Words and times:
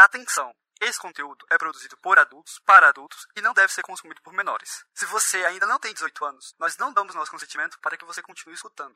Atenção! 0.00 0.50
Esse 0.80 0.98
conteúdo 0.98 1.44
é 1.50 1.58
produzido 1.58 1.94
por 1.98 2.18
adultos, 2.18 2.58
para 2.64 2.88
adultos 2.88 3.26
e 3.36 3.42
não 3.42 3.52
deve 3.52 3.70
ser 3.70 3.82
consumido 3.82 4.18
por 4.22 4.32
menores. 4.32 4.82
Se 4.94 5.04
você 5.04 5.44
ainda 5.44 5.66
não 5.66 5.78
tem 5.78 5.92
18 5.92 6.24
anos, 6.24 6.54
nós 6.58 6.78
não 6.78 6.90
damos 6.90 7.14
nosso 7.14 7.30
consentimento 7.30 7.78
para 7.82 7.98
que 7.98 8.04
você 8.06 8.22
continue 8.22 8.54
escutando. 8.54 8.94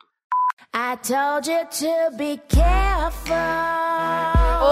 I 0.75 0.96
told 1.06 1.46
you 1.46 1.67
to 1.67 2.17
be 2.17 2.40
careful. 2.48 3.37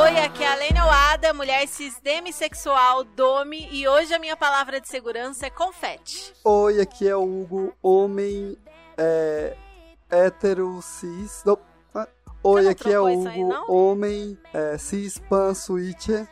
Oi, 0.05 0.19
aqui 0.21 0.43
é 0.43 0.53
a 0.53 0.55
Lena 0.55 0.87
Oada, 0.87 1.35
mulher 1.35 1.69
cis 1.69 2.01
demissexual, 2.01 3.05
dome, 3.05 3.69
e 3.71 3.87
hoje 3.87 4.15
a 4.15 4.19
minha 4.19 4.35
palavra 4.35 4.81
de 4.81 4.89
segurança 4.89 5.49
é 5.49 5.51
confete. 5.51 6.35
Oi, 6.43 6.81
aqui 6.81 7.07
é 7.07 7.15
o 7.15 7.25
Hugo, 7.25 7.77
homem 7.83 8.57
é, 8.97 9.55
hétero, 10.09 10.81
cis. 10.81 11.43
Não, 11.45 11.59
Oi, 12.45 12.67
aqui 12.67 12.89
é 12.89 12.97
aí, 12.97 13.17
Hugo, 13.17 13.49
não? 13.49 13.71
homem 13.71 14.37
é, 14.53 14.77
cis, 14.77 15.17
pan, 15.17 15.55
switcher. 15.55 16.27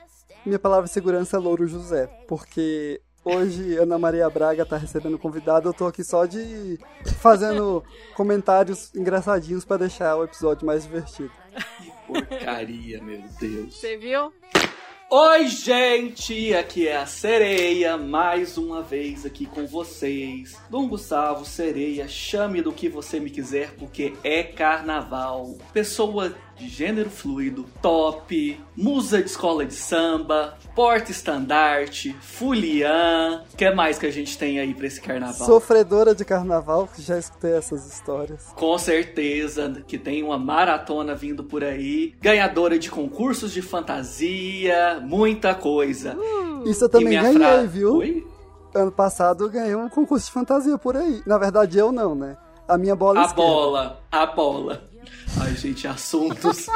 Minha 0.45 0.59
palavra 0.59 0.87
de 0.87 0.93
segurança 0.93 1.37
é 1.37 1.41
Louro 1.41 1.69
José, 1.69 2.09
porque 2.27 3.01
hoje 3.25 3.77
Ana 3.79 3.97
Maria 3.97 4.29
Braga 4.29 4.67
tá 4.67 4.77
recebendo 4.77 5.19
convidado, 5.19 5.69
eu 5.69 5.73
tô 5.73 5.87
aqui 5.87 6.03
só 6.03 6.27
de 6.27 6.81
fazendo 7.21 7.85
comentários 8.17 8.93
engraçadinhos 8.93 9.65
pra 9.65 9.77
deixar 9.77 10.17
o 10.17 10.25
episódio 10.25 10.67
mais 10.67 10.83
divertido. 10.83 11.31
Porcaria, 12.09 13.01
meu 13.01 13.23
Deus. 13.39 13.77
Você 13.77 13.97
viu? 13.97 14.33
Oi, 15.13 15.49
gente! 15.49 16.55
Aqui 16.55 16.87
é 16.87 16.97
a 16.97 17.05
Sereia, 17.05 17.97
mais 17.97 18.57
uma 18.57 18.81
vez 18.81 19.27
aqui 19.27 19.45
com 19.45 19.67
vocês. 19.67 20.57
Dom 20.71 20.87
Gustavo, 20.87 21.45
Sereia, 21.45 22.07
chame 22.07 22.63
do 22.63 22.73
que 22.73 22.89
você 22.89 23.19
me 23.19 23.29
quiser, 23.29 23.75
porque 23.75 24.15
é 24.23 24.45
carnaval. 24.45 25.59
Pessoa 25.73 26.33
de 26.61 26.69
gênero 26.69 27.09
fluido, 27.09 27.65
top, 27.81 28.61
musa 28.77 29.23
de 29.23 29.29
escola 29.31 29.65
de 29.65 29.73
samba, 29.73 30.59
porta 30.75 31.11
estandarte, 31.11 32.15
fulian. 32.21 33.43
O 33.53 33.57
que 33.57 33.71
mais 33.71 33.99
que 33.99 34.05
a 34.05 34.11
gente 34.13 34.37
tem 34.37 34.61
aí 34.61 34.75
pra 34.75 34.87
esse 34.87 35.01
carnaval? 35.01 35.47
Sofredora 35.47 36.15
de 36.15 36.23
carnaval, 36.25 36.87
que 36.95 37.01
já 37.01 37.19
escutei 37.19 37.53
essas 37.55 37.87
histórias. 37.91 38.53
Com 38.55 38.77
certeza 38.77 39.83
que 39.87 39.97
tem 39.99 40.23
uma 40.23 40.39
maratona 40.39 41.15
vindo 41.15 41.43
por 41.43 41.65
aí. 41.65 42.15
Ganhadora 42.21 42.79
de 42.79 42.91
concursos 42.91 43.53
de 43.53 43.63
fantasia, 43.63 45.01
muita 45.03 45.55
coisa. 45.55 46.17
Isso 46.67 46.85
eu 46.85 46.89
também 46.91 47.21
ganhei, 47.21 47.39
fra- 47.39 47.63
viu? 47.63 47.97
Oi? 47.97 48.27
Ano 48.75 48.93
passado 48.93 49.45
eu 49.45 49.49
ganhei 49.51 49.75
um 49.75 49.89
concurso 49.89 50.27
de 50.27 50.33
fantasia 50.33 50.77
por 50.79 50.97
aí. 50.97 51.23
Na 51.27 51.39
verdade, 51.39 51.79
eu 51.79 51.91
não, 51.91 52.15
né? 52.15 52.37
A 52.69 52.79
minha 52.79 52.95
bola 52.95 53.21
A 53.21 53.25
esquerda. 53.25 53.43
bola, 53.51 54.01
a 54.13 54.27
bola. 54.27 54.90
Ai, 55.41 55.55
gente, 55.57 55.87
assuntos 55.87 56.67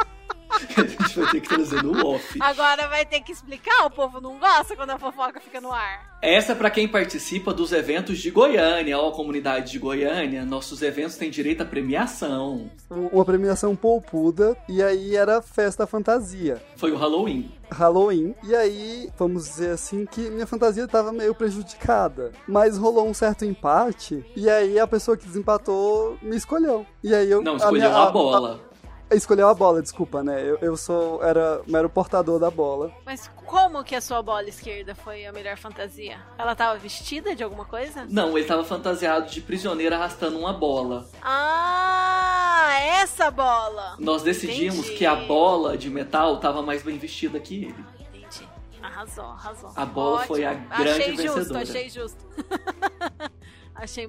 a 0.77 0.81
gente 0.87 1.19
vai 1.19 1.31
ter 1.31 1.41
que 1.41 1.49
trazer 1.49 1.83
no 1.83 2.07
off. 2.07 2.37
Agora 2.41 2.87
vai 2.87 3.05
ter 3.05 3.21
que 3.21 3.31
explicar, 3.31 3.85
o 3.85 3.89
povo 3.91 4.19
não 4.21 4.39
gosta 4.39 4.75
quando 4.75 4.91
a 4.91 4.97
fofoca 4.99 5.39
fica 5.39 5.59
no 5.61 5.71
ar. 5.71 6.15
Essa 6.21 6.53
é 6.53 6.55
pra 6.55 6.69
quem 6.71 6.87
participa 6.87 7.53
dos 7.53 7.71
eventos 7.71 8.17
de 8.19 8.31
Goiânia, 8.31 8.97
ó, 8.97 9.11
comunidade 9.11 9.71
de 9.71 9.79
Goiânia. 9.79 10.43
Nossos 10.45 10.81
eventos 10.81 11.17
têm 11.17 11.29
direito 11.29 11.61
à 11.61 11.65
premiação. 11.65 12.69
Uma 12.89 13.23
premiação 13.25 13.75
poupuda, 13.75 14.55
e 14.67 14.81
aí 14.81 15.15
era 15.15 15.41
festa 15.41 15.85
fantasia. 15.85 16.61
Foi 16.77 16.91
o 16.91 16.97
Halloween. 16.97 17.51
Halloween, 17.71 18.35
e 18.43 18.55
aí, 18.55 19.09
vamos 19.17 19.45
dizer 19.45 19.71
assim, 19.71 20.05
que 20.05 20.21
minha 20.29 20.45
fantasia 20.47 20.87
tava 20.87 21.11
meio 21.11 21.33
prejudicada. 21.33 22.31
Mas 22.47 22.77
rolou 22.77 23.07
um 23.07 23.13
certo 23.13 23.43
empate, 23.45 24.23
e 24.35 24.49
aí 24.49 24.79
a 24.79 24.87
pessoa 24.87 25.17
que 25.17 25.25
desempatou 25.27 26.17
me 26.21 26.35
escolheu. 26.35 26.85
E 27.03 27.13
aí 27.13 27.29
eu. 27.29 27.41
Não, 27.41 27.57
escolheu 27.57 27.89
minha- 27.89 28.03
a 28.03 28.11
bola. 28.11 28.61
a- 28.71 28.74
escolheu 29.11 29.47
a 29.47 29.53
bola, 29.53 29.81
desculpa, 29.81 30.23
né? 30.23 30.41
Eu, 30.41 30.57
eu 30.61 30.77
sou. 30.77 31.23
Era, 31.23 31.61
era 31.71 31.85
o 31.87 31.89
portador 31.89 32.39
da 32.39 32.49
bola. 32.49 32.91
Mas 33.05 33.29
como 33.45 33.83
que 33.83 33.95
a 33.95 34.01
sua 34.01 34.21
bola 34.21 34.47
esquerda 34.49 34.95
foi 34.95 35.25
a 35.25 35.31
melhor 35.31 35.57
fantasia? 35.57 36.17
Ela 36.37 36.55
tava 36.55 36.77
vestida 36.79 37.35
de 37.35 37.43
alguma 37.43 37.65
coisa? 37.65 38.05
Não, 38.09 38.37
ele 38.37 38.47
tava 38.47 38.63
fantasiado 38.63 39.29
de 39.29 39.41
prisioneiro 39.41 39.95
arrastando 39.95 40.37
uma 40.37 40.53
bola. 40.53 41.07
Ah, 41.21 42.69
essa 43.01 43.29
bola! 43.31 43.95
Nós 43.99 44.23
decidimos 44.23 44.79
Entendi. 44.79 44.97
que 44.97 45.05
a 45.05 45.15
bola 45.15 45.77
de 45.77 45.89
metal 45.89 46.39
tava 46.39 46.61
mais 46.61 46.81
bem 46.83 46.97
vestida 46.97 47.39
que 47.39 47.65
ele. 47.65 47.85
Entendi. 47.99 48.47
Arrasou, 48.81 49.25
arrasou. 49.25 49.71
A 49.75 49.85
bola 49.85 50.21
foi 50.21 50.45
a 50.45 50.51
Ótimo. 50.51 50.67
grande 50.77 50.89
achei 51.01 51.15
justo, 51.17 51.35
vencedora. 51.35 51.61
achei 51.63 51.89
justo. 51.89 52.25
achei 52.37 53.29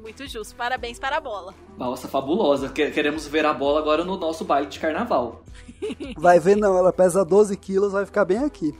muito 0.02 0.26
justo. 0.26 0.54
Parabéns 0.54 0.98
para 0.98 1.16
a 1.16 1.20
bola. 1.20 1.52
Nossa, 1.76 2.08
fabulosa. 2.08 2.68
Que- 2.68 2.90
Queremos 2.90 3.26
ver 3.26 3.44
a 3.44 3.52
bola 3.52 3.80
agora 3.80 4.04
no 4.04 4.16
nosso 4.16 4.44
baile 4.44 4.68
de 4.68 4.78
carnaval. 4.78 5.42
Vai 6.16 6.38
ver, 6.40 6.56
não, 6.56 6.76
ela 6.78 6.92
pesa 6.92 7.24
12 7.24 7.56
quilos, 7.56 7.92
vai 7.92 8.06
ficar 8.06 8.24
bem 8.24 8.38
aqui. 8.38 8.72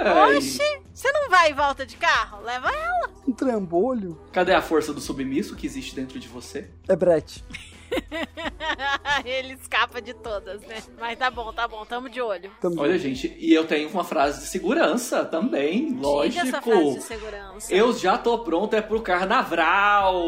Ai, 0.00 0.36
Oxi, 0.36 0.62
você 0.94 1.10
não 1.12 1.28
vai 1.28 1.50
e 1.50 1.54
volta 1.54 1.84
de 1.84 1.96
carro? 1.96 2.40
Leva 2.44 2.70
ela. 2.70 3.10
Um 3.26 3.32
trambolho. 3.32 4.18
Cadê 4.32 4.52
a 4.54 4.62
força 4.62 4.92
do 4.94 5.00
submisso 5.00 5.56
que 5.56 5.66
existe 5.66 5.94
dentro 5.94 6.18
de 6.20 6.28
você? 6.28 6.70
É 6.88 6.94
brete. 6.96 7.44
Ele 9.24 9.54
escapa 9.54 10.00
de 10.00 10.14
todas, 10.14 10.60
né? 10.62 10.82
Mas 10.98 11.18
tá 11.18 11.30
bom, 11.30 11.52
tá 11.52 11.66
bom, 11.68 11.84
tamo 11.84 12.08
de 12.08 12.20
olho. 12.20 12.50
Também. 12.60 12.78
Olha, 12.78 12.98
gente, 12.98 13.34
e 13.38 13.52
eu 13.52 13.66
tenho 13.66 13.88
uma 13.90 14.04
frase 14.04 14.40
de 14.40 14.46
segurança 14.46 15.24
também, 15.24 15.94
lógico. 15.98 16.44
Diga 16.44 16.58
essa 16.58 16.62
frase 16.62 16.94
de 16.98 17.02
segurança. 17.02 17.74
Eu 17.74 17.92
já 17.92 18.16
tô 18.18 18.38
pronto, 18.40 18.74
é 18.74 18.80
pro 18.82 19.00
carnaval. 19.02 20.22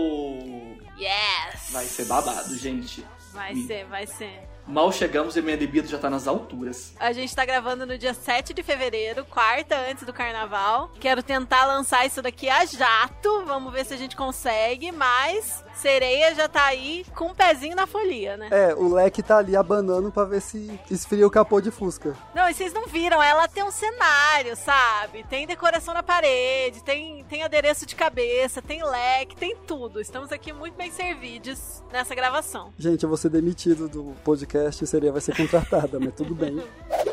Yes! 0.99 1.71
Vai 1.71 1.85
ser 1.87 2.05
babado, 2.07 2.57
gente. 2.57 3.05
Vai 3.33 3.55
Me- 3.55 3.67
ser, 3.67 3.85
vai 3.87 4.07
ser. 4.07 4.50
Mal 4.71 4.93
chegamos 4.93 5.37
e 5.37 5.43
minha 5.43 5.57
libido 5.57 5.89
já 5.89 5.99
tá 5.99 6.09
nas 6.09 6.29
alturas. 6.29 6.95
A 7.01 7.13
gente 7.13 7.35
tá 7.35 7.45
gravando 7.45 7.85
no 7.85 7.99
dia 7.99 8.15
7 8.15 8.55
de 8.55 8.63
fevereiro, 8.63 9.25
quarta 9.25 9.77
antes 9.77 10.05
do 10.05 10.13
carnaval. 10.13 10.93
Quero 11.01 11.25
tentar 11.25 11.67
lançar 11.67 12.07
isso 12.07 12.23
daqui 12.23 12.49
a 12.49 12.65
jato. 12.65 13.45
Vamos 13.47 13.73
ver 13.73 13.85
se 13.85 13.95
a 13.95 13.97
gente 13.97 14.15
consegue. 14.15 14.93
Mas 14.93 15.65
sereia 15.75 16.33
já 16.37 16.49
tá 16.49 16.67
aí 16.67 17.05
com 17.17 17.27
um 17.27 17.35
pezinho 17.35 17.75
na 17.75 17.85
folia, 17.85 18.37
né? 18.37 18.49
É, 18.53 18.73
o 18.73 18.95
leque 18.95 19.25
tá 19.25 19.39
ali 19.39 19.57
abanando 19.57 20.13
pra 20.13 20.25
ver 20.25 20.41
se 20.41 20.79
esfria 20.89 21.27
o 21.27 21.31
capô 21.31 21.61
de 21.61 21.73
Fusca. 21.73 22.15
Não, 22.33 22.49
e 22.49 22.55
vocês 22.55 22.73
não 22.73 22.87
viram, 22.87 23.21
ela 23.21 23.49
tem 23.49 23.65
um 23.65 23.73
cenário, 23.73 24.55
sabe? 24.55 25.25
Tem 25.25 25.49
decoração 25.49 25.93
na 25.95 26.03
parede, 26.03 26.85
tem, 26.85 27.25
tem 27.25 27.43
adereço 27.43 27.85
de 27.87 27.97
cabeça, 27.97 28.63
tem 28.63 28.85
leque, 28.85 29.35
tem 29.35 29.57
tudo. 29.67 30.01
Estamos 30.01 30.31
aqui 30.31 30.53
muito 30.53 30.77
bem 30.77 30.93
servidos 30.93 31.83
nessa 31.91 32.15
gravação. 32.15 32.73
Gente, 32.79 33.03
eu 33.03 33.09
vou 33.09 33.19
ser 33.19 33.31
demitido 33.31 33.89
do 33.89 34.15
podcast 34.23 34.60
e 34.69 34.87
seria 34.87 35.13
vai 35.13 35.21
ser 35.21 35.37
contratada, 35.37 35.99
mas 35.99 36.15
tudo 36.15 36.35
bem. 36.35 36.61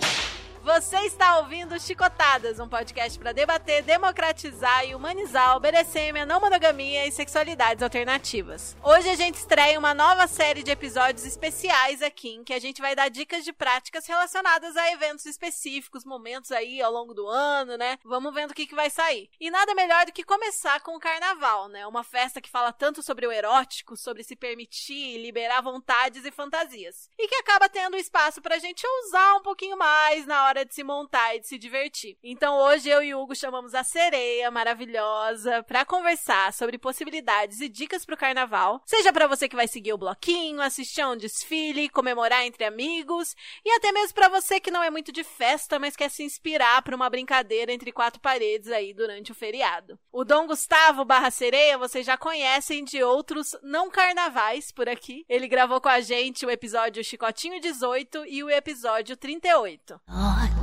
Você 0.80 0.98
está 1.08 1.40
ouvindo 1.40 1.80
Chicotadas, 1.80 2.60
um 2.60 2.70
podcast 2.70 3.18
para 3.18 3.32
debater, 3.32 3.82
democratizar 3.82 4.86
e 4.86 4.94
humanizar 4.94 5.58
o 5.58 5.60
BDSM, 5.60 6.20
a 6.22 6.26
não 6.26 6.40
monogamia 6.40 7.08
e 7.08 7.12
sexualidades 7.12 7.82
alternativas. 7.82 8.78
Hoje 8.84 9.10
a 9.10 9.16
gente 9.16 9.40
estreia 9.40 9.80
uma 9.80 9.96
nova 9.96 10.28
série 10.28 10.62
de 10.62 10.70
episódios 10.70 11.26
especiais 11.26 12.04
aqui, 12.04 12.30
em 12.30 12.44
que 12.44 12.54
a 12.54 12.60
gente 12.60 12.80
vai 12.80 12.96
dar 12.96 13.10
dicas 13.10 13.44
de 13.44 13.52
práticas 13.52 14.06
relacionadas 14.06 14.78
a 14.78 14.92
eventos 14.92 15.26
específicos, 15.26 16.06
momentos 16.06 16.52
aí 16.52 16.80
ao 16.80 16.94
longo 16.94 17.16
do 17.16 17.28
ano, 17.28 17.76
né? 17.76 17.98
Vamos 18.06 18.32
vendo 18.32 18.52
o 18.52 18.54
que, 18.54 18.68
que 18.68 18.76
vai 18.76 18.92
sair. 18.92 19.32
E 19.40 19.50
nada 19.50 19.74
melhor 19.74 20.06
do 20.06 20.12
que 20.12 20.24
começar 20.24 20.80
com 20.82 20.96
o 20.96 21.00
carnaval, 21.00 21.70
né? 21.70 21.88
Uma 21.88 22.04
festa 22.04 22.40
que 22.40 22.52
fala 22.52 22.72
tanto 22.72 23.02
sobre 23.02 23.26
o 23.26 23.32
erótico, 23.32 23.98
sobre 23.98 24.24
se 24.24 24.36
permitir, 24.36 25.18
liberar 25.18 25.60
vontades 25.60 26.24
e 26.24 26.30
fantasias. 26.30 27.10
E 27.18 27.28
que 27.28 27.36
acaba 27.38 27.68
tendo 27.68 27.98
espaço 27.98 28.44
pra 28.44 28.60
gente 28.60 28.86
ousar 28.86 29.38
um 29.38 29.42
pouquinho 29.42 29.76
mais 29.76 30.28
na 30.28 30.46
hora 30.46 30.67
de 30.68 30.76
se 30.76 30.84
montar 30.84 31.36
e 31.36 31.40
de 31.40 31.48
se 31.48 31.58
divertir. 31.58 32.18
Então 32.24 32.58
hoje 32.60 32.90
eu 32.90 33.02
e 33.02 33.16
Hugo 33.16 33.36
chamamos 33.36 33.74
a 33.74 33.84
sereia 33.84 34.52
maravilhosa 34.52 35.64
pra 35.64 35.86
conversar 35.86 36.54
sobre 36.54 36.78
possibilidades 36.78 37.62
e 37.62 37.70
dicas 37.70 38.06
pro 38.06 38.18
carnaval. 38.18 38.82
Seja 38.86 39.12
pra 39.12 39.28
você 39.28 39.48
que 39.50 39.56
vai 39.56 39.68
seguir 39.68 39.94
o 39.94 39.98
bloquinho, 39.98 40.62
assistir 40.62 41.02
a 41.02 41.10
um 41.10 41.18
desfile, 41.18 41.90
comemorar 41.90 42.46
entre 42.46 42.66
amigos 42.66 43.36
e 43.66 43.72
até 43.72 43.92
mesmo 43.92 44.14
pra 44.14 44.30
você 44.30 44.60
que 44.60 44.72
não 44.72 44.84
é 44.84 44.90
muito 44.90 45.12
de 45.12 45.24
festa, 45.24 45.80
mas 45.80 45.96
quer 45.96 46.10
se 46.10 46.24
inspirar 46.24 46.82
pra 46.82 46.96
uma 46.96 47.10
brincadeira 47.10 47.72
entre 47.72 47.92
quatro 47.92 48.20
paredes 48.20 48.70
aí 48.72 48.94
durante 48.94 49.32
o 49.32 49.36
feriado. 49.36 49.98
O 50.12 50.24
Dom 50.24 50.48
Gustavo 50.48 51.06
barra 51.06 51.32
sereia 51.32 51.78
vocês 51.78 52.06
já 52.06 52.18
conhecem 52.18 52.84
de 52.84 53.02
outros 53.04 53.56
não 53.64 53.90
carnavais 53.90 54.72
por 54.72 54.90
aqui. 54.90 55.26
Ele 55.30 55.48
gravou 55.48 55.80
com 55.80 55.90
a 55.90 56.02
gente 56.02 56.46
o 56.46 56.52
episódio 56.52 57.04
Chicotinho 57.04 57.60
18 57.62 58.26
e 58.28 58.44
o 58.44 58.50
episódio 58.50 59.16
38. 59.16 60.02
Oh. 60.08 60.57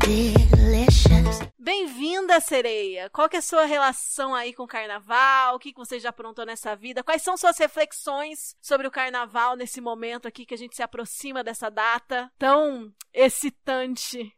Bem-vinda, 1.58 2.38
sereia! 2.40 3.08
Qual 3.10 3.28
que 3.28 3.36
é 3.36 3.38
a 3.38 3.42
sua 3.42 3.64
relação 3.64 4.34
aí 4.34 4.52
com 4.52 4.64
o 4.64 4.68
carnaval? 4.68 5.56
O 5.56 5.58
que, 5.58 5.72
que 5.72 5.78
você 5.78 5.98
já 5.98 6.10
aprontou 6.10 6.44
nessa 6.44 6.76
vida? 6.76 7.02
Quais 7.02 7.22
são 7.22 7.36
suas 7.36 7.56
reflexões 7.58 8.54
sobre 8.60 8.86
o 8.86 8.90
carnaval 8.90 9.56
nesse 9.56 9.80
momento 9.80 10.28
aqui 10.28 10.44
que 10.44 10.54
a 10.54 10.58
gente 10.58 10.76
se 10.76 10.82
aproxima 10.82 11.42
dessa 11.42 11.70
data 11.70 12.30
tão 12.38 12.92
excitante? 13.12 14.34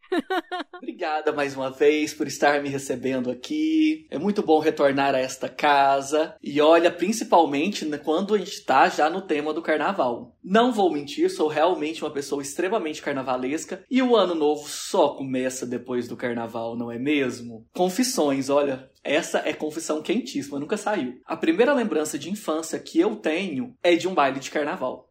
Obrigada 0.76 1.32
mais 1.32 1.56
uma 1.56 1.70
vez 1.70 2.14
por 2.14 2.26
estar 2.26 2.62
me 2.62 2.69
recebendo 2.69 3.31
aqui. 3.31 4.06
É 4.11 4.19
muito 4.19 4.43
bom 4.43 4.58
retornar 4.58 5.14
a 5.14 5.19
esta 5.19 5.49
casa. 5.49 6.35
E 6.43 6.61
olha, 6.61 6.91
principalmente 6.91 7.85
né, 7.85 7.99
quando 7.99 8.35
a 8.35 8.38
gente 8.38 8.64
tá 8.64 8.88
já 8.88 9.08
no 9.11 9.23
tema 9.23 9.53
do 9.53 9.62
carnaval. 9.62 10.37
Não 10.43 10.73
vou 10.73 10.93
mentir, 10.93 11.31
sou 11.31 11.49
realmente 11.49 12.05
uma 12.05 12.11
pessoa 12.11 12.41
extremamente 12.41 13.03
carnavalesca. 13.03 13.82
E 13.91 14.00
o 14.03 14.14
ano 14.14 14.35
novo 14.35 14.69
só 14.69 15.08
começa 15.08 15.67
depois 15.67 16.06
do 16.06 16.17
carnaval, 16.17 16.76
não 16.76 16.91
é 16.91 16.99
mesmo? 16.99 17.67
Confissões, 17.75 18.49
olha. 18.49 18.88
Essa 19.03 19.38
é 19.38 19.53
confissão 19.53 20.03
quentíssima, 20.03 20.58
nunca 20.58 20.76
saiu. 20.76 21.20
A 21.25 21.37
primeira 21.37 21.73
lembrança 21.73 22.19
de 22.19 22.29
infância 22.29 22.76
que 22.79 22.99
eu 22.99 23.14
tenho 23.14 23.73
é 23.81 23.94
de 23.94 24.08
um 24.08 24.14
baile 24.14 24.41
de 24.41 24.50
carnaval. 24.50 25.06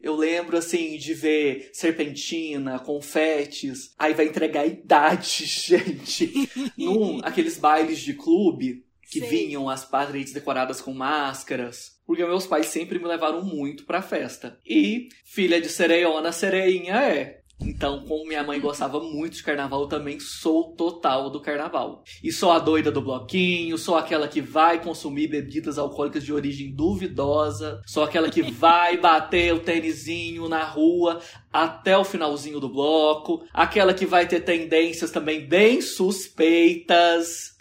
Eu 0.00 0.14
lembro, 0.16 0.56
assim, 0.56 0.96
de 0.98 1.14
ver 1.14 1.70
serpentina, 1.72 2.78
confetes. 2.78 3.94
Aí 3.98 4.14
vai 4.14 4.26
entregar 4.26 4.62
a 4.62 4.66
idade, 4.66 5.44
gente. 5.46 6.48
Num, 6.76 7.20
aqueles 7.22 7.58
bailes 7.58 7.98
de 7.98 8.14
clube 8.14 8.84
que 9.10 9.20
Sim. 9.20 9.26
vinham 9.26 9.68
as 9.68 9.84
paredes 9.84 10.32
decoradas 10.32 10.80
com 10.80 10.92
máscaras. 10.92 11.96
Porque 12.06 12.24
meus 12.24 12.46
pais 12.46 12.66
sempre 12.66 12.98
me 12.98 13.06
levaram 13.06 13.42
muito 13.42 13.84
pra 13.84 14.02
festa. 14.02 14.58
E 14.64 15.08
filha 15.24 15.60
de 15.60 15.68
sereiona, 15.68 16.30
sereinha 16.32 16.94
é. 17.02 17.40
Então, 17.60 18.04
como 18.06 18.26
minha 18.26 18.44
mãe 18.44 18.60
gostava 18.60 19.00
muito 19.00 19.36
de 19.36 19.42
carnaval, 19.42 19.82
eu 19.82 19.88
também 19.88 20.20
sou 20.20 20.74
total 20.74 21.30
do 21.30 21.40
carnaval. 21.40 22.04
E 22.22 22.30
sou 22.30 22.50
a 22.52 22.58
doida 22.58 22.92
do 22.92 23.00
bloquinho, 23.00 23.78
sou 23.78 23.96
aquela 23.96 24.28
que 24.28 24.40
vai 24.40 24.82
consumir 24.82 25.28
bebidas 25.28 25.78
alcoólicas 25.78 26.22
de 26.22 26.32
origem 26.32 26.74
duvidosa, 26.74 27.80
sou 27.86 28.02
aquela 28.02 28.30
que 28.30 28.42
vai 28.52 28.98
bater 28.98 29.54
o 29.54 29.60
tênisinho 29.60 30.48
na 30.48 30.64
rua 30.64 31.20
até 31.52 31.96
o 31.96 32.04
finalzinho 32.04 32.60
do 32.60 32.68
bloco, 32.68 33.42
aquela 33.52 33.94
que 33.94 34.04
vai 34.04 34.28
ter 34.28 34.40
tendências 34.40 35.10
também 35.10 35.46
bem 35.46 35.80
suspeitas. 35.80 37.56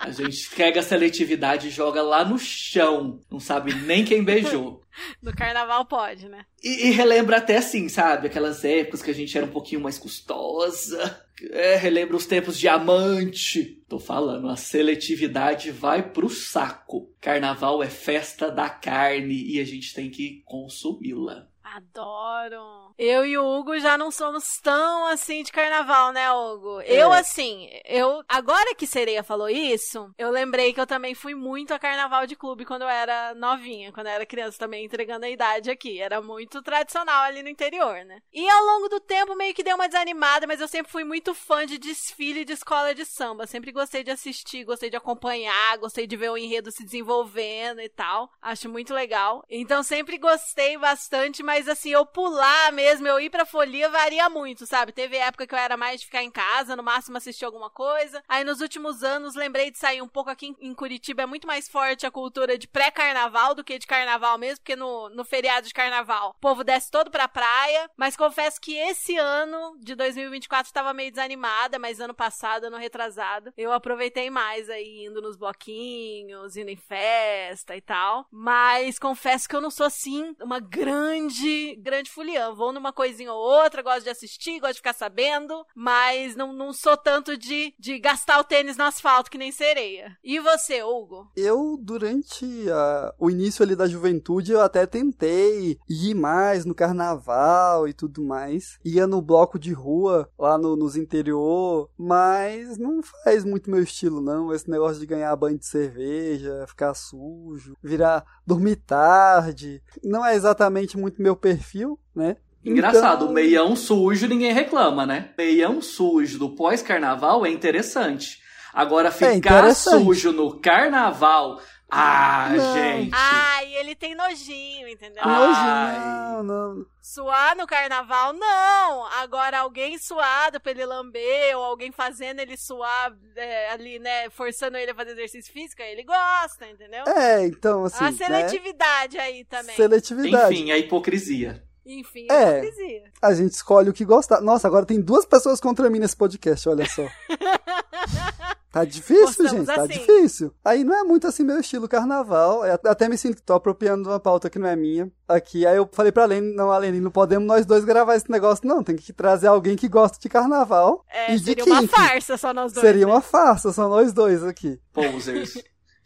A 0.00 0.10
gente 0.10 0.50
pega 0.56 0.80
a 0.80 0.82
seletividade 0.82 1.68
e 1.68 1.70
joga 1.70 2.02
lá 2.02 2.24
no 2.24 2.38
chão. 2.38 3.20
Não 3.30 3.38
sabe 3.38 3.74
nem 3.74 4.04
quem 4.04 4.22
beijou. 4.24 4.82
No 5.22 5.34
carnaval 5.34 5.84
pode, 5.84 6.28
né? 6.28 6.44
E, 6.62 6.88
e 6.88 6.90
relembra 6.90 7.38
até 7.38 7.56
assim, 7.56 7.88
sabe? 7.88 8.26
Aquelas 8.26 8.64
épocas 8.64 9.02
que 9.02 9.10
a 9.10 9.14
gente 9.14 9.36
era 9.36 9.46
um 9.46 9.50
pouquinho 9.50 9.80
mais 9.80 9.98
custosa. 9.98 11.26
É, 11.50 11.76
relembra 11.76 12.16
os 12.16 12.26
tempos 12.26 12.58
de 12.58 12.68
amante. 12.68 13.82
Tô 13.88 13.98
falando, 13.98 14.48
a 14.48 14.56
seletividade 14.56 15.70
vai 15.70 16.10
pro 16.10 16.28
saco. 16.28 17.12
Carnaval 17.20 17.82
é 17.82 17.88
festa 17.88 18.50
da 18.50 18.68
carne 18.68 19.44
e 19.46 19.60
a 19.60 19.64
gente 19.64 19.94
tem 19.94 20.10
que 20.10 20.42
consumi-la. 20.44 21.46
Adoro. 21.62 22.85
Eu 22.98 23.26
e 23.26 23.36
o 23.36 23.44
Hugo 23.44 23.78
já 23.78 23.98
não 23.98 24.10
somos 24.10 24.58
tão 24.62 25.06
assim 25.06 25.42
de 25.42 25.52
carnaval, 25.52 26.12
né, 26.12 26.32
Hugo? 26.32 26.80
Eu, 26.80 27.12
assim, 27.12 27.68
eu. 27.84 28.22
Agora 28.26 28.74
que 28.74 28.86
Sereia 28.86 29.22
falou 29.22 29.50
isso, 29.50 30.10
eu 30.16 30.30
lembrei 30.30 30.72
que 30.72 30.80
eu 30.80 30.86
também 30.86 31.14
fui 31.14 31.34
muito 31.34 31.74
a 31.74 31.78
carnaval 31.78 32.26
de 32.26 32.34
clube 32.34 32.64
quando 32.64 32.82
eu 32.82 32.88
era 32.88 33.34
novinha, 33.34 33.92
quando 33.92 34.06
eu 34.06 34.12
era 34.12 34.24
criança 34.24 34.58
também, 34.58 34.84
entregando 34.84 35.26
a 35.26 35.30
idade 35.30 35.70
aqui. 35.70 36.00
Era 36.00 36.22
muito 36.22 36.62
tradicional 36.62 37.24
ali 37.24 37.42
no 37.42 37.50
interior, 37.50 38.04
né? 38.04 38.22
E 38.32 38.48
ao 38.48 38.64
longo 38.64 38.88
do 38.88 38.98
tempo 38.98 39.36
meio 39.36 39.54
que 39.54 39.62
deu 39.62 39.76
uma 39.76 39.88
desanimada, 39.88 40.46
mas 40.46 40.60
eu 40.60 40.68
sempre 40.68 40.90
fui 40.90 41.04
muito 41.04 41.34
fã 41.34 41.66
de 41.66 41.76
desfile 41.76 42.44
de 42.44 42.54
escola 42.54 42.94
de 42.94 43.04
samba. 43.04 43.46
Sempre 43.46 43.72
gostei 43.72 44.02
de 44.02 44.10
assistir, 44.10 44.64
gostei 44.64 44.88
de 44.88 44.96
acompanhar, 44.96 45.76
gostei 45.78 46.06
de 46.06 46.16
ver 46.16 46.30
o 46.30 46.38
enredo 46.38 46.70
se 46.70 46.82
desenvolvendo 46.82 47.80
e 47.80 47.88
tal. 47.90 48.30
Acho 48.40 48.70
muito 48.70 48.94
legal. 48.94 49.44
Então 49.50 49.82
sempre 49.82 50.16
gostei 50.16 50.78
bastante, 50.78 51.42
mas 51.42 51.68
assim, 51.68 51.90
eu 51.90 52.06
pular 52.06 52.72
mesmo, 52.72 52.85
eu 52.86 53.20
ir 53.20 53.30
pra 53.30 53.44
folia 53.46 53.88
varia 53.88 54.28
muito, 54.28 54.66
sabe? 54.66 54.92
Teve 54.92 55.16
época 55.16 55.46
que 55.46 55.54
eu 55.54 55.58
era 55.58 55.76
mais 55.76 56.00
de 56.00 56.06
ficar 56.06 56.22
em 56.22 56.30
casa, 56.30 56.76
no 56.76 56.82
máximo 56.82 57.16
assistir 57.16 57.44
alguma 57.44 57.70
coisa. 57.70 58.22
Aí 58.28 58.44
nos 58.44 58.60
últimos 58.60 59.02
anos 59.02 59.34
lembrei 59.34 59.70
de 59.70 59.78
sair 59.78 60.02
um 60.02 60.08
pouco 60.08 60.30
aqui 60.30 60.54
em- 60.60 60.74
Curitiba, 60.76 61.22
é 61.22 61.26
muito 61.26 61.46
mais 61.46 61.68
forte 61.68 62.06
a 62.06 62.10
cultura 62.10 62.58
de 62.58 62.68
pré-carnaval 62.68 63.54
do 63.54 63.64
que 63.64 63.78
de 63.78 63.86
carnaval 63.86 64.36
mesmo, 64.38 64.58
porque 64.58 64.76
no, 64.76 65.08
no 65.08 65.24
feriado 65.24 65.66
de 65.66 65.72
carnaval 65.74 66.30
o 66.36 66.40
povo 66.40 66.62
desce 66.62 66.90
todo 66.90 67.10
pra 67.10 67.26
praia. 67.26 67.90
Mas 67.96 68.16
confesso 68.16 68.60
que 68.60 68.76
esse 68.76 69.16
ano 69.16 69.76
de 69.80 69.94
2024 69.94 70.72
tava 70.72 70.92
meio 70.92 71.10
desanimada, 71.10 71.78
mas 71.78 72.00
ano 72.00 72.14
passado, 72.14 72.64
ano 72.64 72.76
retrasado, 72.76 73.52
eu 73.56 73.72
aproveitei 73.72 74.28
mais 74.30 74.68
aí, 74.68 75.06
indo 75.06 75.22
nos 75.22 75.36
bloquinhos, 75.36 76.56
indo 76.56 76.70
em 76.70 76.76
festa 76.76 77.74
e 77.74 77.80
tal. 77.80 78.26
Mas 78.30 78.98
confesso 78.98 79.48
que 79.48 79.56
eu 79.56 79.60
não 79.60 79.70
sou 79.70 79.86
assim, 79.86 80.36
uma 80.40 80.60
grande, 80.60 81.74
grande 81.76 82.10
fuliã. 82.10 82.52
Vou 82.52 82.72
numa 82.76 82.92
coisinha 82.92 83.32
ou 83.32 83.38
outra, 83.38 83.82
gosto 83.82 84.04
de 84.04 84.10
assistir, 84.10 84.60
gosto 84.60 84.74
de 84.74 84.78
ficar 84.78 84.92
sabendo, 84.94 85.64
mas 85.74 86.36
não, 86.36 86.52
não 86.52 86.72
sou 86.72 86.96
tanto 86.96 87.36
de, 87.36 87.74
de 87.78 87.98
gastar 87.98 88.38
o 88.38 88.44
tênis 88.44 88.76
no 88.76 88.84
asfalto 88.84 89.30
que 89.30 89.38
nem 89.38 89.50
sereia. 89.50 90.16
E 90.22 90.38
você, 90.38 90.82
Hugo? 90.82 91.28
Eu, 91.36 91.76
durante 91.80 92.44
a- 92.70 93.14
o 93.18 93.30
início 93.30 93.62
ali 93.62 93.74
da 93.74 93.86
juventude, 93.88 94.52
eu 94.52 94.60
até 94.60 94.86
tentei 94.86 95.78
ir 95.88 96.14
mais 96.14 96.64
no 96.64 96.74
carnaval 96.74 97.88
e 97.88 97.92
tudo 97.92 98.22
mais. 98.22 98.78
Ia 98.84 99.06
no 99.06 99.20
bloco 99.22 99.58
de 99.58 99.72
rua, 99.72 100.30
lá 100.38 100.56
no, 100.58 100.76
nos 100.76 100.96
interior, 100.96 101.90
mas 101.98 102.76
não 102.78 103.02
faz 103.02 103.44
muito 103.44 103.70
meu 103.70 103.82
estilo, 103.82 104.20
não. 104.20 104.52
Esse 104.52 104.70
negócio 104.70 105.00
de 105.00 105.06
ganhar 105.06 105.34
banho 105.36 105.58
de 105.58 105.66
cerveja, 105.66 106.64
ficar 106.68 106.94
sujo, 106.94 107.76
virar, 107.82 108.24
dormir 108.46 108.76
tarde. 108.76 109.82
Não 110.04 110.24
é 110.24 110.34
exatamente 110.34 110.96
muito 110.96 111.20
meu 111.22 111.34
perfil, 111.36 111.98
né? 112.14 112.36
Engraçado, 112.66 113.24
Então- 113.24 113.34
meião 113.34 113.76
sujo 113.76 114.26
ninguém 114.26 114.52
reclama, 114.52 115.06
né? 115.06 115.30
Meião 115.38 115.80
sujo 115.80 116.38
do 116.38 116.54
pós-carnaval 116.54 117.46
é 117.46 117.50
interessante. 117.50 118.40
Agora, 118.74 119.10
ficar 119.10 119.34
interessante. 119.34 120.04
sujo 120.04 120.32
no 120.32 120.60
carnaval. 120.60 121.60
Ah, 121.88 122.48
Não. 122.50 122.74
gente. 122.74 123.12
Ai, 123.14 123.72
ele 123.76 123.94
tem 123.94 124.14
nojinho, 124.16 124.88
entendeu? 124.88 125.22
Ai. 125.24 125.98
não, 125.98 126.42
não. 126.42 126.86
Suar 127.00 127.56
no 127.56 127.64
carnaval, 127.64 128.32
não. 128.32 129.06
Agora, 129.20 129.60
alguém 129.60 129.96
suado 129.96 130.60
pra 130.60 130.72
ele 130.72 130.84
lamber, 130.84 131.56
ou 131.56 131.62
alguém 131.62 131.92
fazendo 131.92 132.40
ele 132.40 132.56
suar 132.56 133.16
é, 133.36 133.70
ali, 133.70 134.00
né? 134.00 134.28
Forçando 134.30 134.76
ele 134.76 134.90
a 134.90 134.94
fazer 134.94 135.12
exercício 135.12 135.52
físico, 135.52 135.80
aí 135.80 135.92
ele 135.92 136.02
gosta, 136.02 136.66
entendeu? 136.68 137.04
É, 137.06 137.46
então, 137.46 137.84
assim. 137.84 138.04
a 138.04 138.10
né? 138.10 138.16
seletividade 138.16 139.16
aí 139.18 139.44
também. 139.44 139.76
Seletividade. 139.76 140.52
Enfim, 140.54 140.72
a 140.72 140.78
hipocrisia. 140.78 141.62
Enfim, 141.86 142.26
É. 142.30 142.58
hipocrisia. 142.58 143.02
A 143.22 143.32
gente 143.32 143.52
escolhe 143.52 143.88
o 143.88 143.92
que 143.92 144.04
gostar. 144.04 144.40
Nossa, 144.40 144.66
agora 144.66 144.84
tem 144.84 145.00
duas 145.00 145.24
pessoas 145.24 145.60
contra 145.60 145.88
mim 145.88 146.00
nesse 146.00 146.16
podcast, 146.16 146.68
olha 146.68 146.84
só. 146.88 147.06
Tá 148.70 148.84
difícil, 148.84 149.24
Gostamos 149.24 149.52
gente, 149.52 149.66
tá 149.66 149.74
assim. 149.76 149.88
difícil. 149.88 150.54
Aí 150.62 150.84
não 150.84 150.94
é 150.94 151.02
muito 151.02 151.26
assim 151.26 151.42
meu 151.42 151.58
estilo 151.58 151.88
carnaval. 151.88 152.62
Eu 152.66 152.78
até 152.84 153.08
me 153.08 153.16
sinto, 153.16 153.40
tô 153.42 153.54
apropriando 153.54 154.02
de 154.02 154.08
uma 154.10 154.20
pauta 154.20 154.50
que 154.50 154.58
não 154.58 154.68
é 154.68 154.76
minha. 154.76 155.10
Aqui, 155.26 155.64
aí 155.66 155.78
eu 155.78 155.88
falei 155.90 156.12
pra 156.12 156.26
Lene, 156.26 156.54
não, 156.54 156.70
Alene, 156.70 157.00
não 157.00 157.10
podemos 157.10 157.48
nós 157.48 157.64
dois 157.64 157.86
gravar 157.86 158.16
esse 158.16 158.30
negócio, 158.30 158.68
não. 158.68 158.82
Tem 158.82 158.94
que 158.94 159.14
trazer 159.14 159.46
alguém 159.46 159.76
que 159.76 159.88
gosta 159.88 160.18
de 160.20 160.28
carnaval. 160.28 161.02
É, 161.10 161.32
e 161.34 161.38
de 161.38 161.44
seria 161.46 161.64
uma 161.64 161.80
kink. 161.80 161.90
farsa 161.94 162.36
só 162.36 162.52
nós 162.52 162.70
dois. 162.74 162.86
Seria 162.86 163.06
né? 163.06 163.12
uma 163.12 163.22
farsa, 163.22 163.72
só 163.72 163.88
nós 163.88 164.12
dois 164.12 164.44
aqui. 164.44 164.78
Posers. 164.92 165.54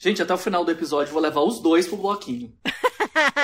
Gente, 0.02 0.22
até 0.22 0.32
o 0.32 0.38
final 0.38 0.64
do 0.64 0.70
episódio 0.70 1.10
eu 1.10 1.12
vou 1.12 1.20
levar 1.20 1.42
os 1.42 1.60
dois 1.60 1.86
pro 1.86 1.98
bloquinho. 1.98 2.50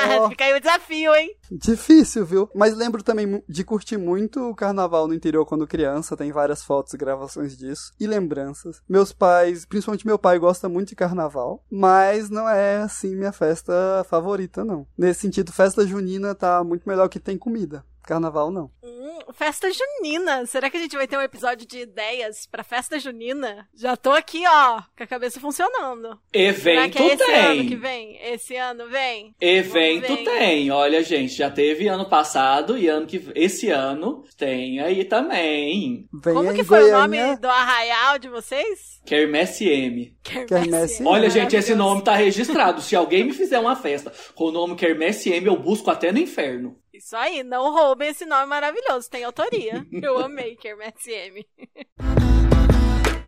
Ó. 0.09 0.31
Fica 0.31 0.45
aí 0.45 0.55
o 0.55 0.59
desafio, 0.59 1.15
hein? 1.15 1.37
Difícil, 1.51 2.25
viu? 2.25 2.49
Mas 2.55 2.75
lembro 2.75 3.03
também 3.03 3.45
de 3.47 3.63
curtir 3.63 3.99
muito 3.99 4.41
o 4.41 4.55
carnaval 4.55 5.07
no 5.07 5.13
interior 5.13 5.45
quando 5.45 5.67
criança. 5.67 6.17
Tem 6.17 6.33
várias 6.33 6.65
fotos 6.65 6.95
e 6.95 6.97
gravações 6.97 7.55
disso. 7.59 7.93
E 8.01 8.07
lembranças. 8.07 8.81
Meus 8.89 9.13
pais, 9.13 9.67
principalmente 9.67 10.07
meu 10.07 10.19
pai, 10.19 10.39
gosta 10.39 10.67
muito 10.67 10.89
de 10.89 10.97
carnaval. 10.97 11.63
Mas 11.71 12.31
não 12.31 12.49
é, 12.49 12.79
assim, 12.79 13.15
minha 13.15 13.33
festa 13.33 13.75
favorita, 14.09 14.65
não. 14.65 14.87
Nesse 14.97 15.21
sentido, 15.21 15.53
festa 15.53 15.87
junina 15.87 16.35
tá 16.35 16.65
muito 16.65 16.89
melhor 16.89 17.11
que 17.11 17.21
tem 17.21 17.37
comida. 17.37 17.85
Carnaval, 18.07 18.53
não. 18.53 18.71
Hum, 18.85 19.19
festa 19.35 19.69
junina. 19.69 20.47
Será 20.47 20.71
que 20.71 20.77
a 20.77 20.81
gente 20.81 20.97
vai 20.97 21.09
ter 21.09 21.19
um 21.19 21.23
episódio 21.23 21.67
de 21.67 21.81
ideias 21.81 22.47
pra 22.47 22.63
festa 22.63 23.01
junina? 23.01 23.69
Já 23.75 23.97
tô 23.97 24.13
aqui, 24.13 24.45
ó, 24.47 24.81
com 24.97 25.03
a 25.03 25.07
cabeça 25.09 25.41
funcionando. 25.41 26.11
Será 26.33 26.87
Evento 26.87 26.93
que 26.93 27.03
é 27.03 27.15
esse 27.15 27.33
ano 27.33 27.63
que 27.63 27.69
tem. 27.71 27.79
vem? 27.79 28.19
Esse 28.23 28.57
ano 28.57 28.89
vem? 28.89 29.35
Evento 29.41 30.15
ver. 30.15 30.25
tem. 30.25 30.71
Olha, 30.71 31.03
gente, 31.03 31.35
já 31.35 31.51
teve 31.51 31.89
ano 31.89 32.09
passado 32.09 32.79
e 32.79 32.87
ano 32.87 33.09
que 33.09 33.29
esse 33.35 33.71
ano 33.71 34.23
tem 34.37 34.79
aí 34.79 35.05
também. 35.05 36.09
Vem 36.13 36.35
Como 36.35 36.51
aí 36.51 36.57
que 36.57 36.63
foi 36.63 36.83
Goiânia, 36.83 37.25
o 37.25 37.27
nome 37.29 37.41
do 37.41 37.49
arraial 37.49 38.21
de 38.21 38.29
vocês? 38.29 39.01
Quermesse 39.05 39.69
M. 39.69 40.17
Quermesse. 40.23 41.03
Olha, 41.05 41.29
gente, 41.29 41.57
esse 41.57 41.75
nome 41.75 42.03
tá 42.03 42.15
registrado. 42.15 42.81
Se 42.81 42.95
alguém 42.95 43.25
me 43.25 43.33
fizer 43.33 43.59
uma 43.59 43.75
festa 43.75 44.13
com 44.35 44.45
o 44.45 44.53
nome 44.53 44.77
Quermesse 44.77 45.33
M, 45.33 45.47
eu 45.47 45.57
busco 45.57 45.91
até 45.91 46.13
no 46.13 46.19
inferno. 46.19 46.77
Isso 46.97 47.15
aí, 47.15 47.43
não 47.43 47.73
roubem 47.73 48.09
esse 48.09 48.25
nome 48.25 48.47
maravilhoso, 48.47 49.11
tem 49.11 49.23
autoria. 49.23 49.87
Eu 49.93 50.19
amei 50.19 50.57
Kermesse 50.57 51.13
M. 51.13 51.47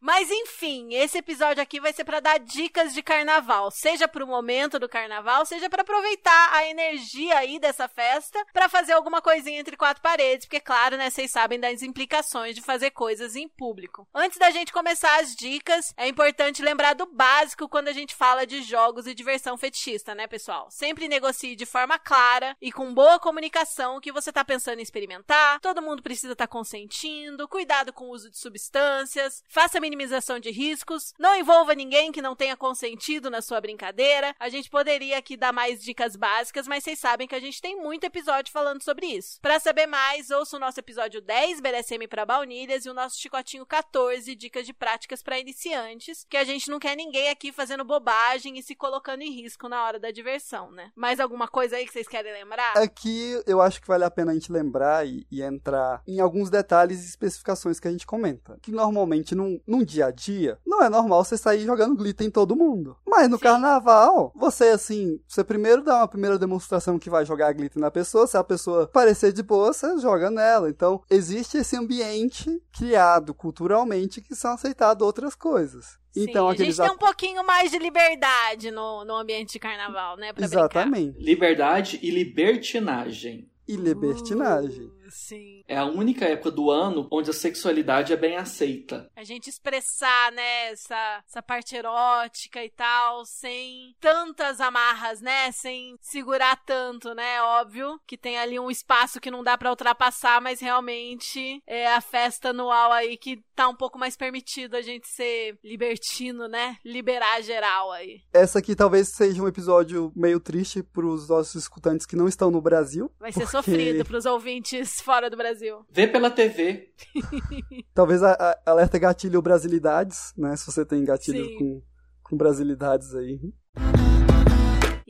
Mas 0.08 0.30
enfim, 0.30 0.94
esse 0.94 1.18
episódio 1.18 1.62
aqui 1.62 1.78
vai 1.78 1.92
ser 1.92 2.02
para 2.02 2.18
dar 2.18 2.38
dicas 2.38 2.94
de 2.94 3.02
carnaval, 3.02 3.70
seja 3.70 4.08
pro 4.08 4.26
momento 4.26 4.78
do 4.78 4.88
carnaval, 4.88 5.44
seja 5.44 5.68
para 5.68 5.82
aproveitar 5.82 6.54
a 6.54 6.66
energia 6.66 7.36
aí 7.36 7.58
dessa 7.58 7.86
festa 7.86 8.42
para 8.50 8.70
fazer 8.70 8.94
alguma 8.94 9.20
coisinha 9.20 9.60
entre 9.60 9.76
quatro 9.76 10.02
paredes, 10.02 10.46
porque 10.46 10.60
claro, 10.60 10.96
né, 10.96 11.10
vocês 11.10 11.30
sabem 11.30 11.60
das 11.60 11.82
implicações 11.82 12.54
de 12.54 12.62
fazer 12.62 12.90
coisas 12.92 13.36
em 13.36 13.50
público. 13.50 14.08
Antes 14.14 14.38
da 14.38 14.48
gente 14.50 14.72
começar 14.72 15.20
as 15.20 15.36
dicas, 15.36 15.92
é 15.94 16.08
importante 16.08 16.62
lembrar 16.62 16.94
do 16.94 17.04
básico 17.04 17.68
quando 17.68 17.88
a 17.88 17.92
gente 17.92 18.14
fala 18.14 18.46
de 18.46 18.62
jogos 18.62 19.06
e 19.06 19.12
diversão 19.12 19.58
fetichista, 19.58 20.14
né, 20.14 20.26
pessoal? 20.26 20.68
Sempre 20.70 21.06
negocie 21.06 21.54
de 21.54 21.66
forma 21.66 21.98
clara 21.98 22.56
e 22.62 22.72
com 22.72 22.94
boa 22.94 23.18
comunicação 23.20 23.98
o 23.98 24.00
que 24.00 24.10
você 24.10 24.32
tá 24.32 24.42
pensando 24.42 24.78
em 24.78 24.82
experimentar. 24.82 25.60
Todo 25.60 25.82
mundo 25.82 26.02
precisa 26.02 26.32
estar 26.32 26.46
tá 26.46 26.50
consentindo, 26.50 27.46
cuidado 27.46 27.92
com 27.92 28.06
o 28.06 28.12
uso 28.12 28.30
de 28.30 28.38
substâncias, 28.38 29.42
faça 29.50 29.78
minimização 29.98 30.38
de 30.38 30.50
riscos, 30.50 31.12
não 31.18 31.36
envolva 31.36 31.74
ninguém 31.74 32.12
que 32.12 32.22
não 32.22 32.36
tenha 32.36 32.56
consentido 32.56 33.28
na 33.28 33.42
sua 33.42 33.60
brincadeira. 33.60 34.34
A 34.38 34.48
gente 34.48 34.70
poderia 34.70 35.18
aqui 35.18 35.36
dar 35.36 35.52
mais 35.52 35.82
dicas 35.82 36.14
básicas, 36.14 36.68
mas 36.68 36.84
vocês 36.84 36.98
sabem 36.98 37.26
que 37.26 37.34
a 37.34 37.40
gente 37.40 37.60
tem 37.60 37.76
muito 37.76 38.04
episódio 38.04 38.52
falando 38.52 38.82
sobre 38.82 39.06
isso. 39.06 39.40
Para 39.42 39.58
saber 39.58 39.86
mais, 39.86 40.30
ouça 40.30 40.56
o 40.56 40.60
nosso 40.60 40.78
episódio 40.78 41.20
10, 41.20 41.60
BDSM 41.60 42.06
para 42.08 42.24
baunilhas, 42.24 42.86
e 42.86 42.90
o 42.90 42.94
nosso 42.94 43.18
chicotinho 43.18 43.66
14, 43.66 44.34
dicas 44.36 44.64
de 44.64 44.72
práticas 44.72 45.22
para 45.22 45.38
iniciantes, 45.38 46.24
que 46.28 46.36
a 46.36 46.44
gente 46.44 46.70
não 46.70 46.78
quer 46.78 46.96
ninguém 46.96 47.28
aqui 47.28 47.50
fazendo 47.50 47.84
bobagem 47.84 48.56
e 48.58 48.62
se 48.62 48.74
colocando 48.74 49.22
em 49.22 49.32
risco 49.32 49.68
na 49.68 49.84
hora 49.84 49.98
da 49.98 50.10
diversão, 50.10 50.70
né? 50.70 50.92
Mais 50.94 51.18
alguma 51.18 51.48
coisa 51.48 51.76
aí 51.76 51.84
que 51.84 51.92
vocês 51.92 52.06
querem 52.06 52.32
lembrar? 52.32 52.76
Aqui 52.76 53.42
eu 53.46 53.60
acho 53.60 53.80
que 53.80 53.88
vale 53.88 54.04
a 54.04 54.10
pena 54.10 54.30
a 54.30 54.34
gente 54.34 54.52
lembrar 54.52 55.06
e, 55.06 55.26
e 55.30 55.42
entrar 55.42 56.02
em 56.06 56.20
alguns 56.20 56.50
detalhes 56.50 57.02
e 57.02 57.08
especificações 57.08 57.80
que 57.80 57.88
a 57.88 57.90
gente 57.90 58.06
comenta. 58.06 58.58
Que 58.62 58.70
normalmente 58.70 59.34
num, 59.34 59.60
num 59.66 59.82
dia 59.88 60.06
a 60.06 60.10
dia, 60.10 60.58
não 60.66 60.82
é 60.82 60.88
normal 60.88 61.24
você 61.24 61.36
sair 61.36 61.64
jogando 61.64 61.96
glitter 61.96 62.26
em 62.26 62.30
todo 62.30 62.54
mundo. 62.54 62.96
Mas 63.06 63.28
no 63.28 63.36
Sim. 63.36 63.42
carnaval, 63.42 64.32
você 64.36 64.68
assim, 64.68 65.20
você 65.26 65.42
primeiro 65.42 65.82
dá 65.82 65.96
uma 65.96 66.08
primeira 66.08 66.38
demonstração 66.38 66.98
que 66.98 67.10
vai 67.10 67.24
jogar 67.24 67.52
glitter 67.52 67.80
na 67.80 67.90
pessoa, 67.90 68.26
se 68.26 68.36
a 68.36 68.44
pessoa 68.44 68.86
parecer 68.86 69.32
de 69.32 69.42
boa, 69.42 69.72
você 69.72 69.98
joga 69.98 70.30
nela. 70.30 70.68
Então, 70.68 71.02
existe 71.10 71.58
esse 71.58 71.76
ambiente 71.76 72.62
criado 72.72 73.32
culturalmente 73.32 74.20
que 74.20 74.34
são 74.34 74.52
aceitadas 74.52 75.04
outras 75.04 75.34
coisas. 75.34 75.98
Então, 76.16 76.48
Sim, 76.48 76.62
a 76.62 76.64
gente 76.64 76.76
tem 76.76 76.90
um 76.90 76.98
pouquinho 76.98 77.44
mais 77.44 77.70
de 77.70 77.78
liberdade 77.78 78.70
no, 78.70 79.04
no 79.04 79.16
ambiente 79.16 79.52
de 79.52 79.58
carnaval, 79.58 80.16
né? 80.16 80.32
Pra 80.32 80.46
brincar. 80.46 80.64
Exatamente. 80.64 81.18
Liberdade 81.18 81.98
e 82.02 82.10
libertinagem. 82.10 83.48
E 83.66 83.76
libertinagem. 83.76 84.86
Uh, 84.86 84.97
sim. 85.10 85.62
É 85.66 85.76
a 85.76 85.84
única 85.84 86.24
época 86.24 86.50
do 86.50 86.70
ano 86.70 87.08
onde 87.10 87.30
a 87.30 87.34
sexualidade 87.34 88.12
é 88.12 88.16
bem 88.16 88.36
aceita. 88.36 89.10
A 89.16 89.24
gente 89.24 89.48
expressar, 89.48 90.32
né, 90.32 90.70
essa, 90.70 91.22
essa 91.26 91.42
parte 91.42 91.76
erótica 91.76 92.64
e 92.64 92.70
tal, 92.70 93.24
sem 93.24 93.94
tantas 94.00 94.60
amarras, 94.60 95.20
né? 95.20 95.50
Sem 95.52 95.96
segurar 96.00 96.56
tanto, 96.64 97.14
né? 97.14 97.42
Óbvio 97.42 98.00
que 98.06 98.16
tem 98.16 98.38
ali 98.38 98.58
um 98.58 98.70
espaço 98.70 99.20
que 99.20 99.30
não 99.30 99.42
dá 99.42 99.56
pra 99.56 99.70
ultrapassar, 99.70 100.40
mas 100.40 100.60
realmente 100.60 101.62
é 101.66 101.92
a 101.92 102.00
festa 102.00 102.50
anual 102.50 102.92
aí 102.92 103.16
que 103.16 103.42
tá 103.54 103.68
um 103.68 103.74
pouco 103.74 103.98
mais 103.98 104.16
permitido 104.16 104.76
a 104.76 104.82
gente 104.82 105.08
ser 105.08 105.58
libertino, 105.64 106.46
né? 106.46 106.76
Liberar 106.84 107.42
geral 107.42 107.90
aí. 107.92 108.20
Essa 108.32 108.60
aqui 108.60 108.74
talvez 108.74 109.08
seja 109.14 109.42
um 109.42 109.48
episódio 109.48 110.12
meio 110.14 110.38
triste 110.38 110.82
pros 110.82 111.28
nossos 111.28 111.62
escutantes 111.62 112.06
que 112.06 112.16
não 112.16 112.28
estão 112.28 112.50
no 112.50 112.60
Brasil. 112.60 113.10
Vai 113.18 113.32
ser 113.32 113.40
porque 113.40 113.56
sofrido 113.56 114.04
pros 114.04 114.26
ouvintes 114.26 114.97
fora 115.02 115.30
do 115.30 115.36
Brasil. 115.36 115.84
Vê 115.90 116.06
pela 116.06 116.30
TV. 116.30 116.92
Talvez 117.94 118.22
a, 118.22 118.32
a, 118.32 118.70
alerta 118.70 118.98
gatilho 118.98 119.42
brasilidades, 119.42 120.32
né? 120.36 120.56
Se 120.56 120.66
você 120.66 120.84
tem 120.84 121.04
gatilho 121.04 121.44
Sim. 121.44 121.58
com, 121.58 121.82
com 122.22 122.36
brasilidades 122.36 123.14
aí. 123.14 123.40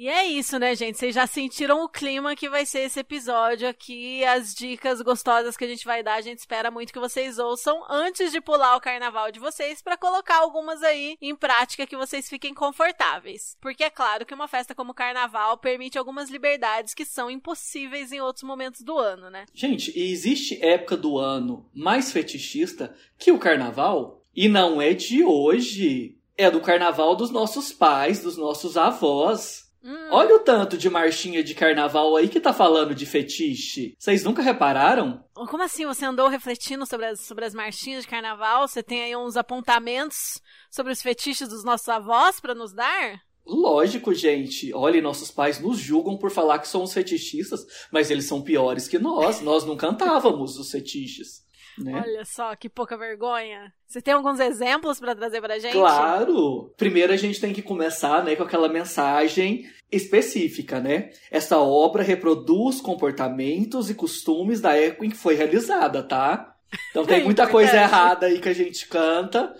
E 0.00 0.09
é 0.09 0.25
isso, 0.25 0.61
né, 0.61 0.76
gente? 0.76 0.97
Vocês 0.97 1.12
já 1.12 1.26
sentiram 1.26 1.83
o 1.83 1.88
clima 1.88 2.37
que 2.37 2.49
vai 2.49 2.64
ser 2.64 2.83
esse 2.83 3.00
episódio 3.00 3.69
aqui, 3.69 4.25
as 4.25 4.55
dicas 4.55 5.02
gostosas 5.02 5.57
que 5.57 5.64
a 5.64 5.67
gente 5.67 5.85
vai 5.85 6.05
dar. 6.05 6.14
A 6.14 6.21
gente 6.21 6.38
espera 6.38 6.71
muito 6.71 6.93
que 6.93 7.00
vocês 7.00 7.37
ouçam 7.37 7.85
antes 7.90 8.31
de 8.31 8.40
pular 8.40 8.76
o 8.76 8.81
carnaval 8.81 9.33
de 9.33 9.40
vocês 9.40 9.83
para 9.83 9.97
colocar 9.97 10.38
algumas 10.38 10.85
aí 10.85 11.17
em 11.21 11.35
prática 11.35 11.85
que 11.85 11.97
vocês 11.97 12.28
fiquem 12.28 12.55
confortáveis. 12.55 13.57
Porque 13.61 13.83
é 13.83 13.90
claro 13.90 14.25
que 14.25 14.33
uma 14.33 14.47
festa 14.47 14.73
como 14.73 14.93
o 14.93 14.95
carnaval 14.95 15.59
permite 15.59 15.99
algumas 15.99 16.31
liberdades 16.31 16.95
que 16.95 17.05
são 17.05 17.28
impossíveis 17.28 18.12
em 18.12 18.21
outros 18.21 18.45
momentos 18.45 18.83
do 18.83 18.97
ano, 18.97 19.28
né? 19.28 19.47
Gente, 19.52 19.93
existe 19.99 20.64
época 20.64 20.97
do 20.97 21.19
ano 21.19 21.69
mais 21.75 22.12
fetichista 22.12 22.95
que 23.19 23.33
o 23.33 23.38
carnaval? 23.40 24.23
E 24.33 24.47
não 24.47 24.81
é 24.81 24.95
de 24.95 25.25
hoje. 25.25 26.17
É 26.37 26.49
do 26.49 26.61
carnaval 26.61 27.17
dos 27.17 27.33
nossos 27.33 27.73
pais, 27.73 28.21
dos 28.21 28.37
nossos 28.37 28.76
avós. 28.76 29.67
Hum, 29.88 30.09
Olha 30.11 30.37
o 30.37 30.40
tanto 30.40 30.76
de 30.76 30.90
marchinha 30.90 31.42
de 31.42 31.54
carnaval 31.54 32.14
aí 32.14 32.28
que 32.28 32.38
tá 32.38 32.52
falando 32.52 32.95
de 32.95 33.07
fetiche. 33.07 33.95
Vocês 33.99 34.23
nunca 34.23 34.42
repararam? 34.42 35.25
Como 35.33 35.62
assim? 35.62 35.87
Você 35.87 36.04
andou 36.04 36.28
refletindo 36.28 36.85
sobre 36.85 37.07
as, 37.07 37.21
sobre 37.21 37.47
as 37.47 37.54
marchinhas 37.54 38.02
de 38.02 38.09
carnaval? 38.11 38.68
Você 38.68 38.83
tem 38.83 39.02
aí 39.02 39.16
uns 39.16 39.35
apontamentos 39.35 40.42
sobre 40.71 40.92
os 40.92 41.00
fetiches 41.00 41.49
dos 41.49 41.64
nossos 41.64 41.88
avós 41.88 42.38
para 42.38 42.54
nos 42.54 42.75
dar? 42.75 43.23
Lógico, 43.47 44.12
gente. 44.12 44.75
Olha, 44.75 45.00
nossos 45.00 45.30
pais 45.30 45.59
nos 45.59 45.78
julgam 45.78 46.18
por 46.18 46.30
falar 46.30 46.59
que 46.59 46.68
somos 46.68 46.92
fetichistas, 46.92 47.64
mas 47.90 48.11
eles 48.11 48.26
são 48.26 48.42
piores 48.42 48.87
que 48.87 48.99
nós. 48.99 49.40
Nós 49.40 49.64
não 49.64 49.75
cantávamos 49.75 50.59
os 50.59 50.71
fetiches. 50.71 51.48
Né? 51.78 52.02
Olha 52.04 52.25
só, 52.25 52.54
que 52.56 52.68
pouca 52.68 52.97
vergonha. 52.97 53.73
Você 53.87 54.02
tem 54.02 54.14
alguns 54.14 54.40
exemplos 54.40 54.99
pra 54.99 55.14
trazer 55.14 55.40
pra 55.40 55.58
gente? 55.58 55.73
Claro! 55.73 56.73
Primeiro 56.76 57.12
a 57.12 57.16
gente 57.16 57.40
tem 57.40 57.52
que 57.52 57.62
começar 57.62 58.25
né, 58.25 58.37
com 58.37 58.42
aquela 58.42 58.68
mensagem 58.68 59.64
específica, 59.90 60.80
né? 60.80 61.11
Essa 61.30 61.58
obra 61.58 62.02
reproduz 62.02 62.80
comportamentos 62.80 63.88
e 63.88 63.94
costumes 63.94 64.61
da 64.61 64.75
época 64.76 65.06
em 65.06 65.11
que 65.11 65.16
foi 65.16 65.35
realizada, 65.35 66.02
tá? 66.02 66.54
Então 66.90 67.04
tem 67.04 67.23
muita 67.25 67.47
coisa 67.47 67.76
errada 67.76 68.26
aí 68.26 68.40
que 68.40 68.49
a 68.49 68.54
gente 68.54 68.87
canta, 68.88 69.54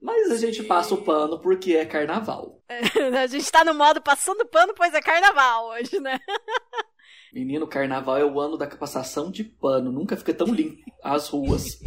mas 0.00 0.30
a 0.30 0.36
gente 0.36 0.62
passa 0.62 0.94
o 0.94 1.02
pano 1.02 1.38
porque 1.40 1.74
é 1.74 1.84
carnaval. 1.84 2.62
a 3.22 3.26
gente 3.26 3.50
tá 3.50 3.64
no 3.64 3.74
modo 3.74 4.00
passando 4.00 4.46
pano, 4.46 4.74
pois 4.74 4.94
é 4.94 5.00
carnaval 5.00 5.68
hoje, 5.68 6.00
né? 6.00 6.18
Menino, 7.34 7.66
carnaval 7.66 8.16
é 8.16 8.24
o 8.24 8.38
ano 8.38 8.56
da 8.56 8.64
passação 8.68 9.28
de 9.28 9.42
pano. 9.42 9.90
Nunca 9.90 10.16
fica 10.16 10.32
tão 10.32 10.46
limpo 10.46 10.84
as 11.02 11.28
ruas. 11.28 11.80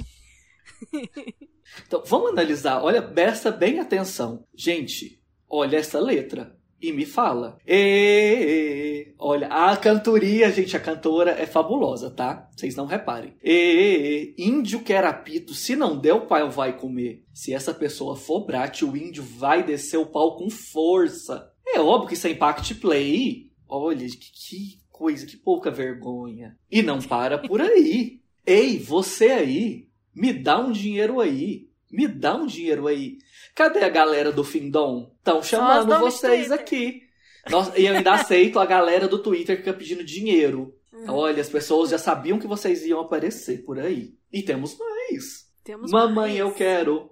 Então, 1.86 2.04
vamos 2.06 2.32
analisar. 2.32 2.82
Olha, 2.84 3.02
presta 3.02 3.52
bem 3.52 3.80
atenção. 3.80 4.46
Gente, 4.56 5.22
olha 5.50 5.78
essa 5.78 6.00
letra. 6.00 6.56
E 6.82 6.92
me 6.92 7.06
fala. 7.06 7.58
E, 7.68 9.14
olha, 9.18 9.48
a 9.48 9.76
cantoria, 9.76 10.52
gente, 10.52 10.78
a 10.78 10.80
cantora 10.80 11.32
é 11.32 11.46
fabulosa, 11.46 12.12
tá? 12.12 12.48
Vocês 12.56 12.76
não 12.76 12.86
reparem. 12.86 13.36
E, 13.44 14.36
índio 14.38 14.84
quer 14.84 15.04
apito, 15.04 15.54
se 15.54 15.76
não 15.76 15.98
der, 15.98 16.14
o 16.14 16.28
pai 16.28 16.48
vai 16.50 16.78
comer. 16.78 17.26
Se 17.34 17.54
essa 17.54 17.74
pessoa 17.74 18.16
for 18.16 18.46
brate, 18.46 18.86
o 18.86 18.96
índio 18.96 19.24
vai 19.24 19.64
descer 19.64 19.98
o 19.98 20.06
pau 20.06 20.38
com 20.38 20.50
força. 20.50 21.52
É 21.66 21.80
óbvio 21.80 22.10
que 22.10 22.14
isso 22.14 22.28
é 22.28 22.32
impact 22.32 22.76
play. 22.76 23.52
Olha, 23.68 24.08
que, 24.08 24.32
que 24.32 24.80
coisa, 24.98 25.26
que 25.26 25.38
pouca 25.38 25.70
vergonha. 25.70 26.58
E 26.72 26.82
não 26.82 27.00
para 27.00 27.38
por 27.38 27.62
aí. 27.62 28.20
Ei, 28.46 28.80
você 28.80 29.28
aí, 29.28 29.88
me 30.16 30.34
dá 30.34 30.60
um 30.60 30.72
dinheiro 30.72 31.20
aí. 31.20 31.68
Me 31.92 32.08
dá 32.08 32.36
um 32.36 32.46
dinheiro 32.46 32.88
aí. 32.88 33.18
Cadê 33.56 33.84
a 33.84 33.90
galera 33.90 34.32
do 34.32 34.44
Findom? 34.44 35.12
Estão 35.18 35.42
chamando 35.42 36.00
vocês 36.00 36.52
aqui. 36.52 37.04
Nossa, 37.50 37.80
e 37.80 37.86
eu 37.86 37.96
ainda 37.96 38.14
aceito 38.14 38.60
a 38.60 38.66
galera 38.66 39.08
do 39.08 39.20
Twitter 39.20 39.56
que 39.58 39.64
fica 39.64 39.78
pedindo 39.78 40.04
dinheiro. 40.04 40.74
Uhum. 40.92 41.14
Olha, 41.14 41.42
as 41.42 41.50
pessoas 41.50 41.90
já 41.90 41.98
sabiam 41.98 42.40
que 42.40 42.48
vocês 42.48 42.86
iam 42.86 43.00
aparecer 43.00 43.64
por 43.64 43.80
aí. 43.80 44.14
E 44.32 44.42
temos 44.42 44.78
mais. 44.78 45.46
Temos 45.64 45.92
Mamãe, 45.92 46.30
mais. 46.30 46.40
eu 46.40 46.52
quero. 46.52 47.12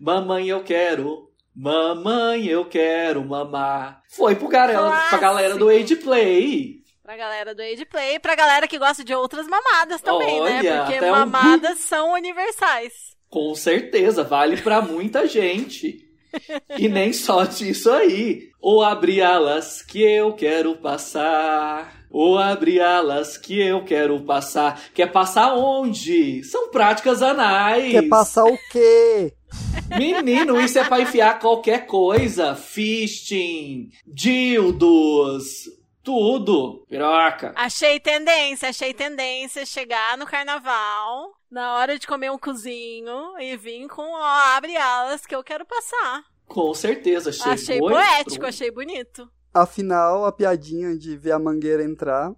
Mamãe, 0.00 0.48
eu 0.48 0.62
quero. 0.62 1.30
Mamãe, 1.54 2.46
eu 2.46 2.64
quero 2.64 3.24
mamar. 3.24 4.02
Foi 4.08 4.34
pro 4.34 4.48
galera, 4.48 5.08
pra 5.08 5.18
galera 5.18 5.56
do. 5.56 5.68
Age 5.68 5.96
Play. 5.96 6.83
Pra 7.04 7.18
galera 7.18 7.54
do 7.54 7.60
Age 7.60 7.84
Play 7.84 8.14
e 8.14 8.18
pra 8.18 8.34
galera 8.34 8.66
que 8.66 8.78
gosta 8.78 9.04
de 9.04 9.14
outras 9.14 9.46
mamadas 9.46 10.00
também, 10.00 10.40
né? 10.40 10.58
Olha, 10.60 10.76
Porque 10.78 10.94
até 10.96 11.12
um- 11.12 11.16
mamadas 11.16 11.78
são 11.80 12.14
universais. 12.14 12.92
Com 13.28 13.54
certeza, 13.54 14.24
vale 14.24 14.56
pra 14.62 14.80
muita 14.80 15.26
gente. 15.28 15.98
E 16.76 16.88
nem 16.88 17.12
só 17.12 17.44
disso 17.44 17.88
aí. 17.92 18.48
Ou 18.60 18.82
abrir 18.82 19.22
alas 19.22 19.82
que 19.82 20.02
eu 20.02 20.32
quero 20.32 20.74
passar. 20.78 21.94
Ou 22.10 22.36
abrir 22.38 22.80
alas 22.80 23.36
que 23.38 23.60
eu 23.60 23.84
quero 23.84 24.20
passar. 24.24 24.82
Quer 24.92 25.12
passar 25.12 25.54
onde? 25.54 26.42
São 26.42 26.70
práticas 26.72 27.22
anais. 27.22 27.92
Quer 27.92 28.08
passar 28.08 28.44
o 28.46 28.58
quê? 28.72 29.32
Menino, 29.96 30.60
isso 30.60 30.76
é 30.76 30.84
pra 30.84 31.00
enfiar 31.02 31.38
qualquer 31.38 31.86
coisa. 31.86 32.56
Fisting, 32.56 33.90
dildos, 34.04 35.66
tudo. 36.04 36.84
Piroca. 36.88 37.52
Achei 37.56 37.98
tendência, 37.98 38.68
achei 38.68 38.92
tendência 38.92 39.64
chegar 39.64 40.16
no 40.18 40.26
carnaval, 40.26 41.32
Na 41.50 41.76
hora 41.76 41.98
de 41.98 42.06
comer 42.06 42.30
um 42.30 42.38
cozinho 42.38 43.38
e 43.40 43.56
vim 43.56 43.88
com, 43.88 44.12
ó, 44.12 44.22
abre 44.56 44.76
alas 44.76 45.24
que 45.24 45.34
eu 45.34 45.42
quero 45.42 45.64
passar. 45.64 46.22
Com 46.46 46.74
certeza, 46.74 47.30
achei 47.30 47.76
entrou. 47.76 47.90
poético, 47.90 48.46
achei 48.46 48.70
bonito. 48.70 49.28
Afinal, 49.52 50.24
a 50.26 50.32
piadinha 50.32 50.96
de 50.96 51.16
ver 51.16 51.32
a 51.32 51.38
mangueira 51.38 51.82
entrar 51.82 52.32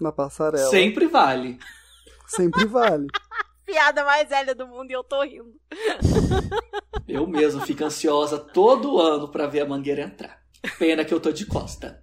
na 0.00 0.10
passarela 0.10 0.68
Sempre 0.70 1.06
vale. 1.06 1.58
sempre 2.26 2.64
vale. 2.66 3.06
Piada 3.64 4.04
mais 4.04 4.28
velha 4.28 4.54
do 4.54 4.66
mundo 4.66 4.90
e 4.90 4.94
eu 4.94 5.04
tô 5.04 5.22
rindo. 5.22 5.54
Eu 7.06 7.26
mesmo 7.26 7.60
fico 7.60 7.84
ansiosa 7.84 8.38
todo 8.38 8.98
ano 9.00 9.28
pra 9.30 9.46
ver 9.46 9.60
a 9.60 9.66
mangueira 9.66 10.02
entrar. 10.02 10.42
Pena 10.78 11.04
que 11.04 11.14
eu 11.14 11.20
tô 11.20 11.30
de 11.30 11.46
costa. 11.46 12.02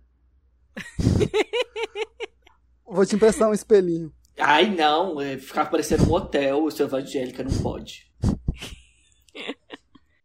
Vou 2.86 3.06
te 3.06 3.16
emprestar 3.16 3.50
um 3.50 3.54
espelhinho. 3.54 4.12
Ai, 4.38 4.74
não, 4.74 5.20
é 5.20 5.38
ficar 5.38 5.66
parecendo 5.66 6.10
um 6.10 6.14
hotel, 6.14 6.64
o 6.64 6.72
seu 6.72 6.86
evangélica 6.86 7.44
não 7.44 7.52
pode. 7.62 8.10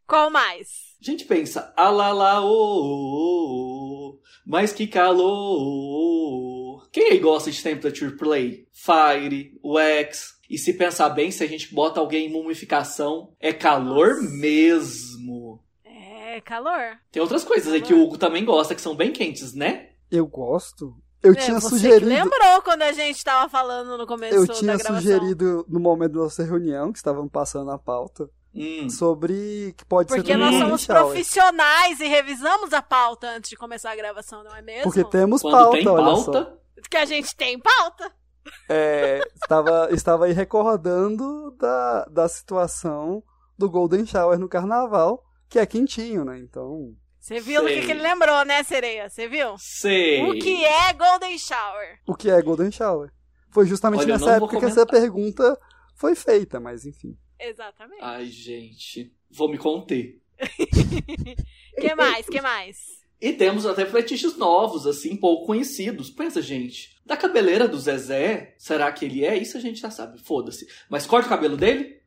Qual 0.06 0.30
mais? 0.30 0.94
A 1.00 1.10
gente 1.10 1.24
pensa, 1.24 1.72
alala, 1.76 2.40
ô, 2.40 2.46
ô, 2.46 4.10
ô, 4.10 4.20
mas 4.46 4.72
que 4.72 4.86
calor. 4.86 6.88
Quem 6.92 7.10
aí 7.10 7.18
gosta 7.18 7.50
de 7.50 7.62
Temperature 7.62 8.16
Play? 8.16 8.68
Fire, 8.72 9.58
Wax. 9.64 10.34
E 10.48 10.58
se 10.58 10.74
pensar 10.74 11.08
bem, 11.10 11.30
se 11.30 11.42
a 11.42 11.46
gente 11.46 11.74
bota 11.74 11.98
alguém 11.98 12.26
em 12.26 12.32
mumificação, 12.32 13.34
é 13.40 13.52
calor 13.52 14.22
mesmo. 14.22 15.60
É 15.84 16.40
calor. 16.40 16.98
Tem 17.10 17.20
outras 17.20 17.42
coisas 17.42 17.72
aí 17.72 17.80
que 17.80 17.94
o 17.94 18.02
Hugo 18.02 18.18
também 18.18 18.44
gosta, 18.44 18.74
que 18.74 18.80
são 18.80 18.94
bem 18.94 19.10
quentes, 19.10 19.54
né? 19.54 19.90
Eu 20.16 20.26
gosto. 20.26 20.94
Eu 21.22 21.32
É, 21.32 21.36
tinha 21.36 21.58
você 21.58 21.68
sugerido. 21.70 22.00
que 22.00 22.06
lembrou 22.16 22.62
quando 22.62 22.82
a 22.82 22.92
gente 22.92 23.24
tava 23.24 23.48
falando 23.48 23.96
no 23.96 24.06
começo 24.06 24.34
Eu 24.34 24.46
da 24.46 24.52
tinha 24.54 24.76
gravação. 24.76 24.96
sugerido 25.00 25.64
no 25.68 25.80
momento 25.80 26.12
da 26.12 26.20
nossa 26.20 26.44
reunião, 26.44 26.92
que 26.92 26.98
estavam 26.98 27.28
passando 27.28 27.70
a 27.70 27.78
pauta, 27.78 28.28
Hum. 28.54 28.88
sobre 28.88 29.74
que 29.76 29.84
pode 29.84 30.08
Porque 30.08 30.32
ser 30.32 30.36
nós 30.36 30.50
também 30.52 30.60
somos 30.66 30.86
profissionais 30.86 31.98
e 31.98 32.06
revisamos 32.06 32.72
a 32.72 32.80
pauta 32.82 33.26
antes 33.28 33.50
de 33.50 33.56
começar 33.56 33.90
a 33.90 33.96
gravação, 33.96 34.44
não 34.44 34.54
é 34.54 34.62
mesmo? 34.62 34.84
Porque 34.84 35.02
temos 35.04 35.42
Quando 35.42 35.52
pauta, 35.54 35.76
tem 35.78 35.88
olha 35.88 36.16
só. 36.16 36.30
pauta, 36.32 36.58
Que 36.90 36.96
a 36.98 37.04
gente 37.04 37.34
tem 37.34 37.58
pauta. 37.58 38.12
É, 38.68 39.22
estava, 39.42 39.88
estava 39.90 40.26
aí 40.26 40.32
recordando 40.32 41.50
da, 41.58 42.04
da 42.04 42.28
situação 42.28 43.22
do 43.58 43.70
Golden 43.70 44.04
Shower 44.04 44.38
no 44.38 44.48
carnaval, 44.48 45.24
que 45.48 45.58
é 45.58 45.64
quentinho, 45.66 46.24
né? 46.24 46.38
Então, 46.38 46.94
Você 47.24 47.40
viu 47.40 47.62
o 47.62 47.66
que, 47.66 47.72
Sei. 47.72 47.86
que 47.86 47.90
ele 47.92 48.02
lembrou, 48.02 48.44
né, 48.44 48.62
sereia? 48.64 49.08
Você 49.08 49.26
viu? 49.26 49.54
sei. 49.56 50.22
O 50.24 50.34
que 50.34 50.62
é 50.62 50.92
Golden 50.92 51.38
Shower? 51.38 51.98
o 52.06 52.14
que 52.14 52.28
é 52.28 52.42
Golden 52.42 52.70
Shower? 52.70 53.10
Foi 53.48 53.66
justamente 53.66 54.00
Olha, 54.00 54.18
nessa 54.18 54.32
época 54.32 54.58
que 54.58 54.64
essa 54.66 54.84
pergunta 54.84 55.58
foi 55.94 56.14
feita, 56.14 56.60
mas 56.60 56.84
enfim. 56.84 57.16
Exatamente. 57.40 58.02
Ai, 58.02 58.26
gente, 58.26 59.10
vou 59.30 59.48
me 59.48 59.56
conter. 59.56 60.20
que 61.80 61.94
mais? 61.94 62.26
Que 62.26 62.42
mais? 62.42 62.76
E 63.18 63.32
temos 63.32 63.64
até 63.64 63.86
fetiches 63.86 64.36
novos, 64.36 64.86
assim, 64.86 65.16
pouco 65.16 65.46
conhecidos. 65.46 66.10
Pensa, 66.10 66.42
gente, 66.42 67.00
da 67.06 67.16
cabeleira 67.16 67.66
do 67.66 67.80
Zezé, 67.80 68.54
será 68.58 68.92
que 68.92 69.06
ele 69.06 69.24
é? 69.24 69.34
Isso 69.34 69.56
a 69.56 69.60
gente 69.60 69.80
já 69.80 69.90
sabe, 69.90 70.18
foda-se. 70.18 70.68
Mas 70.90 71.06
corta 71.06 71.26
o 71.26 71.30
cabelo 71.30 71.56
dele? 71.56 72.02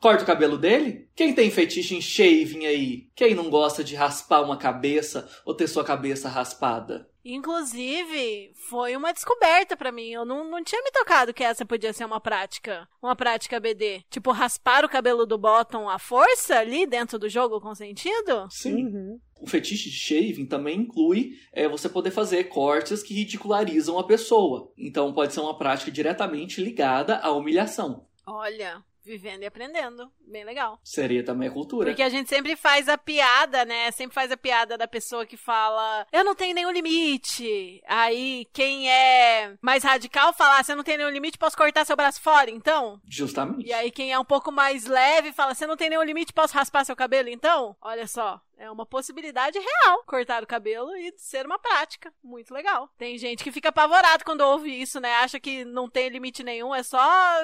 Corta 0.00 0.22
o 0.22 0.26
cabelo 0.26 0.58
dele? 0.58 1.08
Quem 1.14 1.34
tem 1.34 1.50
fetiche 1.50 1.96
em 1.96 2.00
shaving 2.00 2.66
aí? 2.66 3.08
Quem 3.14 3.34
não 3.34 3.48
gosta 3.48 3.82
de 3.82 3.94
raspar 3.94 4.42
uma 4.42 4.56
cabeça 4.56 5.28
ou 5.44 5.54
ter 5.54 5.66
sua 5.66 5.84
cabeça 5.84 6.28
raspada? 6.28 7.08
Inclusive, 7.24 8.52
foi 8.68 8.94
uma 8.94 9.12
descoberta 9.12 9.74
pra 9.74 9.90
mim. 9.90 10.10
Eu 10.10 10.26
não, 10.26 10.44
não 10.44 10.62
tinha 10.62 10.82
me 10.82 10.90
tocado 10.90 11.32
que 11.32 11.42
essa 11.42 11.64
podia 11.64 11.92
ser 11.94 12.04
uma 12.04 12.20
prática. 12.20 12.86
Uma 13.02 13.16
prática 13.16 13.58
BD. 13.58 14.02
Tipo, 14.10 14.30
raspar 14.30 14.84
o 14.84 14.88
cabelo 14.90 15.24
do 15.24 15.38
Bottom 15.38 15.88
à 15.88 15.98
força 15.98 16.58
ali 16.58 16.86
dentro 16.86 17.18
do 17.18 17.26
jogo 17.26 17.62
com 17.62 17.74
sentido? 17.74 18.46
Sim. 18.50 18.84
Uhum. 18.84 19.20
O 19.40 19.46
fetiche 19.46 19.88
de 19.88 19.96
shaving 19.96 20.44
também 20.44 20.80
inclui 20.80 21.32
é, 21.50 21.66
você 21.66 21.88
poder 21.88 22.10
fazer 22.10 22.44
cortes 22.44 23.02
que 23.02 23.14
ridicularizam 23.14 23.98
a 23.98 24.04
pessoa. 24.04 24.70
Então 24.76 25.12
pode 25.14 25.32
ser 25.32 25.40
uma 25.40 25.56
prática 25.56 25.90
diretamente 25.90 26.62
ligada 26.62 27.18
à 27.18 27.30
humilhação. 27.30 28.06
Olha, 28.26 28.82
vivendo 29.04 29.42
e 29.42 29.46
aprendendo. 29.46 30.10
Bem 30.20 30.44
legal. 30.44 30.78
Seria 30.82 31.24
também 31.24 31.50
cultura. 31.50 31.90
Porque 31.90 32.02
a 32.02 32.08
gente 32.08 32.28
sempre 32.28 32.56
faz 32.56 32.88
a 32.88 32.96
piada, 32.96 33.64
né? 33.64 33.90
Sempre 33.90 34.14
faz 34.14 34.32
a 34.32 34.36
piada 34.36 34.78
da 34.78 34.88
pessoa 34.88 35.26
que 35.26 35.36
fala: 35.36 36.06
Eu 36.12 36.24
não 36.24 36.34
tenho 36.34 36.54
nenhum 36.54 36.70
limite. 36.70 37.82
Aí 37.86 38.46
quem 38.52 38.90
é 38.90 39.54
mais 39.60 39.84
radical 39.84 40.32
fala: 40.32 40.58
ah, 40.58 40.62
Você 40.62 40.74
não 40.74 40.82
tem 40.82 40.96
nenhum 40.96 41.10
limite, 41.10 41.38
posso 41.38 41.56
cortar 41.56 41.84
seu 41.84 41.96
braço 41.96 42.20
fora, 42.20 42.50
então? 42.50 43.00
Justamente. 43.08 43.66
E 43.66 43.72
aí 43.72 43.90
quem 43.90 44.12
é 44.12 44.18
um 44.18 44.24
pouco 44.24 44.50
mais 44.50 44.86
leve 44.86 45.32
fala: 45.32 45.54
Você 45.54 45.66
não 45.66 45.76
tem 45.76 45.90
nenhum 45.90 46.02
limite, 46.02 46.32
posso 46.32 46.54
raspar 46.54 46.84
seu 46.84 46.96
cabelo, 46.96 47.28
então? 47.28 47.76
Olha 47.80 48.06
só. 48.06 48.40
É 48.58 48.70
uma 48.70 48.86
possibilidade 48.86 49.58
real 49.58 50.02
cortar 50.06 50.42
o 50.42 50.46
cabelo 50.46 50.96
e 50.96 51.12
ser 51.16 51.44
uma 51.46 51.58
prática. 51.58 52.12
Muito 52.22 52.52
legal. 52.54 52.88
Tem 52.96 53.18
gente 53.18 53.42
que 53.42 53.52
fica 53.52 53.68
apavorado 53.70 54.24
quando 54.24 54.40
ouve 54.42 54.70
isso, 54.70 55.00
né? 55.00 55.12
Acha 55.16 55.40
que 55.40 55.64
não 55.64 55.88
tem 55.88 56.08
limite 56.08 56.42
nenhum, 56.42 56.74
é 56.74 56.82
só 56.82 57.00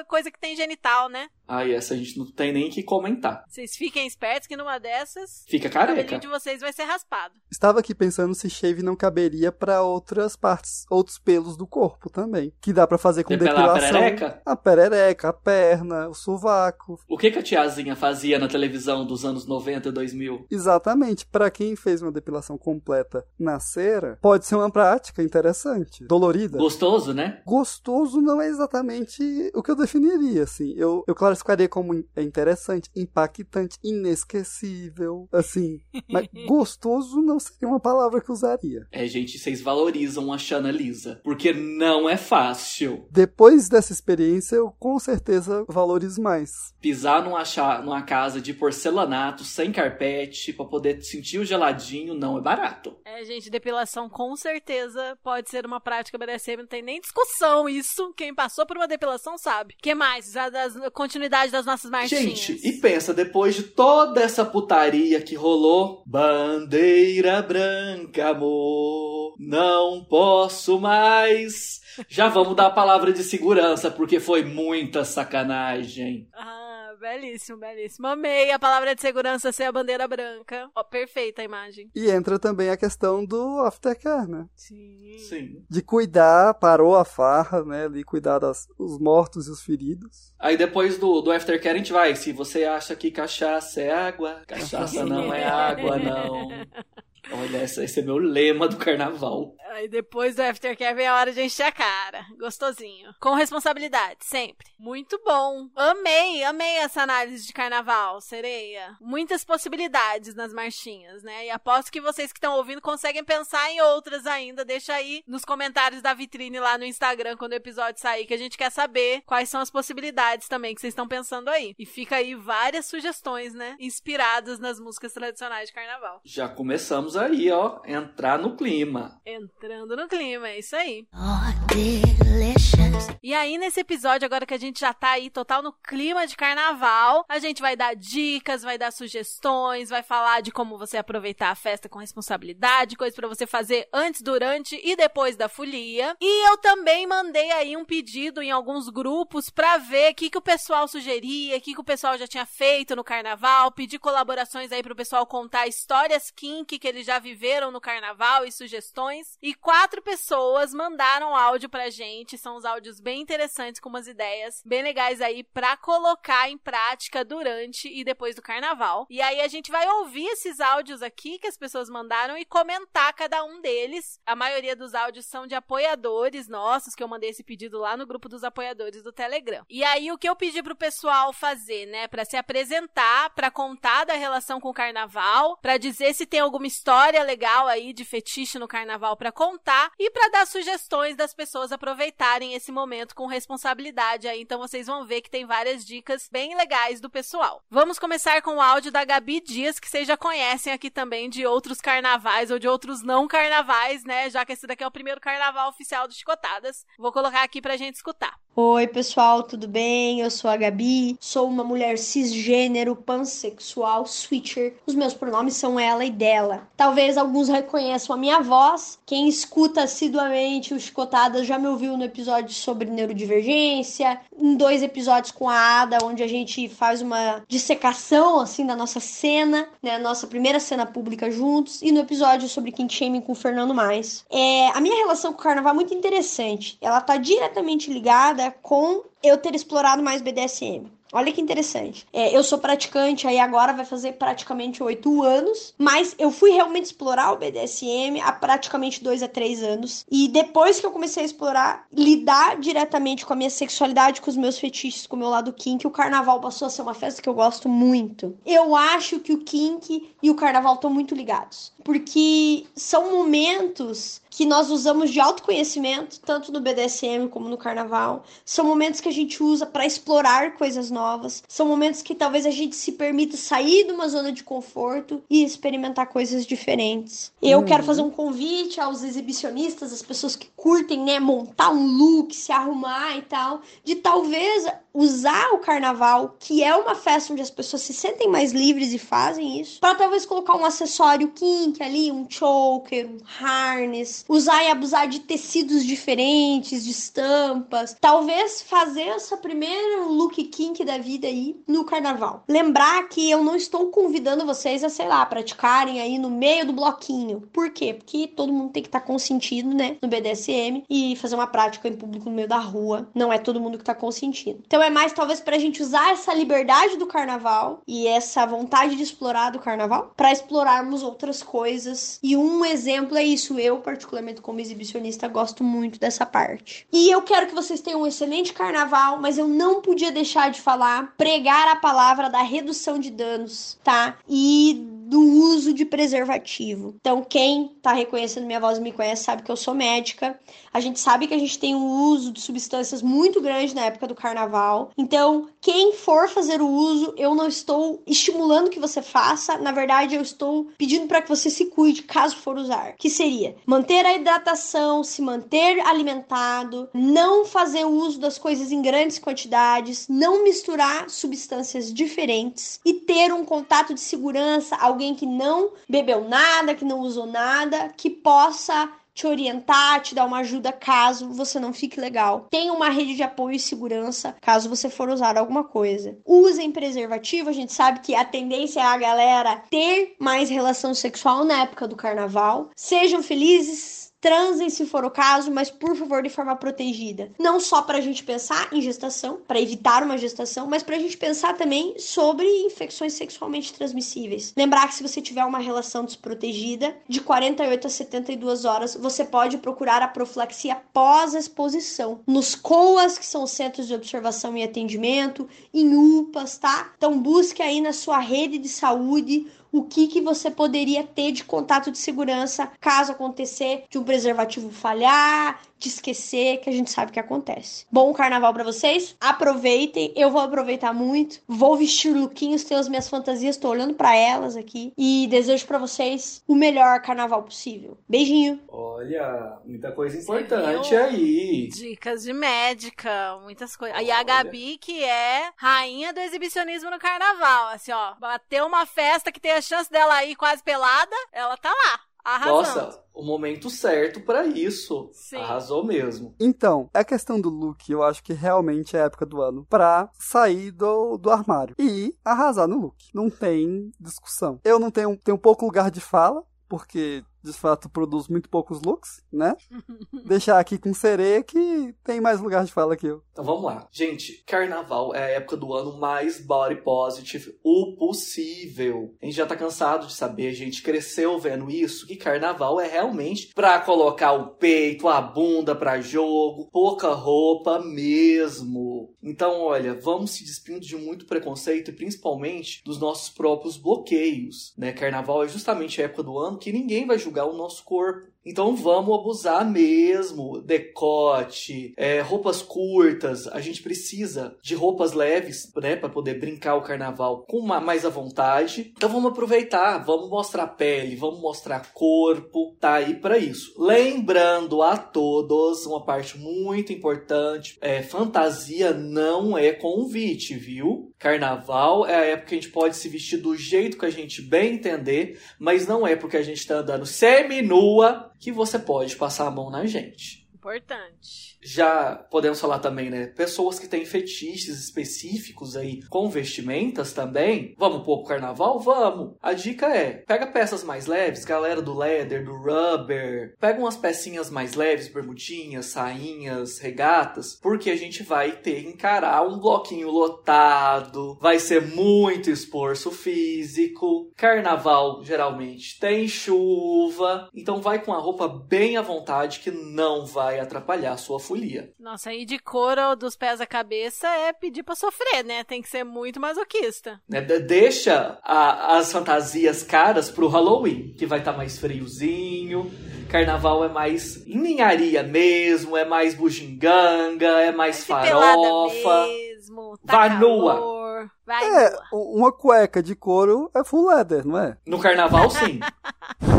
coisa 0.07 0.31
que 0.31 0.39
tem 0.39 0.55
genital, 0.55 1.09
né? 1.09 1.29
Ai, 1.47 1.73
essa 1.73 1.93
a 1.93 1.97
gente 1.97 2.17
não 2.17 2.25
tem 2.31 2.53
nem 2.53 2.69
que 2.69 2.81
comentar. 2.81 3.43
Vocês 3.49 3.75
fiquem 3.75 4.07
espertos 4.07 4.47
que 4.47 4.55
numa 4.55 4.79
dessas, 4.79 5.43
Fica 5.49 5.67
o 5.67 5.71
cabelinho 5.71 6.05
careca. 6.05 6.19
de 6.19 6.27
vocês 6.27 6.61
vai 6.61 6.71
ser 6.71 6.83
raspado. 6.83 7.33
Estava 7.51 7.79
aqui 7.81 7.93
pensando 7.93 8.33
se 8.33 8.49
shave 8.49 8.81
não 8.81 8.95
caberia 8.95 9.51
para 9.51 9.81
outras 9.81 10.37
partes, 10.37 10.85
outros 10.89 11.19
pelos 11.19 11.57
do 11.57 11.67
corpo 11.67 12.09
também, 12.09 12.53
que 12.61 12.71
dá 12.71 12.87
pra 12.87 12.97
fazer 12.97 13.25
com 13.25 13.35
Depilar 13.35 13.71
a 13.71 13.73
depilação. 13.73 13.99
perereca? 13.99 14.41
A 14.45 14.55
perereca, 14.55 15.29
a 15.29 15.33
perna, 15.33 16.07
o 16.07 16.13
sovaco. 16.13 16.97
O 17.09 17.17
que, 17.17 17.29
que 17.29 17.39
a 17.39 17.43
tiazinha 17.43 17.97
fazia 17.97 18.39
na 18.39 18.47
televisão 18.47 19.05
dos 19.05 19.25
anos 19.25 19.45
90 19.45 19.89
e 19.89 19.91
2000? 19.91 20.47
Exatamente, 20.49 21.00
para 21.31 21.49
quem 21.49 21.75
fez 21.75 22.01
uma 22.01 22.11
depilação 22.11 22.57
completa 22.57 23.25
na 23.37 23.59
cera, 23.59 24.17
pode 24.21 24.45
ser 24.45 24.55
uma 24.55 24.71
prática 24.71 25.23
interessante, 25.23 26.05
dolorida. 26.05 26.57
Gostoso, 26.57 27.13
né? 27.13 27.41
Gostoso 27.45 28.21
não 28.21 28.41
é 28.41 28.47
exatamente 28.47 29.51
o 29.53 29.61
que 29.61 29.71
eu 29.71 29.75
definiria, 29.75 30.43
assim. 30.43 30.73
Eu, 30.75 31.03
eu 31.07 31.15
classificaria 31.15 31.67
como 31.67 31.93
é 32.15 32.21
interessante, 32.21 32.89
impactante, 32.95 33.77
inesquecível, 33.83 35.27
assim. 35.31 35.79
Mas 36.09 36.27
gostoso 36.47 37.21
não 37.21 37.39
seria 37.39 37.67
uma 37.67 37.79
palavra 37.79 38.21
que 38.21 38.29
eu 38.29 38.35
usaria. 38.35 38.87
É, 38.91 39.05
gente, 39.07 39.37
vocês 39.37 39.61
valorizam 39.61 40.31
a 40.31 40.37
Shana 40.37 40.71
Lisa. 40.71 41.19
Porque 41.23 41.53
não 41.53 42.09
é 42.09 42.17
fácil. 42.17 43.07
Depois 43.11 43.69
dessa 43.69 43.91
experiência, 43.91 44.55
eu 44.55 44.71
com 44.79 44.97
certeza 44.99 45.65
valorizo 45.67 46.21
mais. 46.21 46.73
Pisar 46.81 47.23
numa, 47.23 47.43
numa 47.81 48.01
casa 48.03 48.41
de 48.41 48.53
porcelanato, 48.53 49.43
sem 49.43 49.71
carpete, 49.71 50.53
pra 50.53 50.65
poder 50.65 50.90
sentir 51.01 51.39
o 51.39 51.45
geladinho, 51.45 52.13
não 52.13 52.37
é 52.37 52.41
barato. 52.41 52.97
É, 53.05 53.23
gente, 53.23 53.49
depilação 53.49 54.09
com 54.09 54.35
certeza 54.35 55.17
pode 55.23 55.49
ser 55.49 55.65
uma 55.65 55.79
prática 55.79 56.17
BDSM, 56.17 56.57
não 56.57 56.67
tem 56.67 56.81
nem 56.81 56.99
discussão 56.99 57.67
isso. 57.67 58.13
Quem 58.15 58.33
passou 58.33 58.65
por 58.65 58.77
uma 58.77 58.87
depilação 58.87 59.37
sabe. 59.37 59.75
que 59.81 59.93
mais? 59.93 60.35
A 60.35 60.49
das, 60.49 60.73
continuidade 60.93 61.51
das 61.51 61.65
nossas 61.65 61.89
marchinhas. 61.89 62.39
Gente, 62.39 62.67
e 62.67 62.73
pensa, 62.73 63.13
depois 63.13 63.55
de 63.55 63.63
toda 63.63 64.21
essa 64.21 64.45
putaria 64.45 65.21
que 65.21 65.35
rolou, 65.35 66.03
bandeira 66.05 67.41
branca, 67.41 68.29
amor, 68.29 69.35
não 69.39 70.03
posso 70.05 70.79
mais. 70.79 71.81
Já 72.07 72.29
vamos 72.29 72.55
dar 72.55 72.67
a 72.67 72.71
palavra 72.71 73.11
de 73.11 73.23
segurança, 73.23 73.91
porque 73.91 74.19
foi 74.19 74.43
muita 74.43 75.03
sacanagem. 75.03 76.27
Ah, 76.33 76.60
belíssimo, 77.01 77.57
belíssimo. 77.57 78.07
Amei 78.07 78.51
a 78.51 78.59
palavra 78.59 78.95
de 78.95 79.01
segurança 79.01 79.51
ser 79.51 79.63
a 79.63 79.71
bandeira 79.71 80.07
branca. 80.07 80.69
Ó, 80.75 80.83
perfeita 80.83 81.41
a 81.41 81.45
imagem. 81.45 81.89
E 81.95 82.09
entra 82.09 82.39
também 82.39 82.69
a 82.69 82.77
questão 82.77 83.25
do 83.25 83.59
aftercare, 83.61 84.29
né? 84.29 84.45
Sim. 84.55 85.17
Sim. 85.17 85.65
De 85.69 85.81
cuidar, 85.81 86.53
parou 86.53 86.95
a 86.95 87.03
farra, 87.03 87.65
né? 87.65 87.85
Ali 87.85 88.03
cuidar 88.03 88.39
dos 88.39 88.67
os 88.77 88.99
mortos 88.99 89.47
e 89.47 89.51
os 89.51 89.61
feridos. 89.61 90.33
Aí 90.39 90.55
depois 90.55 90.97
do, 90.97 91.21
do 91.21 91.31
aftercare 91.31 91.75
a 91.75 91.77
gente 91.79 91.91
vai. 91.91 92.15
Se 92.15 92.31
você 92.31 92.63
acha 92.63 92.95
que 92.95 93.11
cachaça 93.11 93.81
é 93.81 93.91
água, 93.91 94.41
cachaça 94.47 95.03
não 95.03 95.33
é 95.33 95.43
água, 95.43 95.97
não. 95.97 96.49
Olha, 97.31 97.63
esse, 97.63 97.99
é 97.99 98.03
meu 98.03 98.17
lema 98.17 98.67
do 98.67 98.77
carnaval. 98.77 99.55
Aí 99.71 99.87
depois 99.87 100.35
do 100.35 100.41
aftercare 100.41 100.95
vem 100.95 101.07
a 101.07 101.15
hora 101.15 101.31
de 101.31 101.41
encher 101.41 101.63
a 101.63 101.71
cara. 101.71 102.25
Gostosinho. 102.37 103.13
Com 103.19 103.33
responsabilidade, 103.33 104.25
sempre. 104.25 104.67
Muito 104.77 105.19
bom. 105.23 105.69
Amei, 105.75 106.43
amei 106.43 106.77
essa 106.77 107.03
análise 107.03 107.47
de 107.47 107.53
carnaval, 107.53 108.19
sereia. 108.19 108.97
Muitas 108.99 109.45
possibilidades 109.45 110.35
nas 110.35 110.53
marchinhas, 110.53 111.23
né? 111.23 111.45
E 111.45 111.49
aposto 111.49 111.91
que 111.91 112.01
vocês 112.01 112.33
que 112.33 112.37
estão 112.37 112.57
ouvindo 112.57 112.81
conseguem 112.81 113.23
pensar 113.23 113.71
em 113.71 113.79
outras 113.81 114.27
ainda. 114.27 114.65
Deixa 114.65 114.93
aí 114.93 115.23
nos 115.25 115.45
comentários 115.45 116.01
da 116.01 116.13
vitrine 116.13 116.59
lá 116.59 116.77
no 116.77 116.85
Instagram 116.85 117.37
quando 117.37 117.53
o 117.53 117.55
episódio 117.55 118.01
sair, 118.01 118.25
que 118.25 118.33
a 118.33 118.37
gente 118.37 118.57
quer 118.57 118.71
saber 118.71 119.21
quais 119.25 119.49
são 119.49 119.61
as 119.61 119.69
possibilidades 119.69 120.49
também 120.49 120.75
que 120.75 120.81
vocês 120.81 120.91
estão 120.91 121.07
pensando 121.07 121.49
aí. 121.49 121.75
E 121.79 121.85
fica 121.85 122.17
aí 122.17 122.35
várias 122.35 122.87
sugestões, 122.87 123.53
né? 123.53 123.77
Inspiradas 123.79 124.59
nas 124.59 124.79
músicas 124.79 125.13
tradicionais 125.13 125.69
de 125.69 125.73
carnaval. 125.73 126.19
Já 126.25 126.49
começamos 126.49 127.10
aí, 127.15 127.51
ó, 127.51 127.79
entrar 127.85 128.39
no 128.39 128.55
clima. 128.55 129.19
Entrando 129.25 129.81
Entrando 129.81 129.95
no 129.95 130.07
clima, 130.07 130.47
é 130.47 130.59
isso 130.59 130.75
aí. 130.75 131.07
Oh, 131.13 131.73
delicious. 131.73 133.09
E 133.23 133.33
aí, 133.33 133.57
nesse 133.57 133.79
episódio, 133.79 134.25
agora 134.25 134.45
que 134.45 134.53
a 134.53 134.59
gente 134.59 134.79
já 134.79 134.93
tá 134.93 135.11
aí 135.11 135.29
total 135.29 135.61
no 135.61 135.73
clima 135.73 136.27
de 136.27 136.35
carnaval, 136.35 137.25
a 137.27 137.39
gente 137.39 137.61
vai 137.61 137.75
dar 137.75 137.95
dicas, 137.95 138.61
vai 138.61 138.77
dar 138.77 138.91
sugestões, 138.91 139.89
vai 139.89 140.03
falar 140.03 140.41
de 140.41 140.51
como 140.51 140.77
você 140.77 140.97
aproveitar 140.97 141.49
a 141.49 141.55
festa 141.55 141.89
com 141.89 141.99
responsabilidade, 141.99 142.95
coisas 142.95 143.15
para 143.15 143.27
você 143.27 143.47
fazer 143.47 143.87
antes, 143.91 144.21
durante 144.21 144.79
e 144.83 144.95
depois 144.95 145.35
da 145.35 145.49
folia. 145.49 146.15
E 146.21 146.49
eu 146.49 146.57
também 146.57 147.07
mandei 147.07 147.51
aí 147.51 147.75
um 147.75 147.85
pedido 147.85 148.41
em 148.41 148.51
alguns 148.51 148.87
grupos 148.87 149.49
para 149.49 149.77
ver 149.77 150.11
o 150.11 150.15
que, 150.15 150.29
que 150.29 150.37
o 150.37 150.41
pessoal 150.41 150.87
sugeria, 150.87 151.57
o 151.57 151.61
que, 151.61 151.73
que 151.73 151.81
o 151.81 151.83
pessoal 151.83 152.17
já 152.17 152.27
tinha 152.27 152.45
feito 152.45 152.95
no 152.95 153.03
carnaval, 153.03 153.71
pedir 153.71 153.99
colaborações 153.99 154.71
aí 154.71 154.83
pro 154.83 154.95
pessoal 154.95 155.25
contar 155.25 155.67
histórias 155.67 156.29
kink 156.29 156.77
que 156.77 156.87
eles 156.87 157.00
já 157.03 157.19
viveram 157.19 157.71
no 157.71 157.81
carnaval 157.81 158.45
e 158.45 158.51
sugestões. 158.51 159.37
E 159.41 159.53
quatro 159.53 160.01
pessoas 160.01 160.73
mandaram 160.73 161.35
áudio 161.35 161.69
pra 161.69 161.89
gente, 161.89 162.37
são 162.37 162.55
os 162.55 162.65
áudios 162.65 162.99
bem 162.99 163.21
interessantes 163.21 163.79
com 163.79 163.89
umas 163.89 164.07
ideias 164.07 164.61
bem 164.65 164.83
legais 164.83 165.21
aí 165.21 165.43
pra 165.43 165.75
colocar 165.77 166.49
em 166.49 166.57
prática 166.57 167.23
durante 167.25 167.87
e 167.87 168.03
depois 168.03 168.35
do 168.35 168.41
carnaval. 168.41 169.05
E 169.09 169.21
aí 169.21 169.41
a 169.41 169.47
gente 169.47 169.71
vai 169.71 169.87
ouvir 169.87 170.25
esses 170.27 170.59
áudios 170.59 171.01
aqui 171.01 171.39
que 171.39 171.47
as 171.47 171.57
pessoas 171.57 171.89
mandaram 171.89 172.37
e 172.37 172.45
comentar 172.45 173.13
cada 173.13 173.43
um 173.43 173.61
deles. 173.61 174.19
A 174.25 174.35
maioria 174.35 174.75
dos 174.75 174.93
áudios 174.93 175.25
são 175.25 175.47
de 175.47 175.55
apoiadores 175.55 176.47
nossos, 176.47 176.95
que 176.95 177.03
eu 177.03 177.07
mandei 177.07 177.29
esse 177.29 177.43
pedido 177.43 177.79
lá 177.79 177.97
no 177.97 178.05
grupo 178.05 178.29
dos 178.29 178.43
apoiadores 178.43 179.03
do 179.03 179.11
Telegram. 179.11 179.65
E 179.69 179.83
aí 179.83 180.11
o 180.11 180.17
que 180.17 180.29
eu 180.29 180.35
pedi 180.35 180.61
pro 180.61 180.75
pessoal 180.75 181.33
fazer, 181.33 181.85
né, 181.87 182.07
Pra 182.07 182.25
se 182.25 182.37
apresentar, 182.37 183.29
pra 183.31 183.49
contar 183.49 184.05
da 184.05 184.13
relação 184.13 184.59
com 184.59 184.69
o 184.69 184.73
carnaval, 184.73 185.57
pra 185.57 185.77
dizer 185.77 186.13
se 186.13 186.25
tem 186.25 186.39
alguma 186.39 186.67
história 186.67 186.90
legal 187.23 187.67
aí 187.67 187.93
de 187.93 188.03
fetiche 188.03 188.59
no 188.59 188.67
carnaval 188.67 189.15
pra 189.15 189.31
contar 189.31 189.91
e 189.97 190.09
pra 190.09 190.29
dar 190.29 190.45
sugestões 190.45 191.15
das 191.15 191.33
pessoas 191.33 191.71
aproveitarem 191.71 192.53
esse 192.53 192.71
momento 192.71 193.15
com 193.15 193.25
responsabilidade 193.25 194.27
aí. 194.27 194.41
Então 194.41 194.59
vocês 194.59 194.87
vão 194.87 195.05
ver 195.05 195.21
que 195.21 195.29
tem 195.29 195.45
várias 195.45 195.85
dicas 195.85 196.27
bem 196.31 196.55
legais 196.55 196.99
do 196.99 197.09
pessoal. 197.09 197.63
Vamos 197.69 197.97
começar 197.97 198.41
com 198.41 198.55
o 198.55 198.61
áudio 198.61 198.91
da 198.91 199.05
Gabi 199.05 199.39
Dias, 199.39 199.79
que 199.79 199.89
vocês 199.89 200.07
já 200.07 200.17
conhecem 200.17 200.73
aqui 200.73 200.89
também 200.89 201.29
de 201.29 201.45
outros 201.45 201.79
carnavais 201.79 202.51
ou 202.51 202.59
de 202.59 202.67
outros 202.67 203.01
não 203.01 203.27
carnavais, 203.27 204.03
né? 204.03 204.29
Já 204.29 204.45
que 204.45 204.53
esse 204.53 204.67
daqui 204.67 204.83
é 204.83 204.87
o 204.87 204.91
primeiro 204.91 205.21
carnaval 205.21 205.69
oficial 205.69 206.07
do 206.07 206.13
Chicotadas. 206.13 206.85
Vou 206.97 207.11
colocar 207.11 207.43
aqui 207.43 207.61
pra 207.61 207.77
gente 207.77 207.95
escutar. 207.95 208.37
Oi, 208.53 208.85
pessoal, 208.85 209.43
tudo 209.43 209.65
bem? 209.65 210.19
Eu 210.19 210.29
sou 210.29 210.49
a 210.49 210.57
Gabi, 210.57 211.15
sou 211.21 211.47
uma 211.47 211.63
mulher 211.63 211.97
cisgênero, 211.97 212.97
pansexual, 212.97 214.05
switcher. 214.05 214.75
Os 214.85 214.93
meus 214.93 215.13
pronomes 215.13 215.55
são 215.55 215.79
ela 215.79 216.03
e 216.03 216.11
dela. 216.11 216.67
Talvez 216.75 217.17
alguns 217.17 217.47
reconheçam 217.47 218.13
a 218.13 218.19
minha 218.19 218.41
voz. 218.41 218.99
Quem 219.05 219.29
escuta 219.29 219.83
assiduamente 219.83 220.73
o 220.73 220.79
Chicotadas 220.81 221.47
já 221.47 221.57
me 221.57 221.67
ouviu 221.67 221.95
no 221.95 222.03
episódio 222.03 222.53
sobre 222.53 222.89
neurodivergência, 222.89 224.19
em 224.37 224.53
dois 224.57 224.83
episódios 224.83 225.31
com 225.31 225.47
a 225.47 225.55
Ada, 225.55 225.99
onde 226.03 226.21
a 226.21 226.27
gente 226.27 226.67
faz 226.67 227.01
uma 227.01 227.41
dissecação 227.47 228.41
assim 228.41 228.65
da 228.65 228.75
nossa 228.75 228.99
cena, 228.99 229.69
né, 229.81 229.97
nossa 229.97 230.27
primeira 230.27 230.59
cena 230.59 230.85
pública 230.85 231.31
juntos, 231.31 231.81
e 231.81 231.89
no 231.89 232.01
episódio 232.01 232.49
sobre 232.49 232.73
kink 232.73 232.93
shaming 232.93 233.21
com 233.21 233.31
o 233.31 233.35
Fernando 233.35 233.73
Mais. 233.73 234.25
É, 234.29 234.67
a 234.71 234.81
minha 234.81 234.97
relação 234.97 235.31
com 235.31 235.39
o 235.39 235.43
carnaval 235.43 235.71
é 235.71 235.75
muito 235.75 235.93
interessante. 235.93 236.77
Ela 236.81 236.99
tá 236.99 237.15
diretamente 237.15 237.89
ligada 237.89 238.40
com 238.49 239.03
eu 239.21 239.37
ter 239.37 239.53
explorado 239.53 240.01
mais 240.01 240.21
BDSM. 240.21 240.89
Olha 241.13 241.31
que 241.31 241.41
interessante. 241.41 242.07
É, 242.13 242.35
eu 242.35 242.43
sou 242.43 242.57
praticante 242.57 243.27
aí 243.27 243.37
agora, 243.37 243.73
vai 243.73 243.85
fazer 243.85 244.13
praticamente 244.13 244.81
oito 244.81 245.21
anos, 245.21 245.73
mas 245.77 246.15
eu 246.17 246.31
fui 246.31 246.51
realmente 246.51 246.85
explorar 246.85 247.33
o 247.33 247.37
BDSM 247.37 248.21
há 248.23 248.31
praticamente 248.31 249.03
dois 249.03 249.21
a 249.21 249.27
três 249.27 249.61
anos. 249.61 250.05
E 250.09 250.29
depois 250.29 250.79
que 250.79 250.85
eu 250.85 250.91
comecei 250.91 251.23
a 251.23 251.25
explorar, 251.25 251.85
lidar 251.91 252.57
diretamente 252.59 253.25
com 253.25 253.33
a 253.33 253.35
minha 253.35 253.49
sexualidade, 253.49 254.21
com 254.21 254.29
os 254.29 254.37
meus 254.37 254.57
fetiches, 254.57 255.05
com 255.05 255.17
o 255.17 255.19
meu 255.19 255.29
lado 255.29 255.51
kink, 255.51 255.85
o 255.85 255.91
carnaval 255.91 256.39
passou 256.39 256.67
a 256.67 256.69
ser 256.69 256.81
uma 256.81 256.93
festa 256.93 257.21
que 257.21 257.27
eu 257.27 257.33
gosto 257.33 257.67
muito. 257.67 258.37
Eu 258.45 258.75
acho 258.75 259.19
que 259.19 259.33
o 259.33 259.39
kink 259.39 260.13
e 260.23 260.29
o 260.29 260.35
carnaval 260.35 260.75
estão 260.75 260.89
muito 260.89 261.13
ligados, 261.13 261.73
porque 261.83 262.65
são 262.73 263.11
momentos 263.11 264.21
que 264.29 264.45
nós 264.45 264.69
usamos 264.69 265.11
de 265.11 265.19
autoconhecimento, 265.19 266.19
tanto 266.21 266.53
no 266.53 266.61
BDSM 266.61 267.27
como 267.29 267.49
no 267.49 267.57
carnaval. 267.57 268.23
São 268.45 268.63
momentos 268.63 269.01
que 269.01 269.09
a 269.09 269.11
gente 269.11 269.43
usa 269.43 269.65
para 269.65 269.85
explorar 269.85 270.53
coisas 270.53 270.89
novas. 270.89 271.00
São 271.47 271.65
momentos 271.67 272.01
que 272.01 272.13
talvez 272.15 272.45
a 272.45 272.51
gente 272.51 272.75
se 272.75 272.91
permita 272.93 273.35
sair 273.37 273.85
de 273.85 273.91
uma 273.91 274.07
zona 274.07 274.31
de 274.31 274.43
conforto 274.43 275.21
e 275.29 275.43
experimentar 275.43 276.07
coisas 276.07 276.45
diferentes. 276.45 277.31
Eu 277.41 277.59
Uhum. 277.59 277.65
quero 277.65 277.83
fazer 277.83 278.01
um 278.01 278.09
convite 278.09 278.79
aos 278.79 279.03
exibicionistas, 279.03 279.91
às 279.93 280.01
pessoas 280.01 280.35
que 280.35 280.47
curtem, 280.55 280.99
né, 280.99 281.19
montar 281.19 281.71
um 281.71 281.85
look, 281.85 282.35
se 282.35 282.51
arrumar 282.51 283.17
e 283.17 283.21
tal, 283.23 283.61
de 283.83 283.95
talvez 283.95 284.65
usar 284.93 285.53
o 285.53 285.59
carnaval, 285.59 286.35
que 286.37 286.61
é 286.63 286.75
uma 286.75 286.95
festa 286.95 287.31
onde 287.31 287.41
as 287.41 287.49
pessoas 287.49 287.81
se 287.81 287.93
sentem 287.93 288.27
mais 288.27 288.51
livres 288.51 288.91
e 288.93 288.97
fazem 288.99 289.61
isso, 289.61 289.79
para 289.79 289.95
talvez 289.95 290.25
colocar 290.25 290.55
um 290.57 290.65
acessório 290.65 291.29
kink 291.33 291.81
ali, 291.81 292.11
um 292.11 292.29
choker, 292.29 293.07
um 293.07 293.17
harness, 293.39 294.25
usar 294.27 294.61
e 294.63 294.69
abusar 294.69 295.07
de 295.07 295.19
tecidos 295.19 295.85
diferentes, 295.85 296.83
de 296.83 296.91
estampas, 296.91 297.95
talvez 298.01 298.61
fazer 298.61 299.03
essa 299.07 299.37
primeira 299.37 300.03
look 300.05 300.43
kink 300.45 300.83
da 300.91 300.97
vida 300.97 301.27
aí 301.27 301.55
no 301.67 301.85
carnaval. 301.85 302.43
Lembrar 302.47 303.07
que 303.07 303.29
eu 303.29 303.43
não 303.43 303.55
estou 303.55 303.87
convidando 303.87 304.45
vocês 304.45 304.83
a, 304.83 304.89
sei 304.89 305.07
lá, 305.07 305.25
praticarem 305.25 306.01
aí 306.01 306.17
no 306.17 306.29
meio 306.29 306.65
do 306.65 306.73
bloquinho. 306.73 307.41
Por 307.53 307.69
quê? 307.69 307.93
Porque 307.93 308.27
todo 308.27 308.51
mundo 308.51 308.73
tem 308.73 308.83
que 308.83 308.89
estar 308.89 309.01
consentido, 309.01 309.73
né, 309.73 309.97
no 310.01 310.09
BDSM 310.09 310.83
e 310.89 311.15
fazer 311.15 311.35
uma 311.35 311.47
prática 311.47 311.87
em 311.87 311.95
público 311.95 312.29
no 312.29 312.35
meio 312.35 312.47
da 312.47 312.57
rua. 312.57 313.07
Não 313.15 313.31
é 313.31 313.37
todo 313.37 313.59
mundo 313.61 313.77
que 313.77 313.83
tá 313.83 313.95
consentindo. 313.95 314.61
Então 314.65 314.81
é 314.81 314.89
mais 314.89 315.13
talvez 315.13 315.39
pra 315.39 315.57
gente 315.57 315.81
usar 315.81 316.11
essa 316.11 316.33
liberdade 316.33 316.97
do 316.97 317.07
carnaval 317.07 317.81
e 317.87 318.07
essa 318.07 318.45
vontade 318.45 318.95
de 318.95 319.03
explorar 319.03 319.51
do 319.51 319.59
carnaval 319.59 320.13
pra 320.17 320.31
explorarmos 320.31 321.03
outras 321.03 321.41
coisas. 321.41 322.19
E 322.21 322.35
um 322.35 322.65
exemplo 322.65 323.17
é 323.17 323.23
isso. 323.23 323.57
Eu, 323.57 323.77
particularmente 323.77 324.41
como 324.41 324.59
exibicionista, 324.59 325.27
gosto 325.27 325.63
muito 325.63 325.99
dessa 325.99 326.25
parte. 326.25 326.87
E 326.91 327.09
eu 327.09 327.21
quero 327.21 327.47
que 327.47 327.55
vocês 327.55 327.79
tenham 327.79 328.01
um 328.01 328.07
excelente 328.07 328.51
carnaval, 328.51 329.19
mas 329.21 329.37
eu 329.37 329.47
não 329.47 329.81
podia 329.81 330.11
deixar 330.11 330.51
de 330.51 330.59
falar, 330.59 330.80
pregar 331.17 331.67
a 331.67 331.75
palavra 331.75 332.29
da 332.29 332.41
redução 332.41 332.99
de 332.99 333.11
danos, 333.11 333.77
tá? 333.83 334.17
E 334.27 334.87
do 335.11 335.19
uso 335.19 335.73
de 335.73 335.83
preservativo. 335.83 336.95
Então, 337.01 337.21
quem 337.21 337.75
tá 337.81 337.91
reconhecendo 337.91 338.45
minha 338.45 338.61
voz 338.61 338.77
e 338.77 338.81
me 338.81 338.93
conhece 338.93 339.25
sabe 339.25 339.43
que 339.43 339.51
eu 339.51 339.57
sou 339.57 339.73
médica. 339.73 340.39
A 340.73 340.79
gente 340.79 341.01
sabe 341.01 341.27
que 341.27 341.33
a 341.33 341.37
gente 341.37 341.59
tem 341.59 341.75
um 341.75 341.85
uso 342.05 342.31
de 342.31 342.39
substâncias 342.39 343.01
muito 343.01 343.41
grande 343.41 343.75
na 343.75 343.81
época 343.81 344.07
do 344.07 344.15
carnaval. 344.15 344.91
Então, 344.97 345.49
quem 345.61 345.93
for 345.93 346.27
fazer 346.27 346.59
o 346.59 346.67
uso, 346.67 347.13
eu 347.15 347.35
não 347.35 347.47
estou 347.47 348.01
estimulando 348.07 348.69
que 348.69 348.79
você 348.79 348.99
faça. 348.99 349.59
Na 349.59 349.71
verdade, 349.71 350.15
eu 350.15 350.21
estou 350.21 350.67
pedindo 350.75 351.07
para 351.07 351.21
que 351.21 351.29
você 351.29 351.51
se 351.51 351.67
cuide 351.67 352.01
caso 352.01 352.35
for 352.37 352.57
usar. 352.57 352.95
Que 352.97 353.11
seria 353.11 353.55
manter 353.65 354.03
a 354.03 354.15
hidratação, 354.15 355.03
se 355.03 355.21
manter 355.21 355.79
alimentado, 355.81 356.89
não 356.93 357.45
fazer 357.45 357.85
uso 357.85 358.19
das 358.19 358.39
coisas 358.39 358.71
em 358.71 358.81
grandes 358.81 359.19
quantidades, 359.19 360.07
não 360.09 360.43
misturar 360.43 361.09
substâncias 361.11 361.93
diferentes 361.93 362.79
e 362.83 362.93
ter 362.93 363.31
um 363.31 363.45
contato 363.45 363.93
de 363.93 364.01
segurança, 364.01 364.75
alguém 364.75 365.13
que 365.13 365.27
não 365.27 365.73
bebeu 365.87 366.27
nada, 366.27 366.73
que 366.73 366.83
não 366.83 367.01
usou 367.01 367.27
nada, 367.27 367.93
que 367.95 368.09
possa 368.09 368.89
te 369.13 369.27
orientar, 369.27 370.01
te 370.01 370.15
dar 370.15 370.25
uma 370.25 370.39
ajuda 370.39 370.71
caso 370.71 371.29
você 371.29 371.59
não 371.59 371.73
fique 371.73 371.99
legal. 371.99 372.47
Tenha 372.49 372.73
uma 372.73 372.89
rede 372.89 373.15
de 373.15 373.23
apoio 373.23 373.55
e 373.55 373.59
segurança 373.59 374.35
caso 374.41 374.69
você 374.69 374.89
for 374.89 375.09
usar 375.09 375.37
alguma 375.37 375.63
coisa. 375.63 376.17
Usem 376.25 376.71
preservativo, 376.71 377.49
a 377.49 377.53
gente 377.53 377.73
sabe 377.73 377.99
que 377.99 378.15
a 378.15 378.25
tendência 378.25 378.79
é 378.79 378.83
a 378.83 378.97
galera 378.97 379.63
ter 379.69 380.15
mais 380.19 380.49
relação 380.49 380.93
sexual 380.93 381.43
na 381.43 381.61
época 381.61 381.87
do 381.87 381.95
carnaval. 381.95 382.69
Sejam 382.75 383.21
felizes, 383.23 384.10
transem 384.21 384.69
se 384.69 384.85
for 384.85 385.03
o 385.03 385.09
caso, 385.11 385.51
mas 385.51 385.71
por 385.71 385.95
favor 385.95 386.21
de 386.21 386.29
forma 386.29 386.55
protegida. 386.55 387.31
Não 387.39 387.59
só 387.59 387.81
para 387.81 387.97
a 387.97 388.01
gente 388.01 388.23
pensar 388.23 388.69
em 388.71 388.79
gestação, 388.79 389.41
para 389.47 389.59
evitar 389.59 390.03
uma 390.03 390.17
gestação, 390.17 390.67
mas 390.67 390.83
para 390.83 390.95
a 390.95 390.99
gente 390.99 391.17
pensar 391.17 391.57
também 391.57 391.95
sobre 391.97 392.45
infecções 392.61 393.13
sexualmente 393.13 393.73
transmissíveis. 393.73 394.53
Lembrar 394.55 394.87
que 394.87 394.93
se 394.93 395.03
você 395.03 395.19
tiver 395.19 395.43
uma 395.43 395.57
relação 395.57 396.05
desprotegida, 396.05 396.95
de 397.07 397.19
48 397.19 397.87
a 397.87 397.89
72 397.89 398.63
horas, 398.63 398.95
você 398.95 399.25
pode 399.25 399.57
procurar 399.57 400.01
a 400.03 400.07
profilaxia 400.07 400.75
pós-exposição 400.93 402.19
nos 402.27 402.53
COAs, 402.53 403.17
que 403.17 403.25
são 403.25 403.43
os 403.43 403.51
Centros 403.51 403.87
de 403.87 403.95
Observação 403.95 404.55
e 404.55 404.63
Atendimento, 404.63 405.49
em 405.73 405.95
UPAs, 405.95 406.57
tá? 406.57 406.93
Então 406.95 407.19
busque 407.19 407.63
aí 407.63 407.81
na 407.81 407.93
sua 407.93 408.19
rede 408.19 408.59
de 408.59 408.69
saúde 408.69 409.47
o 409.71 409.83
que, 409.83 410.07
que 410.07 410.21
você 410.21 410.51
poderia 410.51 411.03
ter 411.03 411.31
de 411.31 411.43
contato 411.43 411.91
de 411.91 411.97
segurança 411.97 412.71
caso 412.79 413.11
acontecer 413.11 413.85
de 413.89 413.97
um 413.97 414.03
preservativo 414.03 414.69
falhar, 414.69 415.61
de 415.81 415.89
esquecer, 415.89 416.59
que 416.59 416.69
a 416.69 416.73
gente 416.73 416.91
sabe 416.91 417.11
que 417.11 417.19
acontece. 417.19 417.85
Bom 417.91 418.13
carnaval 418.13 418.53
pra 418.53 418.63
vocês, 418.63 419.15
aproveitem, 419.19 420.13
eu 420.15 420.29
vou 420.29 420.41
aproveitar 420.41 420.93
muito, 420.93 421.39
vou 421.47 421.75
vestir 421.75 422.13
lookinhos, 422.15 422.63
tenho 422.63 422.79
as 422.79 422.87
minhas 422.87 423.09
fantasias, 423.09 423.57
tô 423.57 423.69
olhando 423.69 423.93
pra 423.93 424.15
elas 424.15 424.55
aqui 424.55 424.93
e 424.97 425.27
desejo 425.29 425.65
pra 425.65 425.77
vocês 425.77 426.43
o 426.47 426.55
melhor 426.55 427.01
carnaval 427.01 427.43
possível. 427.43 427.97
Beijinho! 428.07 428.59
Olha, 428.67 429.57
muita 429.65 429.91
coisa 429.91 430.17
importante 430.17 430.95
aí. 430.95 431.67
Dicas 431.69 432.23
de 432.23 432.33
médica, 432.33 433.37
muitas 433.43 433.75
coisas. 433.75 433.99
E 434.01 434.11
a 434.11 434.23
Gabi, 434.23 434.77
que 434.77 435.03
é 435.03 435.49
rainha 435.55 436.13
do 436.13 436.19
exibicionismo 436.19 436.89
no 436.89 436.99
carnaval. 436.99 437.69
Assim, 437.69 437.91
ó, 437.91 438.13
bateu 438.19 438.65
uma 438.65 438.85
festa 438.85 439.31
que 439.31 439.39
tem 439.39 439.51
a 439.51 439.61
chance 439.61 439.91
dela 439.91 440.23
ir 440.25 440.35
quase 440.35 440.63
pelada, 440.63 441.15
ela 441.31 441.57
tá 441.57 441.69
lá, 441.69 441.99
arrasando. 442.23 442.85
Nossa, 442.85 443.03
o 443.13 443.23
momento 443.23 443.69
certo 443.69 444.21
pra 444.21 444.45
isso. 444.45 445.09
Sim. 445.13 445.37
Arrasou 445.37 445.83
mesmo. 445.85 446.35
Então, 446.39 446.89
a 446.93 447.03
questão 447.03 447.39
do 447.39 447.49
look, 447.49 447.89
eu 447.89 448.03
acho 448.03 448.23
que 448.23 448.33
realmente 448.33 448.95
é 448.95 449.01
a 449.01 449.05
época 449.05 449.25
do 449.25 449.41
ano 449.41 449.65
pra 449.69 450.09
sair 450.17 450.71
do, 450.71 451.17
do 451.17 451.29
armário 451.29 451.75
e 451.77 452.15
arrasar 452.23 452.67
no 452.67 452.79
look. 452.79 452.97
Não 453.13 453.29
tem 453.29 453.91
discussão. 453.99 454.59
Eu 454.63 454.79
não 454.79 454.91
tenho, 454.91 455.17
tenho 455.17 455.37
pouco 455.37 455.65
lugar 455.65 455.91
de 455.91 455.99
fala, 455.99 456.43
porque 456.67 457.23
de 457.43 457.53
fato 457.53 457.89
produz 457.89 458.27
muito 458.27 458.49
poucos 458.49 458.81
looks, 458.81 459.23
né? 459.31 459.55
Deixar 460.25 460.59
aqui 460.59 460.77
com 460.77 460.93
sereia 460.93 461.43
que 461.43 461.93
tem 462.03 462.21
mais 462.21 462.39
lugar 462.39 462.63
de 462.63 462.71
fala 462.71 462.95
que 462.95 463.07
eu. 463.07 463.23
Então 463.31 463.43
vamos 463.43 463.63
lá. 463.63 463.87
Gente, 463.91 464.43
carnaval 464.45 465.15
é 465.15 465.23
a 465.23 465.37
época 465.37 465.57
do 465.57 465.73
ano 465.73 465.97
mais 465.97 466.39
body 466.39 466.81
positive 466.83 467.57
o 467.63 467.95
possível. 467.97 469.15
A 469.21 469.25
gente 469.25 469.35
já 469.35 469.45
tá 469.45 469.55
cansado 469.55 470.07
de 470.07 470.13
saber, 470.13 470.47
a 470.47 470.53
gente 470.53 470.83
cresceu 470.83 471.39
vendo 471.39 471.69
isso, 471.69 472.05
que 472.07 472.15
carnaval 472.15 472.79
é 472.79 472.87
realmente 472.87 473.51
pra 473.53 473.79
colocar 473.79 474.33
o 474.33 474.51
peito, 474.55 475.07
a 475.07 475.21
bunda 475.21 475.75
pra 475.75 476.01
jogo, 476.01 476.69
pouca 476.71 477.09
roupa 477.09 477.79
mesmo. 477.79 479.13
Então, 479.21 479.61
olha, 479.61 479.93
vamos 479.93 480.31
se 480.31 480.43
despindo 480.43 480.79
de 480.79 480.95
muito 480.95 481.25
preconceito 481.25 481.89
e 481.89 481.93
principalmente 481.93 482.83
dos 482.83 482.99
nossos 482.99 483.29
próprios 483.29 483.77
bloqueios, 483.77 484.73
né? 484.77 484.91
Carnaval 484.91 485.43
é 485.43 485.47
justamente 485.47 486.01
a 486.01 486.05
época 486.05 486.23
do 486.23 486.37
ano 486.37 486.57
que 486.57 486.71
ninguém 486.71 487.05
vai 487.05 487.17
julgar 487.17 487.30
o 487.45 487.55
nosso 487.55 487.83
corpo. 487.83 488.31
Então 488.45 488.75
vamos 488.75 489.19
abusar 489.19 489.69
mesmo. 489.69 490.61
Decote, 490.61 491.93
é, 491.95 492.21
roupas 492.21 492.61
curtas. 492.61 493.47
A 493.47 493.59
gente 493.61 493.83
precisa 493.83 494.57
de 494.61 494.73
roupas 494.73 495.13
leves, 495.13 495.71
né? 495.75 495.95
Pra 495.95 496.09
poder 496.09 496.39
brincar 496.39 496.75
o 496.75 496.81
carnaval 496.81 497.45
com 497.47 497.61
mais 497.61 498.05
à 498.05 498.09
vontade. 498.09 498.91
Então 498.95 499.09
vamos 499.09 499.31
aproveitar, 499.31 499.99
vamos 499.99 500.29
mostrar 500.29 500.67
pele, 500.67 501.15
vamos 501.15 501.39
mostrar 501.39 501.91
corpo. 501.93 502.75
Tá 502.79 502.95
aí 502.95 503.15
pra 503.15 503.37
isso. 503.37 503.73
Lembrando 503.77 504.81
a 504.81 504.97
todos, 504.97 505.85
uma 505.85 506.03
parte 506.03 506.37
muito 506.37 506.91
importante: 506.91 507.77
é, 507.79 508.01
fantasia 508.01 508.91
não 508.91 509.57
é 509.57 509.71
convite, 509.71 510.55
viu? 510.55 511.10
Carnaval 511.21 512.07
é 512.07 512.15
a 512.15 512.25
época 512.25 512.47
que 512.47 512.55
a 512.55 512.57
gente 512.57 512.71
pode 512.71 512.97
se 512.97 513.07
vestir 513.07 513.37
do 513.37 513.55
jeito 513.55 513.95
que 513.95 514.07
a 514.07 514.09
gente 514.09 514.41
bem 514.41 514.73
entender, 514.73 515.39
mas 515.59 515.85
não 515.85 516.05
é 516.05 516.15
porque 516.15 516.35
a 516.35 516.41
gente 516.41 516.65
tá 516.65 516.77
andando 516.77 517.05
semi-nua 517.05 518.31
que 518.39 518.51
você 518.51 518.79
pode 518.79 519.15
passar 519.15 519.45
a 519.45 519.51
mão 519.51 519.69
na 519.69 519.85
gente. 519.85 520.40
Importante. 520.61 521.57
Já 521.59 522.13
podemos 522.29 522.61
falar 522.61 522.77
também, 522.77 523.09
né? 523.09 523.25
Pessoas 523.25 523.79
que 523.79 523.87
têm 523.87 524.05
fetiches 524.05 524.79
específicos 524.79 525.75
aí 525.75 526.03
com 526.03 526.29
vestimentas 526.29 527.13
também. 527.13 527.73
Vamos 527.79 528.05
pôr 528.05 528.19
pro 528.19 528.27
carnaval? 528.27 528.79
Vamos! 528.79 529.33
A 529.41 529.53
dica 529.53 529.87
é: 529.87 530.11
pega 530.11 530.45
peças 530.45 530.83
mais 530.83 531.07
leves, 531.07 531.43
galera 531.43 531.81
do 531.81 531.97
leather, 531.97 532.45
do 532.45 532.55
rubber. 532.55 533.55
Pega 533.59 533.79
umas 533.79 533.97
pecinhas 533.97 534.51
mais 534.51 534.75
leves, 534.75 535.07
bermudinhas, 535.07 535.87
sainhas, 535.87 536.77
regatas, 536.77 537.59
porque 537.59 537.89
a 537.89 537.95
gente 537.95 538.21
vai 538.21 538.51
ter 538.51 538.83
que 538.83 538.89
encarar 538.89 539.41
um 539.47 539.57
bloquinho 539.59 540.11
lotado. 540.11 541.39
Vai 541.41 541.57
ser 541.57 541.81
muito 541.81 542.51
esforço 542.51 543.09
físico. 543.09 544.31
Carnaval 544.37 545.23
geralmente 545.23 545.99
tem 545.99 546.27
chuva, 546.27 547.49
então 547.51 547.81
vai 547.81 548.03
com 548.03 548.13
a 548.13 548.19
roupa 548.19 548.47
bem 548.47 548.95
à 548.95 549.01
vontade 549.01 549.59
que 549.59 549.71
não 549.71 550.23
vai 550.23 550.50
atrapalhar 550.59 551.13
a 551.13 551.17
sua 551.17 551.39
folia. 551.39 551.91
Nossa, 551.99 552.29
aí 552.31 552.45
de 552.45 552.59
couro 552.59 553.15
dos 553.15 553.35
pés 553.35 553.61
à 553.61 553.65
cabeça 553.65 554.27
é 554.27 554.51
pedir 554.53 554.83
pra 554.83 554.95
sofrer, 554.95 555.43
né? 555.43 555.63
Tem 555.63 555.81
que 555.81 555.89
ser 555.89 556.03
muito 556.03 556.39
masoquista. 556.39 557.19
né? 557.29 557.41
De- 557.41 557.59
Deixa 557.59 558.39
a- 558.43 558.97
as 558.97 559.11
fantasias 559.11 559.83
caras 559.83 560.29
pro 560.29 560.47
Halloween, 560.47 561.13
que 561.17 561.25
vai 561.25 561.39
estar 561.39 561.53
mais 561.53 561.77
friozinho. 561.79 562.91
Carnaval 563.29 563.85
é 563.85 563.89
mais 563.89 564.45
ninharia 564.45 565.23
mesmo, 565.23 565.95
é 565.95 566.03
mais 566.03 566.33
bugiganga, 566.35 567.47
é 567.61 567.71
mais 567.71 568.05
Vai 568.05 568.27
farofa. 568.29 569.27
mesmo. 569.27 569.97
Vai 570.03 570.29
Tá 570.29 570.35
nua. 570.39 570.73
calor, 570.75 571.31
Vai 571.45 571.63
É, 571.65 571.89
nua. 571.91 572.01
uma 572.11 572.51
cueca 572.51 573.01
de 573.01 573.15
couro 573.15 573.69
é 573.75 573.83
full 573.83 574.07
leather, 574.07 574.45
não 574.45 574.57
é? 574.57 574.77
No 574.85 574.99
carnaval, 574.99 575.49
sim. 575.49 575.79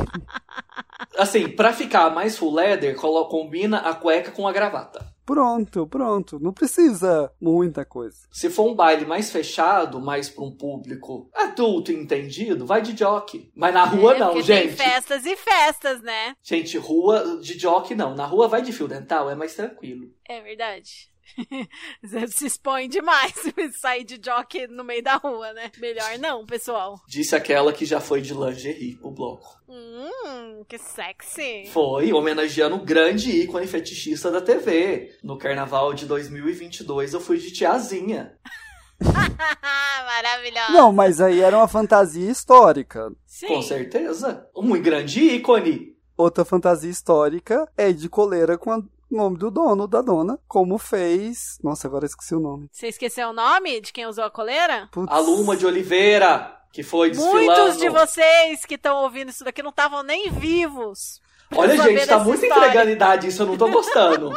Assim, 1.17 1.49
pra 1.49 1.73
ficar 1.73 2.11
mais 2.11 2.39
full 2.39 2.55
leather, 2.55 2.97
combina 2.97 3.79
a 3.79 3.95
cueca 3.95 4.31
com 4.31 4.47
a 4.47 4.53
gravata. 4.53 5.13
Pronto, 5.25 5.87
pronto. 5.87 6.39
Não 6.41 6.53
precisa 6.53 7.31
muita 7.41 7.85
coisa. 7.85 8.17
Se 8.31 8.51
for 8.51 8.69
um 8.69 8.75
baile 8.75 9.07
mais 9.07 9.31
fechado, 9.31 10.01
mais 10.01 10.29
pra 10.29 10.45
um 10.45 10.51
público 10.51 11.31
adulto 11.33 11.93
e 11.93 11.95
entendido, 11.95 12.67
vai 12.67 12.83
de 12.83 12.97
jockey. 12.97 13.51
Mas 13.55 13.73
na 13.73 13.85
rua 13.85 14.17
É, 14.17 14.19
não, 14.19 14.43
gente. 14.43 14.77
Tem 14.77 14.77
festas 14.77 15.25
e 15.25 15.37
festas, 15.37 16.03
né? 16.03 16.35
Gente, 16.43 16.77
rua 16.77 17.39
de 17.41 17.59
jockey 17.59 17.95
não. 17.95 18.15
Na 18.15 18.27
rua 18.27 18.49
vai 18.49 18.63
de 18.63 18.73
fio 18.73 18.89
dental, 18.89 19.31
é 19.31 19.35
mais 19.35 19.55
tranquilo. 19.55 20.11
É 20.29 20.41
verdade. 20.41 21.12
Você 22.03 22.27
se 22.29 22.47
expõe 22.47 22.89
demais 22.89 23.33
se 23.35 23.53
sair 23.79 24.05
de 24.05 24.21
jockey 24.23 24.67
no 24.67 24.85
meio 24.85 25.03
da 25.03 25.17
rua, 25.17 25.53
né? 25.53 25.71
Melhor 25.79 26.19
não, 26.19 26.45
pessoal. 26.45 27.01
Disse 27.09 27.35
aquela 27.35 27.73
que 27.73 27.85
já 27.85 28.01
foi 28.01 28.21
de 28.21 28.35
lingerie 28.35 28.97
pro 28.97 29.11
bloco. 29.11 29.61
Hum, 29.69 30.65
que 30.69 30.79
sexy. 30.79 31.67
Foi 31.73 32.13
homenageando 32.13 32.77
o 32.77 32.85
grande 32.85 33.31
ícone 33.31 33.67
fetichista 33.67 34.31
da 34.31 34.41
TV. 34.41 35.17
No 35.23 35.39
carnaval 35.39 35.95
de 35.95 36.07
2022 36.07 37.15
eu 37.15 37.21
fui 37.21 37.39
de 37.39 37.53
tiazinha. 37.53 38.37
Maravilhosa. 39.03 40.73
Não, 40.73 40.93
mas 40.93 41.21
aí 41.21 41.41
era 41.41 41.57
uma 41.57 41.69
fantasia 41.69 42.31
histórica. 42.31 43.11
Sim. 43.27 43.49
Com 43.49 43.63
certeza. 43.63 44.47
Um 44.55 44.63
muito 44.63 44.85
grande 44.85 45.21
ícone. 45.21 45.97
Outra 46.17 46.45
fantasia 46.45 46.91
histórica 46.91 47.67
é 47.77 47.93
de 47.93 48.09
coleira 48.09 48.57
com 48.59 48.71
o 48.71 48.85
nome 49.17 49.39
do 49.39 49.51
dono, 49.51 49.87
da 49.87 50.01
dona, 50.03 50.39
como 50.49 50.79
fez. 50.79 51.59
Nossa, 51.63 51.87
agora 51.87 52.05
eu 52.05 52.09
esqueci 52.09 52.35
o 52.35 52.41
nome. 52.41 52.69
Você 52.71 52.89
esqueceu 52.89 53.29
o 53.29 53.33
nome 53.33 53.81
de 53.81 53.93
quem 53.93 54.07
usou 54.07 54.25
a 54.25 54.31
coleira? 54.31 54.89
Putz. 54.93 55.13
A 55.13 55.19
Luma 55.19 55.57
de 55.57 55.67
Oliveira, 55.67 56.57
que 56.73 56.83
foi 56.83 57.11
desfilando. 57.11 57.37
Muitos 57.37 57.77
de 57.79 57.89
vocês 57.89 58.65
que 58.65 58.75
estão 58.75 59.03
ouvindo 59.03 59.31
isso 59.31 59.45
daqui 59.45 59.63
não 59.63 59.71
estavam 59.71 60.03
nem 60.03 60.31
vivos. 60.31 61.21
Olha, 61.55 61.77
gente, 61.77 62.07
tá 62.07 62.19
muito 62.19 62.43
história. 62.43 62.69
entregando 62.69 62.91
idade, 62.91 63.29
isso 63.29 63.43
eu 63.43 63.47
não 63.47 63.59
tô 63.59 63.69
gostando. 63.69 64.33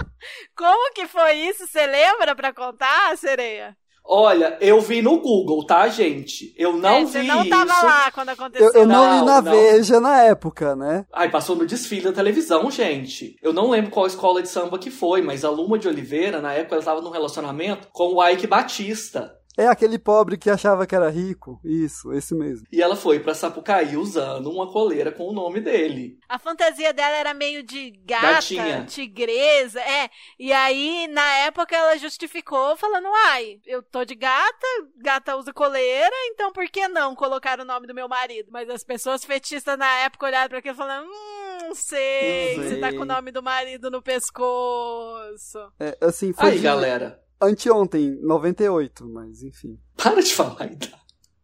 Como 0.56 0.92
que 0.94 1.06
foi 1.06 1.34
isso? 1.34 1.66
Você 1.66 1.86
lembra 1.86 2.34
pra 2.34 2.52
contar, 2.52 3.16
sereia? 3.18 3.76
Olha, 4.06 4.58
eu 4.60 4.80
vi 4.82 5.00
no 5.00 5.18
Google, 5.18 5.64
tá, 5.66 5.88
gente? 5.88 6.54
Eu 6.58 6.74
não 6.76 6.90
É, 6.90 7.04
vi 7.04 7.10
Você 7.12 7.22
não 7.22 7.40
isso. 7.40 7.48
tava 7.50 7.82
lá 7.86 8.10
quando 8.12 8.28
aconteceu. 8.28 8.66
Eu, 8.74 8.80
eu 8.82 8.86
não, 8.86 9.04
Não, 9.06 9.20
li 9.20 9.24
na 9.26 9.40
não. 9.40 9.52
Veja 9.52 9.98
na 9.98 10.22
época, 10.22 10.76
né? 10.76 11.06
Ai, 11.10 11.30
passou 11.30 11.56
no 11.56 11.66
desfile 11.66 12.02
da 12.02 12.12
televisão, 12.12 12.70
gente. 12.70 13.34
Eu 13.42 13.52
não 13.54 13.70
lembro 13.70 13.90
qual 13.90 14.06
escola 14.06 14.42
de 14.42 14.48
samba 14.48 14.78
que 14.78 14.90
foi, 14.90 15.22
mas 15.22 15.42
a 15.42 15.48
Luma 15.48 15.78
de 15.78 15.88
Oliveira, 15.88 16.40
na 16.42 16.52
época, 16.52 16.74
ela 16.76 16.84
tava 16.84 17.00
num 17.00 17.10
relacionamento 17.10 17.88
com 17.92 18.14
o 18.16 18.28
Ike 18.28 18.46
Batista. 18.46 19.32
É 19.56 19.66
aquele 19.68 19.98
pobre 19.98 20.36
que 20.36 20.50
achava 20.50 20.86
que 20.86 20.94
era 20.96 21.08
rico. 21.10 21.60
Isso, 21.64 22.12
esse 22.12 22.34
mesmo. 22.34 22.66
E 22.72 22.82
ela 22.82 22.96
foi 22.96 23.20
pra 23.20 23.34
Sapucaí 23.34 23.96
usando 23.96 24.50
uma 24.50 24.70
coleira 24.72 25.12
com 25.12 25.28
o 25.28 25.32
nome 25.32 25.60
dele. 25.60 26.18
A 26.28 26.38
fantasia 26.38 26.92
dela 26.92 27.16
era 27.16 27.32
meio 27.32 27.62
de 27.62 27.90
gata, 28.04 28.32
Gatinha. 28.32 28.84
tigresa, 28.84 29.80
é. 29.80 30.10
E 30.38 30.52
aí, 30.52 31.06
na 31.08 31.24
época, 31.38 31.76
ela 31.76 31.96
justificou 31.96 32.76
falando, 32.76 33.06
ai, 33.28 33.60
eu 33.66 33.82
tô 33.82 34.04
de 34.04 34.14
gata, 34.16 34.66
gata 34.96 35.36
usa 35.36 35.52
coleira, 35.52 36.14
então 36.32 36.52
por 36.52 36.66
que 36.68 36.88
não 36.88 37.14
colocar 37.14 37.60
o 37.60 37.64
nome 37.64 37.86
do 37.86 37.94
meu 37.94 38.08
marido? 38.08 38.48
Mas 38.50 38.68
as 38.68 38.82
pessoas 38.82 39.24
fetistas 39.24 39.78
na 39.78 39.90
época 40.00 40.26
olharam 40.26 40.48
pra 40.48 40.58
aquilo 40.58 40.74
e 40.74 40.76
falaram, 40.76 41.06
hum, 41.06 41.58
não 41.68 41.74
sei, 41.76 42.56
Não 42.56 42.64
você 42.64 42.76
tá 42.80 42.88
sei. 42.88 42.96
com 42.98 43.04
o 43.04 43.06
nome 43.06 43.30
do 43.30 43.42
marido 43.42 43.88
no 43.90 44.02
pescoço. 44.02 45.58
É, 45.78 45.96
assim, 46.00 46.32
foi 46.32 46.50
Aí, 46.50 46.56
de 46.56 46.62
galera, 46.62 47.22
anteontem, 47.44 48.18
98, 48.22 49.08
mas 49.08 49.42
enfim. 49.42 49.78
para 49.96 50.22
de 50.22 50.34
falar 50.34 50.56
a 50.62 50.66
idade. 50.66 50.94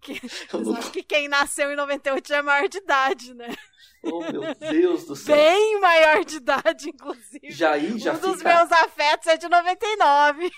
Que- 0.00 0.20
não- 0.54 0.74
que 0.76 1.02
quem 1.02 1.28
nasceu 1.28 1.70
em 1.72 1.76
98 1.76 2.28
já 2.28 2.36
é 2.38 2.42
maior 2.42 2.68
de 2.68 2.78
idade, 2.78 3.34
né? 3.34 3.54
Oh, 4.02 4.20
meu 4.20 4.54
Deus 4.54 5.04
do 5.04 5.14
céu. 5.14 5.36
Bem 5.36 5.78
maior 5.78 6.24
de 6.24 6.36
idade, 6.36 6.88
inclusive. 6.88 7.50
Já 7.50 7.72
aí, 7.72 7.98
já 7.98 8.14
um 8.14 8.18
dos 8.18 8.38
fica... 8.38 8.48
meus 8.56 8.72
afetos 8.72 9.26
é 9.26 9.36
de 9.36 9.46
99. 9.46 10.50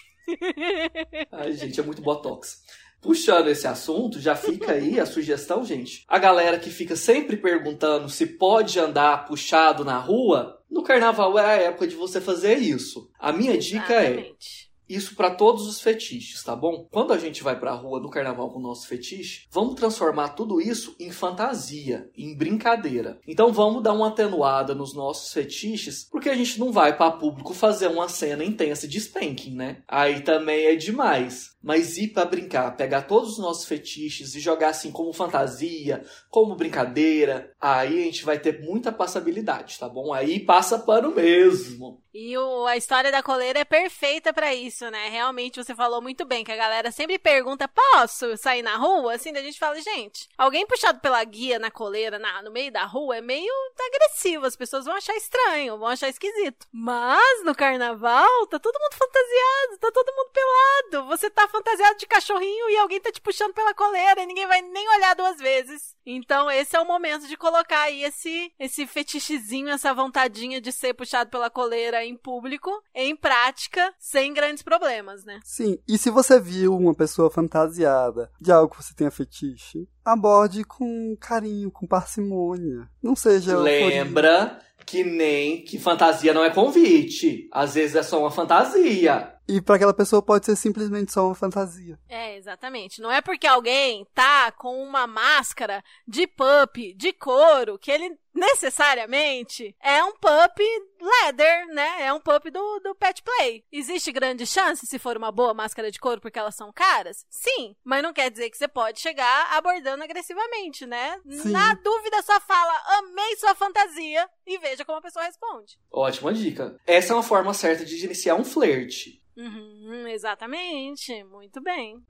Ai, 1.32 1.52
gente, 1.54 1.80
é 1.80 1.82
muito 1.82 2.00
botox. 2.02 2.62
Puxando 3.00 3.48
esse 3.48 3.66
assunto, 3.66 4.20
já 4.20 4.36
fica 4.36 4.72
aí 4.72 5.00
a 5.00 5.06
sugestão, 5.06 5.64
gente. 5.64 6.04
A 6.06 6.18
galera 6.18 6.56
que 6.58 6.70
fica 6.70 6.94
sempre 6.94 7.36
perguntando 7.36 8.08
se 8.08 8.24
pode 8.26 8.78
andar 8.78 9.24
puxado 9.24 9.84
na 9.84 9.98
rua, 9.98 10.62
no 10.70 10.84
carnaval 10.84 11.36
é 11.36 11.44
a 11.44 11.62
época 11.62 11.88
de 11.88 11.96
você 11.96 12.20
fazer 12.20 12.58
isso. 12.58 13.10
A 13.18 13.32
minha 13.32 13.58
dica 13.58 13.92
é 13.94 14.06
Exatamente. 14.12 14.71
Isso 14.94 15.14
para 15.14 15.30
todos 15.30 15.66
os 15.66 15.80
fetiches, 15.80 16.42
tá 16.42 16.54
bom? 16.56 16.86
Quando 16.90 17.12
a 17.12 17.18
gente 17.18 17.42
vai 17.42 17.58
pra 17.58 17.72
rua 17.72 18.00
no 18.00 18.10
carnaval 18.10 18.50
com 18.50 18.58
o 18.58 18.62
nosso 18.62 18.86
fetiche, 18.88 19.46
vamos 19.50 19.74
transformar 19.74 20.30
tudo 20.30 20.60
isso 20.60 20.94
em 20.98 21.10
fantasia, 21.10 22.10
em 22.16 22.34
brincadeira. 22.36 23.18
Então 23.26 23.52
vamos 23.52 23.82
dar 23.82 23.92
uma 23.92 24.08
atenuada 24.08 24.74
nos 24.74 24.94
nossos 24.94 25.32
fetiches, 25.32 26.06
porque 26.10 26.28
a 26.28 26.34
gente 26.34 26.58
não 26.58 26.70
vai 26.72 26.96
para 26.96 27.10
público 27.12 27.52
fazer 27.54 27.88
uma 27.88 28.08
cena 28.08 28.44
intensa 28.44 28.86
de 28.88 28.98
spanking, 28.98 29.54
né? 29.54 29.82
Aí 29.88 30.20
também 30.20 30.66
é 30.66 30.74
demais. 30.76 31.52
Mas 31.64 31.96
ir 31.96 32.08
pra 32.08 32.24
brincar, 32.24 32.76
pegar 32.76 33.02
todos 33.02 33.32
os 33.34 33.38
nossos 33.38 33.64
fetiches 33.66 34.34
e 34.34 34.40
jogar 34.40 34.70
assim 34.70 34.90
como 34.90 35.12
fantasia, 35.12 36.02
como 36.28 36.56
brincadeira, 36.56 37.52
aí 37.60 38.00
a 38.00 38.04
gente 38.04 38.24
vai 38.24 38.36
ter 38.38 38.60
muita 38.62 38.90
passabilidade, 38.90 39.78
tá 39.78 39.88
bom? 39.88 40.12
Aí 40.12 40.40
passa 40.40 40.76
pano 40.78 41.14
mesmo. 41.14 42.02
E 42.12 42.36
o- 42.36 42.66
a 42.66 42.76
história 42.76 43.12
da 43.12 43.22
coleira 43.22 43.60
é 43.60 43.64
perfeita 43.64 44.32
pra 44.32 44.52
isso, 44.52 44.81
né? 44.90 45.08
Realmente 45.08 45.62
você 45.62 45.74
falou 45.74 46.00
muito 46.02 46.24
bem, 46.24 46.44
que 46.44 46.52
a 46.52 46.56
galera 46.56 46.90
sempre 46.90 47.18
pergunta: 47.18 47.68
posso 47.68 48.36
sair 48.36 48.62
na 48.62 48.76
rua? 48.76 49.14
Assim, 49.14 49.30
a 49.36 49.42
gente 49.42 49.58
fala, 49.58 49.80
gente, 49.80 50.28
alguém 50.36 50.66
puxado 50.66 51.00
pela 51.00 51.22
guia 51.24 51.58
na 51.58 51.70
coleira, 51.70 52.18
na- 52.18 52.42
no 52.42 52.50
meio 52.50 52.70
da 52.72 52.84
rua, 52.84 53.16
é 53.16 53.20
meio 53.20 53.52
agressivo. 53.80 54.46
As 54.46 54.56
pessoas 54.56 54.84
vão 54.84 54.94
achar 54.94 55.14
estranho, 55.16 55.78
vão 55.78 55.88
achar 55.88 56.08
esquisito. 56.08 56.66
Mas 56.72 57.44
no 57.44 57.54
carnaval, 57.54 58.46
tá 58.46 58.58
todo 58.58 58.78
mundo 58.80 58.94
fantasiado, 58.94 59.78
tá 59.80 59.90
todo 59.92 60.12
mundo 60.14 60.30
pelado. 60.32 61.06
Você 61.08 61.30
tá 61.30 61.48
fantasiado 61.48 61.96
de 61.98 62.06
cachorrinho 62.06 62.70
e 62.70 62.76
alguém 62.78 63.00
tá 63.00 63.10
te 63.10 63.20
puxando 63.20 63.54
pela 63.54 63.74
coleira 63.74 64.22
e 64.22 64.26
ninguém 64.26 64.46
vai 64.46 64.62
nem 64.62 64.88
olhar 64.96 65.14
duas 65.14 65.38
vezes. 65.38 65.96
Então, 66.04 66.50
esse 66.50 66.76
é 66.76 66.80
o 66.80 66.84
momento 66.86 67.26
de 67.28 67.36
colocar 67.36 67.82
aí 67.82 68.02
esse, 68.04 68.52
esse 68.58 68.86
fetichezinho, 68.86 69.68
essa 69.68 69.94
vontadinha 69.94 70.60
de 70.60 70.72
ser 70.72 70.94
puxado 70.94 71.30
pela 71.30 71.48
coleira 71.50 72.04
em 72.04 72.16
público, 72.16 72.82
em 72.94 73.14
prática, 73.14 73.94
sem 73.98 74.32
grandes 74.32 74.61
problemas, 74.62 75.24
né? 75.24 75.40
Sim, 75.44 75.78
e 75.88 75.98
se 75.98 76.10
você 76.10 76.40
viu 76.40 76.76
uma 76.76 76.94
pessoa 76.94 77.30
fantasiada 77.30 78.30
de 78.40 78.50
algo 78.52 78.74
que 78.74 78.82
você 78.82 78.94
tenha 78.94 79.10
fetiche, 79.10 79.88
aborde 80.04 80.64
com 80.64 81.16
carinho, 81.20 81.70
com 81.70 81.86
parcimônia. 81.86 82.88
Não 83.02 83.14
seja. 83.14 83.56
Lembra 83.56 84.58
que 84.84 85.04
nem 85.04 85.64
que 85.64 85.78
fantasia 85.78 86.34
não 86.34 86.44
é 86.44 86.50
convite. 86.50 87.48
Às 87.52 87.74
vezes 87.74 87.96
é 87.96 88.02
só 88.02 88.20
uma 88.20 88.30
fantasia. 88.30 89.31
E 89.52 89.60
pra 89.60 89.76
aquela 89.76 89.92
pessoa 89.92 90.22
pode 90.22 90.46
ser 90.46 90.56
simplesmente 90.56 91.12
só 91.12 91.26
uma 91.26 91.34
fantasia. 91.34 91.98
É, 92.08 92.38
exatamente. 92.38 93.02
Não 93.02 93.12
é 93.12 93.20
porque 93.20 93.46
alguém 93.46 94.06
tá 94.14 94.50
com 94.50 94.82
uma 94.82 95.06
máscara 95.06 95.84
de 96.08 96.26
pup, 96.26 96.94
de 96.96 97.12
couro, 97.12 97.78
que 97.78 97.90
ele 97.90 98.16
necessariamente 98.34 99.76
é 99.78 100.02
um 100.02 100.12
pup 100.12 100.58
leather, 100.98 101.66
né? 101.74 102.06
É 102.06 102.12
um 102.14 102.18
pup 102.18 102.50
do, 102.50 102.80
do 102.80 102.94
pet 102.94 103.22
play. 103.22 103.62
Existe 103.70 104.10
grande 104.10 104.46
chance 104.46 104.86
se 104.86 104.98
for 104.98 105.18
uma 105.18 105.30
boa 105.30 105.52
máscara 105.52 105.90
de 105.90 105.98
couro 105.98 106.18
porque 106.18 106.38
elas 106.38 106.54
são 106.54 106.72
caras? 106.72 107.26
Sim, 107.28 107.76
mas 107.84 108.02
não 108.02 108.14
quer 108.14 108.30
dizer 108.30 108.48
que 108.48 108.56
você 108.56 108.66
pode 108.66 109.00
chegar 109.00 109.52
abordando 109.52 110.02
agressivamente, 110.02 110.86
né? 110.86 111.20
Sim. 111.28 111.50
Na 111.50 111.74
dúvida, 111.74 112.22
só 112.22 112.40
fala, 112.40 112.72
amei 112.98 113.36
sua 113.36 113.54
fantasia 113.54 114.26
e 114.46 114.56
veja 114.56 114.82
como 114.82 114.96
a 114.96 115.02
pessoa 115.02 115.26
responde. 115.26 115.78
Ótima 115.90 116.32
dica. 116.32 116.80
Essa 116.86 117.12
é 117.12 117.16
uma 117.16 117.22
forma 117.22 117.52
certa 117.52 117.84
de 117.84 118.02
iniciar 118.02 118.34
um 118.34 118.44
flerte. 118.44 119.21
Uhum, 119.36 120.06
exatamente. 120.08 121.24
Muito 121.24 121.60
bem. 121.62 122.02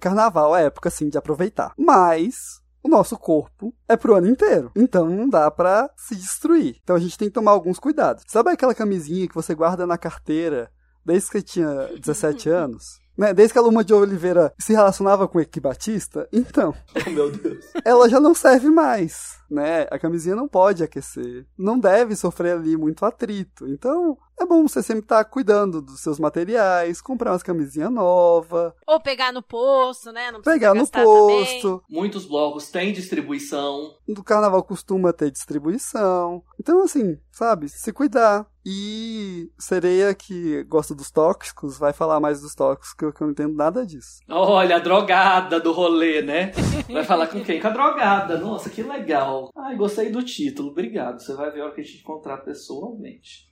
Carnaval 0.00 0.56
é 0.56 0.64
época, 0.64 0.90
sim, 0.90 1.08
de 1.08 1.18
aproveitar. 1.18 1.72
Mas. 1.78 2.60
O 2.82 2.88
nosso 2.88 3.14
corpo 3.18 3.74
é 3.86 3.94
pro 3.94 4.14
ano 4.16 4.26
inteiro. 4.26 4.72
Então 4.74 5.06
não 5.06 5.28
dá 5.28 5.50
pra 5.50 5.90
se 5.98 6.16
destruir. 6.16 6.78
Então 6.82 6.96
a 6.96 6.98
gente 6.98 7.18
tem 7.18 7.28
que 7.28 7.34
tomar 7.34 7.50
alguns 7.50 7.78
cuidados. 7.78 8.24
Sabe 8.26 8.48
aquela 8.50 8.74
camisinha 8.74 9.28
que 9.28 9.34
você 9.34 9.54
guarda 9.54 9.86
na 9.86 9.98
carteira 9.98 10.70
desde 11.04 11.26
que 11.28 11.32
você 11.38 11.42
tinha 11.42 11.68
17 11.98 12.48
anos? 12.48 12.98
Né? 13.18 13.34
Desde 13.34 13.52
que 13.52 13.58
a 13.58 13.62
Luma 13.62 13.84
de 13.84 13.92
Oliveira 13.92 14.50
se 14.58 14.72
relacionava 14.72 15.28
com 15.28 15.36
o 15.36 15.40
Equi 15.42 15.60
Batista? 15.60 16.26
Então, 16.32 16.74
Oh, 17.06 17.10
meu 17.10 17.30
Deus. 17.30 17.62
ela 17.84 18.08
já 18.08 18.18
não 18.18 18.34
serve 18.34 18.70
mais, 18.70 19.38
né? 19.50 19.86
A 19.90 19.98
camisinha 19.98 20.36
não 20.36 20.48
pode 20.48 20.82
aquecer, 20.82 21.46
não 21.58 21.78
deve 21.78 22.14
sofrer 22.14 22.52
ali 22.54 22.76
muito 22.76 23.04
atrito. 23.04 23.66
Então, 23.66 24.16
é 24.40 24.46
bom 24.46 24.66
você 24.66 24.82
sempre 24.82 25.02
estar 25.02 25.22
cuidando 25.24 25.82
dos 25.82 26.00
seus 26.00 26.18
materiais, 26.18 27.00
comprar 27.00 27.32
umas 27.32 27.42
camisinhas 27.42 27.90
novas, 27.92 28.72
Ou 28.86 29.00
pegar 29.00 29.32
no 29.32 29.42
posto, 29.42 30.12
né? 30.12 30.30
Não 30.30 30.40
precisa 30.40 30.54
pegar 30.54 30.74
no 30.74 30.80
gastar 30.80 31.04
também. 31.04 31.44
posto. 31.44 31.82
Muitos 31.90 32.24
blocos 32.26 32.70
têm 32.70 32.92
distribuição. 32.92 33.96
Do 34.08 34.24
carnaval 34.24 34.62
costuma 34.62 35.12
ter 35.12 35.30
distribuição. 35.30 36.42
Então, 36.58 36.82
assim, 36.82 37.18
sabe? 37.30 37.68
Se 37.68 37.92
cuidar. 37.92 38.46
E 38.64 39.50
sereia 39.58 40.14
que 40.14 40.62
gosta 40.64 40.94
dos 40.94 41.10
tóxicos 41.10 41.78
vai 41.78 41.94
falar 41.94 42.20
mais 42.20 42.42
dos 42.42 42.54
tóxicos, 42.54 42.92
que 42.92 43.04
eu 43.06 43.12
que 43.12 43.22
eu 43.22 43.26
não 43.26 43.32
entendo 43.32 43.54
nada 43.54 43.86
disso. 43.86 44.20
Olha, 44.28 44.76
a 44.76 44.78
drogada 44.78 45.58
do 45.58 45.72
rolê, 45.72 46.20
né? 46.20 46.52
Vai 46.92 47.02
falar 47.02 47.28
com 47.28 47.42
quem? 47.42 47.58
Com 47.58 47.68
a 47.68 47.70
drogada. 47.70 48.36
Nossa, 48.38 48.68
que 48.68 48.82
legal. 48.82 49.39
Ai, 49.56 49.76
gostei 49.76 50.10
do 50.10 50.22
título. 50.22 50.70
Obrigado. 50.70 51.20
Você 51.20 51.34
vai 51.34 51.50
ver 51.50 51.60
a 51.60 51.64
hora 51.64 51.74
que 51.74 51.80
a 51.80 51.84
gente 51.84 52.00
encontrar 52.00 52.38
pessoalmente. 52.38 53.48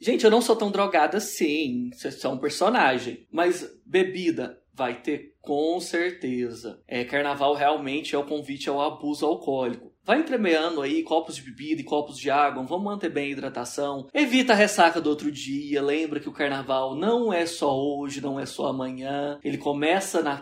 Gente, 0.00 0.24
eu 0.24 0.30
não 0.30 0.40
sou 0.40 0.54
tão 0.54 0.70
drogada 0.70 1.18
assim. 1.18 1.90
Você 1.92 2.26
é 2.26 2.30
um 2.30 2.38
personagem. 2.38 3.26
Mas 3.32 3.68
bebida 3.84 4.62
vai 4.78 5.02
ter 5.02 5.34
com 5.42 5.80
certeza. 5.80 6.80
É, 6.86 7.04
carnaval 7.04 7.54
realmente 7.54 8.14
é 8.14 8.18
o 8.18 8.24
convite 8.24 8.68
ao 8.68 8.80
abuso 8.80 9.26
alcoólico. 9.26 9.92
Vai 10.04 10.20
entremeando 10.20 10.80
aí 10.80 11.02
copos 11.02 11.34
de 11.36 11.42
bebida 11.42 11.82
e 11.82 11.84
copos 11.84 12.16
de 12.16 12.30
água, 12.30 12.62
vamos 12.62 12.84
manter 12.84 13.10
bem 13.10 13.26
a 13.26 13.32
hidratação. 13.32 14.08
Evita 14.14 14.52
a 14.52 14.56
ressaca 14.56 15.00
do 15.00 15.10
outro 15.10 15.30
dia, 15.30 15.82
lembra 15.82 16.20
que 16.20 16.28
o 16.28 16.32
carnaval 16.32 16.94
não 16.94 17.32
é 17.32 17.44
só 17.44 17.76
hoje, 17.76 18.20
não 18.20 18.38
é 18.38 18.46
só 18.46 18.68
amanhã. 18.68 19.38
Ele 19.42 19.58
começa 19.58 20.22
na 20.22 20.36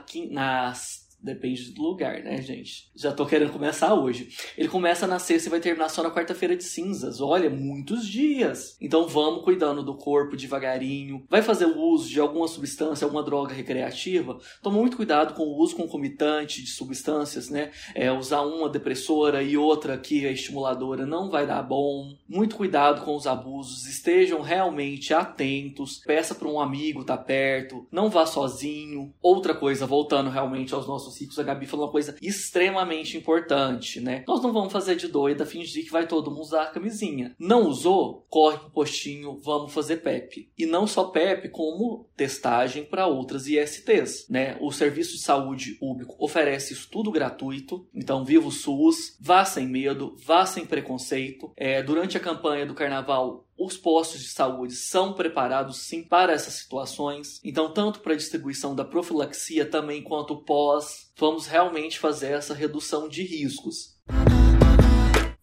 Depende 1.20 1.72
do 1.72 1.82
lugar, 1.82 2.22
né, 2.22 2.40
gente? 2.40 2.90
Já 2.94 3.10
tô 3.10 3.26
querendo 3.26 3.52
começar 3.52 3.94
hoje. 3.94 4.28
Ele 4.56 4.68
começa 4.68 5.06
na 5.06 5.18
sexta 5.18 5.48
e 5.48 5.50
vai 5.50 5.60
terminar 5.60 5.88
só 5.88 6.02
na 6.02 6.10
quarta-feira 6.10 6.56
de 6.56 6.62
cinzas. 6.62 7.20
Olha, 7.20 7.50
muitos 7.50 8.06
dias. 8.06 8.76
Então 8.80 9.08
vamos 9.08 9.42
cuidando 9.42 9.82
do 9.82 9.96
corpo 9.96 10.36
devagarinho. 10.36 11.24
Vai 11.28 11.42
fazer 11.42 11.66
o 11.66 11.80
uso 11.80 12.08
de 12.08 12.20
alguma 12.20 12.46
substância, 12.46 13.04
alguma 13.04 13.22
droga 13.22 13.54
recreativa? 13.54 14.38
Toma 14.62 14.78
muito 14.78 14.96
cuidado 14.96 15.34
com 15.34 15.42
o 15.42 15.58
uso 15.58 15.74
concomitante 15.74 16.62
de 16.62 16.70
substâncias, 16.70 17.50
né? 17.50 17.70
É, 17.94 18.12
usar 18.12 18.42
uma 18.42 18.68
depressora 18.68 19.42
e 19.42 19.56
outra 19.56 19.98
que 19.98 20.24
é 20.26 20.32
estimuladora 20.32 21.06
não 21.06 21.30
vai 21.30 21.46
dar 21.46 21.62
bom. 21.62 22.14
Muito 22.28 22.56
cuidado 22.56 23.04
com 23.04 23.16
os 23.16 23.26
abusos. 23.26 23.86
Estejam 23.86 24.42
realmente 24.42 25.12
atentos. 25.12 26.00
Peça 26.06 26.34
para 26.34 26.48
um 26.48 26.60
amigo 26.60 27.00
estar 27.00 27.18
perto. 27.18 27.86
Não 27.90 28.10
vá 28.10 28.26
sozinho. 28.26 29.12
Outra 29.20 29.54
coisa, 29.54 29.86
voltando 29.86 30.30
realmente 30.30 30.74
aos 30.74 30.86
nossos 30.86 31.05
ricos, 31.14 31.38
a 31.38 31.42
Gabi 31.42 31.66
falou 31.66 31.86
uma 31.86 31.92
coisa 31.92 32.16
extremamente 32.22 33.16
importante, 33.16 34.00
né? 34.00 34.24
Nós 34.26 34.42
não 34.42 34.52
vamos 34.52 34.72
fazer 34.72 34.96
de 34.96 35.08
doida, 35.08 35.46
fingir 35.46 35.84
que 35.84 35.92
vai 35.92 36.06
todo 36.06 36.30
mundo 36.30 36.40
usar 36.40 36.62
a 36.62 36.70
camisinha. 36.70 37.34
Não 37.38 37.68
usou? 37.68 38.26
Corre 38.28 38.58
pro 38.58 38.70
postinho, 38.70 39.38
vamos 39.42 39.72
fazer 39.72 39.98
PEP. 39.98 40.50
E 40.56 40.66
não 40.66 40.86
só 40.86 41.04
PEP, 41.04 41.48
como 41.50 42.08
testagem 42.16 42.84
para 42.84 43.06
outras 43.06 43.46
ISTs, 43.46 44.26
né? 44.28 44.56
O 44.60 44.70
Serviço 44.72 45.12
de 45.12 45.22
Saúde 45.22 45.72
Público 45.74 46.16
oferece 46.18 46.72
isso 46.72 46.88
tudo 46.90 47.10
gratuito, 47.10 47.86
então 47.94 48.24
viva 48.24 48.48
o 48.48 48.52
SUS, 48.52 49.16
vá 49.20 49.44
sem 49.44 49.66
medo, 49.66 50.16
vá 50.24 50.46
sem 50.46 50.64
preconceito. 50.64 51.52
É, 51.56 51.82
durante 51.82 52.16
a 52.16 52.20
campanha 52.20 52.66
do 52.66 52.74
Carnaval, 52.74 53.45
os 53.58 53.76
postos 53.76 54.20
de 54.20 54.28
saúde 54.28 54.74
são 54.74 55.12
preparados 55.12 55.78
sim 55.78 56.02
para 56.02 56.32
essas 56.32 56.54
situações. 56.54 57.40
Então, 57.42 57.72
tanto 57.72 58.00
para 58.00 58.12
a 58.12 58.16
distribuição 58.16 58.74
da 58.74 58.84
profilaxia 58.84 59.64
também 59.64 60.02
quanto 60.02 60.42
pós, 60.42 61.10
vamos 61.16 61.46
realmente 61.46 61.98
fazer 61.98 62.32
essa 62.32 62.54
redução 62.54 63.08
de 63.08 63.22
riscos. 63.22 63.96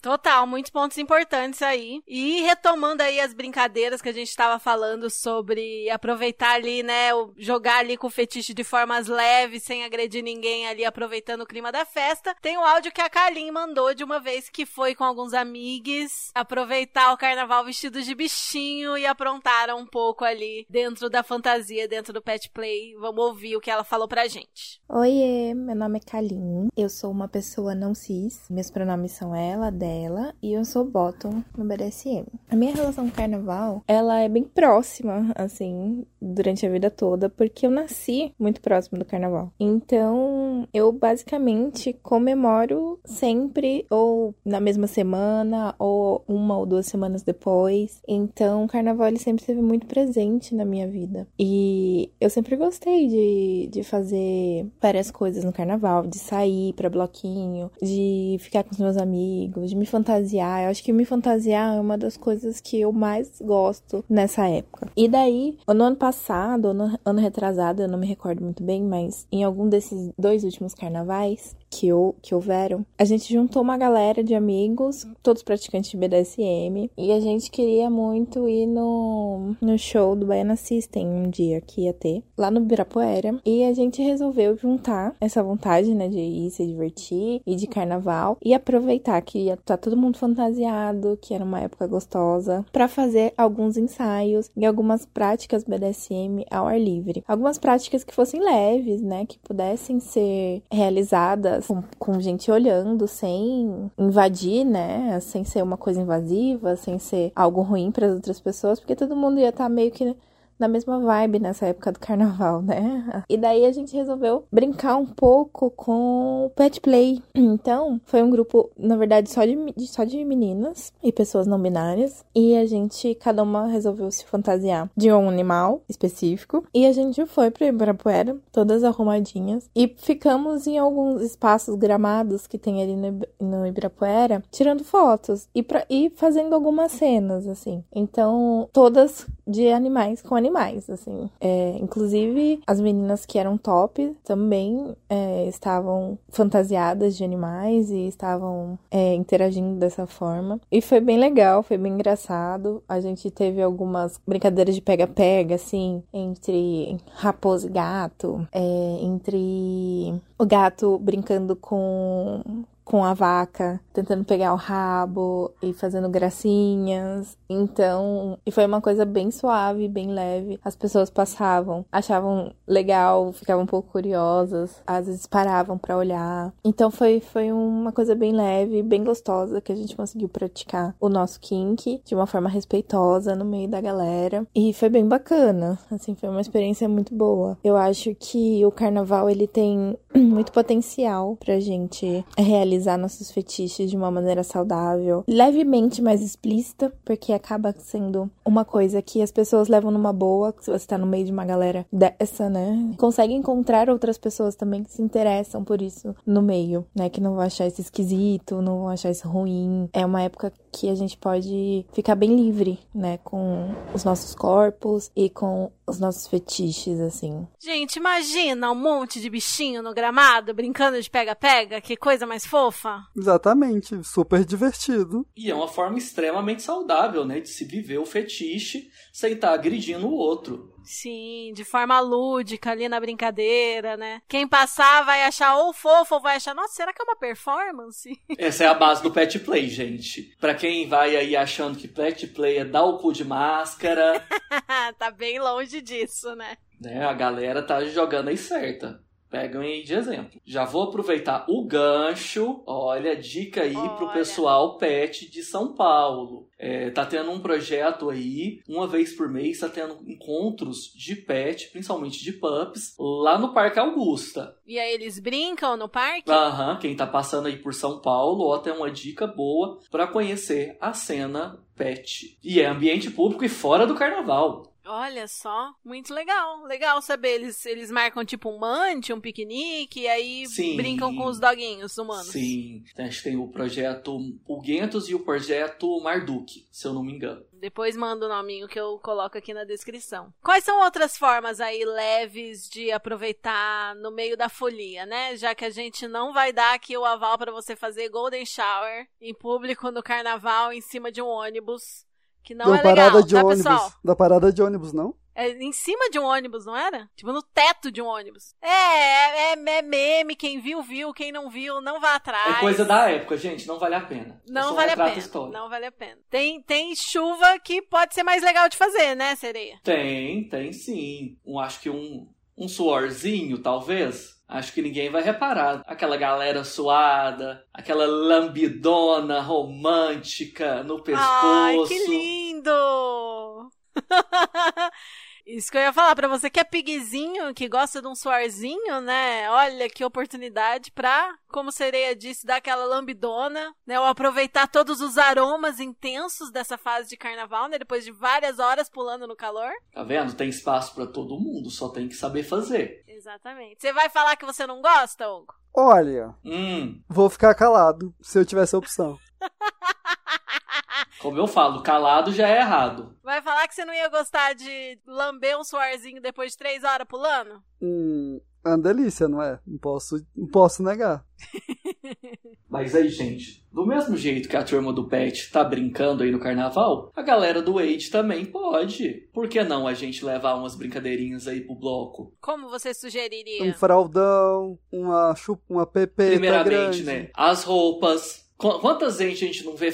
Total, 0.04 0.46
muitos 0.46 0.70
pontos 0.70 0.98
importantes 0.98 1.62
aí. 1.62 2.04
E 2.06 2.42
retomando 2.42 3.02
aí 3.02 3.22
as 3.22 3.34
brincadeiras 3.34 4.02
que 4.02 4.10
a 4.10 4.14
gente 4.14 4.28
estava 4.28 4.60
falando 4.60 5.10
sobre 5.10 5.90
aproveitar 5.90 6.56
ali, 6.56 6.84
né, 6.84 7.12
jogar 7.38 7.78
ali 7.78 7.96
com 7.96 8.08
o 8.08 8.10
fetiche 8.10 8.54
de 8.54 8.66
formas 8.66 9.08
leves, 9.08 9.64
sem 9.64 9.86
agredir 9.86 10.22
ninguém 10.22 10.68
ali, 10.68 10.84
aproveitando 10.84 11.44
o 11.44 11.46
clima 11.46 11.72
da 11.72 11.86
festa. 11.86 12.36
Tem 12.42 12.58
o 12.58 12.66
áudio 12.66 12.92
que 12.92 13.00
a 13.00 13.10
Kalin 13.10 13.50
mandou 13.50 13.94
de 13.94 14.04
uma 14.04 14.20
vez 14.20 14.50
que 14.50 14.66
foi 14.66 14.94
com 14.94 15.06
alguns 15.06 15.34
amigos 15.34 16.32
aproveitar 16.36 17.14
o 17.14 17.18
carnaval 17.18 17.64
vestidos 17.64 18.06
de 18.06 18.14
bichinho 18.14 18.98
e 18.98 19.06
aprontaram 19.06 19.80
um 19.80 19.86
pouco 19.86 20.26
ali 20.26 20.66
dentro 20.70 21.10
da 21.10 21.24
fantasia, 21.24 21.88
dentro 21.88 22.12
do 22.12 22.22
pet 22.22 22.50
play. 22.50 22.94
Vamos 23.00 23.24
ouvir 23.24 23.56
o 23.56 23.62
que 23.62 23.72
ela 23.72 23.86
falou 23.86 24.10
pra 24.10 24.28
gente. 24.28 24.82
Oiê, 24.90 25.54
meu 25.54 25.78
nome 25.78 26.00
é 26.00 26.12
Kalin. 26.12 26.68
Eu 26.76 26.90
sou 26.90 27.10
uma 27.10 27.30
pessoa 27.30 27.74
não 27.74 27.96
cis. 27.96 28.46
Meus 28.50 28.70
pronomes 28.70 29.14
são 29.14 29.34
ela, 29.34 29.72
dela, 29.72 29.93
Isabela 29.94 30.34
e 30.42 30.54
eu 30.54 30.66
sou 30.66 30.84
bottom 30.84 31.44
no 31.58 31.66
BDSM. 31.66 32.26
A 32.50 32.56
minha 32.56 32.74
relação 32.74 33.06
com 33.06 33.12
o 33.12 33.16
carnaval, 33.16 33.84
ela 33.88 34.20
é 34.20 34.28
bem 34.28 34.44
próxima, 34.44 35.32
assim, 35.36 36.06
durante 36.22 36.66
a 36.66 36.70
vida 36.70 36.90
toda, 36.90 37.30
porque 37.30 37.66
eu 37.66 37.72
nasci 37.72 38.34
muito 38.40 38.62
próximo 38.62 38.98
do 38.98 39.06
carnaval. 39.06 39.52
Então, 39.60 40.68
eu 40.74 40.92
basicamente 40.92 41.94
comemoro 42.02 43.00
sempre, 43.06 43.86
ou 43.90 44.34
na 44.44 44.60
mesma 44.60 44.88
semana, 44.88 45.76
ou 45.78 46.24
uma 46.28 46.58
ou 46.58 46.66
duas 46.66 46.88
semanas 46.88 47.24
depois. 47.24 48.02
Então, 48.08 48.66
o 48.66 48.68
carnaval 48.68 49.08
ele 49.08 49.20
sempre 49.20 49.42
esteve 49.42 49.62
muito 49.62 49.86
presente 49.86 50.56
na 50.56 50.66
minha 50.66 50.88
vida. 50.88 51.28
E 51.38 52.12
eu 52.20 52.30
sempre 52.30 52.56
gostei 52.56 53.08
de, 53.08 53.70
de 53.72 53.84
fazer 53.84 54.68
várias 54.82 55.12
coisas 55.12 55.44
no 55.44 55.54
carnaval, 55.54 56.08
de 56.08 56.18
sair 56.18 56.74
pra 56.74 56.90
bloquinho, 56.90 57.72
de 57.82 58.38
ficar 58.40 58.64
com 58.64 58.72
os 58.72 58.80
meus 58.80 58.98
amigos, 58.98 59.70
de 59.70 59.76
me 59.76 59.83
fantasiar. 59.86 60.64
Eu 60.64 60.70
acho 60.70 60.84
que 60.84 60.94
me 60.94 61.06
fantasiar 61.06 61.76
é 61.76 61.80
uma 61.80 61.98
das 61.98 62.18
coisas 62.18 62.60
que 62.60 62.80
eu 62.80 62.92
mais 62.92 63.42
gosto 63.42 64.04
nessa 64.10 64.48
época. 64.48 64.90
E 64.96 65.08
daí, 65.08 65.58
no 65.68 65.84
ano 65.84 65.96
passado, 65.96 66.70
ano, 66.70 66.98
ano 67.04 67.20
retrasado, 67.20 67.82
eu 67.82 67.88
não 67.88 67.98
me 67.98 68.08
recordo 68.08 68.44
muito 68.44 68.64
bem, 68.64 68.84
mas 68.84 69.28
em 69.32 69.44
algum 69.44 69.68
desses 69.68 70.12
dois 70.18 70.44
últimos 70.44 70.74
carnavais, 70.74 71.56
que, 71.74 71.88
eu, 71.88 72.16
que 72.22 72.36
houveram, 72.36 72.86
a 72.98 73.04
gente 73.04 73.34
juntou 73.34 73.62
uma 73.64 73.78
galera 73.78 74.24
de 74.24 74.36
amigos, 74.36 75.08
todos 75.24 75.42
praticantes 75.42 75.90
de 75.90 75.98
BDSM, 75.98 76.90
e 76.96 77.12
a 77.12 77.20
gente 77.20 77.50
queria 77.50 77.90
muito 77.90 78.48
ir 78.48 78.68
no, 78.68 79.56
no 79.60 79.78
show 79.78 80.16
do 80.16 80.28
Baiana 80.28 80.56
System 80.56 81.08
um 81.08 81.30
dia 81.30 81.60
que 81.62 81.82
ia 81.82 81.94
ter, 81.94 82.24
lá 82.38 82.52
no 82.52 82.60
Birapuera, 82.60 83.40
e 83.44 83.64
a 83.64 83.74
gente 83.74 84.02
resolveu 84.04 84.56
juntar 84.56 85.16
essa 85.20 85.42
vontade, 85.42 85.96
né, 85.96 86.08
de 86.08 86.20
ir 86.20 86.52
se 86.52 86.66
divertir 86.66 87.42
e 87.46 87.56
de 87.56 87.66
carnaval 87.66 88.38
e 88.44 88.54
aproveitar 88.54 89.20
que 89.22 89.40
ia 89.40 89.54
estar 89.54 89.78
tá 89.78 89.78
todo 89.78 89.98
mundo 89.98 90.18
fantasiado, 90.18 91.18
que 91.20 91.34
era 91.34 91.44
uma 91.44 91.62
época 91.62 91.88
gostosa, 91.88 92.64
para 92.72 92.88
fazer 92.88 93.34
alguns 93.36 93.78
ensaios 93.78 94.52
e 94.56 94.66
algumas 94.66 95.06
práticas 95.06 95.64
BDSM 95.64 96.46
ao 96.52 96.68
ar 96.68 96.80
livre. 96.80 97.24
Algumas 97.28 97.58
práticas 97.58 98.04
que 98.04 98.14
fossem 98.14 98.40
leves, 98.40 99.02
né, 99.02 99.26
que 99.26 99.40
pudessem 99.40 100.00
ser 100.00 100.62
realizadas 100.72 101.63
com, 101.68 101.84
com 101.98 102.20
gente 102.20 102.52
olhando, 102.52 103.08
sem 103.08 103.92
invadir, 103.98 104.66
né? 104.66 105.20
Sem 105.20 105.44
ser 105.44 105.62
uma 105.64 105.78
coisa 105.78 106.02
invasiva, 106.02 106.76
sem 106.76 107.00
ser 107.00 107.32
algo 107.36 107.62
ruim 107.62 107.92
para 107.92 108.08
as 108.08 108.14
outras 108.14 108.40
pessoas, 108.40 108.80
porque 108.80 108.96
todo 108.96 109.16
mundo 109.16 109.40
ia 109.40 109.50
estar 109.50 109.66
tá 109.66 109.70
meio 109.70 109.92
que 109.92 110.16
na 110.64 110.68
mesma 110.70 110.98
vibe 110.98 111.40
nessa 111.40 111.66
época 111.66 111.92
do 111.92 112.00
carnaval, 112.00 112.62
né? 112.62 113.24
E 113.28 113.36
daí 113.36 113.66
a 113.66 113.72
gente 113.74 113.94
resolveu 113.94 114.46
brincar 114.50 114.96
um 114.96 115.06
pouco 115.06 115.70
com 115.70 116.50
pet 116.56 116.80
play. 116.80 117.22
Então, 117.36 118.00
foi 118.06 118.24
um 118.24 118.30
grupo, 118.30 118.72
na 118.78 118.96
verdade, 118.96 119.30
só 119.30 119.46
de, 119.46 119.58
só 119.86 120.04
de 120.04 120.24
meninas 120.24 120.92
e 121.04 121.12
pessoas 121.12 121.46
não 121.46 121.60
binárias. 121.60 122.24
E 122.34 122.56
a 122.56 122.66
gente, 122.66 123.14
cada 123.16 123.44
uma 123.44 123.68
resolveu 123.68 124.10
se 124.10 124.26
fantasiar 124.26 124.90
de 124.96 125.12
um 125.12 125.30
animal 125.30 125.82
específico. 125.90 126.64
E 126.74 126.86
a 126.86 126.92
gente 126.94 127.26
foi 127.26 127.52
para 127.52 127.68
Ibirapuera, 127.68 128.38
todas 128.52 128.84
arrumadinhas. 128.84 129.70
E 129.76 129.94
ficamos 129.98 130.66
em 130.66 130.78
alguns 130.78 131.22
espaços 131.22 131.76
gramados 131.76 132.48
que 132.48 132.58
tem 132.58 132.82
ali 132.82 132.96
no, 132.96 133.20
no 133.40 133.68
Ibirapuera, 133.68 134.42
tirando 134.50 134.84
fotos 134.84 135.48
e, 135.54 135.62
pra, 135.62 135.86
e 135.90 136.10
fazendo 136.16 136.54
algumas 136.54 136.94
cenas, 136.94 137.48
assim. 137.48 137.84
Então, 137.94 138.70
todas 138.72 139.28
de 139.46 139.70
animais 139.70 140.22
com 140.22 140.36
animais, 140.36 140.53
assim. 140.90 141.30
É, 141.40 141.78
inclusive, 141.80 142.62
as 142.66 142.80
meninas 142.80 143.26
que 143.26 143.40
eram 143.40 143.58
top 143.58 144.16
também 144.24 144.96
é, 145.10 145.48
estavam 145.48 146.18
fantasiadas 146.30 147.16
de 147.16 147.24
animais 147.24 147.90
e 147.90 148.08
estavam 148.08 148.78
é, 148.92 149.14
interagindo 149.14 149.80
dessa 149.80 150.06
forma. 150.06 150.60
E 150.72 150.82
foi 150.82 151.00
bem 151.00 151.18
legal, 151.18 151.64
foi 151.64 151.78
bem 151.78 151.94
engraçado. 151.94 152.84
A 152.88 153.00
gente 153.00 153.30
teve 153.32 153.62
algumas 153.62 154.20
brincadeiras 154.28 154.76
de 154.76 154.82
pega-pega, 154.82 155.56
assim, 155.56 156.04
entre 156.14 156.98
raposo 157.14 157.68
e 157.68 157.72
gato, 157.72 158.48
é, 158.52 158.98
entre 159.02 160.14
o 160.38 160.46
gato 160.46 160.98
brincando 161.00 161.56
com 161.56 162.42
com 162.84 163.04
a 163.04 163.14
vaca, 163.14 163.80
tentando 163.94 164.26
pegar 164.26 164.54
o 164.54 164.58
rabo 164.58 165.52
e 165.62 165.74
fazendo 165.74 166.10
gracinhas. 166.10 167.38
Então, 167.50 168.38
e 168.46 168.52
foi 168.52 168.66
uma 168.66 168.82
coisa 168.82 169.06
bem 169.06 169.32
suave, 169.32 169.88
bem 169.88 170.10
leve. 170.10 170.60
As 170.64 170.76
pessoas 170.76 171.10
passavam, 171.10 171.86
achavam 171.92 172.54
legal, 172.68 173.32
ficavam 173.32 173.64
um 173.64 173.68
pouco 173.68 173.92
curiosas, 173.92 174.82
às 174.86 175.08
vezes 175.08 175.26
paravam 175.26 175.78
para 175.78 175.98
olhar. 175.98 176.54
Então 176.64 176.92
foi 176.92 177.20
foi 177.20 177.52
uma 177.52 177.92
coisa 177.92 178.16
bem 178.16 178.34
leve, 178.34 178.84
bem 178.84 179.04
gostosa 179.04 179.62
que 179.62 179.72
a 179.72 179.76
gente 179.76 179.96
conseguiu 179.96 180.28
praticar 180.28 180.96
o 181.00 181.08
nosso 181.10 181.40
kink 181.40 182.02
de 182.04 182.16
uma 182.16 182.28
forma 182.28 182.50
respeitosa 182.50 183.36
no 183.36 183.46
meio 183.46 183.68
da 183.68 183.80
galera 183.80 184.46
e 184.54 184.74
foi 184.74 184.90
bem 184.90 185.08
bacana. 185.08 185.80
Assim, 185.90 186.16
foi 186.16 186.30
uma 186.30 186.42
experiência 186.42 186.90
muito 186.90 187.14
boa. 187.14 187.58
Eu 187.64 187.78
acho 187.78 188.16
que 188.16 188.66
o 188.66 188.72
carnaval 188.72 189.30
ele 189.30 189.48
tem 189.48 189.98
muito 190.14 190.52
potencial 190.52 191.38
pra 191.38 191.60
gente 191.60 192.26
realizar 192.38 192.73
realizar 192.74 192.98
nossos 192.98 193.32
fetiches 193.32 193.90
de 193.90 193.98
uma 193.98 194.10
maneira 194.10 194.44
saudável, 194.44 195.24
levemente 195.28 196.02
mais 196.02 196.22
explícita, 196.22 196.92
porque 197.06 197.32
acaba 197.32 197.74
sendo 197.78 198.30
uma 198.46 198.66
coisa 198.66 199.02
que 199.02 199.22
as 199.22 199.32
pessoas 199.32 199.68
levam 199.68 199.92
numa 199.92 200.12
boa, 200.12 200.54
se 200.60 200.72
você 200.72 200.86
tá 200.88 200.98
no 200.98 201.06
meio 201.06 201.26
de 201.26 201.32
uma 201.32 201.46
galera 201.46 201.86
dessa, 201.92 202.50
né? 202.50 202.94
Consegue 202.98 203.34
encontrar 203.34 203.90
outras 203.90 204.18
pessoas 204.18 204.56
também 204.56 204.84
que 204.84 204.92
se 204.92 205.02
interessam 205.02 205.64
por 205.64 205.82
isso 205.82 206.16
no 206.26 206.42
meio, 206.42 206.86
né? 206.96 207.10
Que 207.10 207.22
não 207.22 207.36
vão 207.36 207.42
achar 207.42 207.68
isso 207.68 207.82
esquisito, 207.82 208.62
não 208.62 208.80
vão 208.80 208.90
achar 208.90 209.12
isso 209.12 209.28
ruim. 209.28 209.90
É 209.94 210.06
uma 210.06 210.22
época 210.22 210.52
que 210.74 210.90
a 210.90 210.96
gente 210.96 211.16
pode 211.16 211.86
ficar 211.94 212.16
bem 212.16 212.36
livre, 212.36 212.80
né? 212.94 213.20
Com 213.24 213.74
os 213.94 214.04
nossos 214.04 214.34
corpos 214.34 215.12
e 215.16 215.30
com 215.30 215.72
os 215.86 216.00
nossos 216.00 216.28
fetiches, 216.28 217.00
assim. 217.00 217.48
Gente, 217.60 217.98
imagina 217.98 218.72
um 218.72 218.76
monte 218.76 219.22
de 219.22 219.30
bichinho 219.30 219.84
no 219.84 219.94
gramado 219.94 220.54
brincando 220.54 221.00
de 221.00 221.10
pega-pega, 221.10 221.80
que 221.80 221.96
coisa 221.96 222.26
mais 222.26 222.46
fofa. 222.46 223.04
Exatamente, 223.16 224.04
super 224.04 224.44
divertido. 224.44 225.26
E 225.38 225.52
é 225.52 225.56
uma 225.56 225.68
forma 225.68 225.98
extremamente 225.98 226.64
saudável, 226.64 227.24
né, 227.24 227.40
de 227.40 227.50
se 227.50 227.64
viver 227.66 228.00
o 228.00 228.06
fetiche 228.06 228.90
sem 229.12 229.34
estar 229.34 229.54
agredindo 229.54 230.08
o 230.08 230.14
outro. 230.14 230.73
Sim, 230.84 231.52
de 231.56 231.64
forma 231.64 232.00
lúdica 232.00 232.72
ali 232.72 232.88
na 232.90 233.00
brincadeira, 233.00 233.96
né? 233.98 234.22
Quem 234.28 234.48
passar 234.48 235.04
vai 235.06 235.24
achar 235.24 235.56
ou 235.58 235.74
fofo 235.74 236.16
ou 236.16 236.22
vai 236.22 236.36
achar, 236.36 236.54
nossa, 236.54 236.74
será 236.74 236.94
que 236.94 237.02
é 237.02 237.06
uma 237.06 237.16
performance? 237.16 238.20
Essa 238.38 238.66
é 238.66 238.68
a 238.68 238.74
base 238.74 239.02
do 239.02 239.12
pet 239.12 239.40
play, 239.40 239.68
gente. 239.68 240.36
Pra 240.40 240.56
quem 240.56 240.88
vai 240.88 241.16
aí 241.16 241.36
achando 241.36 241.78
que 241.78 241.88
pet 241.88 242.28
play 242.28 242.58
é 242.58 242.66
dar 242.66 242.84
o 242.84 242.98
cu 242.98 243.12
de 243.14 243.24
máscara. 243.24 244.26
tá 245.00 245.10
bem 245.12 245.40
longe 245.40 245.82
disso, 245.82 246.36
né? 246.36 246.58
né? 246.80 247.06
A 247.06 247.14
galera 247.14 247.64
tá 247.64 247.84
jogando 247.86 248.28
aí 248.28 248.38
certa. 248.38 249.02
Pegam 249.34 249.62
aí 249.64 249.82
de 249.82 249.96
exemplo. 249.96 250.40
Já 250.46 250.64
vou 250.64 250.84
aproveitar 250.84 251.48
o 251.50 251.66
gancho. 251.66 252.62
Olha, 252.68 253.16
dica 253.16 253.64
aí 253.64 253.76
Olha. 253.76 253.90
pro 253.96 254.14
pessoal 254.14 254.78
pet 254.78 255.28
de 255.28 255.42
São 255.42 255.74
Paulo. 255.74 256.48
É, 256.56 256.92
tá 256.92 257.04
tendo 257.04 257.32
um 257.32 257.40
projeto 257.40 258.12
aí, 258.12 258.62
uma 258.70 258.86
vez 258.86 259.12
por 259.12 259.28
mês, 259.28 259.60
tá 259.60 259.68
tendo 259.68 259.98
encontros 260.08 260.94
de 260.96 261.16
pet, 261.16 261.72
principalmente 261.72 262.24
de 262.24 262.32
pups, 262.34 262.94
lá 263.00 263.40
no 263.40 263.56
Parque 263.56 263.80
Augusta. 263.80 264.56
E 264.68 264.78
aí 264.78 264.94
eles 264.94 265.18
brincam 265.18 265.76
no 265.76 265.90
parque? 265.90 266.30
Aham, 266.30 266.78
quem 266.78 266.96
tá 266.96 267.08
passando 267.08 267.48
aí 267.48 267.58
por 267.58 267.74
São 267.74 268.00
Paulo, 268.00 268.46
ó, 268.46 268.60
tem 268.60 268.72
uma 268.72 268.92
dica 268.92 269.26
boa 269.26 269.80
para 269.90 270.06
conhecer 270.06 270.78
a 270.80 270.94
cena 270.94 271.60
pet. 271.76 272.38
E 272.44 272.62
é 272.62 272.68
ambiente 272.68 273.10
público 273.10 273.44
e 273.44 273.50
fora 273.50 273.88
do 273.88 273.96
carnaval. 273.96 274.73
Olha 274.86 275.28
só, 275.28 275.74
muito 275.84 276.14
legal. 276.14 276.64
Legal 276.64 277.02
saber. 277.02 277.36
Eles, 277.36 277.66
eles 277.66 277.90
marcam 277.90 278.26
tipo 278.26 278.50
um 278.50 278.60
mante, 278.60 279.14
um 279.14 279.22
piquenique, 279.22 280.02
e 280.02 280.08
aí 280.08 280.48
Sim. 280.48 280.76
brincam 280.76 281.16
com 281.16 281.26
os 281.26 281.40
doguinhos 281.40 281.98
humanos. 281.98 282.28
Sim. 282.28 282.84
A 282.98 283.04
gente 283.04 283.24
tem 283.24 283.38
o 283.38 283.48
projeto 283.48 284.20
Pulguentos 284.46 285.10
e 285.10 285.16
o 285.16 285.20
projeto 285.20 286.00
Marduk, 286.02 286.68
se 286.72 286.88
eu 286.88 286.94
não 286.94 287.04
me 287.04 287.14
engano. 287.14 287.46
Depois 287.54 287.96
manda 287.96 288.26
o 288.26 288.30
nominho 288.30 288.68
que 288.68 288.78
eu 288.78 289.00
coloco 289.00 289.38
aqui 289.38 289.54
na 289.54 289.64
descrição. 289.64 290.34
Quais 290.42 290.66
são 290.66 290.84
outras 290.84 291.18
formas 291.18 291.62
aí 291.62 291.86
leves 291.86 292.70
de 292.70 292.92
aproveitar 292.92 293.96
no 293.96 294.12
meio 294.12 294.36
da 294.36 294.50
folia, 294.50 295.06
né? 295.06 295.38
Já 295.38 295.56
que 295.56 295.64
a 295.64 295.70
gente 295.70 296.06
não 296.06 296.34
vai 296.34 296.52
dar 296.52 296.74
aqui 296.74 296.98
o 296.98 297.06
aval 297.06 297.38
para 297.38 297.54
você 297.54 297.74
fazer 297.74 298.10
golden 298.10 298.46
shower 298.46 299.08
em 299.22 299.34
público 299.34 299.92
no 299.92 300.04
carnaval 300.04 300.74
em 300.74 300.82
cima 300.82 301.10
de 301.10 301.22
um 301.22 301.28
ônibus 301.28 302.06
que 302.44 302.54
não 302.54 302.72
da 302.72 302.78
é 302.78 302.82
parada 302.82 303.18
legal, 303.18 303.24
de 303.24 303.34
tá, 303.34 303.44
ônibus. 303.44 303.64
pessoal? 303.64 303.94
Da 304.04 304.16
parada 304.16 304.54
de 304.54 304.62
ônibus, 304.62 304.94
não? 304.94 305.16
É 305.36 305.50
em 305.50 305.72
cima 305.72 306.10
de 306.12 306.20
um 306.20 306.26
ônibus, 306.26 306.66
não 306.66 306.78
era? 306.78 307.10
Tipo, 307.16 307.32
no 307.32 307.42
teto 307.42 307.92
de 307.92 308.02
um 308.02 308.06
ônibus. 308.06 308.54
É, 308.62 308.68
é, 308.68 309.54
é, 309.54 309.78
é 309.78 309.82
meme, 309.82 310.36
quem 310.36 310.60
viu, 310.60 310.84
viu, 310.84 311.12
quem 311.12 311.32
não 311.32 311.50
viu, 311.50 311.82
não 311.82 312.00
vá 312.00 312.16
atrás. 312.16 312.58
É 312.58 312.60
coisa 312.60 312.86
da 312.86 313.10
época, 313.10 313.36
gente, 313.36 313.68
não 313.68 313.80
vale 313.80 313.96
a 313.96 314.02
pena. 314.02 314.40
Não 314.48 314.76
vale 314.76 314.92
a 314.92 314.98
pena. 314.98 315.18
História. 315.18 315.52
Não 315.52 315.70
vale 315.70 315.86
a 315.88 315.92
pena. 315.92 316.20
Tem, 316.30 316.62
tem 316.62 316.96
chuva 316.96 317.58
que 317.60 317.82
pode 317.82 318.14
ser 318.14 318.24
mais 318.24 318.44
legal 318.44 318.70
de 318.70 318.78
fazer, 318.78 319.16
né, 319.16 319.36
sereia? 319.36 319.80
Tem, 319.84 320.48
tem 320.48 320.72
sim. 320.72 321.38
Um, 321.44 321.60
acho 321.60 321.80
que 321.80 321.90
um, 321.90 322.28
um 322.56 322.68
suorzinho, 322.68 323.58
talvez. 323.58 324.33
Acho 324.48 324.74
que 324.74 324.82
ninguém 324.82 325.10
vai 325.10 325.24
reparar. 325.24 325.82
Aquela 325.88 326.18
galera 326.18 326.64
suada, 326.64 327.66
aquela 327.74 328.06
lambidona 328.06 329.40
romântica 329.42 330.84
no 330.84 331.02
pescoço. 331.02 331.46
Ai, 331.46 331.78
que 331.88 332.08
lindo! 332.08 333.70
Isso 335.46 335.70
que 335.72 335.78
eu 335.78 335.82
ia 335.82 335.94
falar 335.94 336.16
pra 336.16 336.28
você 336.28 336.50
que 336.50 336.60
é 336.60 336.64
piguezinho, 336.64 337.54
que 337.54 337.68
gosta 337.68 338.02
de 338.02 338.08
um 338.08 338.16
suarzinho, 338.16 339.02
né? 339.02 339.50
Olha 339.50 339.90
que 339.90 340.04
oportunidade 340.06 340.92
pra, 340.92 341.36
como 341.50 341.72
sereia 341.72 342.16
disse, 342.16 342.46
dar 342.46 342.58
aquela 342.58 342.86
lambidona, 342.86 343.76
né? 343.86 344.00
Ou 344.00 344.06
aproveitar 344.06 344.68
todos 344.68 345.02
os 345.02 345.18
aromas 345.18 345.80
intensos 345.80 346.50
dessa 346.50 346.78
fase 346.78 347.10
de 347.10 347.18
carnaval, 347.18 347.68
né? 347.68 347.78
Depois 347.78 348.06
de 348.06 348.12
várias 348.12 348.58
horas 348.58 348.90
pulando 348.90 349.28
no 349.28 349.36
calor. 349.36 349.72
Tá 349.92 350.04
vendo? 350.04 350.34
Tem 350.34 350.48
espaço 350.50 350.96
pra 350.96 351.06
todo 351.06 351.40
mundo, 351.40 351.70
só 351.70 351.90
tem 351.90 352.08
que 352.08 352.16
saber 352.16 352.44
fazer. 352.44 353.04
Exatamente. 353.08 353.82
Você 353.82 353.92
vai 353.92 354.10
falar 354.10 354.36
que 354.38 354.46
você 354.46 354.66
não 354.66 354.82
gosta, 354.82 355.30
Hugo? 355.30 355.54
Olha, 355.76 356.36
Hum, 356.46 357.02
vou 357.10 357.30
ficar 357.30 357.56
calado 357.56 358.14
se 358.22 358.38
eu 358.38 358.46
tivesse 358.46 358.76
a 358.76 358.80
opção. 358.80 359.18
como 361.20 361.38
eu 361.38 361.48
falo, 361.48 361.82
calado 361.82 362.32
já 362.32 362.48
é 362.48 362.60
errado. 362.60 363.18
Vai 363.24 363.42
falar 363.42 363.68
que 363.68 363.74
você 363.74 363.84
não 363.84 363.94
ia 363.94 364.08
gostar 364.10 364.54
de 364.54 365.00
lamber 365.08 365.58
um 365.58 365.64
suarzinho 365.64 366.22
depois 366.22 366.52
de 366.52 366.58
três 366.58 366.84
horas 366.84 367.08
pulando? 367.08 367.64
Hum, 367.82 368.40
é 368.64 368.70
uma 368.70 368.78
delícia, 368.78 369.28
não 369.28 369.42
é? 369.42 369.60
Não 369.66 369.78
posso, 369.78 370.26
não 370.36 370.48
posso 370.48 370.82
negar. 370.84 371.26
Mas 372.70 372.96
aí, 372.96 373.08
gente, 373.10 373.64
do 373.72 373.86
mesmo 373.86 374.18
jeito 374.18 374.50
que 374.50 374.56
a 374.58 374.64
turma 374.64 374.92
do 374.92 375.08
Pet 375.08 375.52
tá 375.52 375.64
brincando 375.64 376.24
aí 376.24 376.32
no 376.32 376.40
carnaval, 376.40 377.12
a 377.16 377.22
galera 377.22 377.62
do 377.62 377.78
Age 377.78 378.10
também 378.10 378.46
pode. 378.46 379.30
Por 379.32 379.48
que 379.48 379.64
não 379.64 379.86
a 379.88 379.94
gente 379.94 380.26
levar 380.26 380.56
umas 380.56 380.76
brincadeirinhas 380.76 381.48
aí 381.48 381.62
pro 381.62 381.76
bloco? 381.76 382.34
Como 382.42 382.70
você 382.70 382.94
sugeriria? 382.94 383.64
Um 383.64 383.74
fraldão, 383.74 384.80
uma 384.92 385.36
chupa, 385.36 385.62
uma 385.70 385.86
pepeta 385.86 386.32
Primeiramente, 386.32 386.74
grande. 386.74 387.04
né? 387.04 387.30
As 387.36 387.64
roupas. 387.64 388.43
Qu- 388.58 388.80
Quantas 388.80 389.20
gente 389.20 389.44
a 389.44 389.48
gente 389.48 389.64
não 389.66 389.76
vê 389.76 389.92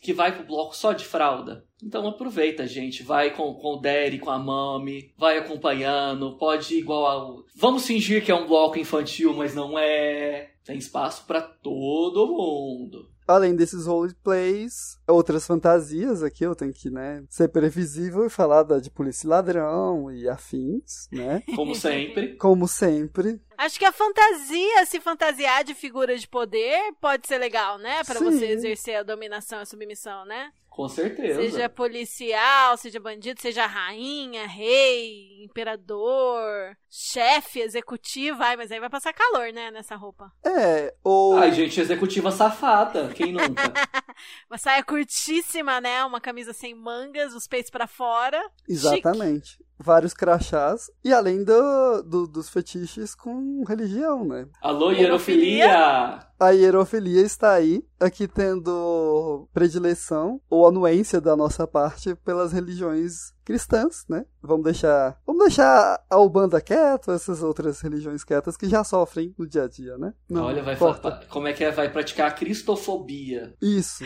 que 0.00 0.12
vai 0.12 0.34
pro 0.34 0.46
bloco 0.46 0.76
só 0.76 0.92
de 0.92 1.04
fralda? 1.04 1.64
Então 1.82 2.06
aproveita, 2.06 2.66
gente. 2.66 3.02
Vai 3.02 3.34
com, 3.34 3.54
com 3.54 3.74
o 3.74 3.80
Derry, 3.80 4.18
com 4.18 4.30
a 4.30 4.38
Mami, 4.38 5.12
vai 5.18 5.38
acompanhando, 5.38 6.36
pode 6.38 6.74
ir 6.74 6.78
igual 6.78 7.06
ao. 7.06 7.44
Vamos 7.56 7.86
fingir 7.86 8.24
que 8.24 8.30
é 8.30 8.34
um 8.34 8.46
bloco 8.46 8.78
infantil, 8.78 9.32
mas 9.34 9.54
não 9.54 9.78
é. 9.78 10.50
Tem 10.64 10.78
espaço 10.78 11.24
pra 11.26 11.40
todo 11.42 12.26
mundo. 12.28 13.10
Além 13.26 13.54
desses 13.54 13.86
roleplays, 13.86 14.98
outras 15.06 15.46
fantasias 15.46 16.22
aqui, 16.22 16.44
eu 16.44 16.54
tenho 16.54 16.72
que, 16.72 16.90
né, 16.90 17.24
ser 17.28 17.48
previsível 17.48 18.26
e 18.26 18.30
falar 18.30 18.62
da, 18.62 18.78
de 18.78 18.90
polícia 18.90 19.26
e 19.26 19.30
ladrão 19.30 20.10
e 20.10 20.28
afins, 20.28 21.08
né? 21.10 21.42
Como 21.54 21.74
sempre. 21.74 22.36
Como 22.36 22.66
sempre. 22.66 23.40
Acho 23.56 23.78
que 23.78 23.84
a 23.84 23.92
fantasia, 23.92 24.86
se 24.86 25.00
fantasiar 25.00 25.62
de 25.62 25.74
figura 25.74 26.16
de 26.16 26.26
poder, 26.26 26.92
pode 27.00 27.26
ser 27.28 27.38
legal, 27.38 27.78
né? 27.78 28.02
Pra 28.04 28.18
Sim. 28.18 28.24
você 28.24 28.46
exercer 28.46 28.96
a 28.96 29.02
dominação 29.02 29.60
e 29.60 29.62
a 29.62 29.66
submissão, 29.66 30.24
né? 30.24 30.50
Com 30.72 30.88
certeza. 30.88 31.42
Seja 31.42 31.68
policial, 31.68 32.78
seja 32.78 32.98
bandido, 32.98 33.38
seja 33.42 33.66
rainha, 33.66 34.46
rei, 34.46 35.44
imperador, 35.44 36.74
chefe, 36.88 37.60
executivo. 37.60 38.42
Ai, 38.42 38.56
mas 38.56 38.72
aí 38.72 38.80
vai 38.80 38.88
passar 38.88 39.12
calor, 39.12 39.52
né, 39.52 39.70
nessa 39.70 39.96
roupa. 39.96 40.32
É, 40.42 40.94
ou. 41.04 41.36
Ai, 41.36 41.52
gente, 41.52 41.78
executiva 41.78 42.30
safada. 42.30 43.08
Quem 43.08 43.32
nunca? 43.32 43.62
Uma 44.50 44.56
saia 44.56 44.82
curtíssima, 44.82 45.78
né? 45.78 46.02
Uma 46.06 46.22
camisa 46.22 46.54
sem 46.54 46.74
mangas, 46.74 47.34
os 47.34 47.46
peitos 47.46 47.70
pra 47.70 47.86
fora. 47.86 48.42
Exatamente. 48.66 49.62
Vários 49.84 50.14
crachás. 50.14 50.90
E 51.04 51.12
além 51.12 51.42
do, 51.44 52.02
do- 52.02 52.26
dos 52.28 52.48
fetiches 52.48 53.14
com 53.14 53.64
religião, 53.66 54.24
né? 54.24 54.46
Alô, 54.60 54.90
Hierofilia? 54.92 56.20
A 56.38 56.50
hierofilia 56.50 57.22
está 57.22 57.52
aí, 57.52 57.84
aqui 58.00 58.26
tendo 58.26 59.48
predileção 59.52 60.40
ou 60.50 60.66
anuência 60.66 61.20
da 61.20 61.36
nossa 61.36 61.66
parte 61.66 62.14
pelas 62.16 62.52
religiões 62.52 63.32
cristãs, 63.44 64.04
né? 64.08 64.24
Vamos 64.42 64.64
deixar, 64.64 65.16
vamos 65.26 65.44
deixar 65.46 66.00
a 66.10 66.18
Ubanda 66.18 66.60
quieto, 66.60 67.10
essas 67.12 67.42
outras 67.42 67.80
religiões 67.80 68.24
quietas 68.24 68.56
que 68.56 68.68
já 68.68 68.82
sofrem 68.82 69.34
no 69.38 69.46
dia 69.48 69.64
a 69.64 69.68
dia, 69.68 69.96
né? 69.98 70.12
Não 70.28 70.44
Olha, 70.44 70.62
vai 70.62 70.74
importa. 70.74 71.24
como 71.28 71.46
é 71.46 71.52
que 71.52 71.62
é? 71.64 71.70
Vai 71.70 71.90
praticar 71.92 72.28
a 72.28 72.32
cristofobia. 72.34 73.54
Isso, 73.62 74.04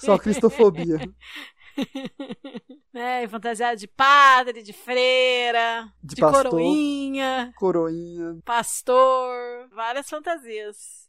só 0.00 0.16
cristofobia. 0.18 0.98
É, 2.94 3.24
e 3.24 3.28
fantasiado 3.28 3.76
de 3.78 3.86
padre, 3.86 4.62
de 4.62 4.72
freira, 4.72 5.86
De 6.02 6.14
de, 6.14 6.20
pastor. 6.22 6.44
coroinha, 6.50 7.52
Coroinha. 7.58 8.38
pastor, 8.42 9.68
várias 9.74 10.08
fantasias. 10.08 11.06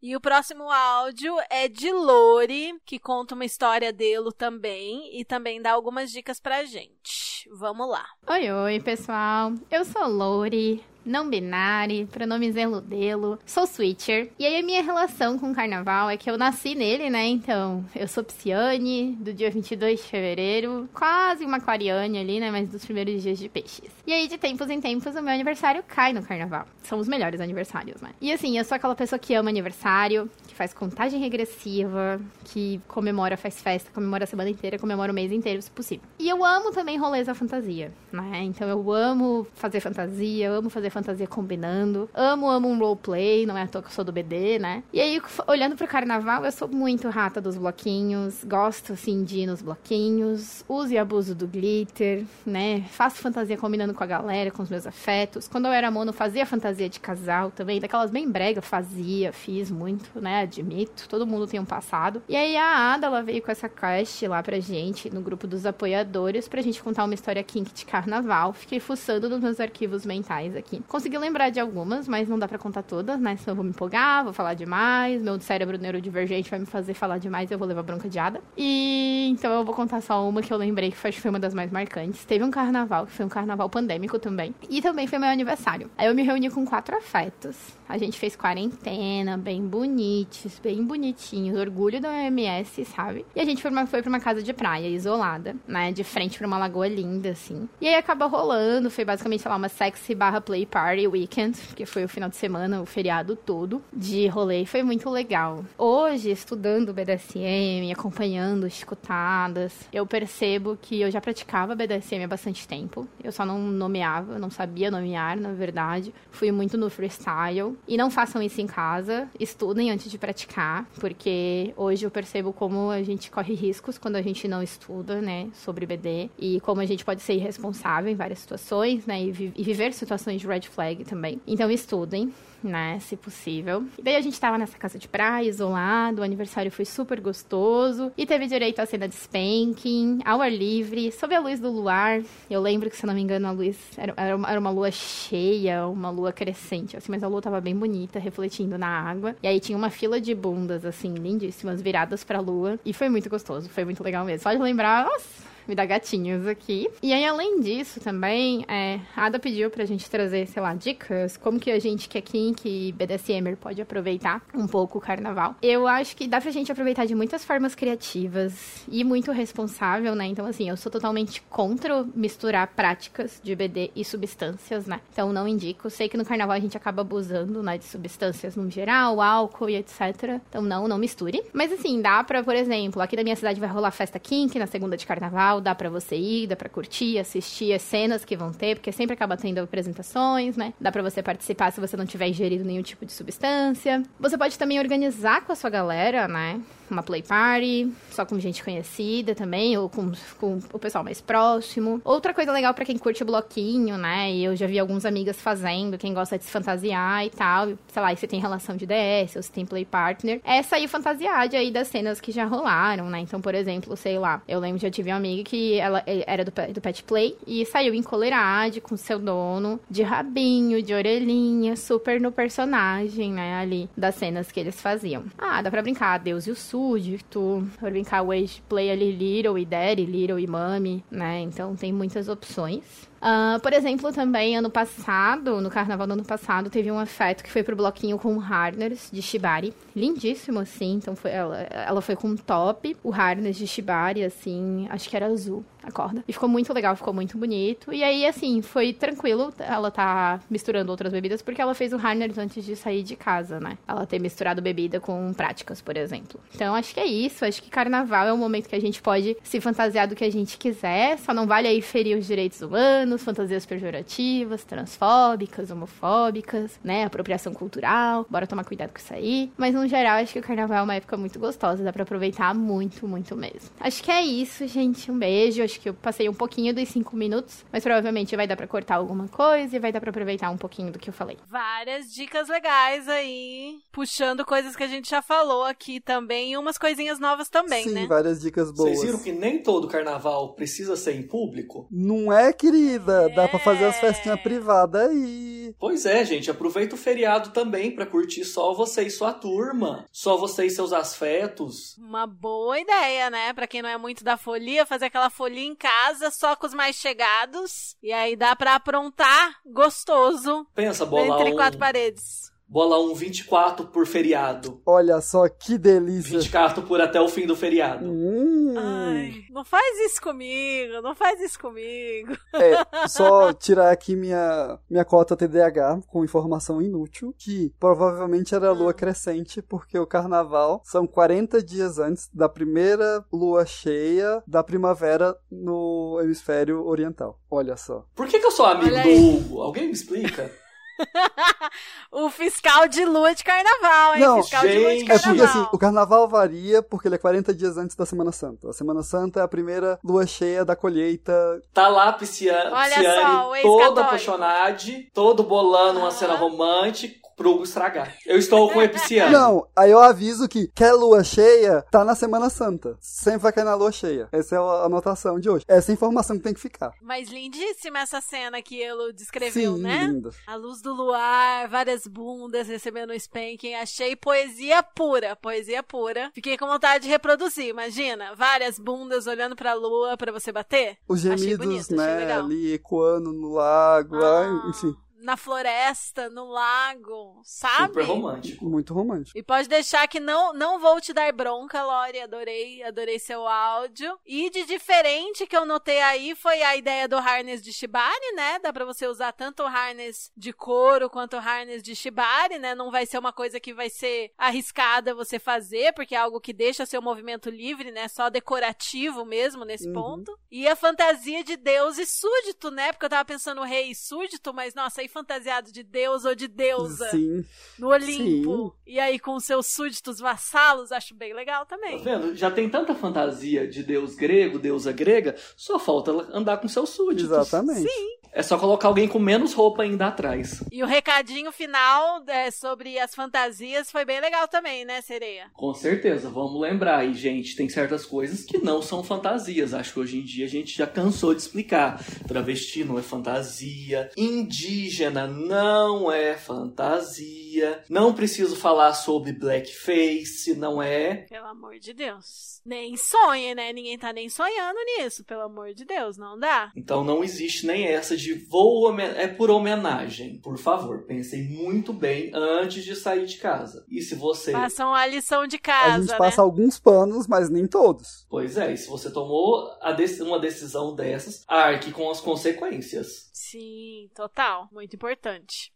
E 0.00 0.14
o 0.14 0.20
próximo 0.20 0.70
áudio 0.70 1.34
é 1.50 1.66
de 1.66 1.90
Lori, 1.90 2.74
que 2.84 2.96
conta 2.96 3.34
uma 3.34 3.44
história 3.44 3.92
dele 3.92 4.30
também 4.38 5.18
e 5.18 5.24
também 5.24 5.60
dá 5.60 5.72
algumas 5.72 6.12
dicas 6.12 6.38
pra 6.38 6.64
gente. 6.64 7.48
Vamos 7.52 7.88
lá. 7.88 8.06
Oi, 8.28 8.48
oi, 8.52 8.80
pessoal. 8.80 9.52
Eu 9.68 9.84
sou 9.84 10.06
Lori, 10.06 10.80
não 11.06 11.30
binário, 11.30 12.06
pronomes 12.08 12.56
elo 12.56 12.80
delo, 12.80 13.38
sou 13.46 13.66
switcher. 13.66 14.30
E 14.38 14.44
aí 14.44 14.56
a 14.56 14.62
minha 14.62 14.82
relação 14.82 15.38
com 15.38 15.52
o 15.52 15.54
carnaval 15.54 16.10
é 16.10 16.16
que 16.16 16.28
eu 16.30 16.36
nasci 16.36 16.74
nele, 16.74 17.08
né? 17.08 17.26
Então, 17.26 17.84
eu 17.94 18.08
sou 18.08 18.24
pisciane, 18.24 19.12
do 19.20 19.32
dia 19.32 19.50
22 19.50 20.00
de 20.00 20.06
fevereiro, 20.06 20.88
quase 20.92 21.44
uma 21.44 21.58
aquariane 21.58 22.18
ali, 22.18 22.40
né? 22.40 22.50
Mas 22.50 22.68
dos 22.68 22.84
primeiros 22.84 23.22
dias 23.22 23.38
de 23.38 23.48
peixes. 23.48 23.90
E 24.06 24.12
aí, 24.12 24.28
de 24.28 24.36
tempos 24.36 24.68
em 24.68 24.80
tempos, 24.80 25.14
o 25.14 25.22
meu 25.22 25.32
aniversário 25.32 25.82
cai 25.86 26.12
no 26.12 26.22
carnaval. 26.22 26.66
São 26.82 26.98
os 26.98 27.08
melhores 27.08 27.40
aniversários, 27.40 28.00
né? 28.00 28.10
E 28.20 28.32
assim, 28.32 28.58
eu 28.58 28.64
sou 28.64 28.76
aquela 28.76 28.94
pessoa 28.94 29.18
que 29.18 29.34
ama 29.34 29.50
aniversário, 29.50 30.30
que 30.46 30.54
faz 30.54 30.74
contagem 30.74 31.20
regressiva, 31.20 32.20
que 32.44 32.80
comemora, 32.88 33.36
faz 33.36 33.60
festa, 33.60 33.90
comemora 33.92 34.24
a 34.24 34.26
semana 34.26 34.50
inteira, 34.50 34.78
comemora 34.78 35.12
o 35.12 35.14
mês 35.14 35.30
inteiro, 35.32 35.60
se 35.62 35.70
possível. 35.70 36.04
E 36.18 36.28
eu 36.28 36.44
amo 36.44 36.72
também 36.72 36.96
rolês 36.96 37.26
da 37.26 37.34
fantasia, 37.34 37.92
né? 38.12 38.42
Então 38.42 38.68
eu 38.68 38.92
amo 38.92 39.46
fazer 39.54 39.80
fantasia, 39.80 40.50
amo 40.50 40.70
fazer 40.70 40.90
fantasia 40.96 41.26
combinando, 41.26 42.08
amo, 42.14 42.48
amo 42.48 42.68
um 42.68 42.78
roleplay, 42.78 43.44
não 43.44 43.58
é 43.58 43.62
à 43.62 43.66
toa 43.66 43.82
que 43.82 43.88
eu 43.88 43.92
sou 43.92 44.02
do 44.02 44.12
BD, 44.12 44.58
né? 44.58 44.82
E 44.90 44.98
aí, 44.98 45.20
olhando 45.46 45.76
pro 45.76 45.86
carnaval, 45.86 46.42
eu 46.42 46.50
sou 46.50 46.66
muito 46.66 47.10
rata 47.10 47.38
dos 47.38 47.58
bloquinhos, 47.58 48.42
gosto, 48.44 48.94
assim, 48.94 49.22
de 49.22 49.40
ir 49.40 49.46
nos 49.46 49.60
bloquinhos, 49.60 50.64
uso 50.66 50.94
e 50.94 50.96
abuso 50.96 51.34
do 51.34 51.46
glitter, 51.46 52.24
né? 52.46 52.82
Faço 52.88 53.16
fantasia 53.16 53.58
combinando 53.58 53.92
com 53.92 54.02
a 54.02 54.06
galera, 54.06 54.50
com 54.50 54.62
os 54.62 54.70
meus 54.70 54.86
afetos. 54.86 55.46
Quando 55.46 55.66
eu 55.66 55.72
era 55.72 55.90
mono, 55.90 56.14
fazia 56.14 56.46
fantasia 56.46 56.88
de 56.88 56.98
casal 56.98 57.50
também, 57.50 57.78
daquelas 57.78 58.10
bem 58.10 58.30
brega, 58.30 58.62
fazia, 58.62 59.34
fiz 59.34 59.70
muito, 59.70 60.18
né? 60.18 60.40
Admito, 60.40 61.06
todo 61.10 61.26
mundo 61.26 61.46
tem 61.46 61.60
um 61.60 61.64
passado. 61.66 62.22
E 62.26 62.34
aí 62.34 62.56
a 62.56 62.94
Ada, 62.94 63.08
ela 63.08 63.22
veio 63.22 63.42
com 63.42 63.50
essa 63.50 63.68
quest 63.68 64.22
lá 64.22 64.42
pra 64.42 64.58
gente, 64.60 65.12
no 65.12 65.20
grupo 65.20 65.46
dos 65.46 65.66
apoiadores, 65.66 66.48
pra 66.48 66.62
gente 66.62 66.82
contar 66.82 67.04
uma 67.04 67.14
história 67.14 67.42
kink 67.42 67.74
de 67.74 67.84
carnaval. 67.84 68.54
Fiquei 68.54 68.80
fuçando 68.80 69.28
nos 69.28 69.40
meus 69.40 69.60
arquivos 69.60 70.06
mentais 70.06 70.56
aqui. 70.56 70.82
Consegui 70.88 71.18
lembrar 71.18 71.50
de 71.50 71.60
algumas, 71.60 72.06
mas 72.06 72.28
não 72.28 72.38
dá 72.38 72.46
pra 72.46 72.58
contar 72.58 72.82
todas, 72.82 73.20
né? 73.20 73.36
Senão 73.36 73.52
eu 73.52 73.56
vou 73.56 73.64
me 73.64 73.70
empolgar, 73.70 74.24
vou 74.24 74.32
falar 74.32 74.54
demais, 74.54 75.20
meu 75.20 75.40
cérebro 75.40 75.78
neurodivergente 75.78 76.50
vai 76.50 76.58
me 76.58 76.66
fazer 76.66 76.94
falar 76.94 77.18
demais 77.18 77.50
eu 77.50 77.58
vou 77.58 77.66
levar 77.66 77.82
bronca 77.82 78.08
de 78.08 78.18
Ada. 78.18 78.40
E 78.56 79.28
então 79.30 79.52
eu 79.52 79.64
vou 79.64 79.74
contar 79.74 80.00
só 80.00 80.26
uma 80.28 80.42
que 80.42 80.52
eu 80.52 80.56
lembrei 80.56 80.90
que 80.90 80.96
foi, 80.96 81.12
que 81.12 81.20
foi 81.20 81.30
uma 81.30 81.40
das 81.40 81.54
mais 81.54 81.70
marcantes. 81.70 82.24
Teve 82.24 82.44
um 82.44 82.50
carnaval, 82.50 83.06
que 83.06 83.12
foi 83.12 83.26
um 83.26 83.28
carnaval 83.28 83.68
pandêmico 83.68 84.18
também. 84.18 84.54
E 84.68 84.80
também 84.80 85.06
foi 85.06 85.18
meu 85.18 85.28
aniversário. 85.28 85.90
Aí 85.96 86.06
eu 86.06 86.14
me 86.14 86.22
reuni 86.22 86.50
com 86.50 86.64
quatro 86.64 86.96
afetos. 86.96 87.76
A 87.88 87.98
gente 87.98 88.18
fez 88.18 88.34
quarentena, 88.34 89.36
bem 89.36 89.62
bonitos, 89.64 90.58
bem 90.58 90.84
bonitinhos, 90.84 91.58
orgulho 91.58 92.00
da 92.00 92.10
OMS, 92.10 92.84
sabe? 92.84 93.24
E 93.34 93.40
a 93.40 93.44
gente 93.44 93.62
foi, 93.62 93.70
uma, 93.70 93.86
foi 93.86 94.02
pra 94.02 94.08
uma 94.08 94.18
casa 94.18 94.42
de 94.42 94.52
praia, 94.52 94.88
isolada, 94.88 95.54
né? 95.68 95.92
De 95.92 96.02
frente 96.02 96.36
pra 96.38 96.46
uma 96.46 96.58
lagoa 96.58 96.88
linda, 96.88 97.30
assim. 97.30 97.68
E 97.80 97.86
aí 97.86 97.94
acabou 97.94 98.28
rolando, 98.28 98.90
foi 98.90 99.04
basicamente, 99.04 99.42
sei 99.42 99.50
lá, 99.50 99.56
uma 99.56 99.68
sexy 99.68 100.14
barra 100.14 100.40
play 100.40 100.66
party 100.76 101.08
weekend, 101.08 101.56
que 101.74 101.86
foi 101.86 102.04
o 102.04 102.08
final 102.08 102.28
de 102.28 102.36
semana, 102.36 102.82
o 102.82 102.84
feriado 102.84 103.34
todo 103.34 103.82
de 103.90 104.26
rolê, 104.26 104.66
foi 104.66 104.82
muito 104.82 105.08
legal. 105.08 105.64
Hoje, 105.78 106.30
estudando 106.30 106.92
BDSM, 106.92 107.90
acompanhando 107.90 108.66
escutadas, 108.66 109.72
eu 109.90 110.06
percebo 110.06 110.76
que 110.82 111.00
eu 111.00 111.10
já 111.10 111.18
praticava 111.18 111.74
BDSM 111.74 112.24
há 112.24 112.28
bastante 112.28 112.68
tempo. 112.68 113.08
Eu 113.24 113.32
só 113.32 113.46
não 113.46 113.58
nomeava, 113.58 114.38
não 114.38 114.50
sabia 114.50 114.90
nomear, 114.90 115.40
na 115.40 115.54
verdade. 115.54 116.12
Fui 116.30 116.52
muito 116.52 116.76
no 116.76 116.90
freestyle. 116.90 117.74
E 117.88 117.96
não 117.96 118.10
façam 118.10 118.42
isso 118.42 118.60
em 118.60 118.66
casa, 118.66 119.28
estudem 119.40 119.90
antes 119.90 120.10
de 120.10 120.18
praticar, 120.18 120.86
porque 121.00 121.72
hoje 121.74 122.04
eu 122.04 122.10
percebo 122.10 122.52
como 122.52 122.90
a 122.90 123.02
gente 123.02 123.30
corre 123.30 123.54
riscos 123.54 123.96
quando 123.96 124.16
a 124.16 124.22
gente 124.22 124.46
não 124.46 124.62
estuda, 124.62 125.22
né, 125.22 125.48
sobre 125.54 125.86
BD, 125.86 126.28
e 126.38 126.60
como 126.60 126.82
a 126.82 126.86
gente 126.86 127.02
pode 127.02 127.22
ser 127.22 127.32
irresponsável 127.32 128.12
em 128.12 128.14
várias 128.14 128.40
situações, 128.40 129.06
né, 129.06 129.22
e, 129.22 129.32
vi- 129.32 129.52
e 129.56 129.62
viver 129.64 129.94
situações 129.94 130.38
de 130.38 130.46
red 130.56 130.68
flag 130.68 131.04
também. 131.04 131.40
Então 131.46 131.70
estudem, 131.70 132.32
né, 132.62 132.98
se 133.00 133.16
possível. 133.16 133.84
E 133.98 134.02
daí 134.02 134.16
a 134.16 134.20
gente 134.20 134.38
tava 134.40 134.58
nessa 134.58 134.76
casa 134.76 134.98
de 134.98 135.08
praia, 135.08 135.48
isolado, 135.48 136.20
o 136.20 136.24
aniversário 136.24 136.70
foi 136.70 136.84
super 136.84 137.20
gostoso 137.20 138.12
e 138.16 138.26
teve 138.26 138.46
direito 138.46 138.80
à 138.80 138.86
cena 138.86 139.06
de 139.06 139.14
spanking, 139.14 140.20
ao 140.24 140.40
ar 140.40 140.52
livre, 140.52 141.12
sob 141.12 141.34
a 141.34 141.40
luz 141.40 141.60
do 141.60 141.70
luar. 141.70 142.22
Eu 142.50 142.60
lembro 142.60 142.90
que, 142.90 142.96
se 142.96 143.06
não 143.06 143.14
me 143.14 143.20
engano, 143.20 143.46
a 143.46 143.50
luz 143.52 143.76
era, 143.96 144.14
era, 144.16 144.36
uma, 144.36 144.50
era 144.50 144.60
uma 144.60 144.70
lua 144.70 144.90
cheia, 144.90 145.86
uma 145.86 146.10
lua 146.10 146.32
crescente, 146.32 146.96
assim, 146.96 147.10
mas 147.10 147.22
a 147.22 147.28
lua 147.28 147.42
tava 147.42 147.60
bem 147.60 147.76
bonita, 147.76 148.18
refletindo 148.18 148.76
na 148.78 148.88
água. 148.88 149.36
E 149.42 149.46
aí 149.46 149.60
tinha 149.60 149.76
uma 149.76 149.90
fila 149.90 150.20
de 150.20 150.34
bundas, 150.34 150.84
assim, 150.84 151.14
lindíssimas, 151.14 151.80
viradas 151.80 152.24
pra 152.24 152.40
lua. 152.40 152.78
E 152.84 152.92
foi 152.92 153.08
muito 153.08 153.28
gostoso, 153.28 153.68
foi 153.68 153.84
muito 153.84 154.02
legal 154.02 154.24
mesmo. 154.24 154.42
Pode 154.42 154.60
lembrar, 154.60 155.04
nossa, 155.04 155.44
me 155.68 155.74
dá 155.74 155.84
gatinhos 155.84 156.46
aqui. 156.46 156.88
E 157.02 157.12
aí, 157.12 157.24
além 157.24 157.60
disso, 157.60 158.00
também, 158.00 158.64
é, 158.68 159.00
a 159.16 159.26
Ada 159.26 159.38
pediu 159.38 159.70
pra 159.70 159.84
gente 159.84 160.08
trazer, 160.08 160.46
sei 160.46 160.62
lá, 160.62 160.74
dicas, 160.74 161.36
como 161.36 161.58
que 161.58 161.70
a 161.70 161.78
gente 161.78 162.08
que 162.08 162.18
é 162.18 162.20
kink 162.20 162.68
e 162.68 162.92
BDSMer 162.92 163.56
pode 163.56 163.80
aproveitar 163.80 164.42
um 164.54 164.66
pouco 164.66 164.98
o 164.98 165.00
carnaval. 165.00 165.56
Eu 165.62 165.86
acho 165.86 166.16
que 166.16 166.26
dá 166.28 166.40
pra 166.40 166.50
gente 166.50 166.70
aproveitar 166.70 167.06
de 167.06 167.14
muitas 167.14 167.44
formas 167.44 167.74
criativas 167.74 168.84
e 168.88 169.02
muito 169.04 169.32
responsável, 169.32 170.14
né? 170.14 170.26
Então, 170.26 170.46
assim, 170.46 170.68
eu 170.68 170.76
sou 170.76 170.90
totalmente 170.90 171.42
contra 171.50 172.04
misturar 172.14 172.68
práticas 172.68 173.40
de 173.42 173.54
BD 173.54 173.90
e 173.94 174.04
substâncias, 174.04 174.86
né? 174.86 175.00
Então, 175.12 175.32
não 175.32 175.48
indico. 175.48 175.90
Sei 175.90 176.08
que 176.08 176.16
no 176.16 176.24
carnaval 176.24 176.56
a 176.56 176.60
gente 176.60 176.76
acaba 176.76 177.02
abusando, 177.02 177.62
né, 177.62 177.78
de 177.78 177.84
substâncias 177.84 178.56
no 178.56 178.70
geral, 178.70 179.20
álcool 179.20 179.70
e 179.70 179.76
etc. 179.76 180.40
Então, 180.48 180.62
não, 180.62 180.88
não 180.88 180.98
misture. 180.98 181.42
Mas, 181.52 181.72
assim, 181.72 182.00
dá 182.00 182.22
pra, 182.22 182.42
por 182.42 182.54
exemplo, 182.54 183.02
aqui 183.02 183.16
na 183.16 183.22
minha 183.22 183.36
cidade 183.36 183.60
vai 183.60 183.68
rolar 183.68 183.90
festa 183.90 184.18
kink 184.18 184.58
na 184.58 184.66
segunda 184.66 184.96
de 184.96 185.06
carnaval, 185.06 185.55
dá 185.60 185.74
pra 185.74 185.88
você 185.88 186.16
ir, 186.16 186.46
dá 186.46 186.56
pra 186.56 186.68
curtir, 186.68 187.18
assistir 187.18 187.72
as 187.72 187.82
cenas 187.82 188.24
que 188.24 188.36
vão 188.36 188.52
ter, 188.52 188.76
porque 188.76 188.92
sempre 188.92 189.14
acaba 189.14 189.36
tendo 189.36 189.58
apresentações, 189.58 190.56
né? 190.56 190.72
Dá 190.80 190.90
pra 190.92 191.02
você 191.02 191.22
participar 191.22 191.70
se 191.72 191.80
você 191.80 191.96
não 191.96 192.06
tiver 192.06 192.28
ingerido 192.28 192.64
nenhum 192.64 192.82
tipo 192.82 193.04
de 193.04 193.12
substância. 193.12 194.02
Você 194.18 194.36
pode 194.36 194.58
também 194.58 194.78
organizar 194.78 195.44
com 195.44 195.52
a 195.52 195.56
sua 195.56 195.70
galera, 195.70 196.28
né? 196.28 196.60
Uma 196.90 197.02
play 197.02 197.22
party, 197.22 197.90
só 198.10 198.24
com 198.24 198.38
gente 198.38 198.62
conhecida 198.62 199.34
também, 199.34 199.76
ou 199.76 199.88
com, 199.88 200.12
com 200.38 200.58
o 200.72 200.78
pessoal 200.78 201.02
mais 201.02 201.20
próximo. 201.20 202.00
Outra 202.04 202.32
coisa 202.32 202.52
legal 202.52 202.72
pra 202.74 202.84
quem 202.84 202.96
curte 202.98 203.24
bloquinho, 203.24 203.96
né? 203.96 204.32
E 204.32 204.44
eu 204.44 204.56
já 204.56 204.66
vi 204.66 204.78
algumas 204.78 205.04
amigas 205.04 205.40
fazendo, 205.40 205.98
quem 205.98 206.14
gosta 206.14 206.38
de 206.38 206.44
se 206.44 206.50
fantasiar 206.50 207.24
e 207.24 207.30
tal. 207.30 207.68
Sei 207.88 208.02
lá, 208.02 208.12
e 208.12 208.16
você 208.16 208.26
tem 208.26 208.40
relação 208.40 208.76
de 208.76 208.86
DS, 208.86 209.36
ou 209.36 209.42
se 209.42 209.50
tem 209.50 209.66
play 209.66 209.84
partner, 209.84 210.40
é 210.44 210.62
sair 210.62 210.88
fantasiar 210.88 211.48
de 211.48 211.56
aí 211.56 211.70
das 211.70 211.88
cenas 211.88 212.20
que 212.20 212.32
já 212.32 212.44
rolaram, 212.44 213.08
né? 213.10 213.20
Então, 213.20 213.40
por 213.40 213.54
exemplo, 213.54 213.96
sei 213.96 214.18
lá, 214.18 214.42
eu 214.46 214.60
lembro 214.60 214.80
já 214.80 214.90
tive 214.90 215.10
uma 215.10 215.16
amiga 215.16 215.42
que 215.42 215.78
ela 215.78 216.02
era 216.06 216.44
do, 216.44 216.52
do 216.72 216.80
Pet 216.80 217.02
Play 217.04 217.36
e 217.46 217.64
saiu 217.66 217.94
em 217.94 218.02
Colerade 218.02 218.80
com 218.80 218.96
seu 218.96 219.18
dono, 219.18 219.80
de 219.90 220.02
rabinho, 220.02 220.82
de 220.82 220.94
orelhinha, 220.94 221.76
super 221.76 222.20
no 222.20 222.30
personagem, 222.32 223.32
né? 223.32 223.54
Ali 223.56 223.88
das 223.96 224.14
cenas 224.14 224.50
que 224.52 224.60
eles 224.60 224.80
faziam. 224.80 225.24
Ah, 225.38 225.62
dá 225.62 225.70
pra 225.70 225.82
brincar, 225.82 226.18
Deus 226.18 226.46
e 226.46 226.50
o 226.50 226.56
súdito, 226.76 227.66
brincar 227.80 228.20
o 228.22 228.30
Age 228.30 228.62
Play 228.68 228.90
ali, 228.90 229.10
Little 229.10 229.58
e 229.58 229.64
Daddy, 229.64 230.04
Little 230.04 230.38
e 230.38 230.46
Mami, 230.46 231.02
né? 231.10 231.40
Então 231.40 231.74
tem 231.74 231.90
muitas 231.90 232.28
opções. 232.28 233.08
Uh, 233.26 233.58
por 233.58 233.72
exemplo, 233.72 234.12
também 234.12 234.56
ano 234.56 234.70
passado, 234.70 235.60
no 235.60 235.68
carnaval 235.68 236.06
do 236.06 236.12
ano 236.12 236.24
passado, 236.24 236.70
teve 236.70 236.92
um 236.92 236.98
afeto 236.98 237.42
que 237.42 237.50
foi 237.50 237.64
pro 237.64 237.74
bloquinho 237.74 238.16
com 238.18 238.38
harness 238.38 239.10
de 239.12 239.20
Shibari. 239.20 239.74
Lindíssimo, 239.96 240.60
assim. 240.60 240.94
Então 240.94 241.16
foi, 241.16 241.32
ela, 241.32 241.58
ela 241.58 242.00
foi 242.00 242.14
com 242.14 242.28
um 242.28 242.36
top, 242.36 242.96
o 243.02 243.10
harness 243.10 243.56
de 243.56 243.66
Shibari, 243.66 244.22
assim, 244.22 244.86
acho 244.90 245.10
que 245.10 245.16
era 245.16 245.26
azul 245.26 245.64
a 245.86 245.90
corda. 245.90 246.24
E 246.26 246.32
ficou 246.32 246.48
muito 246.48 246.72
legal, 246.72 246.96
ficou 246.96 247.14
muito 247.14 247.38
bonito. 247.38 247.92
E 247.92 248.02
aí, 248.02 248.26
assim, 248.26 248.60
foi 248.60 248.92
tranquilo 248.92 249.52
ela 249.58 249.90
tá 249.90 250.40
misturando 250.50 250.90
outras 250.90 251.12
bebidas, 251.12 251.40
porque 251.40 251.62
ela 251.62 251.74
fez 251.74 251.92
o 251.92 251.96
harness 251.96 252.36
antes 252.36 252.64
de 252.64 252.74
sair 252.74 253.02
de 253.02 253.14
casa, 253.14 253.60
né? 253.60 253.78
Ela 253.86 254.04
ter 254.06 254.18
misturado 254.18 254.60
bebida 254.60 254.98
com 254.98 255.32
práticas, 255.32 255.80
por 255.80 255.96
exemplo. 255.96 256.40
Então, 256.54 256.74
acho 256.74 256.92
que 256.92 257.00
é 257.00 257.06
isso. 257.06 257.44
Acho 257.44 257.62
que 257.62 257.70
carnaval 257.70 258.26
é 258.26 258.32
um 258.32 258.36
momento 258.36 258.68
que 258.68 258.74
a 258.74 258.80
gente 258.80 259.00
pode 259.00 259.36
se 259.42 259.60
fantasiar 259.60 260.08
do 260.08 260.16
que 260.16 260.24
a 260.24 260.30
gente 260.30 260.58
quiser. 260.58 261.18
Só 261.18 261.32
não 261.32 261.46
vale 261.46 261.68
aí 261.68 261.80
ferir 261.80 262.18
os 262.18 262.26
direitos 262.26 262.60
humanos, 262.60 263.15
fantasias 263.22 263.64
pejorativas, 263.66 264.64
transfóbicas, 264.64 265.70
homofóbicas, 265.70 266.78
né? 266.82 267.04
Apropriação 267.04 267.52
cultural. 267.52 268.26
Bora 268.28 268.46
tomar 268.46 268.64
cuidado 268.64 268.90
com 268.92 268.98
isso 268.98 269.12
aí. 269.14 269.52
Mas, 269.56 269.74
no 269.74 269.86
geral, 269.86 270.18
acho 270.18 270.32
que 270.32 270.38
o 270.38 270.42
carnaval 270.42 270.78
é 270.78 270.82
uma 270.82 270.94
época 270.94 271.16
muito 271.16 271.38
gostosa. 271.38 271.82
Dá 271.82 271.92
pra 271.92 272.02
aproveitar 272.02 272.54
muito, 272.54 273.06
muito 273.06 273.36
mesmo. 273.36 273.70
Acho 273.80 274.02
que 274.02 274.10
é 274.10 274.22
isso, 274.22 274.66
gente. 274.66 275.10
Um 275.10 275.18
beijo. 275.18 275.62
Acho 275.62 275.80
que 275.80 275.88
eu 275.88 275.94
passei 275.94 276.28
um 276.28 276.34
pouquinho 276.34 276.74
dos 276.74 276.88
cinco 276.88 277.16
minutos, 277.16 277.64
mas 277.72 277.82
provavelmente 277.82 278.36
vai 278.36 278.46
dar 278.46 278.56
pra 278.56 278.66
cortar 278.66 278.96
alguma 278.96 279.28
coisa 279.28 279.76
e 279.76 279.78
vai 279.78 279.92
dar 279.92 280.00
pra 280.00 280.10
aproveitar 280.10 280.50
um 280.50 280.56
pouquinho 280.56 280.92
do 280.92 280.98
que 280.98 281.10
eu 281.10 281.14
falei. 281.14 281.36
Várias 281.48 282.12
dicas 282.12 282.48
legais 282.48 283.08
aí, 283.08 283.78
puxando 283.92 284.44
coisas 284.44 284.74
que 284.76 284.82
a 284.82 284.86
gente 284.86 285.08
já 285.10 285.22
falou 285.22 285.64
aqui 285.64 286.00
também 286.00 286.52
e 286.52 286.56
umas 286.56 286.78
coisinhas 286.78 287.18
novas 287.18 287.48
também, 287.48 287.84
Sim, 287.84 287.94
né? 287.94 288.06
várias 288.06 288.40
dicas 288.40 288.70
boas. 288.72 288.90
Vocês 288.90 289.02
viram 289.02 289.18
que 289.18 289.32
nem 289.32 289.62
todo 289.62 289.88
carnaval 289.88 290.54
precisa 290.54 290.96
ser 290.96 291.14
em 291.14 291.22
público? 291.22 291.86
Não 291.90 292.32
é, 292.32 292.52
querida? 292.98 293.28
Dá 293.30 293.48
pra 293.48 293.58
fazer 293.58 293.84
as 293.86 293.96
É. 293.96 294.00
festinhas 294.00 294.40
privadas 294.40 295.08
aí. 295.10 295.74
Pois 295.78 296.06
é, 296.06 296.24
gente, 296.24 296.50
aproveita 296.50 296.94
o 296.94 296.98
feriado 296.98 297.50
também 297.50 297.90
pra 297.90 298.06
curtir 298.06 298.44
só 298.44 298.72
você 298.72 299.02
e 299.02 299.10
sua 299.10 299.32
turma, 299.32 300.04
só 300.12 300.36
você 300.36 300.66
e 300.66 300.70
seus 300.70 300.92
afetos. 300.92 301.96
Uma 301.98 302.26
boa 302.26 302.78
ideia, 302.78 303.28
né? 303.30 303.52
Pra 303.52 303.66
quem 303.66 303.82
não 303.82 303.88
é 303.88 303.96
muito 303.98 304.22
da 304.24 304.36
folia, 304.36 304.86
fazer 304.86 305.06
aquela 305.06 305.30
folia 305.30 305.64
em 305.64 305.74
casa 305.74 306.30
só 306.30 306.54
com 306.56 306.66
os 306.66 306.74
mais 306.74 306.96
chegados. 306.96 307.96
E 308.02 308.12
aí 308.12 308.36
dá 308.36 308.54
pra 308.54 308.74
aprontar 308.76 309.56
gostoso 309.66 310.66
Pensa, 310.74 311.04
bolar 311.04 311.40
entre 311.40 311.52
um, 311.52 311.56
quatro 311.56 311.78
paredes. 311.78 312.50
bolar 312.68 313.00
um 313.00 313.14
24 313.14 313.86
por 313.88 314.06
feriado. 314.06 314.80
Olha 314.86 315.20
só 315.20 315.48
que 315.48 315.76
delícia. 315.78 316.38
24 316.38 316.82
por 316.82 317.00
até 317.00 317.20
o 317.20 317.28
fim 317.28 317.46
do 317.46 317.56
feriado. 317.56 318.04
Hum. 318.06 318.65
Ai, 318.78 319.44
não 319.50 319.64
faz 319.64 319.98
isso 320.00 320.20
comigo, 320.20 321.00
não 321.02 321.14
faz 321.14 321.40
isso 321.40 321.58
comigo. 321.58 322.36
É, 322.54 322.76
só 323.08 323.52
tirar 323.52 323.90
aqui 323.90 324.14
minha, 324.16 324.78
minha 324.88 325.04
cota 325.04 325.36
TDAH 325.36 326.00
com 326.06 326.24
informação 326.24 326.80
inútil, 326.80 327.34
que 327.38 327.72
provavelmente 327.78 328.54
era 328.54 328.72
lua 328.72 328.92
crescente, 328.92 329.62
porque 329.62 329.98
o 329.98 330.06
carnaval 330.06 330.80
são 330.84 331.06
40 331.06 331.62
dias 331.62 331.98
antes 331.98 332.28
da 332.32 332.48
primeira 332.48 333.24
lua 333.32 333.64
cheia 333.64 334.42
da 334.46 334.62
primavera 334.62 335.36
no 335.50 336.18
hemisfério 336.22 336.86
oriental. 336.86 337.40
Olha 337.50 337.76
só. 337.76 338.04
Por 338.14 338.26
que, 338.26 338.38
que 338.38 338.46
eu 338.46 338.50
sou 338.50 338.66
amigo 338.66 338.94
do. 339.02 339.08
Hugo? 339.08 339.62
Alguém 339.62 339.86
me 339.86 339.92
explica? 339.92 340.50
o 342.10 342.30
fiscal 342.30 342.88
de 342.88 343.04
lua 343.04 343.34
de 343.34 343.44
carnaval, 343.44 344.14
hein? 344.14 344.20
Não, 344.20 344.42
fiscal 344.42 344.62
de 344.62 344.78
lua 344.78 344.92
de 344.92 344.98
gente. 345.00 345.12
É 345.12 345.14
porque 345.14 345.38
carnaval. 345.38 345.62
assim, 345.62 345.68
o 345.72 345.78
carnaval 345.78 346.28
varia 346.28 346.82
porque 346.82 347.08
ele 347.08 347.14
é 347.14 347.18
40 347.18 347.54
dias 347.54 347.76
antes 347.76 347.96
da 347.96 348.06
Semana 348.06 348.32
Santa. 348.32 348.70
A 348.70 348.72
Semana 348.72 349.02
Santa 349.02 349.40
é 349.40 349.42
a 349.42 349.48
primeira 349.48 349.98
lua 350.02 350.26
cheia 350.26 350.64
da 350.64 350.76
colheita. 350.76 351.32
Tá 351.72 351.88
lá 351.88 352.12
Pisciane, 352.12 352.70
Olha 352.72 352.94
Pisciane 352.94 353.22
só, 353.22 353.28
o 353.28 353.42
toda 353.42 353.56
ex-católico. 353.56 354.00
apaixonada, 354.00 354.76
todo 355.12 355.42
bolando 355.42 356.00
uma 356.00 356.10
cena 356.10 356.34
romântica 356.34 357.25
pro 357.36 357.50
Hugo 357.52 357.64
estragar. 357.64 358.16
Eu 358.24 358.38
estou 358.38 358.70
com 358.72 358.78
o 358.78 358.82
Epiciane. 358.82 359.32
Não, 359.32 359.66
aí 359.76 359.90
eu 359.90 360.00
aviso 360.00 360.48
que 360.48 360.68
quer 360.68 360.92
lua 360.92 361.22
cheia, 361.22 361.82
tá 361.90 362.02
na 362.04 362.14
Semana 362.14 362.48
Santa. 362.48 362.96
Sempre 363.00 363.40
vai 363.40 363.52
cair 363.52 363.64
na 363.64 363.74
lua 363.74 363.92
cheia. 363.92 364.28
Essa 364.32 364.56
é 364.56 364.58
a 364.58 364.84
anotação 364.86 365.38
de 365.38 365.50
hoje. 365.50 365.64
Essa 365.68 365.90
é 365.90 365.92
a 365.92 365.94
informação 365.94 366.36
que 366.36 366.42
tem 366.42 366.54
que 366.54 366.60
ficar. 366.60 366.92
Mas 367.02 367.28
lindíssima 367.28 367.98
essa 368.00 368.20
cena 368.20 368.62
que 368.62 368.80
ele 368.80 369.12
descreveu, 369.12 369.76
Sim, 369.76 369.82
né? 369.82 370.04
linda. 370.04 370.30
A 370.46 370.56
luz 370.56 370.80
do 370.80 370.94
luar, 370.94 371.68
várias 371.68 372.06
bundas 372.06 372.68
recebendo 372.68 373.12
spanking. 373.12 373.74
Achei 373.74 374.16
poesia 374.16 374.82
pura, 374.82 375.36
poesia 375.36 375.82
pura. 375.82 376.30
Fiquei 376.34 376.56
com 376.56 376.66
vontade 376.66 377.04
de 377.04 377.10
reproduzir, 377.10 377.66
imagina. 377.66 378.34
Várias 378.34 378.78
bundas 378.78 379.26
olhando 379.26 379.54
pra 379.54 379.74
lua 379.74 380.16
pra 380.16 380.32
você 380.32 380.50
bater. 380.50 380.96
Os 381.06 381.20
Achei 381.26 381.36
gemidos, 381.36 381.66
bonito, 381.66 381.84
achei 381.84 381.96
né, 381.96 382.16
legal. 382.16 382.44
ali 382.44 382.72
ecoando 382.72 383.32
no 383.32 383.52
lago, 383.52 384.16
Ah, 384.16 384.40
ai, 384.64 384.70
enfim, 384.70 384.94
Na 385.26 385.36
floresta, 385.36 386.30
no 386.30 386.44
lago, 386.46 387.40
sabe? 387.42 387.88
Super 387.88 388.04
romântico. 388.04 388.64
muito 388.64 388.94
romântico. 388.94 389.36
E 389.36 389.42
pode 389.42 389.68
deixar 389.68 390.06
que 390.06 390.20
não, 390.20 390.52
não 390.52 390.78
vou 390.78 391.00
te 391.00 391.12
dar 391.12 391.32
bronca, 391.32 391.82
Lori. 391.82 392.20
Adorei, 392.20 392.80
adorei 392.84 393.18
seu 393.18 393.44
áudio. 393.46 394.16
E 394.24 394.48
de 394.50 394.64
diferente 394.64 395.44
que 395.44 395.56
eu 395.56 395.66
notei 395.66 396.00
aí 396.00 396.36
foi 396.36 396.62
a 396.62 396.76
ideia 396.76 397.08
do 397.08 397.16
harness 397.16 397.60
de 397.60 397.72
Shibari, 397.72 398.32
né? 398.36 398.60
Dá 398.60 398.72
pra 398.72 398.84
você 398.84 399.06
usar 399.08 399.32
tanto 399.32 399.64
o 399.64 399.66
harness 399.66 400.30
de 400.36 400.52
couro 400.52 401.10
quanto 401.10 401.34
o 401.36 401.40
harness 401.40 401.82
de 401.82 401.96
Shibari, 401.96 402.60
né? 402.60 402.76
Não 402.76 402.92
vai 402.92 403.04
ser 403.04 403.18
uma 403.18 403.32
coisa 403.32 403.58
que 403.58 403.74
vai 403.74 403.90
ser 403.90 404.30
arriscada 404.38 405.12
você 405.12 405.40
fazer, 405.40 405.92
porque 405.94 406.14
é 406.14 406.18
algo 406.18 406.40
que 406.40 406.52
deixa 406.52 406.86
seu 406.86 407.02
movimento 407.02 407.50
livre, 407.50 407.90
né? 407.90 408.06
Só 408.06 408.30
decorativo 408.30 409.24
mesmo 409.24 409.64
nesse 409.64 409.88
Uhum. 409.88 409.92
ponto. 409.94 410.38
E 410.50 410.68
a 410.68 410.76
fantasia 410.76 411.42
de 411.42 411.56
Deus 411.56 411.98
e 411.98 412.06
súdito, 412.06 412.70
né? 412.70 412.92
Porque 412.92 413.06
eu 413.06 413.10
tava 413.10 413.24
pensando 413.24 413.62
rei 413.62 413.90
e 413.90 413.94
súdito, 413.94 414.54
mas 414.54 414.72
nossa, 414.72 415.00
aí 415.00 415.08
fantasiado 415.20 415.72
de 415.72 415.82
Deus 415.82 416.26
ou 416.26 416.34
de 416.34 416.46
deusa 416.46 417.08
Sim. 417.10 417.42
no 417.78 417.88
Olimpo. 417.88 418.74
E 418.86 419.00
aí 419.00 419.18
com 419.18 419.40
seus 419.40 419.66
súditos 419.66 420.18
vassalos, 420.18 420.92
acho 420.92 421.14
bem 421.14 421.32
legal 421.32 421.64
Tá 421.64 421.76
também. 421.76 421.98
vendo? 422.02 422.36
Já 422.36 422.50
tem 422.50 422.68
tanta 422.68 422.94
fantasia 422.94 423.66
de 423.66 423.82
deus 423.82 424.14
grego, 424.14 424.58
deusa 424.58 424.92
grega, 424.92 425.34
só 425.56 425.78
falta 425.78 426.10
andar 426.32 426.58
com 426.58 426.68
seus 426.68 426.90
súditos. 426.90 427.24
Exatamente. 427.30 427.88
É 428.32 428.42
só 428.42 428.58
colocar 428.58 428.88
alguém 428.88 429.08
com 429.08 429.18
menos 429.18 429.54
roupa 429.54 429.82
ainda 429.82 430.08
atrás. 430.08 430.62
E 430.70 430.82
o 430.82 430.86
recadinho 430.86 431.50
final 431.50 432.22
é, 432.26 432.50
sobre 432.50 432.98
as 432.98 433.14
fantasias 433.14 433.90
foi 433.90 434.04
bem 434.04 434.20
legal 434.20 434.46
também, 434.46 434.84
né, 434.84 435.00
Sereia? 435.00 435.46
Com 435.54 435.72
certeza, 435.72 436.28
vamos 436.28 436.60
lembrar 436.60 436.98
aí, 436.98 437.14
gente, 437.14 437.56
tem 437.56 437.66
certas 437.70 438.04
coisas 438.04 438.44
que 438.44 438.58
não 438.58 438.82
são 438.82 439.02
fantasias. 439.02 439.72
Acho 439.72 439.94
que 439.94 440.00
hoje 440.00 440.18
em 440.18 440.22
dia 440.22 440.44
a 440.44 440.48
gente 440.48 440.76
já 440.76 440.86
cansou 440.86 441.32
de 441.34 441.40
explicar. 441.40 441.98
Travesti 442.28 442.84
não 442.84 442.98
é 442.98 443.02
fantasia, 443.02 444.10
indígena 444.14 444.95
não 445.26 446.10
é 446.10 446.36
fantasia. 446.36 447.82
Não 447.88 448.14
preciso 448.14 448.56
falar 448.56 448.94
sobre 448.94 449.32
blackface, 449.32 450.54
não 450.54 450.82
é. 450.82 451.26
Pelo 451.28 451.46
amor 451.46 451.78
de 451.78 451.92
Deus. 451.92 452.60
Nem 452.64 452.96
sonhe, 452.96 453.54
né? 453.54 453.72
Ninguém 453.72 453.98
tá 453.98 454.12
nem 454.12 454.28
sonhando 454.28 454.78
nisso, 454.84 455.24
pelo 455.24 455.42
amor 455.42 455.72
de 455.72 455.84
Deus, 455.84 456.16
não 456.16 456.38
dá. 456.38 456.72
Então 456.74 457.04
não 457.04 457.22
existe 457.22 457.66
nem 457.66 457.86
essa 457.86 458.16
de 458.16 458.34
vou 458.34 458.86
é 459.00 459.28
por 459.28 459.50
homenagem. 459.50 460.40
Por 460.40 460.58
favor, 460.58 461.04
pensem 461.06 461.44
muito 461.44 461.92
bem 461.92 462.30
antes 462.34 462.84
de 462.84 462.94
sair 462.96 463.26
de 463.26 463.36
casa. 463.36 463.84
E 463.88 464.00
se 464.00 464.14
você 464.14 464.52
Façam 464.52 464.94
a 464.94 465.06
lição 465.06 465.46
de 465.46 465.56
A 465.56 465.60
casa, 465.60 466.00
gente 466.02 466.10
né? 466.10 466.18
passa 466.18 466.42
alguns 466.42 466.78
panos, 466.78 467.26
mas 467.26 467.48
nem 467.50 467.66
todos. 467.66 468.26
Pois 468.28 468.56
é, 468.56 468.72
e 468.72 468.76
se 468.76 468.88
você 468.88 469.10
tomou 469.10 469.68
a 469.80 469.96
uma 470.20 470.38
decisão 470.38 470.94
dessas, 470.94 471.44
arque 471.48 471.90
com 471.90 472.10
as 472.10 472.20
consequências. 472.20 473.30
Sim, 473.32 474.08
total. 474.14 474.68
Muito 474.72 474.85
importante. 474.94 475.72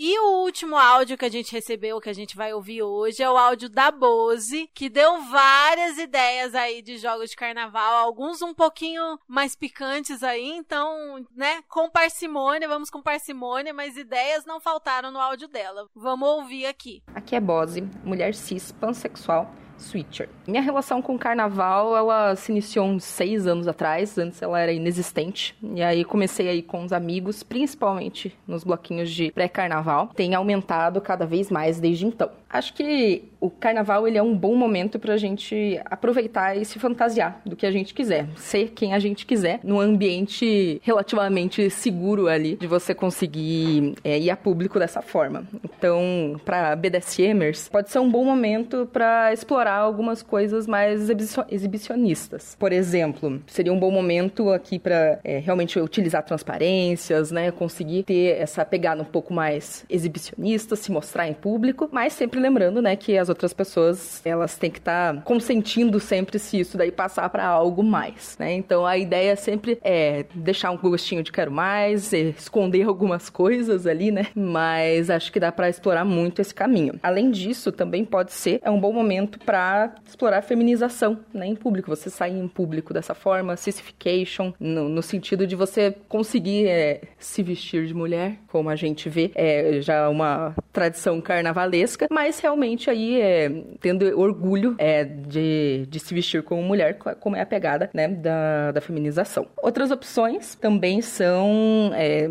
E 0.00 0.16
o 0.20 0.44
último 0.44 0.76
áudio 0.76 1.18
que 1.18 1.24
a 1.24 1.28
gente 1.28 1.50
recebeu, 1.50 2.00
que 2.00 2.08
a 2.08 2.12
gente 2.12 2.36
vai 2.36 2.54
ouvir 2.54 2.84
hoje, 2.84 3.20
é 3.20 3.28
o 3.28 3.36
áudio 3.36 3.68
da 3.68 3.90
Bose, 3.90 4.70
que 4.72 4.88
deu 4.88 5.22
várias 5.22 5.98
ideias 5.98 6.54
aí 6.54 6.80
de 6.80 6.98
jogos 6.98 7.30
de 7.30 7.36
carnaval, 7.36 7.96
alguns 7.96 8.40
um 8.40 8.54
pouquinho 8.54 9.18
mais 9.26 9.56
picantes 9.56 10.22
aí, 10.22 10.52
então, 10.52 11.26
né, 11.34 11.62
com 11.68 11.90
parcimônia, 11.90 12.68
vamos 12.68 12.90
com 12.90 13.02
parcimônia, 13.02 13.74
mas 13.74 13.96
ideias 13.96 14.44
não 14.44 14.60
faltaram 14.60 15.10
no 15.10 15.18
áudio 15.18 15.48
dela. 15.48 15.88
Vamos 15.96 16.28
ouvir 16.28 16.66
aqui. 16.66 17.02
Aqui 17.12 17.34
é 17.34 17.40
Bose, 17.40 17.82
mulher 18.04 18.36
cis, 18.36 18.70
pansexual, 18.70 19.52
switcher. 19.78 20.28
Minha 20.46 20.62
relação 20.62 21.00
com 21.00 21.14
o 21.14 21.18
carnaval, 21.18 21.96
ela 21.96 22.34
se 22.36 22.52
iniciou 22.52 22.86
uns 22.86 23.04
seis 23.04 23.46
anos 23.46 23.66
atrás, 23.66 24.18
antes 24.18 24.42
ela 24.42 24.58
era 24.60 24.72
inexistente. 24.72 25.56
E 25.62 25.82
aí 25.82 26.04
comecei 26.04 26.48
aí 26.48 26.62
com 26.62 26.84
os 26.84 26.92
amigos, 26.92 27.42
principalmente 27.42 28.36
nos 28.46 28.64
bloquinhos 28.64 29.10
de 29.10 29.30
pré-carnaval. 29.30 30.08
Tem 30.14 30.34
aumentado 30.34 31.00
cada 31.00 31.26
vez 31.26 31.50
mais 31.50 31.80
desde 31.80 32.06
então. 32.06 32.30
Acho 32.50 32.72
que 32.74 33.24
o 33.40 33.50
carnaval 33.50 34.08
ele 34.08 34.18
é 34.18 34.22
um 34.22 34.36
bom 34.36 34.54
momento 34.56 34.98
pra 34.98 35.16
gente 35.16 35.80
aproveitar 35.84 36.56
e 36.56 36.64
se 36.64 36.78
fantasiar 36.78 37.40
do 37.44 37.54
que 37.54 37.66
a 37.66 37.70
gente 37.70 37.92
quiser, 37.94 38.26
ser 38.36 38.70
quem 38.70 38.94
a 38.94 38.98
gente 38.98 39.26
quiser, 39.26 39.60
num 39.62 39.78
ambiente 39.78 40.80
relativamente 40.82 41.68
seguro 41.70 42.26
ali 42.26 42.56
de 42.56 42.66
você 42.66 42.94
conseguir 42.94 43.94
é, 44.02 44.18
ir 44.18 44.30
a 44.30 44.36
público 44.36 44.78
dessa 44.78 45.02
forma. 45.02 45.46
Então, 45.62 46.40
para 46.44 46.74
BDSMers, 46.74 47.68
pode 47.68 47.90
ser 47.90 47.98
um 47.98 48.10
bom 48.10 48.24
momento 48.24 48.88
para 48.92 49.32
explorar 49.32 49.76
algumas 49.76 50.22
coisas 50.22 50.66
mais 50.66 51.02
exibicio- 51.02 51.44
exibicionistas. 51.50 52.56
Por 52.58 52.72
exemplo, 52.72 53.40
seria 53.46 53.72
um 53.72 53.78
bom 53.78 53.90
momento 53.90 54.50
aqui 54.50 54.78
para 54.78 55.20
realmente 55.44 55.78
utilizar 55.78 56.24
transparências, 56.24 57.30
né, 57.30 57.50
conseguir 57.50 58.02
ter 58.04 58.36
essa 58.40 58.64
pegada 58.64 59.02
um 59.02 59.06
pouco 59.06 59.32
mais 59.32 59.84
exibicionista, 59.88 60.74
se 60.74 60.90
mostrar 60.90 61.28
em 61.28 61.34
público, 61.34 61.88
mas 61.92 62.12
sempre 62.12 62.37
lembrando, 62.40 62.80
né, 62.82 62.96
que 62.96 63.16
as 63.16 63.28
outras 63.28 63.52
pessoas, 63.52 64.20
elas 64.24 64.56
têm 64.56 64.70
que 64.70 64.78
estar 64.78 65.22
consentindo 65.22 65.98
sempre 66.00 66.38
se 66.38 66.60
isso 66.60 66.76
daí 66.76 66.90
passar 66.90 67.28
para 67.30 67.46
algo 67.46 67.82
mais, 67.82 68.36
né? 68.38 68.52
Então 68.52 68.86
a 68.86 68.96
ideia 68.96 69.36
sempre 69.36 69.78
é 69.82 70.24
deixar 70.34 70.70
um 70.70 70.76
gostinho 70.76 71.22
de 71.22 71.32
quero 71.32 71.50
mais, 71.50 72.12
é, 72.12 72.20
esconder 72.30 72.82
algumas 72.84 73.28
coisas 73.28 73.86
ali, 73.86 74.10
né? 74.10 74.28
Mas 74.34 75.10
acho 75.10 75.32
que 75.32 75.40
dá 75.40 75.52
para 75.52 75.68
explorar 75.68 76.04
muito 76.04 76.40
esse 76.40 76.54
caminho. 76.54 76.98
Além 77.02 77.30
disso, 77.30 77.70
também 77.72 78.04
pode 78.04 78.32
ser 78.32 78.60
é 78.62 78.70
um 78.70 78.80
bom 78.80 78.92
momento 78.92 79.38
para 79.40 79.94
explorar 80.06 80.38
a 80.38 80.42
feminização, 80.42 81.18
né, 81.32 81.46
em 81.46 81.54
público. 81.54 81.88
Você 81.88 82.10
sair 82.10 82.38
em 82.38 82.48
público 82.48 82.92
dessa 82.92 83.14
forma, 83.14 83.56
sissification, 83.56 84.52
no, 84.58 84.88
no 84.88 85.02
sentido 85.02 85.46
de 85.46 85.56
você 85.56 85.94
conseguir 86.08 86.66
é, 86.66 87.00
se 87.18 87.42
vestir 87.42 87.86
de 87.86 87.94
mulher, 87.94 88.38
como 88.48 88.68
a 88.68 88.76
gente 88.76 89.08
vê, 89.08 89.30
é 89.34 89.80
já 89.80 90.08
uma 90.08 90.54
tradição 90.72 91.20
carnavalesca, 91.20 92.06
mas 92.10 92.27
realmente 92.40 92.90
aí 92.90 93.20
é, 93.20 93.50
tendo 93.80 94.04
orgulho 94.18 94.74
é, 94.78 95.04
de, 95.04 95.86
de 95.88 95.98
se 96.00 96.12
vestir 96.14 96.42
como 96.42 96.62
mulher, 96.62 96.98
co- 96.98 97.14
como 97.16 97.36
é 97.36 97.40
a 97.40 97.46
pegada 97.46 97.88
né, 97.94 98.08
da, 98.08 98.72
da 98.72 98.80
feminização. 98.80 99.46
Outras 99.62 99.90
opções 99.90 100.54
também 100.54 101.00
são 101.00 101.90
é, 101.94 102.28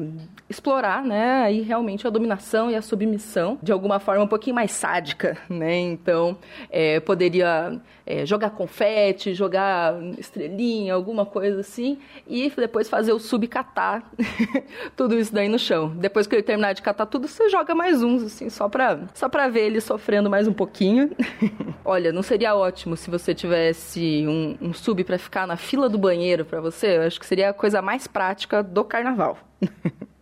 explorar, 0.49 1.03
né, 1.03 1.43
aí 1.43 1.61
realmente 1.61 2.07
a 2.07 2.09
dominação 2.09 2.71
e 2.71 2.75
a 2.75 2.81
submissão 2.81 3.57
de 3.61 3.71
alguma 3.71 3.99
forma 3.99 4.23
um 4.23 4.27
pouquinho 4.27 4.55
mais 4.55 4.71
sádica, 4.71 5.37
né? 5.49 5.77
Então, 5.77 6.37
é, 6.69 6.99
poderia 6.99 7.79
é, 8.05 8.25
jogar 8.25 8.51
confete, 8.51 9.33
jogar 9.33 10.01
estrelinha, 10.17 10.93
alguma 10.93 11.25
coisa 11.25 11.59
assim, 11.59 11.99
e 12.25 12.49
depois 12.55 12.89
fazer 12.89 13.11
o 13.11 13.19
subcatar 13.19 14.03
tudo 14.95 15.19
isso 15.19 15.33
daí 15.33 15.49
no 15.49 15.59
chão. 15.59 15.89
Depois 15.89 16.25
que 16.25 16.35
ele 16.35 16.43
terminar 16.43 16.73
de 16.73 16.81
catar 16.81 17.05
tudo, 17.05 17.27
você 17.27 17.49
joga 17.49 17.75
mais 17.75 18.01
uns, 18.01 18.23
assim, 18.23 18.49
só 18.49 18.69
pra, 18.69 18.99
só 19.13 19.27
pra 19.27 19.49
ver 19.49 19.65
ele 19.65 19.81
sofrendo 19.81 20.29
mais 20.29 20.47
um 20.47 20.53
pouquinho. 20.53 21.11
Olha, 21.83 22.13
não 22.13 22.23
seria 22.23 22.55
ótimo 22.55 22.95
se 22.95 23.09
você 23.09 23.35
tivesse 23.35 24.25
um, 24.25 24.69
um 24.69 24.73
sub 24.73 25.03
pra 25.03 25.17
ficar 25.17 25.45
na 25.45 25.57
fila 25.57 25.89
do 25.89 25.97
banheiro 25.97 26.45
pra 26.45 26.61
você? 26.61 26.97
Eu 26.97 27.01
acho 27.01 27.19
que 27.19 27.25
seria 27.25 27.49
a 27.49 27.53
coisa 27.53 27.81
mais 27.81 28.07
prática 28.07 28.63
do 28.63 28.83
carnaval. 28.85 29.37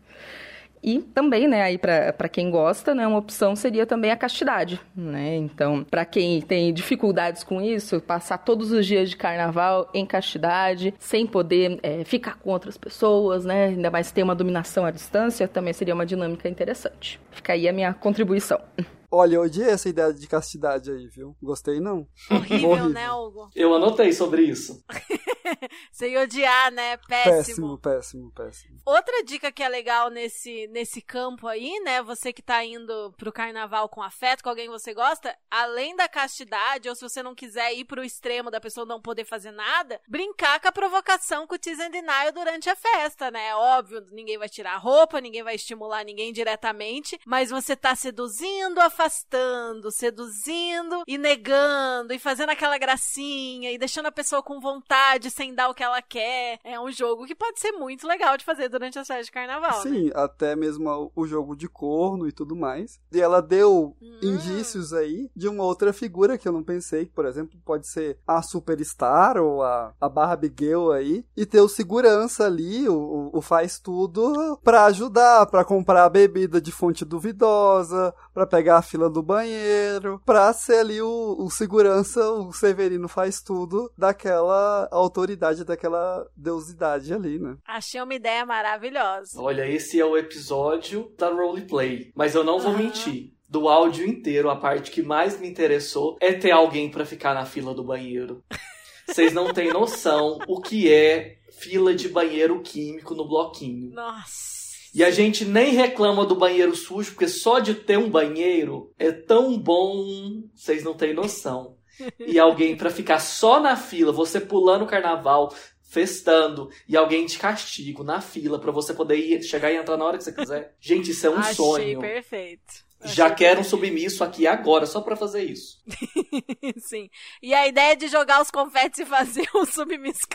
E 0.85 0.99
também, 1.01 1.47
né, 1.47 1.63
aí 1.63 1.79
para 1.79 2.29
quem 2.29 2.51
gosta, 2.51 2.93
né, 2.93 3.07
uma 3.07 3.17
opção 3.17 3.55
seria 3.55 3.87
também 3.87 4.11
a 4.11 4.15
castidade, 4.15 4.79
né? 4.95 5.35
Então, 5.35 5.83
para 5.83 6.05
quem 6.05 6.39
tem 6.43 6.71
dificuldades 6.71 7.43
com 7.43 7.59
isso, 7.59 7.99
passar 7.99 8.37
todos 8.37 8.71
os 8.71 8.85
dias 8.85 9.09
de 9.09 9.17
carnaval 9.17 9.89
em 9.95 10.05
castidade, 10.05 10.93
sem 10.99 11.25
poder 11.25 11.79
é, 11.81 12.03
ficar 12.03 12.37
com 12.37 12.51
outras 12.51 12.77
pessoas, 12.77 13.43
né? 13.43 13.69
Ainda 13.69 13.89
mais 13.89 14.11
ter 14.11 14.21
uma 14.21 14.35
dominação 14.35 14.85
à 14.85 14.91
distância, 14.91 15.47
também 15.47 15.73
seria 15.73 15.95
uma 15.95 16.05
dinâmica 16.05 16.47
interessante. 16.47 17.19
Fica 17.31 17.53
aí 17.53 17.67
a 17.67 17.73
minha 17.73 17.91
contribuição. 17.91 18.61
Olha, 19.09 19.37
eu 19.37 19.41
odiei 19.41 19.69
essa 19.69 19.89
ideia 19.89 20.13
de 20.13 20.27
castidade 20.27 20.91
aí, 20.91 21.07
viu? 21.07 21.35
Gostei 21.41 21.79
não. 21.79 22.05
Horrível, 22.29 22.89
né, 22.89 23.11
Hugo? 23.11 23.49
Eu 23.55 23.73
anotei 23.73 24.13
sobre 24.13 24.43
isso. 24.43 24.83
Ia 26.01 26.21
odiar, 26.21 26.71
né? 26.71 26.97
Péssimo. 26.97 27.77
Péssimo, 27.77 27.77
péssimo, 27.77 28.31
péssimo. 28.31 28.79
Outra 28.85 29.23
dica 29.23 29.51
que 29.51 29.63
é 29.63 29.69
legal 29.69 30.09
nesse, 30.09 30.67
nesse 30.67 31.01
campo 31.01 31.47
aí, 31.47 31.79
né? 31.81 32.01
Você 32.03 32.31
que 32.31 32.41
tá 32.41 32.63
indo 32.63 33.13
pro 33.17 33.31
carnaval 33.31 33.89
com 33.89 34.01
afeto, 34.01 34.43
com 34.43 34.49
alguém 34.49 34.65
que 34.65 34.71
você 34.71 34.93
gosta, 34.93 35.35
além 35.49 35.95
da 35.95 36.07
castidade, 36.07 36.87
ou 36.87 36.95
se 36.95 37.01
você 37.01 37.23
não 37.23 37.33
quiser 37.33 37.73
ir 37.73 37.85
pro 37.85 38.03
extremo 38.03 38.51
da 38.51 38.61
pessoa 38.61 38.85
não 38.85 39.01
poder 39.01 39.25
fazer 39.25 39.51
nada, 39.51 39.99
brincar 40.07 40.59
com 40.59 40.67
a 40.67 40.71
provocação 40.71 41.47
com 41.47 41.55
o 41.55 41.57
tease 41.57 41.81
and 41.81 41.89
denial 41.89 42.31
durante 42.31 42.69
a 42.69 42.75
festa, 42.75 43.31
né? 43.31 43.55
Óbvio, 43.55 44.05
ninguém 44.11 44.37
vai 44.37 44.49
tirar 44.49 44.75
a 44.75 44.77
roupa, 44.77 45.19
ninguém 45.19 45.43
vai 45.43 45.55
estimular 45.55 46.03
ninguém 46.03 46.31
diretamente, 46.31 47.19
mas 47.25 47.49
você 47.49 47.75
tá 47.75 47.95
seduzindo, 47.95 48.79
afastando, 48.79 49.91
seduzindo 49.91 51.03
e 51.07 51.17
negando, 51.17 52.13
e 52.13 52.19
fazendo 52.19 52.49
aquela 52.49 52.77
gracinha, 52.77 53.71
e 53.71 53.77
deixando 53.77 54.07
a 54.07 54.11
pessoa 54.11 54.43
com 54.43 54.59
vontade, 54.59 55.31
sem 55.35 55.53
dar 55.53 55.69
o 55.69 55.73
que 55.73 55.83
ela 55.83 56.01
quer. 56.01 56.59
É 56.63 56.79
um 56.79 56.91
jogo 56.91 57.25
que 57.25 57.35
pode 57.35 57.59
ser 57.59 57.71
muito 57.73 58.07
legal 58.07 58.37
de 58.37 58.45
fazer 58.45 58.69
durante 58.69 58.97
as 58.97 59.05
festas 59.07 59.25
de 59.27 59.31
carnaval, 59.31 59.83
né? 59.83 59.91
Sim, 59.91 60.11
até 60.15 60.55
mesmo 60.55 61.11
o 61.15 61.27
jogo 61.27 61.55
de 61.55 61.67
corno 61.67 62.27
e 62.27 62.31
tudo 62.31 62.55
mais. 62.55 62.99
E 63.11 63.19
ela 63.21 63.41
deu 63.41 63.95
indícios 64.21 64.93
aí 64.93 65.29
de 65.35 65.47
uma 65.47 65.63
outra 65.63 65.91
figura 65.93 66.37
que 66.37 66.47
eu 66.47 66.51
não 66.51 66.63
pensei, 66.63 67.05
que, 67.05 67.11
por 67.11 67.25
exemplo, 67.25 67.59
pode 67.65 67.87
ser 67.87 68.17
a 68.25 68.41
Superstar 68.41 69.37
ou 69.37 69.61
a, 69.63 69.93
a 69.99 70.09
Barbie 70.09 70.53
Girl 70.57 70.91
aí, 70.91 71.25
e 71.35 71.45
ter 71.45 71.61
o 71.61 71.67
segurança 71.69 72.45
ali, 72.45 72.87
o, 72.87 73.29
o- 73.33 73.41
faz 73.41 73.77
tudo 73.79 74.57
pra 74.63 74.85
ajudar, 74.85 75.45
pra 75.47 75.63
comprar 75.63 76.05
a 76.05 76.09
bebida 76.09 76.59
de 76.59 76.71
fonte 76.71 77.05
duvidosa, 77.05 78.13
pra 78.33 78.45
pegar 78.47 78.77
a 78.77 78.81
fila 78.81 79.09
do 79.09 79.21
banheiro, 79.21 80.19
pra 80.25 80.51
ser 80.53 80.79
ali 80.79 81.01
o, 81.01 81.35
o 81.39 81.49
segurança, 81.49 82.27
o 82.31 82.51
Severino 82.51 83.07
faz 83.07 83.41
tudo 83.41 83.91
daquela 83.97 84.87
autoridade, 84.91 85.24
daquela 85.63 86.27
deusidade 86.35 87.13
ali, 87.13 87.39
né? 87.39 87.55
Achei 87.65 88.01
uma 88.01 88.13
ideia 88.13 88.45
maravilhosa. 88.45 89.39
Olha, 89.41 89.65
esse 89.65 89.97
é 89.97 90.05
o 90.05 90.17
episódio 90.17 91.13
da 91.17 91.29
roleplay. 91.29 92.11
Mas 92.13 92.35
eu 92.35 92.43
não 92.43 92.59
vou 92.59 92.71
Aham. 92.71 92.79
mentir. 92.83 93.33
Do 93.47 93.69
áudio 93.69 94.05
inteiro, 94.05 94.49
a 94.49 94.55
parte 94.57 94.91
que 94.91 95.01
mais 95.01 95.39
me 95.39 95.47
interessou 95.47 96.17
é 96.19 96.33
ter 96.33 96.51
alguém 96.51 96.89
pra 96.91 97.05
ficar 97.05 97.33
na 97.33 97.45
fila 97.45 97.73
do 97.73 97.83
banheiro. 97.83 98.43
Vocês 99.07 99.31
não 99.31 99.53
têm 99.53 99.71
noção 99.71 100.39
o 100.47 100.59
que 100.59 100.91
é 100.91 101.37
fila 101.59 101.93
de 101.95 102.09
banheiro 102.09 102.59
químico 102.61 103.13
no 103.15 103.25
bloquinho. 103.27 103.91
Nossa. 103.93 104.55
E 104.93 105.03
a 105.03 105.11
gente 105.11 105.45
nem 105.45 105.73
reclama 105.73 106.25
do 106.25 106.35
banheiro 106.35 106.75
sujo, 106.75 107.11
porque 107.11 107.27
só 107.27 107.59
de 107.59 107.75
ter 107.75 107.97
um 107.97 108.09
banheiro 108.09 108.91
é 108.97 109.11
tão 109.11 109.57
bom, 109.59 110.41
vocês 110.55 110.83
não 110.83 110.93
têm 110.93 111.13
noção. 111.13 111.74
E 112.19 112.39
alguém 112.39 112.75
pra 112.75 112.89
ficar 112.89 113.19
só 113.19 113.59
na 113.59 113.75
fila, 113.75 114.11
você 114.11 114.39
pulando 114.39 114.83
o 114.83 114.87
carnaval, 114.87 115.53
festando 115.81 116.69
e 116.87 116.97
alguém 116.97 117.25
de 117.25 117.37
castigo 117.37 118.03
na 118.03 118.21
fila 118.21 118.59
pra 118.59 118.71
você 118.71 118.93
poder 118.93 119.17
ir, 119.17 119.43
chegar 119.43 119.71
e 119.71 119.77
entrar 119.77 119.97
na 119.97 120.05
hora 120.05 120.17
que 120.17 120.23
você 120.23 120.33
quiser. 120.33 120.75
Gente, 120.79 121.11
isso 121.11 121.25
é 121.27 121.29
um 121.29 121.37
Achei 121.37 121.55
sonho. 121.55 121.99
perfeito. 121.99 122.84
Já 123.05 123.29
quero 123.29 123.61
um 123.61 123.63
submisso 123.63 124.23
aqui 124.23 124.47
agora, 124.47 124.85
só 124.85 125.01
pra 125.01 125.15
fazer 125.15 125.43
isso. 125.43 125.77
Sim. 126.79 127.09
E 127.41 127.53
a 127.53 127.67
ideia 127.67 127.95
de 127.95 128.07
jogar 128.07 128.41
os 128.41 128.49
confetes 128.49 128.99
e 128.99 129.05
fazer 129.05 129.47
o 129.53 129.65
submisso 129.65 130.25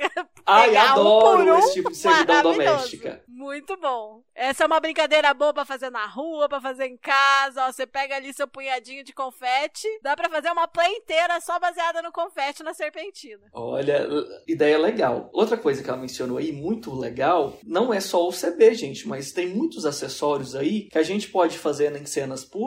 Ai, 0.46 0.68
pegar 0.68 0.96
um 0.96 1.00
adoro 1.00 1.44
por 1.44 1.48
um, 1.48 1.58
esse 1.58 1.74
tipo 1.74 1.90
de 1.90 1.96
servidão 1.96 2.42
doméstica. 2.42 3.22
Muito 3.28 3.76
bom. 3.76 4.22
Essa 4.34 4.64
é 4.64 4.66
uma 4.66 4.80
brincadeira 4.80 5.32
boa 5.34 5.52
pra 5.52 5.64
fazer 5.64 5.90
na 5.90 6.06
rua, 6.06 6.48
pra 6.48 6.60
fazer 6.60 6.86
em 6.86 6.96
casa. 6.96 7.66
Ó, 7.66 7.72
você 7.72 7.86
pega 7.86 8.16
ali 8.16 8.32
seu 8.32 8.46
punhadinho 8.46 9.04
de 9.04 9.12
confete, 9.12 9.86
dá 10.02 10.16
pra 10.16 10.28
fazer 10.28 10.50
uma 10.50 10.68
play 10.68 10.92
inteira 10.92 11.40
só 11.40 11.58
baseada 11.58 12.02
no 12.02 12.12
confete 12.12 12.62
na 12.62 12.72
serpentina. 12.72 13.46
Olha, 13.52 14.08
ideia 14.46 14.78
legal. 14.78 15.28
Outra 15.32 15.56
coisa 15.56 15.82
que 15.82 15.88
ela 15.88 15.98
mencionou 15.98 16.38
aí, 16.38 16.52
muito 16.52 16.94
legal, 16.94 17.58
não 17.64 17.92
é 17.92 18.00
só 18.00 18.26
o 18.26 18.32
CB, 18.32 18.74
gente, 18.74 19.08
mas 19.08 19.32
tem 19.32 19.48
muitos 19.48 19.84
acessórios 19.84 20.54
aí 20.54 20.88
que 20.88 20.98
a 20.98 21.02
gente 21.02 21.28
pode 21.28 21.58
fazer 21.58 21.94
em 21.96 22.06
cenas 22.06 22.44
públicas 22.44 22.59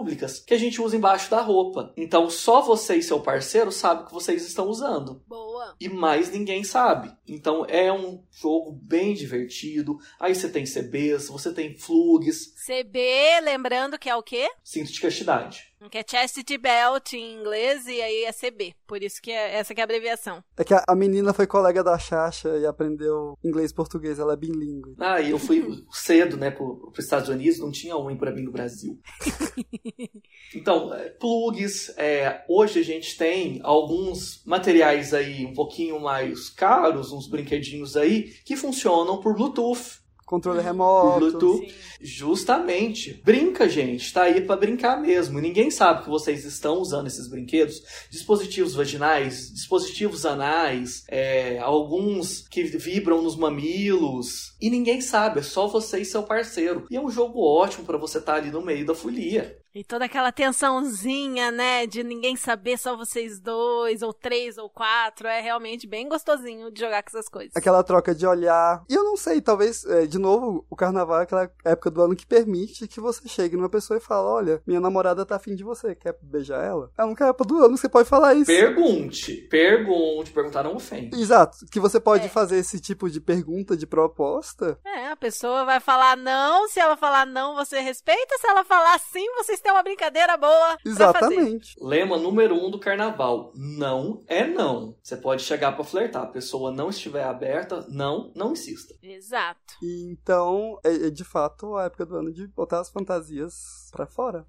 que 0.46 0.54
a 0.54 0.58
gente 0.58 0.82
usa 0.82 0.96
embaixo 0.96 1.30
da 1.30 1.42
roupa. 1.42 1.94
Então 1.98 2.30
só 2.30 2.62
você 2.62 2.96
e 2.96 3.04
seu 3.04 3.20
parceiro 3.20 3.72
sabem 3.72 4.06
que 4.06 4.14
vocês 4.14 4.46
estão 4.46 4.68
usando. 4.68 5.22
Boa. 5.28 5.76
E 5.80 5.90
mais 5.90 6.32
ninguém 6.32 6.64
sabe. 6.64 7.12
Então 7.28 7.66
é 7.66 7.92
um 7.92 8.24
jogo 8.32 8.72
bem 8.72 9.14
divertido. 9.14 9.98
Aí 10.20 10.34
você 10.34 10.50
tem 10.50 10.66
CBs, 10.66 11.28
você 11.28 11.54
tem 11.54 11.78
flugs, 11.78 12.54
CB, 12.66 13.42
lembrando 13.44 14.00
que 14.00 14.10
é 14.10 14.16
o 14.16 14.24
quê? 14.24 14.50
cinto 14.64 14.92
de 14.92 15.02
castidade. 15.02 15.73
Que 15.90 16.00
é 16.00 16.06
Chastity 16.08 16.58
Belt 16.58 17.14
em 17.14 17.40
inglês 17.40 17.86
e 17.88 18.02
aí 18.02 18.24
é 18.24 18.32
CB. 18.32 18.76
Por 18.88 19.02
isso 19.02 19.22
que 19.22 19.32
é, 19.32 19.56
essa 19.56 19.74
que 19.74 19.82
é 19.82 19.84
a 19.84 19.86
abreviação. 19.86 20.44
É 20.58 20.64
que 20.64 20.74
a, 20.74 20.84
a 20.88 20.96
menina 20.96 21.34
foi 21.34 21.46
colega 21.46 21.84
da 21.84 21.98
Xaxa 21.98 22.58
e 22.58 22.66
aprendeu 22.66 23.38
inglês 23.44 23.72
e 23.72 23.76
português, 23.76 24.20
ela 24.20 24.34
é 24.34 24.38
bilíngue. 24.38 24.96
Ah, 25.00 25.20
e 25.20 25.32
eu 25.32 25.40
fui 25.40 25.84
cedo, 25.92 26.38
né, 26.38 26.52
pro, 26.52 26.92
pros 26.92 27.06
Estados 27.06 27.30
Unidos, 27.30 27.60
não 27.60 27.72
tinha 27.72 27.98
um 27.98 28.16
pra 28.18 28.32
mim 28.32 28.44
no 28.44 28.52
Brasil. 28.52 29.00
Então, 30.56 30.94
é, 30.94 31.10
plugs, 31.10 31.90
é, 31.98 32.44
hoje 32.48 32.80
a 32.80 32.84
gente 32.84 33.18
tem 33.18 33.60
alguns 33.64 34.44
materiais 34.46 35.14
aí 35.14 35.46
um 35.46 35.54
pouquinho 35.54 36.00
mais 36.00 36.50
caros, 36.50 37.12
uns 37.12 37.28
brinquedinhos 37.28 37.98
aí, 37.98 38.34
que 38.46 38.56
funcionam 38.56 39.20
por 39.20 39.36
Bluetooth. 39.36 40.03
Controle 40.26 40.62
remoto. 40.62 41.20
Bluetooth. 41.20 41.70
Sim. 41.70 41.74
Justamente. 42.02 43.22
Brinca, 43.24 43.68
gente. 43.68 44.12
Tá 44.14 44.24
aí 44.24 44.42
pra 44.42 44.56
brincar 44.56 45.02
mesmo. 45.02 45.40
Ninguém 45.40 45.70
sabe 45.70 46.04
que 46.04 46.10
vocês 46.10 46.46
estão 46.46 46.80
usando 46.80 47.08
esses 47.08 47.28
brinquedos. 47.28 47.82
Dispositivos 48.10 48.74
vaginais, 48.74 49.52
dispositivos 49.52 50.26
anais, 50.26 51.04
é, 51.10 51.60
alguns 51.60 52.48
que 52.48 52.64
vibram 52.64 53.22
nos 53.22 53.36
mamilos. 53.36 54.54
E 54.62 54.70
ninguém 54.70 55.02
sabe. 55.02 55.40
É 55.40 55.44
só 55.44 55.68
você 55.68 56.00
e 56.00 56.06
seu 56.06 56.24
parceiro. 56.24 56.88
E 56.90 56.96
é 56.96 57.02
um 57.02 57.10
jogo 57.10 57.40
ótimo 57.42 57.86
pra 57.86 57.98
você 57.98 58.18
estar 58.18 58.36
ali 58.36 58.52
no 58.52 58.62
meio 58.62 58.86
da 58.86 58.96
folia. 58.96 59.63
E 59.76 59.84
toda 59.84 60.06
aquela 60.06 60.32
tensãozinha, 60.32 61.50
né? 61.52 61.88
De 61.88 62.04
ninguém 62.04 62.36
saber, 62.36 62.78
só 62.78 62.96
vocês 62.96 63.40
dois, 63.40 64.02
ou 64.04 64.14
três, 64.14 64.58
ou 64.58 64.70
quatro. 64.70 65.28
É 65.28 65.42
realmente 65.42 65.88
bem 65.88 66.08
gostosinho 66.08 66.72
de 66.72 66.80
jogar 66.80 67.02
com 67.02 67.10
essas 67.10 67.28
coisas. 67.28 67.56
Aquela 67.56 67.84
troca 67.84 68.14
de 68.14 68.26
olhar. 68.28 68.84
E 68.88 68.94
eu 68.94 69.04
não 69.04 69.18
sei, 69.18 69.42
talvez, 69.42 69.84
é, 69.86 70.06
de 70.06 70.20
novo, 70.20 70.64
o 70.70 70.76
carnaval 70.76 71.20
é 71.22 71.24
aquela 71.24 71.52
época 71.66 71.90
do 71.90 72.02
ano 72.04 72.16
que 72.16 72.26
permite 72.26 72.88
que 72.88 73.00
você 73.00 73.28
chegue 73.28 73.56
numa 73.58 73.70
pessoa 73.70 73.98
e 73.98 74.02
fale: 74.02 74.28
Olha, 74.28 74.62
minha 74.68 74.80
namorada 74.80 75.26
tá 75.26 75.38
afim 75.38 75.56
de 75.56 75.64
você, 75.64 75.96
quer 75.96 76.16
beijar 76.22 76.64
ela? 76.64 76.92
É 76.98 77.04
uma 77.04 77.14
época 77.14 77.46
do 77.46 77.58
ano 77.66 77.74
que 77.76 77.82
você 77.82 77.90
pode 77.90 78.08
falar 78.08 78.36
isso. 78.36 78.46
Pergunte. 78.46 79.34
Pergunte. 79.50 80.32
Perguntar 80.32 80.64
não 80.64 80.76
ofende. 80.76 81.20
Exato, 81.20 81.66
que 81.72 81.80
você 81.80 82.00
pode 82.00 82.26
É. 82.26 82.30
fazer 82.30 82.58
esse 82.58 82.80
tipo 82.80 83.10
de 83.10 83.20
pergunta, 83.20 83.76
de 83.76 83.88
proposta. 83.88 84.78
É, 84.86 85.08
a 85.08 85.16
pessoa 85.16 85.66
vai 85.66 85.80
falar 85.80 86.16
não. 86.16 86.68
Se 86.68 86.80
ela 86.80 86.96
falar 86.96 87.26
não, 87.26 87.56
você 87.56 87.80
respeita. 87.80 88.38
Se 88.38 88.48
ela 88.48 88.64
falar 88.64 89.00
sim, 89.00 89.26
vocês 89.38 89.60
têm 89.64 89.72
uma 89.72 89.82
brincadeira 89.84 90.38
boa. 90.38 90.78
pra 90.78 91.14
fazer. 91.14 91.36
Exatamente. 91.36 91.76
Lema 91.82 92.18
número 92.18 92.56
um 92.56 92.70
do 92.70 92.80
carnaval: 92.80 93.52
não 93.56 94.24
é 94.28 94.46
não. 94.46 94.96
Você 95.02 95.18
pode 95.18 95.42
chegar 95.42 95.72
pra 95.72 95.84
flertar. 95.84 96.24
A 96.24 96.28
pessoa 96.28 96.72
não 96.72 96.90
estiver 96.90 97.24
aberta, 97.24 97.86
não, 97.90 98.32
não 98.36 98.52
insista. 98.52 98.94
Exato. 99.02 99.76
Então, 99.82 100.80
é, 100.84 101.08
é 101.08 101.10
de 101.10 101.24
fato 101.24 101.76
a 101.76 101.86
época 101.86 102.06
do 102.06 102.16
ano 102.16 102.32
de 102.32 102.48
botar 102.48 102.82
as 102.82 102.90
fantasias 102.90 103.90
pra 103.92 104.06
fora. 104.06 104.46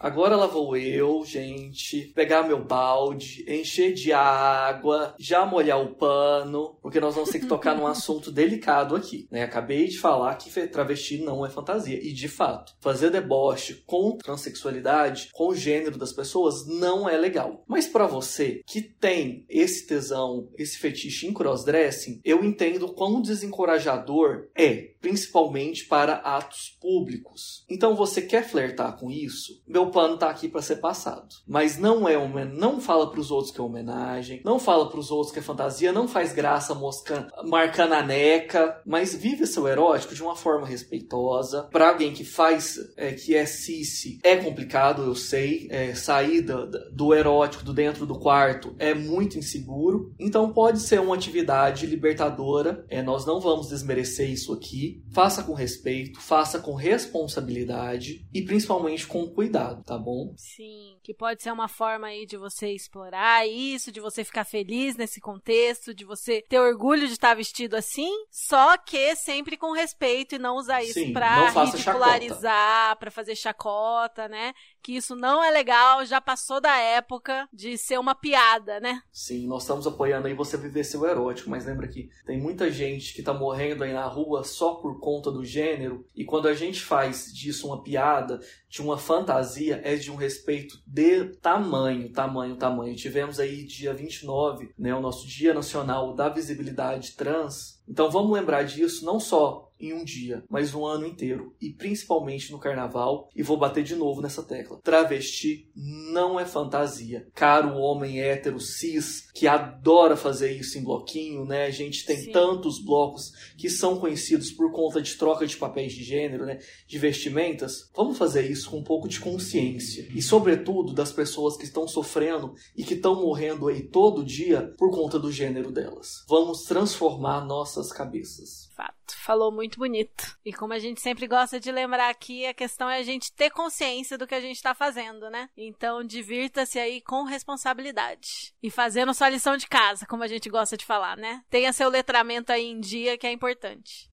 Agora 0.00 0.34
lá 0.34 0.46
vou 0.46 0.74
eu, 0.78 1.22
gente, 1.26 2.10
pegar 2.14 2.42
meu 2.42 2.64
balde, 2.64 3.44
encher 3.46 3.92
de 3.92 4.14
água, 4.14 5.14
já 5.18 5.44
molhar 5.44 5.78
o 5.78 5.94
pano, 5.94 6.78
porque 6.80 6.98
nós 6.98 7.14
vamos 7.14 7.28
ter 7.28 7.40
que 7.40 7.46
tocar 7.46 7.76
num 7.76 7.84
assunto 7.86 8.32
delicado 8.32 8.96
aqui, 8.96 9.28
né? 9.30 9.42
Acabei 9.42 9.86
de 9.88 9.98
falar 9.98 10.34
que 10.36 10.50
travesti 10.68 11.18
não 11.18 11.44
é 11.44 11.50
fantasia, 11.50 12.00
e 12.02 12.14
de 12.14 12.28
fato, 12.28 12.72
fazer 12.80 13.10
deboche 13.10 13.82
com 13.84 14.16
transexualidade, 14.16 15.28
com 15.34 15.48
o 15.48 15.54
gênero 15.54 15.98
das 15.98 16.14
pessoas, 16.14 16.66
não 16.66 17.06
é 17.06 17.18
legal. 17.18 17.62
Mas 17.68 17.86
pra 17.86 18.06
você 18.06 18.62
que 18.66 18.80
tem 18.80 19.44
esse 19.50 19.86
tesão, 19.86 20.48
esse 20.56 20.78
fetiche 20.78 21.26
em 21.26 21.34
crossdressing, 21.34 22.22
eu 22.24 22.42
entendo 22.42 22.94
quão 22.94 23.20
desencorajador 23.20 24.48
é, 24.56 24.94
principalmente 24.98 25.84
para 25.86 26.14
atos 26.14 26.78
públicos. 26.80 27.66
Então 27.68 27.94
você 27.94 28.22
quer 28.22 28.48
flertar 28.48 28.98
com 28.98 29.10
isso? 29.10 29.62
Meu 29.68 29.89
pano 29.90 30.16
tá 30.16 30.30
aqui 30.30 30.48
para 30.48 30.62
ser 30.62 30.76
passado. 30.76 31.28
Mas 31.46 31.78
não 31.78 32.08
é 32.08 32.16
uma, 32.16 32.44
não 32.44 32.80
fala 32.80 33.10
pros 33.10 33.30
outros 33.30 33.52
que 33.52 33.60
é 33.60 33.64
homenagem, 33.64 34.40
não 34.44 34.58
fala 34.58 34.88
pros 34.88 35.10
outros 35.10 35.32
que 35.32 35.38
é 35.38 35.42
fantasia, 35.42 35.92
não 35.92 36.08
faz 36.08 36.32
graça 36.32 36.74
moscando, 36.74 37.28
marcando 37.44 37.92
a 37.92 38.02
neca, 38.02 38.80
mas 38.86 39.14
vive 39.14 39.46
seu 39.46 39.66
erótico 39.68 40.14
de 40.14 40.22
uma 40.22 40.36
forma 40.36 40.66
respeitosa. 40.66 41.64
Para 41.70 41.90
alguém 41.90 42.12
que 42.12 42.24
faz, 42.24 42.78
é, 42.96 43.12
que 43.12 43.34
é 43.34 43.44
cis, 43.46 44.18
é 44.22 44.36
complicado, 44.36 45.02
eu 45.02 45.14
sei, 45.14 45.68
é, 45.70 45.94
sair 45.94 46.42
do, 46.42 46.66
do 46.92 47.14
erótico 47.14 47.64
do 47.64 47.72
dentro 47.72 48.06
do 48.06 48.18
quarto 48.18 48.74
é 48.78 48.94
muito 48.94 49.38
inseguro. 49.38 50.14
Então 50.18 50.52
pode 50.52 50.80
ser 50.80 51.00
uma 51.00 51.14
atividade 51.14 51.86
libertadora. 51.86 52.84
É, 52.88 53.02
nós 53.02 53.26
não 53.26 53.40
vamos 53.40 53.68
desmerecer 53.68 54.30
isso 54.30 54.52
aqui. 54.52 55.02
Faça 55.12 55.42
com 55.42 55.52
respeito, 55.52 56.20
faça 56.20 56.58
com 56.58 56.74
responsabilidade 56.74 58.26
e 58.32 58.42
principalmente 58.42 59.06
com 59.06 59.26
cuidado, 59.26 59.79
tá 59.82 59.98
bom? 59.98 60.36
Sim, 60.36 60.99
que 61.10 61.14
pode 61.14 61.42
ser 61.42 61.50
uma 61.50 61.66
forma 61.66 62.06
aí 62.06 62.24
de 62.24 62.36
você 62.36 62.68
explorar 62.68 63.44
isso, 63.44 63.90
de 63.90 63.98
você 63.98 64.22
ficar 64.22 64.44
feliz 64.44 64.96
nesse 64.96 65.20
contexto, 65.20 65.92
de 65.92 66.04
você 66.04 66.40
ter 66.48 66.60
orgulho 66.60 67.08
de 67.08 67.14
estar 67.14 67.34
vestido 67.34 67.74
assim, 67.74 68.12
só 68.30 68.78
que 68.78 69.16
sempre 69.16 69.56
com 69.56 69.72
respeito 69.72 70.36
e 70.36 70.38
não 70.38 70.54
usar 70.54 70.84
isso 70.84 70.94
Sim, 71.00 71.12
pra 71.12 71.50
ridicularizar, 71.50 72.96
pra 72.96 73.10
fazer 73.10 73.34
chacota, 73.34 74.28
né? 74.28 74.52
Que 74.80 74.92
isso 74.92 75.16
não 75.16 75.42
é 75.42 75.50
legal, 75.50 76.06
já 76.06 76.20
passou 76.20 76.60
da 76.60 76.76
época 76.76 77.48
de 77.52 77.76
ser 77.76 77.98
uma 77.98 78.14
piada, 78.14 78.78
né? 78.78 79.02
Sim, 79.12 79.48
nós 79.48 79.62
estamos 79.62 79.88
apoiando 79.88 80.28
aí 80.28 80.34
você 80.34 80.56
viver 80.56 80.84
seu 80.84 81.04
erótico, 81.04 81.50
mas 81.50 81.66
lembra 81.66 81.88
que 81.88 82.08
tem 82.24 82.40
muita 82.40 82.70
gente 82.70 83.12
que 83.14 83.22
tá 83.22 83.34
morrendo 83.34 83.82
aí 83.82 83.92
na 83.92 84.06
rua 84.06 84.44
só 84.44 84.76
por 84.76 85.00
conta 85.00 85.28
do 85.28 85.44
gênero, 85.44 86.06
e 86.14 86.24
quando 86.24 86.46
a 86.46 86.54
gente 86.54 86.80
faz 86.80 87.34
disso 87.34 87.66
uma 87.66 87.82
piada, 87.82 88.40
de 88.68 88.80
uma 88.80 88.96
fantasia, 88.96 89.80
é 89.82 89.96
de 89.96 90.08
um 90.12 90.14
respeito 90.14 90.80
de 91.00 91.24
tamanho, 91.38 92.12
tamanho, 92.12 92.56
tamanho. 92.56 92.94
Tivemos 92.94 93.40
aí 93.40 93.64
dia 93.64 93.94
29, 93.94 94.74
né, 94.78 94.94
o 94.94 95.00
nosso 95.00 95.26
Dia 95.26 95.54
Nacional 95.54 96.14
da 96.14 96.28
Visibilidade 96.28 97.12
Trans. 97.12 97.82
Então 97.88 98.10
vamos 98.10 98.32
lembrar 98.32 98.64
disso 98.64 99.04
não 99.04 99.18
só 99.18 99.69
em 99.80 99.92
um 99.92 100.04
dia, 100.04 100.44
mas 100.48 100.74
um 100.74 100.84
ano 100.84 101.06
inteiro, 101.06 101.54
e 101.60 101.70
principalmente 101.70 102.52
no 102.52 102.58
carnaval, 102.58 103.28
e 103.34 103.42
vou 103.42 103.56
bater 103.56 103.82
de 103.82 103.96
novo 103.96 104.20
nessa 104.20 104.42
tecla. 104.42 104.80
Travesti 104.82 105.68
não 105.74 106.38
é 106.38 106.44
fantasia. 106.44 107.26
Caro 107.34 107.76
homem 107.76 108.20
hétero 108.20 108.60
cis 108.60 109.28
que 109.34 109.46
adora 109.46 110.16
fazer 110.16 110.52
isso 110.52 110.78
em 110.78 110.84
bloquinho, 110.84 111.44
né? 111.44 111.66
A 111.66 111.70
gente 111.70 112.04
tem 112.04 112.18
Sim. 112.18 112.32
tantos 112.32 112.78
blocos 112.82 113.32
que 113.56 113.70
são 113.70 113.98
conhecidos 113.98 114.50
por 114.50 114.70
conta 114.72 115.00
de 115.00 115.14
troca 115.16 115.46
de 115.46 115.56
papéis 115.56 115.92
de 115.92 116.02
gênero, 116.02 116.44
né? 116.44 116.58
De 116.86 116.98
vestimentas. 116.98 117.90
Vamos 117.94 118.18
fazer 118.18 118.50
isso 118.50 118.70
com 118.70 118.78
um 118.78 118.84
pouco 118.84 119.08
de 119.08 119.20
consciência 119.20 120.06
e 120.14 120.20
sobretudo 120.20 120.92
das 120.92 121.12
pessoas 121.12 121.56
que 121.56 121.64
estão 121.64 121.86
sofrendo 121.86 122.54
e 122.76 122.84
que 122.84 122.94
estão 122.94 123.20
morrendo 123.20 123.68
aí 123.68 123.82
todo 123.82 124.24
dia 124.24 124.74
por 124.76 124.90
conta 124.90 125.18
do 125.18 125.32
gênero 125.32 125.70
delas. 125.72 126.24
Vamos 126.28 126.62
transformar 126.64 127.44
nossas 127.44 127.92
cabeças. 127.92 128.69
Fato. 128.80 129.14
Falou 129.18 129.52
muito 129.52 129.78
bonito. 129.78 130.38
E 130.42 130.54
como 130.54 130.72
a 130.72 130.78
gente 130.78 131.02
sempre 131.02 131.26
gosta 131.26 131.60
de 131.60 131.70
lembrar 131.70 132.08
aqui, 132.08 132.46
a 132.46 132.54
questão 132.54 132.88
é 132.88 132.96
a 132.96 133.02
gente 133.02 133.30
ter 133.30 133.50
consciência 133.50 134.16
do 134.16 134.26
que 134.26 134.34
a 134.34 134.40
gente 134.40 134.62
tá 134.62 134.74
fazendo, 134.74 135.28
né? 135.28 135.50
Então, 135.54 136.02
divirta-se 136.02 136.78
aí 136.78 137.02
com 137.02 137.24
responsabilidade. 137.24 138.54
E 138.62 138.70
fazendo 138.70 139.12
sua 139.12 139.28
lição 139.28 139.58
de 139.58 139.68
casa, 139.68 140.06
como 140.06 140.22
a 140.22 140.26
gente 140.26 140.48
gosta 140.48 140.78
de 140.78 140.86
falar, 140.86 141.18
né? 141.18 141.42
Tenha 141.50 141.74
seu 141.74 141.90
letramento 141.90 142.50
aí 142.52 142.64
em 142.64 142.80
dia, 142.80 143.18
que 143.18 143.26
é 143.26 143.32
importante. 143.32 144.08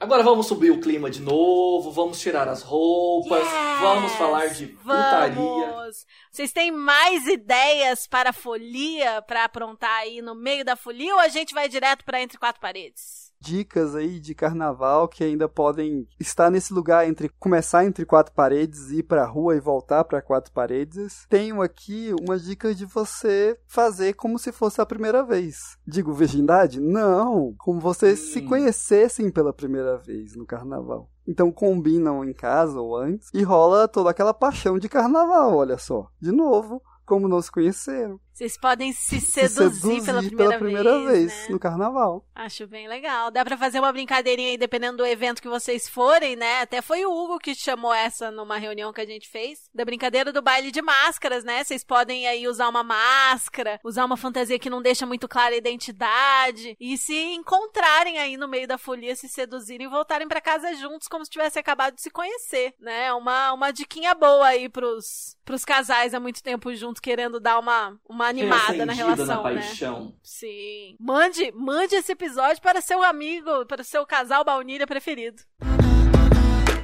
Agora 0.00 0.22
vamos 0.22 0.46
subir 0.46 0.70
o 0.70 0.80
clima 0.80 1.10
de 1.10 1.20
novo, 1.20 1.90
vamos 1.90 2.20
tirar 2.20 2.48
as 2.48 2.62
roupas, 2.62 3.42
Yes! 3.42 3.80
vamos 3.80 4.12
falar 4.12 4.46
de 4.48 4.66
putaria. 4.68 5.34
Vamos! 5.34 6.06
Vocês 6.30 6.52
têm 6.52 6.70
mais 6.70 7.26
ideias 7.26 8.06
para 8.06 8.32
folia, 8.32 9.20
para 9.22 9.44
aprontar 9.44 9.98
aí 10.00 10.22
no 10.22 10.34
meio 10.34 10.64
da 10.64 10.76
folia, 10.76 11.14
ou 11.14 11.20
a 11.20 11.28
gente 11.28 11.54
vai 11.54 11.68
direto 11.68 12.04
para 12.04 12.20
entre 12.20 12.38
quatro 12.38 12.60
paredes? 12.60 13.25
Dicas 13.46 13.94
aí 13.94 14.18
de 14.18 14.34
carnaval 14.34 15.06
que 15.06 15.22
ainda 15.22 15.48
podem 15.48 16.08
estar 16.18 16.50
nesse 16.50 16.74
lugar 16.74 17.08
entre 17.08 17.28
começar 17.38 17.84
entre 17.84 18.04
quatro 18.04 18.34
paredes, 18.34 18.90
ir 18.90 19.04
pra 19.04 19.24
rua 19.24 19.54
e 19.56 19.60
voltar 19.60 20.02
para 20.04 20.20
quatro 20.20 20.52
paredes. 20.52 21.24
Tenho 21.28 21.62
aqui 21.62 22.12
uma 22.20 22.36
dica 22.38 22.74
de 22.74 22.84
você 22.84 23.56
fazer 23.66 24.14
como 24.14 24.38
se 24.38 24.50
fosse 24.50 24.80
a 24.80 24.86
primeira 24.86 25.22
vez. 25.22 25.56
Digo 25.86 26.12
virgindade? 26.12 26.80
Não, 26.80 27.54
como 27.58 27.80
vocês 27.80 28.18
se 28.32 28.40
Hum. 28.40 28.48
conhecessem 28.48 29.30
pela 29.30 29.52
primeira 29.52 29.96
vez 29.96 30.34
no 30.34 30.44
carnaval. 30.44 31.08
Então 31.26 31.52
combinam 31.52 32.24
em 32.24 32.32
casa 32.32 32.80
ou 32.80 32.96
antes 32.96 33.28
e 33.32 33.42
rola 33.42 33.86
toda 33.88 34.10
aquela 34.10 34.34
paixão 34.34 34.78
de 34.78 34.88
carnaval, 34.88 35.54
olha 35.56 35.78
só. 35.78 36.08
De 36.20 36.32
novo, 36.32 36.82
como 37.04 37.28
não 37.28 37.40
se 37.40 37.50
conheceram. 37.50 38.18
Vocês 38.36 38.58
podem 38.58 38.92
se 38.92 39.18
Se 39.18 39.48
seduzir, 39.48 40.04
pela 40.36 40.58
primeira, 40.58 41.02
vez, 41.06 41.32
né? 41.32 41.46
no 41.48 41.58
carnaval. 41.58 42.22
Acho 42.34 42.66
bem 42.66 42.86
legal. 42.86 43.30
Dá 43.30 43.42
pra 43.42 43.56
fazer 43.56 43.78
uma 43.78 43.90
brincadeirinha 43.90 44.50
aí, 44.50 44.58
dependendo 44.58 44.98
do 44.98 45.06
evento 45.06 45.40
que 45.40 45.48
vocês 45.48 45.88
forem, 45.88 46.36
né? 46.36 46.60
Até 46.60 46.82
foi 46.82 47.06
o 47.06 47.10
Hugo 47.10 47.38
que 47.38 47.54
chamou 47.54 47.94
essa 47.94 48.30
numa 48.30 48.58
reunião 48.58 48.92
que 48.92 49.00
a 49.00 49.06
gente 49.06 49.26
fez. 49.26 49.70
Da 49.74 49.86
brincadeira 49.86 50.34
do 50.34 50.42
baile 50.42 50.70
de 50.70 50.82
máscaras, 50.82 51.44
né? 51.44 51.64
Vocês 51.64 51.82
podem 51.82 52.28
aí 52.28 52.46
usar 52.46 52.68
uma 52.68 52.82
máscara, 52.82 53.80
usar 53.82 54.04
uma 54.04 54.18
fantasia 54.18 54.58
que 54.58 54.68
não 54.68 54.82
deixa 54.82 55.06
muito 55.06 55.26
clara 55.26 55.54
a 55.54 55.58
identidade. 55.58 56.76
E 56.78 56.98
se 56.98 57.16
encontrarem 57.16 58.18
aí 58.18 58.36
no 58.36 58.46
meio 58.46 58.68
da 58.68 58.76
folia, 58.76 59.16
se 59.16 59.30
seduzirem 59.30 59.86
e 59.86 59.90
voltarem 59.90 60.28
pra 60.28 60.42
casa 60.42 60.74
juntos, 60.74 61.08
como 61.08 61.24
se 61.24 61.30
tivessem 61.30 61.58
acabado 61.58 61.94
de 61.94 62.02
se 62.02 62.10
conhecer, 62.10 62.74
né? 62.78 63.14
Uma, 63.14 63.54
uma 63.54 63.70
diquinha 63.70 64.14
boa 64.14 64.48
aí 64.48 64.68
pros, 64.68 65.38
pros 65.42 65.64
casais 65.64 66.12
há 66.12 66.20
muito 66.20 66.42
tempo 66.42 66.74
juntos, 66.74 67.00
querendo 67.00 67.40
dar 67.40 67.58
uma, 67.58 67.98
uma 68.06 68.25
animada 68.28 68.86
na 68.86 68.92
relação, 68.92 69.26
na 69.26 69.36
né? 69.36 69.42
paixão. 69.42 70.14
Sim. 70.22 70.96
Mande, 71.00 71.52
mande 71.52 71.94
esse 71.94 72.12
episódio 72.12 72.60
para 72.62 72.80
seu 72.80 73.02
amigo, 73.02 73.64
para 73.66 73.82
o 73.82 73.84
seu 73.84 74.06
casal 74.06 74.44
baunilha 74.44 74.86
preferido. 74.86 75.42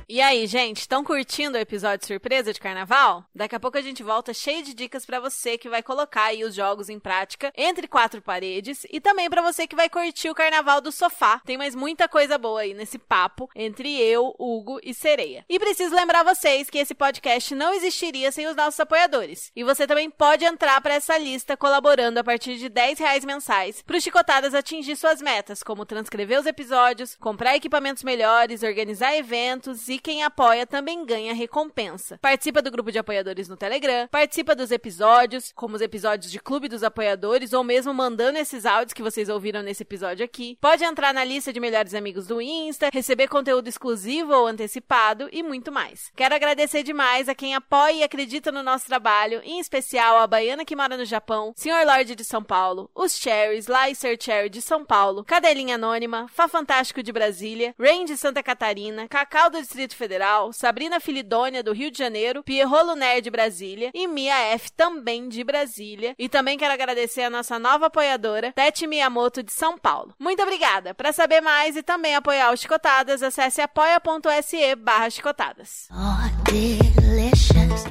E 0.08 0.20
aí, 0.20 0.46
gente, 0.46 0.80
estão 0.80 1.04
curtindo 1.04 1.56
o 1.56 1.60
episódio 1.60 2.06
surpresa 2.06 2.52
de 2.52 2.60
carnaval? 2.60 3.24
Daqui 3.34 3.54
a 3.54 3.60
pouco 3.60 3.78
a 3.78 3.82
gente 3.82 4.02
volta 4.02 4.34
cheio 4.34 4.62
de 4.62 4.74
dicas 4.74 5.06
pra 5.06 5.20
você 5.20 5.56
que 5.56 5.68
vai 5.68 5.82
colocar 5.82 6.24
aí 6.24 6.44
os 6.44 6.54
jogos 6.54 6.88
em 6.88 6.98
prática 6.98 7.52
entre 7.56 7.86
quatro 7.86 8.20
paredes 8.20 8.84
e 8.90 9.00
também 9.00 9.30
pra 9.30 9.42
você 9.42 9.66
que 9.66 9.76
vai 9.76 9.88
curtir 9.88 10.28
o 10.28 10.34
carnaval 10.34 10.80
do 10.80 10.90
sofá. 10.90 11.40
Tem 11.46 11.56
mais 11.56 11.74
muita 11.74 12.08
coisa 12.08 12.36
boa 12.36 12.62
aí 12.62 12.74
nesse 12.74 12.98
papo 12.98 13.48
entre 13.54 13.96
eu, 14.00 14.34
Hugo 14.38 14.80
e 14.82 14.92
Sereia. 14.92 15.44
E 15.48 15.58
preciso 15.58 15.94
lembrar 15.94 16.24
vocês 16.24 16.68
que 16.68 16.78
esse 16.78 16.94
podcast 16.94 17.54
não 17.54 17.72
existiria 17.72 18.32
sem 18.32 18.46
os 18.46 18.56
nossos 18.56 18.80
apoiadores. 18.80 19.52
E 19.54 19.62
você 19.62 19.86
também 19.86 20.10
pode 20.10 20.44
entrar 20.44 20.80
pra 20.80 20.94
essa 20.94 21.16
lista 21.16 21.56
colaborando 21.56 22.18
a 22.18 22.24
partir 22.24 22.56
de 22.56 22.68
10 22.68 22.98
reais 22.98 23.24
mensais 23.24 23.82
para 23.82 23.96
os 23.96 24.02
Chicotadas 24.02 24.52
atingir 24.52 24.96
suas 24.96 25.22
metas, 25.22 25.62
como 25.62 25.86
transcrever 25.86 26.40
os 26.40 26.46
episódios, 26.46 27.16
comprar 27.16 27.56
equipamentos 27.56 28.02
melhores, 28.02 28.62
organizar 28.64 29.16
eventos 29.16 29.88
e 29.92 29.98
quem 29.98 30.22
apoia 30.22 30.66
também 30.66 31.04
ganha 31.04 31.34
recompensa. 31.34 32.18
Participa 32.22 32.62
do 32.62 32.70
grupo 32.70 32.90
de 32.90 32.98
apoiadores 32.98 33.48
no 33.48 33.56
Telegram, 33.56 34.08
participa 34.08 34.54
dos 34.54 34.70
episódios, 34.70 35.52
como 35.54 35.76
os 35.76 35.82
episódios 35.82 36.32
de 36.32 36.40
Clube 36.40 36.68
dos 36.68 36.82
Apoiadores, 36.82 37.52
ou 37.52 37.62
mesmo 37.62 37.92
mandando 37.92 38.38
esses 38.38 38.64
áudios 38.64 38.94
que 38.94 39.02
vocês 39.02 39.28
ouviram 39.28 39.62
nesse 39.62 39.82
episódio 39.82 40.24
aqui. 40.24 40.56
Pode 40.60 40.82
entrar 40.82 41.12
na 41.12 41.24
lista 41.24 41.52
de 41.52 41.60
melhores 41.60 41.94
amigos 41.94 42.26
do 42.26 42.40
Insta, 42.40 42.88
receber 42.92 43.28
conteúdo 43.28 43.68
exclusivo 43.68 44.32
ou 44.32 44.46
antecipado 44.46 45.28
e 45.30 45.42
muito 45.42 45.70
mais. 45.70 46.10
Quero 46.16 46.34
agradecer 46.34 46.82
demais 46.82 47.28
a 47.28 47.34
quem 47.34 47.54
apoia 47.54 47.92
e 47.92 48.02
acredita 48.02 48.50
no 48.50 48.62
nosso 48.62 48.86
trabalho, 48.86 49.42
em 49.44 49.60
especial 49.60 50.18
a 50.18 50.26
Baiana 50.26 50.64
que 50.64 50.76
mora 50.76 50.96
no 50.96 51.04
Japão, 51.04 51.52
Sr. 51.54 51.84
Lorde 51.84 52.16
de 52.16 52.24
São 52.24 52.42
Paulo, 52.42 52.90
os 52.94 53.18
Cherries, 53.18 53.66
Sir 53.94 54.16
Cherry 54.18 54.48
de 54.48 54.62
São 54.62 54.84
Paulo, 54.84 55.24
Cadelinha 55.24 55.74
Anônima, 55.74 56.28
Fá 56.28 56.48
Fantástico 56.48 57.02
de 57.02 57.12
Brasília, 57.12 57.74
Rain 57.78 58.06
de 58.06 58.16
Santa 58.16 58.42
Catarina, 58.42 59.06
Cacau 59.06 59.50
do 59.50 59.60
Distrito 59.60 59.81
Federal, 59.90 60.52
Sabrina 60.52 60.98
Filidônia 60.98 61.62
do 61.62 61.72
Rio 61.72 61.90
de 61.90 61.98
Janeiro, 61.98 62.42
Pierrot 62.42 62.94
Nerd 62.96 63.22
de 63.22 63.30
Brasília 63.30 63.90
e 63.94 64.06
Mia 64.06 64.36
F 64.54 64.72
também 64.72 65.28
de 65.28 65.44
Brasília. 65.44 66.14
E 66.18 66.28
também 66.28 66.58
quero 66.58 66.72
agradecer 66.72 67.22
a 67.22 67.30
nossa 67.30 67.58
nova 67.58 67.86
apoiadora, 67.86 68.52
Tete 68.52 68.86
Miyamoto 68.86 69.42
de 69.42 69.52
São 69.52 69.78
Paulo. 69.78 70.14
Muito 70.18 70.42
obrigada! 70.42 70.94
Para 70.94 71.12
saber 71.12 71.40
mais 71.40 71.76
e 71.76 71.82
também 71.82 72.14
apoiar 72.14 72.52
os 72.52 72.60
Chicotadas, 72.60 73.22
acesse 73.22 73.60
apoia.se 73.60 74.74
barra 74.76 75.10
chicotadas. 75.10 75.88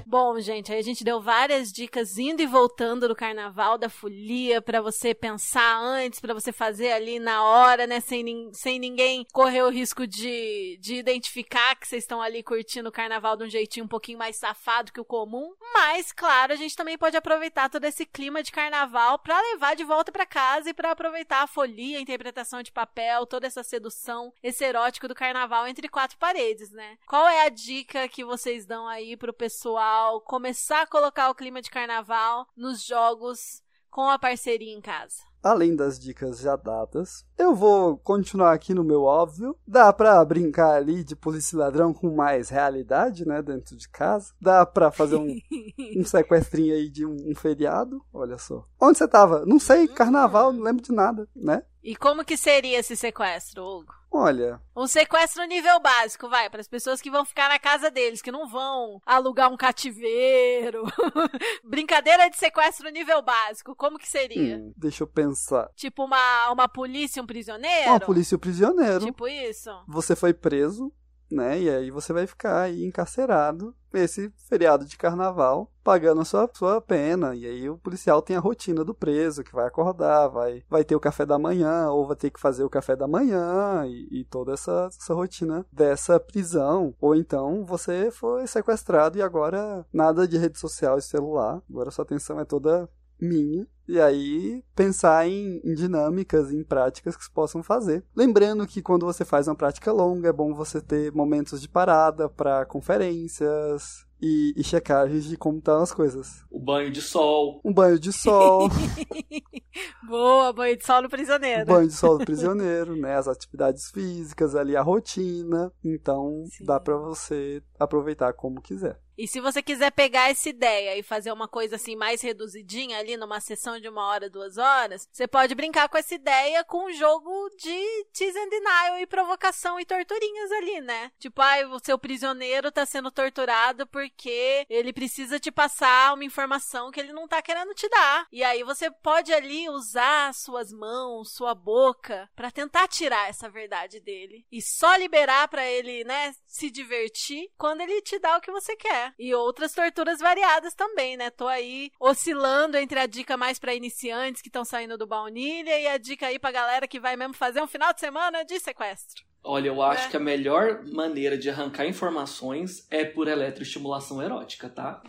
Bom, 0.05 0.39
gente, 0.39 0.71
aí 0.71 0.79
a 0.79 0.83
gente 0.83 1.03
deu 1.03 1.21
várias 1.21 1.71
dicas 1.71 2.17
indo 2.17 2.41
e 2.41 2.45
voltando 2.45 3.07
do 3.07 3.15
carnaval, 3.15 3.77
da 3.77 3.89
folia, 3.89 4.61
pra 4.61 4.81
você 4.81 5.13
pensar 5.13 5.79
antes, 5.79 6.19
pra 6.19 6.33
você 6.33 6.51
fazer 6.51 6.91
ali 6.91 7.17
na 7.19 7.43
hora, 7.43 7.87
né, 7.87 7.99
sem, 7.99 8.49
sem 8.53 8.77
ninguém 8.77 9.25
correr 9.31 9.61
o 9.61 9.69
risco 9.69 10.05
de, 10.05 10.77
de 10.81 10.95
identificar 10.95 11.71
que 11.81 11.87
vocês 11.87 12.03
estão 12.03 12.21
ali 12.21 12.43
curtindo 12.43 12.87
o 12.87 12.91
carnaval 12.91 13.35
de 13.35 13.43
um 13.43 13.49
jeitinho 13.49 13.85
um 13.85 13.89
pouquinho 13.89 14.19
mais 14.19 14.35
safado 14.35 14.93
que 14.93 15.01
o 15.01 15.05
comum. 15.05 15.53
Mas, 15.73 16.11
claro, 16.11 16.53
a 16.53 16.55
gente 16.55 16.75
também 16.75 16.97
pode 16.97 17.17
aproveitar 17.17 17.69
todo 17.69 17.83
esse 17.83 18.05
clima 18.05 18.43
de 18.43 18.51
carnaval 18.51 19.17
pra 19.19 19.41
levar 19.41 19.75
de 19.75 19.83
volta 19.83 20.11
pra 20.11 20.25
casa 20.25 20.69
e 20.69 20.73
pra 20.73 20.91
aproveitar 20.91 21.41
a 21.41 21.47
folia, 21.47 21.97
a 21.97 22.01
interpretação 22.01 22.61
de 22.61 22.71
papel, 22.71 23.25
toda 23.25 23.47
essa 23.47 23.63
sedução, 23.63 24.31
esse 24.43 24.63
erótico 24.63 25.07
do 25.07 25.15
carnaval 25.15 25.67
entre 25.67 25.89
quatro 25.89 26.17
paredes, 26.17 26.71
né? 26.71 26.97
Qual 27.07 27.27
é 27.27 27.45
a 27.45 27.49
dica 27.49 28.07
que 28.07 28.23
vocês 28.23 28.65
dão 28.65 28.87
aí 28.87 29.17
pro 29.17 29.33
pessoal 29.33 30.21
começar 30.21 30.83
a 30.83 30.87
colocar 30.87 31.29
o 31.29 31.35
clima 31.35 31.61
de 31.61 31.71
carnaval 31.71 32.47
nos 32.55 32.85
jogos 32.85 33.63
com 33.89 34.07
a 34.07 34.19
parceria 34.19 34.73
em 34.73 34.81
casa? 34.81 35.30
Além 35.43 35.75
das 35.75 35.99
dicas 35.99 36.39
já 36.39 36.55
dadas, 36.55 37.25
eu 37.37 37.55
vou 37.55 37.97
continuar 37.97 38.53
aqui 38.53 38.73
no 38.73 38.83
meu 38.83 39.03
óbvio. 39.03 39.55
Dá 39.67 39.91
pra 39.91 40.23
brincar 40.23 40.75
ali 40.75 41.03
de 41.03 41.15
polícia 41.15 41.55
e 41.55 41.59
ladrão 41.59 41.93
com 41.93 42.15
mais 42.15 42.49
realidade, 42.49 43.25
né, 43.25 43.41
dentro 43.41 43.75
de 43.75 43.89
casa. 43.89 44.33
Dá 44.39 44.65
pra 44.65 44.91
fazer 44.91 45.15
um, 45.15 45.35
um 45.97 46.05
sequestrinho 46.05 46.75
aí 46.75 46.89
de 46.89 47.05
um, 47.05 47.15
um 47.31 47.35
feriado, 47.35 48.03
olha 48.13 48.37
só. 48.37 48.63
Onde 48.79 48.97
você 48.97 49.07
tava? 49.07 49.45
Não 49.45 49.59
sei, 49.59 49.87
carnaval, 49.87 50.53
não 50.53 50.63
lembro 50.63 50.83
de 50.83 50.91
nada, 50.91 51.27
né? 51.35 51.63
E 51.83 51.95
como 51.95 52.23
que 52.23 52.37
seria 52.37 52.77
esse 52.79 52.95
sequestro, 52.95 53.63
Hugo? 53.63 54.01
Olha, 54.13 54.59
Um 54.75 54.87
sequestro 54.87 55.45
nível 55.45 55.79
básico, 55.79 56.27
vai, 56.27 56.49
para 56.49 56.59
as 56.59 56.67
pessoas 56.67 56.99
que 57.01 57.09
vão 57.09 57.23
ficar 57.23 57.47
na 57.47 57.57
casa 57.57 57.89
deles, 57.89 58.21
que 58.21 58.31
não 58.31 58.45
vão 58.45 59.01
alugar 59.05 59.49
um 59.49 59.55
cativeiro. 59.55 60.83
Brincadeira 61.63 62.29
de 62.29 62.37
sequestro 62.37 62.89
nível 62.89 63.21
básico, 63.21 63.73
como 63.73 63.97
que 63.97 64.09
seria? 64.09 64.57
hum, 64.57 64.73
deixa 64.75 65.03
eu 65.03 65.07
pensar. 65.07 65.30
Tipo 65.75 66.05
uma, 66.05 66.51
uma 66.51 66.67
polícia 66.67 67.19
e 67.19 67.23
um 67.23 67.25
prisioneiro? 67.25 67.89
Uma 67.89 67.99
polícia 67.99 68.35
e 68.35 68.37
o 68.37 68.39
prisioneiro. 68.39 69.05
Tipo 69.05 69.27
isso? 69.27 69.69
Você 69.87 70.15
foi 70.15 70.33
preso, 70.33 70.91
né? 71.31 71.59
E 71.61 71.69
aí 71.69 71.91
você 71.91 72.13
vai 72.13 72.27
ficar 72.27 72.61
aí 72.61 72.85
encarcerado 72.85 73.75
nesse 73.93 74.31
feriado 74.47 74.85
de 74.85 74.97
carnaval, 74.97 75.71
pagando 75.83 76.21
a 76.21 76.25
sua, 76.25 76.49
sua 76.53 76.81
pena. 76.81 77.35
E 77.35 77.45
aí 77.45 77.69
o 77.69 77.77
policial 77.77 78.21
tem 78.21 78.35
a 78.35 78.39
rotina 78.39 78.83
do 78.83 78.93
preso, 78.93 79.43
que 79.43 79.53
vai 79.53 79.67
acordar, 79.67 80.27
vai, 80.27 80.63
vai 80.69 80.83
ter 80.83 80.95
o 80.95 80.99
café 80.99 81.25
da 81.25 81.37
manhã, 81.37 81.89
ou 81.89 82.07
vai 82.07 82.15
ter 82.15 82.29
que 82.29 82.39
fazer 82.39 82.63
o 82.63 82.69
café 82.69 82.95
da 82.95 83.07
manhã, 83.07 83.85
e, 83.85 84.21
e 84.21 84.25
toda 84.25 84.53
essa, 84.53 84.89
essa 84.97 85.13
rotina 85.13 85.65
dessa 85.71 86.19
prisão. 86.19 86.95
Ou 86.99 87.15
então 87.15 87.65
você 87.65 88.11
foi 88.11 88.47
sequestrado 88.47 89.17
e 89.17 89.21
agora 89.21 89.85
nada 89.91 90.27
de 90.27 90.37
rede 90.37 90.59
social 90.59 90.97
e 90.97 91.01
celular. 91.01 91.61
Agora 91.69 91.91
sua 91.91 92.03
atenção 92.03 92.39
é 92.39 92.45
toda 92.45 92.89
minha. 93.21 93.67
E 93.87 93.99
aí, 93.99 94.63
pensar 94.75 95.27
em, 95.27 95.59
em 95.63 95.73
dinâmicas, 95.73 96.51
em 96.51 96.63
práticas 96.63 97.15
que 97.17 97.23
se 97.23 97.31
possam 97.31 97.61
fazer. 97.61 98.03
Lembrando 98.15 98.65
que 98.65 98.81
quando 98.81 99.05
você 99.05 99.25
faz 99.25 99.47
uma 99.47 99.55
prática 99.55 99.91
longa, 99.91 100.29
é 100.29 100.33
bom 100.33 100.53
você 100.53 100.79
ter 100.79 101.11
momentos 101.11 101.61
de 101.61 101.67
parada 101.67 102.29
para 102.29 102.65
conferências 102.65 104.05
e, 104.21 104.53
e 104.55 104.63
checagens 104.63 105.25
de 105.25 105.35
como 105.35 105.57
estão 105.57 105.81
as 105.81 105.91
coisas. 105.91 106.45
O 106.49 106.59
banho 106.59 106.91
de 106.91 107.01
sol. 107.01 107.59
Um 107.65 107.73
banho 107.73 107.99
de 107.99 108.13
sol, 108.13 108.69
Boa, 110.07 110.53
banho 110.53 110.77
de 110.77 110.85
sol 110.85 111.01
no 111.01 111.09
prisioneiro. 111.09 111.65
banho 111.65 111.87
de 111.87 111.93
sol 111.93 112.17
do 112.17 112.25
prisioneiro, 112.25 112.95
né? 112.95 113.15
As 113.15 113.27
atividades 113.27 113.89
físicas 113.91 114.55
ali, 114.55 114.75
a 114.75 114.81
rotina. 114.81 115.71
Então, 115.83 116.45
Sim. 116.49 116.65
dá 116.65 116.79
para 116.79 116.95
você 116.97 117.63
aproveitar 117.79 118.33
como 118.33 118.61
quiser. 118.61 118.99
E 119.21 119.27
se 119.27 119.39
você 119.39 119.61
quiser 119.61 119.91
pegar 119.91 120.31
essa 120.31 120.49
ideia 120.49 120.97
e 120.97 121.03
fazer 121.03 121.31
uma 121.31 121.47
coisa 121.47 121.75
assim 121.75 121.95
mais 121.95 122.23
reduzidinha 122.23 122.97
ali 122.97 123.15
numa 123.15 123.39
sessão 123.39 123.79
de 123.79 123.87
uma 123.87 124.07
hora, 124.07 124.27
duas 124.27 124.57
horas, 124.57 125.07
você 125.11 125.27
pode 125.27 125.53
brincar 125.53 125.87
com 125.89 125.95
essa 125.95 126.15
ideia 126.15 126.63
com 126.63 126.87
um 126.87 126.91
jogo 126.91 127.31
de 127.55 128.05
tease 128.11 128.39
and 128.39 128.49
denial 128.49 128.97
e 128.97 129.05
provocação 129.05 129.79
e 129.79 129.85
torturinhas 129.85 130.51
ali, 130.53 130.81
né? 130.81 131.11
Tipo, 131.19 131.39
ai, 131.39 131.65
o 131.65 131.77
seu 131.77 131.99
prisioneiro 131.99 132.71
tá 132.71 132.83
sendo 132.83 133.11
torturado 133.11 133.85
porque 133.85 134.65
ele 134.67 134.91
precisa 134.91 135.39
te 135.39 135.51
passar 135.51 136.15
uma 136.15 136.25
informação 136.25 136.89
que 136.89 136.99
ele 136.99 137.13
não 137.13 137.27
tá 137.27 137.43
querendo 137.43 137.75
te 137.75 137.87
dar. 137.89 138.25
E 138.31 138.43
aí 138.43 138.63
você 138.63 138.89
pode 138.89 139.31
ali 139.31 139.69
usar 139.69 140.33
suas 140.33 140.73
mãos, 140.73 141.31
sua 141.31 141.53
boca, 141.53 142.27
pra 142.35 142.49
tentar 142.49 142.87
tirar 142.87 143.29
essa 143.29 143.47
verdade 143.47 143.99
dele. 143.99 144.47
E 144.51 144.63
só 144.63 144.95
liberar 144.95 145.47
pra 145.47 145.63
ele, 145.63 146.03
né, 146.05 146.33
se 146.43 146.71
divertir 146.71 147.51
quando 147.55 147.81
ele 147.81 148.01
te 148.01 148.17
dá 148.17 148.35
o 148.35 148.41
que 148.41 148.49
você 148.49 148.75
quer. 148.75 149.10
E 149.19 149.33
outras 149.33 149.73
torturas 149.73 150.19
variadas 150.19 150.73
também, 150.73 151.17
né? 151.17 151.29
Tô 151.29 151.47
aí 151.47 151.91
oscilando 151.99 152.77
entre 152.77 152.99
a 152.99 153.05
dica 153.05 153.35
mais 153.37 153.59
pra 153.59 153.73
iniciantes 153.73 154.41
que 154.41 154.49
estão 154.49 154.63
saindo 154.65 154.97
do 154.97 155.07
baunilha 155.07 155.79
e 155.79 155.87
a 155.87 155.97
dica 155.97 156.27
aí 156.27 156.37
pra 156.39 156.51
galera 156.51 156.87
que 156.87 156.99
vai 156.99 157.15
mesmo 157.15 157.33
fazer 157.33 157.61
um 157.61 157.67
final 157.67 157.93
de 157.93 157.99
semana 157.99 158.43
de 158.43 158.59
sequestro. 158.59 159.23
Olha, 159.43 159.67
eu 159.69 159.81
acho 159.81 160.05
É. 160.07 160.09
que 160.11 160.17
a 160.17 160.19
melhor 160.19 160.83
maneira 160.85 161.37
de 161.37 161.49
arrancar 161.49 161.85
informações 161.87 162.85
é 162.91 163.03
por 163.03 163.27
eletroestimulação 163.27 164.21
erótica, 164.21 164.69
tá? 164.69 165.01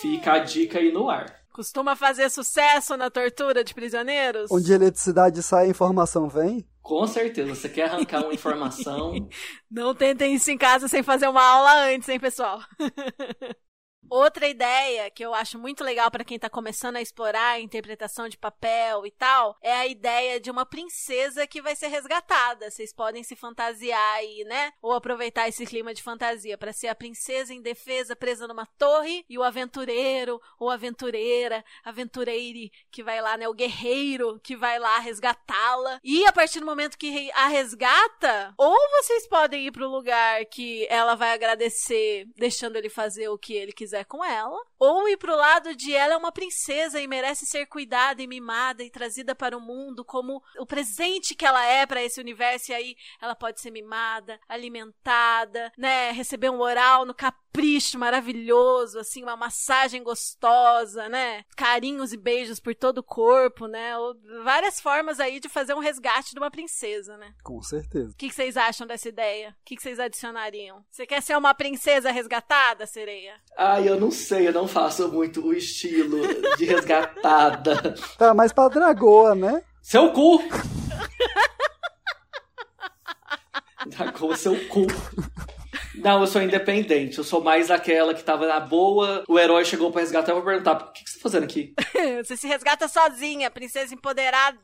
Fica 0.00 0.32
a 0.34 0.38
dica 0.38 0.78
aí 0.78 0.92
no 0.92 1.08
ar. 1.08 1.40
Costuma 1.52 1.96
fazer 1.96 2.30
sucesso 2.30 2.96
na 2.96 3.10
tortura 3.10 3.64
de 3.64 3.74
prisioneiros? 3.74 4.50
Onde 4.50 4.72
a 4.72 4.76
eletricidade 4.76 5.42
sai, 5.42 5.66
a 5.66 5.70
informação 5.70 6.28
vem. 6.28 6.66
Com 6.82 7.06
certeza, 7.06 7.54
você 7.54 7.68
quer 7.68 7.84
arrancar 7.84 8.22
uma 8.22 8.34
informação. 8.34 9.12
Não 9.70 9.94
tentem 9.94 10.34
isso 10.34 10.50
em 10.50 10.58
casa 10.58 10.88
sem 10.88 11.02
fazer 11.02 11.28
uma 11.28 11.42
aula 11.42 11.84
antes, 11.86 12.08
hein, 12.08 12.18
pessoal? 12.18 12.60
Outra 14.10 14.48
ideia 14.48 15.08
que 15.08 15.24
eu 15.24 15.32
acho 15.32 15.56
muito 15.56 15.84
legal 15.84 16.10
para 16.10 16.24
quem 16.24 16.36
tá 16.36 16.50
começando 16.50 16.96
a 16.96 17.00
explorar 17.00 17.52
a 17.52 17.60
interpretação 17.60 18.28
de 18.28 18.36
papel 18.36 19.06
e 19.06 19.10
tal, 19.12 19.56
é 19.62 19.72
a 19.72 19.86
ideia 19.86 20.40
de 20.40 20.50
uma 20.50 20.66
princesa 20.66 21.46
que 21.46 21.62
vai 21.62 21.76
ser 21.76 21.86
resgatada. 21.86 22.68
Vocês 22.70 22.92
podem 22.92 23.22
se 23.22 23.36
fantasiar 23.36 24.14
aí, 24.16 24.42
né? 24.44 24.72
Ou 24.82 24.92
aproveitar 24.92 25.48
esse 25.48 25.64
clima 25.64 25.94
de 25.94 26.02
fantasia 26.02 26.58
para 26.58 26.72
ser 26.72 26.88
a 26.88 26.94
princesa 26.94 27.54
indefesa 27.54 28.16
presa 28.16 28.48
numa 28.48 28.66
torre 28.66 29.24
e 29.28 29.38
o 29.38 29.44
aventureiro 29.44 30.40
ou 30.58 30.70
aventureira, 30.70 31.64
aventureire 31.84 32.72
que 32.90 33.04
vai 33.04 33.20
lá, 33.20 33.36
né, 33.36 33.48
o 33.48 33.54
guerreiro 33.54 34.40
que 34.42 34.56
vai 34.56 34.78
lá 34.78 34.98
resgatá-la. 34.98 36.00
E 36.02 36.26
a 36.26 36.32
partir 36.32 36.58
do 36.58 36.66
momento 36.66 36.98
que 36.98 37.30
a 37.32 37.46
resgata, 37.46 38.52
ou 38.58 38.76
vocês 38.98 39.28
podem 39.28 39.66
ir 39.66 39.70
pro 39.70 39.88
lugar 39.88 40.44
que 40.46 40.86
ela 40.90 41.14
vai 41.14 41.32
agradecer, 41.32 42.26
deixando 42.36 42.76
ele 42.76 42.88
fazer 42.88 43.28
o 43.28 43.38
que 43.38 43.54
ele 43.54 43.72
quiser 43.72 43.99
com 44.04 44.24
ela, 44.24 44.60
ou 44.80 45.06
ir 45.06 45.18
pro 45.18 45.36
lado 45.36 45.76
de 45.76 45.94
ela 45.94 46.14
é 46.14 46.16
uma 46.16 46.32
princesa 46.32 46.98
e 46.98 47.06
merece 47.06 47.44
ser 47.44 47.66
cuidada 47.66 48.22
e 48.22 48.26
mimada 48.26 48.82
e 48.82 48.90
trazida 48.90 49.34
para 49.34 49.56
o 49.56 49.60
mundo 49.60 50.02
como 50.02 50.42
o 50.58 50.64
presente 50.64 51.34
que 51.34 51.44
ela 51.44 51.62
é 51.66 51.84
para 51.84 52.02
esse 52.02 52.18
universo 52.18 52.72
e 52.72 52.74
aí 52.74 52.96
ela 53.20 53.34
pode 53.34 53.60
ser 53.60 53.70
mimada, 53.70 54.40
alimentada, 54.48 55.70
né, 55.76 56.10
receber 56.12 56.48
um 56.48 56.60
oral 56.60 57.04
no 57.04 57.12
capricho 57.12 57.98
maravilhoso, 57.98 58.98
assim, 58.98 59.22
uma 59.22 59.36
massagem 59.36 60.02
gostosa, 60.02 61.10
né, 61.10 61.44
carinhos 61.54 62.14
e 62.14 62.16
beijos 62.16 62.58
por 62.58 62.74
todo 62.74 62.98
o 62.98 63.02
corpo, 63.02 63.66
né, 63.66 63.98
ou 63.98 64.16
várias 64.42 64.80
formas 64.80 65.20
aí 65.20 65.40
de 65.40 65.48
fazer 65.50 65.74
um 65.74 65.80
resgate 65.80 66.32
de 66.32 66.38
uma 66.38 66.50
princesa, 66.50 67.18
né. 67.18 67.34
Com 67.44 67.60
certeza. 67.60 68.12
O 68.12 68.16
que, 68.16 68.32
vocês 68.32 68.56
acham 68.56 68.86
dessa 68.86 69.08
ideia? 69.10 69.50
O 69.50 69.64
que, 69.64 69.76
que 69.76 69.82
vocês 69.82 70.00
adicionariam? 70.00 70.82
Você 70.90 71.06
quer 71.06 71.20
ser 71.20 71.36
uma 71.36 71.52
princesa 71.52 72.10
resgatada, 72.10 72.86
sereia? 72.86 73.34
Ai, 73.58 73.86
eu 73.86 74.00
não 74.00 74.10
sei, 74.10 74.48
eu 74.48 74.52
não 74.52 74.69
faço 74.70 75.08
muito 75.08 75.46
o 75.46 75.52
estilo 75.52 76.20
de 76.56 76.64
resgatada. 76.64 77.94
Tá, 78.16 78.32
mas 78.34 78.52
pra 78.52 78.68
dragoa, 78.68 79.34
né? 79.34 79.62
Seu 79.82 80.12
cu! 80.12 80.42
Dragoa, 83.86 84.36
seu 84.36 84.56
cu. 84.68 84.86
Não, 85.96 86.20
eu 86.20 86.26
sou 86.26 86.42
independente. 86.42 87.18
Eu 87.18 87.24
sou 87.24 87.42
mais 87.42 87.70
aquela 87.70 88.14
que 88.14 88.22
tava 88.22 88.46
na 88.46 88.60
boa. 88.60 89.24
O 89.28 89.38
herói 89.38 89.64
chegou 89.64 89.90
pra 89.90 90.00
resgatar. 90.00 90.32
Eu 90.32 90.36
vou 90.36 90.44
perguntar: 90.44 90.72
o 90.72 90.92
que, 90.92 91.04
que 91.04 91.10
você 91.10 91.16
tá 91.16 91.22
fazendo 91.22 91.44
aqui? 91.44 91.74
você 92.24 92.36
se 92.36 92.46
resgata 92.46 92.88
sozinha, 92.88 93.50
princesa 93.50 93.94
empoderada. 93.94 94.58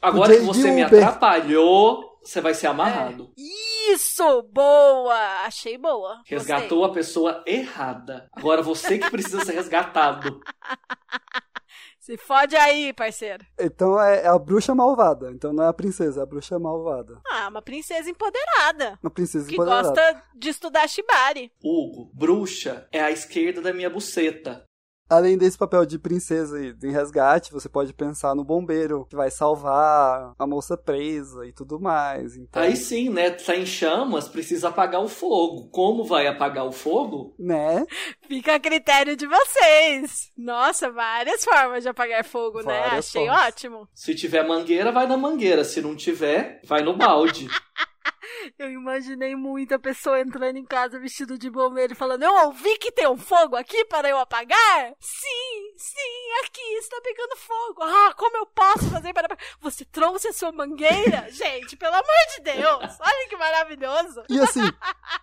Agora 0.00 0.34
que 0.34 0.42
você 0.42 0.70
me 0.70 0.82
atrapalhou, 0.82 2.11
você 2.24 2.40
vai 2.40 2.54
ser 2.54 2.66
amarrado. 2.68 3.32
Isso! 3.36 4.42
Boa! 4.52 5.44
Achei 5.44 5.76
boa. 5.76 6.16
Gostei. 6.18 6.38
Resgatou 6.38 6.84
a 6.84 6.92
pessoa 6.92 7.42
errada. 7.46 8.28
Agora 8.32 8.62
você 8.62 8.98
que 8.98 9.10
precisa 9.10 9.44
ser 9.44 9.52
resgatado. 9.52 10.40
Se 11.98 12.16
fode 12.16 12.56
aí, 12.56 12.92
parceiro. 12.92 13.44
Então 13.60 14.00
é, 14.02 14.22
é 14.22 14.26
a 14.26 14.36
bruxa 14.36 14.74
malvada. 14.74 15.30
Então 15.30 15.52
não 15.52 15.62
é 15.62 15.68
a 15.68 15.72
princesa, 15.72 16.18
é 16.18 16.22
a 16.24 16.26
bruxa 16.26 16.58
malvada. 16.58 17.20
Ah, 17.30 17.46
uma 17.48 17.62
princesa 17.62 18.10
empoderada. 18.10 18.98
Uma 19.00 19.10
princesa 19.10 19.46
Que 19.48 19.54
empoderada. 19.54 19.88
gosta 19.88 20.22
de 20.34 20.48
estudar 20.48 20.88
shibari. 20.88 21.52
Hugo, 21.62 22.10
bruxa 22.12 22.88
é 22.90 23.00
a 23.00 23.12
esquerda 23.12 23.62
da 23.62 23.72
minha 23.72 23.88
buceta. 23.88 24.64
Além 25.12 25.36
desse 25.36 25.58
papel 25.58 25.84
de 25.84 25.98
princesa 25.98 26.58
e 26.58 26.74
em 26.82 26.90
resgate, 26.90 27.52
você 27.52 27.68
pode 27.68 27.92
pensar 27.92 28.34
no 28.34 28.42
bombeiro 28.42 29.04
que 29.10 29.14
vai 29.14 29.30
salvar 29.30 30.32
a 30.38 30.46
moça 30.46 30.74
presa 30.74 31.46
e 31.46 31.52
tudo 31.52 31.78
mais. 31.78 32.34
Então, 32.34 32.62
Aí 32.62 32.74
sim, 32.74 33.10
né? 33.10 33.28
Tá 33.30 33.54
em 33.54 33.66
chamas, 33.66 34.26
precisa 34.26 34.68
apagar 34.70 35.02
o 35.02 35.08
fogo. 35.08 35.68
Como 35.70 36.02
vai 36.02 36.26
apagar 36.26 36.64
o 36.66 36.72
fogo? 36.72 37.34
né? 37.38 37.84
Fica 38.26 38.54
a 38.54 38.60
critério 38.60 39.14
de 39.14 39.26
vocês. 39.26 40.30
Nossa, 40.34 40.90
várias 40.90 41.44
formas 41.44 41.82
de 41.82 41.90
apagar 41.90 42.24
fogo, 42.24 42.62
né? 42.62 42.80
Várias 42.80 43.08
Achei 43.08 43.26
formas. 43.26 43.46
ótimo. 43.48 43.88
Se 43.94 44.14
tiver 44.14 44.46
mangueira, 44.48 44.90
vai 44.90 45.06
na 45.06 45.18
mangueira. 45.18 45.62
Se 45.62 45.82
não 45.82 45.94
tiver, 45.94 46.58
vai 46.64 46.82
no 46.82 46.96
balde. 46.96 47.48
Eu 48.58 48.70
imaginei 48.70 49.34
muita 49.34 49.78
pessoa 49.78 50.20
entrando 50.20 50.56
em 50.56 50.64
casa 50.64 50.98
vestido 50.98 51.36
de 51.38 51.50
bombeiro 51.50 51.92
e 51.92 51.96
falando: 51.96 52.22
Eu 52.22 52.32
ouvi 52.46 52.78
que 52.78 52.92
tem 52.92 53.08
um 53.08 53.16
fogo 53.16 53.56
aqui 53.56 53.84
para 53.86 54.08
eu 54.08 54.18
apagar? 54.18 54.94
Sim, 55.00 55.72
sim, 55.76 56.44
aqui 56.44 56.60
está 56.78 57.00
pegando 57.02 57.36
fogo. 57.36 57.82
Ah, 57.82 58.14
como 58.16 58.36
eu 58.36 58.46
posso 58.46 58.88
fazer 58.90 59.12
para? 59.12 59.36
Você 59.60 59.84
trouxe 59.84 60.28
a 60.28 60.32
sua 60.32 60.52
mangueira? 60.52 61.26
Gente, 61.32 61.76
pelo 61.76 61.94
amor 61.94 62.06
de 62.36 62.42
Deus, 62.42 62.98
olha 63.00 63.28
que 63.28 63.36
maravilhoso. 63.36 64.22
E 64.28 64.38
assim, 64.40 64.60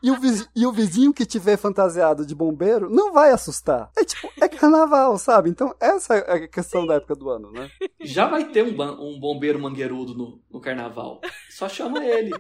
e 0.04 0.12
o, 0.12 0.20
vizi- 0.20 0.50
e 0.56 0.66
o 0.66 0.72
vizinho 0.72 1.14
que 1.14 1.26
tiver 1.26 1.58
fantasiado 1.58 2.26
de 2.26 2.36
bombeiro 2.36 2.90
não 2.90 3.12
vai 3.14 3.32
assustar. 3.32 3.92
É 3.98 4.04
tipo, 4.04 4.32
é 4.42 4.48
carnaval, 4.48 5.18
sabe? 5.18 5.50
Então 5.50 5.76
essa 5.80 6.16
é 6.16 6.44
a 6.44 6.48
questão 6.48 6.86
da 6.86 6.96
época 6.96 7.16
do 7.16 7.30
ano, 7.30 7.52
né? 7.52 7.70
Já 8.02 8.28
vai 8.28 8.46
ter 8.46 8.64
um, 8.64 8.82
um 9.02 9.20
bombeiro 9.20 9.60
mangueirudo 9.60 10.14
no, 10.16 10.42
no 10.50 10.60
carnaval. 10.62 11.22
Só 11.50 11.68
chama 11.70 12.04
ele. 12.04 12.32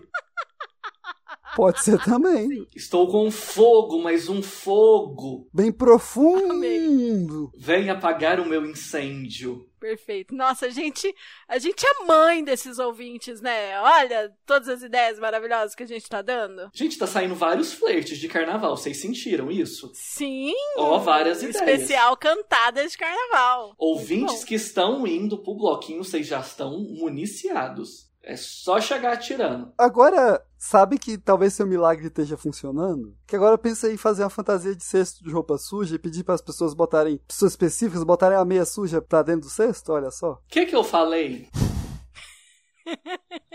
Pode 1.56 1.84
ser 1.84 2.00
também. 2.04 2.68
Estou 2.76 3.08
com 3.08 3.30
fogo, 3.32 4.02
mas 4.02 4.30
um 4.30 4.41
fogo. 4.41 5.47
Bem 5.54 5.72
profundo. 5.72 7.52
Vem 7.58 7.89
apagar 7.89 8.39
o 8.39 8.45
meu 8.45 8.66
incêndio. 8.66 9.66
Perfeito. 9.80 10.36
Nossa, 10.36 10.66
a 10.66 10.70
gente, 10.70 11.16
a 11.47 11.58
gente 11.58 11.86
é 11.86 12.06
mãe 12.06 12.43
desses 12.43 12.80
ouvintes, 12.80 13.39
né? 13.39 13.80
Olha 13.80 14.30
todas 14.45 14.68
as 14.68 14.84
ideias 14.84 15.18
maravilhosas 15.18 15.74
que 15.74 15.84
a 15.84 15.88
gente 15.88 16.08
tá 16.10 16.22
dando. 16.22 16.70
Gente, 16.74 16.97
tá 16.97 17.08
saindo 17.08 17.34
vários 17.34 17.72
flertes 17.74 18.18
de 18.18 18.28
carnaval. 18.28 18.76
Vocês 18.76 19.00
sentiram 19.00 19.50
isso? 19.50 19.89
Sim, 19.93 20.52
Ó, 20.78 20.97
várias 21.00 21.41
ideias. 21.41 21.56
especial 21.56 22.18
cantadas 22.18 22.91
de 22.91 22.97
carnaval. 22.97 23.74
Ouvintes 23.78 24.43
que 24.43 24.56
estão 24.56 25.08
indo 25.08 25.38
pro 25.38 25.56
bloquinho, 25.56 26.04
vocês 26.04 26.28
já 26.28 26.41
estão 26.41 26.78
municiados. 26.80 28.09
É 28.30 28.38
só 28.38 28.80
chegar 28.80 29.14
atirando. 29.14 29.74
Agora, 29.76 30.40
sabe 30.56 31.00
que 31.00 31.18
talvez 31.18 31.52
seu 31.56 31.66
milagre 31.66 32.06
esteja 32.06 32.38
funcionando? 32.38 33.18
Que 33.26 33.36
agora 33.36 33.56
eu 33.56 33.58
pensei 33.58 33.94
em 33.94 33.98
fazer 33.98 34.22
uma 34.22 34.30
fantasia 34.30 34.76
de 34.76 34.84
cesto 34.84 35.24
de 35.24 35.32
roupa 35.32 35.58
suja 35.58 35.96
e 35.96 36.00
pedir 36.00 36.24
para 36.24 36.36
as 36.36 36.42
pessoas 36.42 36.76
botarem, 36.76 37.20
pessoas 37.28 37.54
específicas, 37.54 38.04
botarem 38.04 38.38
a 38.38 38.46
meia 38.46 38.66
suja 38.66 39.02
pra 39.02 39.24
dentro 39.24 39.48
do 39.48 39.50
cesto, 39.50 39.92
olha 39.92 40.12
só. 40.12 40.34
O 40.34 40.40
que 40.48 40.68
que 40.68 40.76
eu 40.76 40.84
falei? 40.84 41.50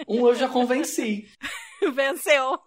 Um 0.09 0.27
eu 0.27 0.35
já 0.35 0.49
convenci. 0.49 1.29
Venceu. 1.95 2.59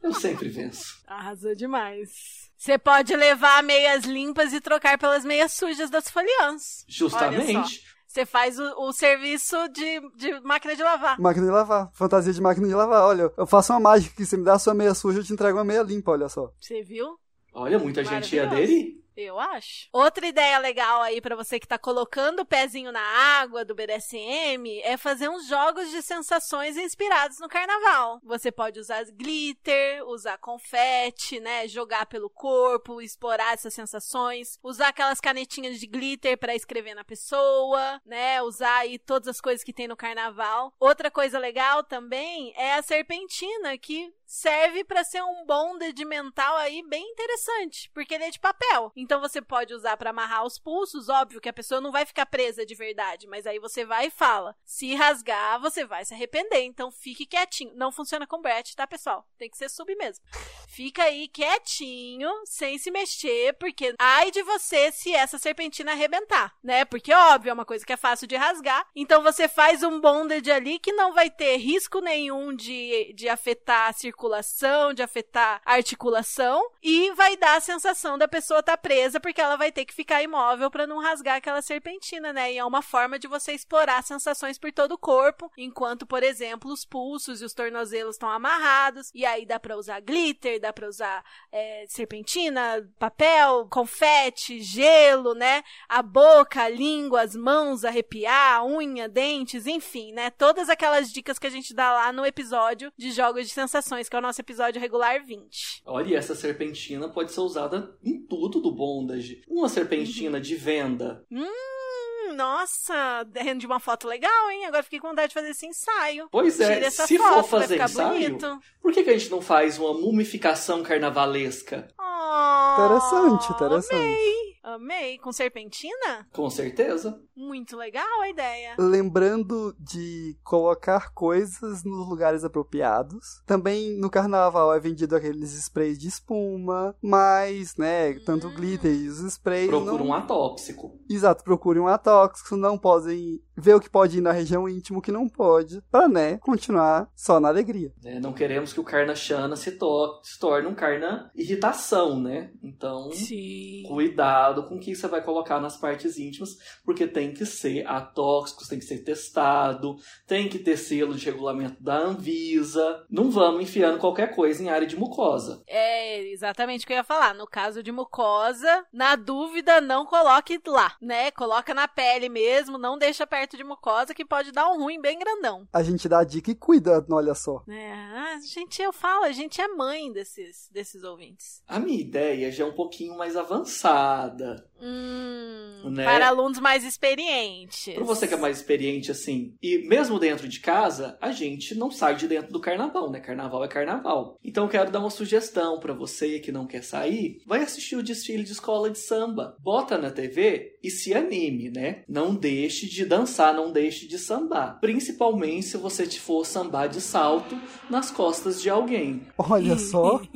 Eu 0.00 0.14
sempre 0.14 0.48
venço. 0.48 1.02
Arrasou 1.04 1.56
demais. 1.56 2.48
Você 2.56 2.78
pode 2.78 3.16
levar 3.16 3.60
meias 3.64 4.04
limpas 4.04 4.52
e 4.52 4.60
trocar 4.60 4.98
pelas 4.98 5.24
meias 5.24 5.52
sujas 5.52 5.90
das 5.90 6.08
foliãs. 6.08 6.84
Justamente. 6.86 7.82
Você 8.14 8.24
faz 8.24 8.60
o, 8.60 8.62
o 8.78 8.92
serviço 8.92 9.56
de, 9.70 10.00
de 10.14 10.40
máquina 10.42 10.76
de 10.76 10.84
lavar. 10.84 11.18
Máquina 11.18 11.46
de 11.46 11.50
lavar, 11.50 11.90
fantasia 11.92 12.32
de 12.32 12.40
máquina 12.40 12.68
de 12.68 12.72
lavar. 12.72 13.02
Olha, 13.02 13.32
eu 13.36 13.44
faço 13.44 13.72
uma 13.72 13.80
mágica 13.80 14.14
que 14.14 14.24
você 14.24 14.36
me 14.36 14.44
dá 14.44 14.52
a 14.52 14.58
sua 14.60 14.72
meia 14.72 14.94
suja, 14.94 15.18
eu 15.18 15.24
te 15.24 15.32
entrego 15.32 15.58
uma 15.58 15.64
meia 15.64 15.82
limpa, 15.82 16.12
olha 16.12 16.28
só. 16.28 16.52
Você 16.60 16.80
viu? 16.80 17.18
Olha, 17.52 17.76
muita 17.76 18.04
gente 18.04 18.36
ia 18.36 18.46
aderir. 18.46 19.02
Eu 19.16 19.38
acho. 19.38 19.88
Outra 19.92 20.26
ideia 20.26 20.58
legal 20.58 21.02
aí 21.02 21.20
pra 21.20 21.36
você 21.36 21.60
que 21.60 21.68
tá 21.68 21.78
colocando 21.78 22.40
o 22.40 22.44
pezinho 22.46 22.90
na 22.90 23.00
água 23.00 23.64
do 23.64 23.74
BDSM 23.74 24.80
é 24.82 24.96
fazer 24.96 25.28
uns 25.28 25.46
jogos 25.46 25.90
de 25.90 26.02
sensações 26.02 26.76
inspirados 26.76 27.38
no 27.38 27.48
carnaval. 27.48 28.20
Você 28.24 28.50
pode 28.50 28.80
usar 28.80 29.04
glitter, 29.04 30.04
usar 30.08 30.38
confete, 30.38 31.38
né, 31.38 31.68
jogar 31.68 32.06
pelo 32.06 32.28
corpo, 32.28 33.00
explorar 33.00 33.54
essas 33.54 33.74
sensações, 33.74 34.58
usar 34.62 34.88
aquelas 34.88 35.20
canetinhas 35.20 35.78
de 35.78 35.86
glitter 35.86 36.36
pra 36.36 36.54
escrever 36.54 36.94
na 36.94 37.04
pessoa, 37.04 38.00
né, 38.04 38.42
usar 38.42 38.78
aí 38.78 38.98
todas 38.98 39.28
as 39.28 39.40
coisas 39.40 39.62
que 39.62 39.72
tem 39.72 39.86
no 39.86 39.96
carnaval. 39.96 40.72
Outra 40.80 41.10
coisa 41.10 41.38
legal 41.38 41.84
também 41.84 42.52
é 42.56 42.74
a 42.74 42.82
serpentina 42.82 43.76
que 43.78 44.12
serve 44.26 44.84
pra 44.84 45.04
ser 45.04 45.22
um 45.22 45.44
bondage 45.46 46.04
mental 46.04 46.56
aí 46.56 46.82
bem 46.86 47.04
interessante, 47.10 47.90
porque 47.92 48.14
ele 48.14 48.24
é 48.24 48.30
de 48.30 48.38
papel. 48.38 48.92
Então 48.96 49.20
você 49.20 49.40
pode 49.40 49.74
usar 49.74 49.96
pra 49.96 50.10
amarrar 50.10 50.44
os 50.44 50.58
pulsos, 50.58 51.08
óbvio 51.08 51.40
que 51.40 51.48
a 51.48 51.52
pessoa 51.52 51.80
não 51.80 51.92
vai 51.92 52.04
ficar 52.04 52.26
presa 52.26 52.64
de 52.64 52.74
verdade, 52.74 53.26
mas 53.26 53.46
aí 53.46 53.58
você 53.58 53.84
vai 53.84 54.06
e 54.06 54.10
fala. 54.10 54.56
Se 54.64 54.94
rasgar, 54.94 55.60
você 55.60 55.84
vai 55.84 56.04
se 56.04 56.14
arrepender, 56.14 56.62
então 56.62 56.90
fique 56.90 57.26
quietinho. 57.26 57.74
Não 57.74 57.92
funciona 57.92 58.26
com 58.26 58.40
Brett, 58.40 58.74
tá, 58.74 58.86
pessoal? 58.86 59.26
Tem 59.38 59.50
que 59.50 59.56
ser 59.56 59.68
sub 59.68 59.94
mesmo. 59.96 60.24
Fica 60.68 61.04
aí 61.04 61.28
quietinho, 61.28 62.30
sem 62.44 62.78
se 62.78 62.90
mexer, 62.90 63.54
porque 63.54 63.94
ai 63.98 64.30
de 64.30 64.42
você 64.42 64.90
se 64.90 65.14
essa 65.14 65.38
serpentina 65.38 65.92
arrebentar, 65.92 66.54
né? 66.62 66.84
Porque 66.84 67.12
óbvio, 67.12 67.50
é 67.50 67.52
uma 67.52 67.64
coisa 67.64 67.84
que 67.84 67.92
é 67.92 67.96
fácil 67.96 68.26
de 68.26 68.36
rasgar. 68.36 68.86
Então 68.94 69.22
você 69.22 69.48
faz 69.48 69.82
um 69.82 70.00
bondage 70.00 70.50
ali 70.50 70.78
que 70.78 70.92
não 70.92 71.12
vai 71.12 71.30
ter 71.30 71.56
risco 71.56 72.00
nenhum 72.00 72.54
de, 72.54 73.12
de 73.14 73.28
afetar 73.28 73.88
a 73.88 73.92
circulação, 74.14 74.94
de 74.94 75.02
afetar 75.02 75.60
a 75.64 75.74
articulação 75.74 76.70
e 76.80 77.10
vai 77.14 77.36
dar 77.36 77.56
a 77.56 77.60
sensação 77.60 78.16
da 78.16 78.28
pessoa 78.28 78.60
estar 78.60 78.76
tá 78.76 78.78
presa 78.78 79.18
porque 79.18 79.40
ela 79.40 79.56
vai 79.56 79.72
ter 79.72 79.84
que 79.84 79.92
ficar 79.92 80.22
imóvel 80.22 80.70
para 80.70 80.86
não 80.86 81.00
rasgar 81.00 81.36
aquela 81.36 81.60
serpentina, 81.60 82.32
né? 82.32 82.52
E 82.52 82.58
é 82.58 82.64
uma 82.64 82.80
forma 82.80 83.18
de 83.18 83.26
você 83.26 83.52
explorar 83.52 84.02
sensações 84.02 84.56
por 84.56 84.72
todo 84.72 84.92
o 84.92 84.98
corpo, 84.98 85.50
enquanto, 85.56 86.06
por 86.06 86.22
exemplo, 86.22 86.70
os 86.70 86.84
pulsos 86.84 87.42
e 87.42 87.44
os 87.44 87.52
tornozelos 87.52 88.14
estão 88.14 88.30
amarrados. 88.30 89.10
E 89.12 89.26
aí 89.26 89.44
dá 89.44 89.58
para 89.58 89.76
usar 89.76 90.00
glitter, 90.00 90.60
dá 90.60 90.72
para 90.72 90.88
usar 90.88 91.24
é, 91.50 91.84
serpentina, 91.88 92.88
papel, 92.98 93.66
confete, 93.68 94.60
gelo, 94.60 95.34
né? 95.34 95.64
A 95.88 96.02
boca, 96.02 96.62
a 96.62 96.68
língua, 96.68 97.22
as 97.22 97.34
mãos, 97.34 97.84
arrepiar, 97.84 98.64
unha, 98.64 99.08
dentes, 99.08 99.66
enfim, 99.66 100.12
né? 100.12 100.30
Todas 100.30 100.68
aquelas 100.68 101.12
dicas 101.12 101.38
que 101.38 101.46
a 101.46 101.50
gente 101.50 101.74
dá 101.74 101.92
lá 101.92 102.12
no 102.12 102.24
episódio 102.24 102.92
de 102.96 103.10
jogos 103.10 103.48
de 103.48 103.52
sensações, 103.52 104.03
que 104.08 104.16
é 104.16 104.18
o 104.18 104.22
nosso 104.22 104.40
episódio 104.40 104.80
regular 104.80 105.24
20. 105.24 105.82
Olha, 105.86 106.08
e 106.08 106.14
essa 106.14 106.34
serpentina 106.34 107.08
pode 107.08 107.32
ser 107.32 107.40
usada 107.40 107.96
em 108.04 108.18
tudo 108.26 108.60
do 108.60 108.72
bondage. 108.72 109.42
Uma 109.48 109.68
serpentina 109.68 110.40
de 110.40 110.54
venda. 110.56 111.24
Hum, 111.30 112.34
nossa, 112.34 113.26
rende 113.36 113.66
uma 113.66 113.78
foto 113.78 114.08
legal, 114.08 114.50
hein? 114.50 114.66
Agora 114.66 114.82
fiquei 114.82 114.98
com 114.98 115.08
vontade 115.08 115.28
de 115.28 115.34
fazer 115.34 115.50
esse 115.50 115.66
ensaio. 115.66 116.28
Pois 116.30 116.58
é, 116.58 116.74
Tira 116.74 116.86
essa 116.86 117.06
se 117.06 117.16
foto, 117.16 117.44
for 117.44 117.60
fazer 117.60 117.80
ensaio, 117.80 118.08
bonito. 118.30 118.60
por 118.82 118.92
que, 118.92 119.02
que 119.04 119.10
a 119.10 119.16
gente 119.18 119.30
não 119.30 119.40
faz 119.40 119.78
uma 119.78 119.94
mumificação 119.94 120.82
carnavalesca? 120.82 121.88
Oh, 121.98 122.72
Interessante, 122.74 123.52
interessante. 123.52 123.94
Amei. 123.94 124.53
Amei. 124.64 125.18
Com 125.18 125.30
serpentina? 125.30 126.26
Com 126.32 126.48
certeza. 126.48 127.20
Muito 127.36 127.76
legal 127.76 128.22
a 128.22 128.30
ideia. 128.30 128.74
Lembrando 128.78 129.76
de 129.78 130.38
colocar 130.42 131.12
coisas 131.12 131.84
nos 131.84 132.08
lugares 132.08 132.44
apropriados. 132.44 133.42
Também 133.44 133.94
no 133.98 134.08
carnaval 134.08 134.72
é 134.72 134.80
vendido 134.80 135.14
aqueles 135.14 135.52
sprays 135.52 135.98
de 135.98 136.08
espuma, 136.08 136.96
mas, 137.02 137.76
né, 137.76 138.14
tanto 138.20 138.48
o 138.48 138.54
glitter 138.54 138.90
e 138.90 139.06
os 139.06 139.20
sprays. 139.20 139.68
Procura 139.68 140.02
não... 140.02 140.06
um 140.06 140.14
atóxico. 140.14 140.98
Exato, 141.10 141.44
procure 141.44 141.78
um 141.78 141.86
atóxico, 141.86 142.56
não 142.56 142.78
podem 142.78 143.42
ver 143.56 143.74
o 143.74 143.80
que 143.80 143.88
pode 143.90 144.18
ir 144.18 144.20
na 144.20 144.32
região 144.32 144.68
íntima, 144.68 144.98
o 144.98 145.02
que 145.02 145.12
não 145.12 145.28
pode, 145.28 145.80
pra, 145.90 146.08
né, 146.08 146.38
continuar 146.38 147.08
só 147.14 147.38
na 147.38 147.48
alegria. 147.48 147.92
né? 148.02 148.18
Não 148.20 148.32
queremos 148.32 148.72
que 148.72 148.80
o 148.80 148.84
Carna 148.84 149.14
Xana 149.14 149.56
se, 149.56 149.72
to- 149.72 150.20
se 150.22 150.38
torne 150.38 150.66
um 150.68 150.74
Carna 150.74 151.30
irritação, 151.34 152.18
né? 152.20 152.50
Então, 152.62 153.10
Sim. 153.12 153.82
cuidado 153.86 154.64
com 154.68 154.76
o 154.76 154.80
que 154.80 154.94
você 154.94 155.06
vai 155.06 155.22
colocar 155.22 155.60
nas 155.60 155.76
partes 155.76 156.18
íntimas, 156.18 156.50
porque 156.84 157.06
tem 157.06 157.32
que 157.32 157.46
ser 157.46 157.86
atóxicos, 157.86 158.68
tem 158.68 158.78
que 158.78 158.84
ser 158.84 158.98
testado, 159.04 159.96
tem 160.26 160.48
que 160.48 160.58
ter 160.58 160.76
selo 160.76 161.14
de 161.14 161.24
regulamento 161.24 161.82
da 161.82 161.96
Anvisa. 161.98 163.04
Não 163.10 163.30
vamos 163.30 163.62
enfiando 163.62 163.98
qualquer 163.98 164.34
coisa 164.34 164.62
em 164.62 164.68
área 164.68 164.86
de 164.86 164.96
mucosa. 164.96 165.62
É 165.66 166.22
exatamente 166.32 166.84
o 166.84 166.86
que 166.86 166.92
eu 166.92 166.96
ia 166.98 167.04
falar. 167.04 167.34
No 167.34 167.46
caso 167.46 167.82
de 167.82 167.92
mucosa, 167.92 168.84
na 168.92 169.16
dúvida, 169.16 169.80
não 169.80 170.04
coloque 170.06 170.60
lá, 170.66 170.94
né? 171.00 171.30
Coloca 171.30 171.72
na 171.74 171.86
pele 171.88 172.28
mesmo, 172.28 172.78
não 172.78 172.98
deixa 172.98 173.26
perto 173.26 173.43
de 173.56 173.62
mucosa, 173.64 174.14
que 174.14 174.24
pode 174.24 174.50
dar 174.52 174.70
um 174.70 174.78
ruim 174.78 175.00
bem 175.00 175.18
grandão. 175.18 175.66
A 175.72 175.82
gente 175.82 176.08
dá 176.08 176.20
a 176.20 176.24
dica 176.24 176.50
e 176.50 176.54
cuida, 176.54 177.04
olha 177.10 177.34
só. 177.34 177.62
É, 177.68 177.92
a 177.92 178.38
gente, 178.40 178.80
eu 178.80 178.92
falo, 178.92 179.24
a 179.24 179.32
gente 179.32 179.60
é 179.60 179.68
mãe 179.68 180.10
desses, 180.12 180.68
desses 180.72 181.04
ouvintes. 181.04 181.62
A 181.68 181.78
minha 181.78 182.00
ideia 182.00 182.50
já 182.50 182.64
é 182.64 182.66
um 182.66 182.74
pouquinho 182.74 183.16
mais 183.16 183.36
avançada. 183.36 184.66
Hum, 184.80 185.90
Né? 185.90 186.04
Para 186.04 186.28
alunos 186.28 186.58
mais 186.58 186.84
experientes. 186.84 187.94
Pra 187.94 188.04
você 188.04 188.26
que 188.26 188.34
é 188.34 188.36
mais 188.38 188.58
experiente, 188.58 189.10
assim, 189.10 189.54
e 189.62 189.78
mesmo 189.86 190.18
dentro 190.18 190.48
de 190.48 190.60
casa, 190.60 191.16
a 191.20 191.30
gente 191.32 191.74
não 191.74 191.90
sai 191.90 192.16
de 192.16 192.26
dentro 192.28 192.52
do 192.52 192.60
carnaval, 192.60 193.10
né? 193.10 193.20
Carnaval 193.20 193.64
é 193.64 193.68
carnaval. 193.68 194.38
Então 194.42 194.64
eu 194.64 194.70
quero 194.70 194.90
dar 194.90 195.00
uma 195.00 195.10
sugestão 195.10 195.78
pra 195.78 195.92
você 195.92 196.38
que 196.38 196.52
não 196.52 196.66
quer 196.66 196.82
sair, 196.82 197.40
vai 197.46 197.62
assistir 197.62 197.96
o 197.96 198.02
desfile 198.02 198.44
de 198.44 198.52
escola 198.52 198.90
de 198.90 198.98
samba. 198.98 199.56
Bota 199.60 199.96
na 199.98 200.10
TV 200.10 200.73
e 200.84 200.90
se 200.90 201.14
anime, 201.14 201.70
né? 201.70 202.04
Não 202.08 202.34
deixe 202.34 202.86
de 202.88 203.04
dançar, 203.06 203.54
não 203.54 203.72
deixe 203.72 204.06
de 204.06 204.18
sambar. 204.18 204.78
Principalmente 204.80 205.66
se 205.66 205.76
você 205.76 206.06
te 206.06 206.20
for 206.20 206.44
sambar 206.44 206.88
de 206.88 207.00
salto 207.00 207.58
nas 207.88 208.10
costas 208.10 208.60
de 208.60 208.68
alguém. 208.68 209.26
Olha 209.38 209.78
só. 209.78 210.20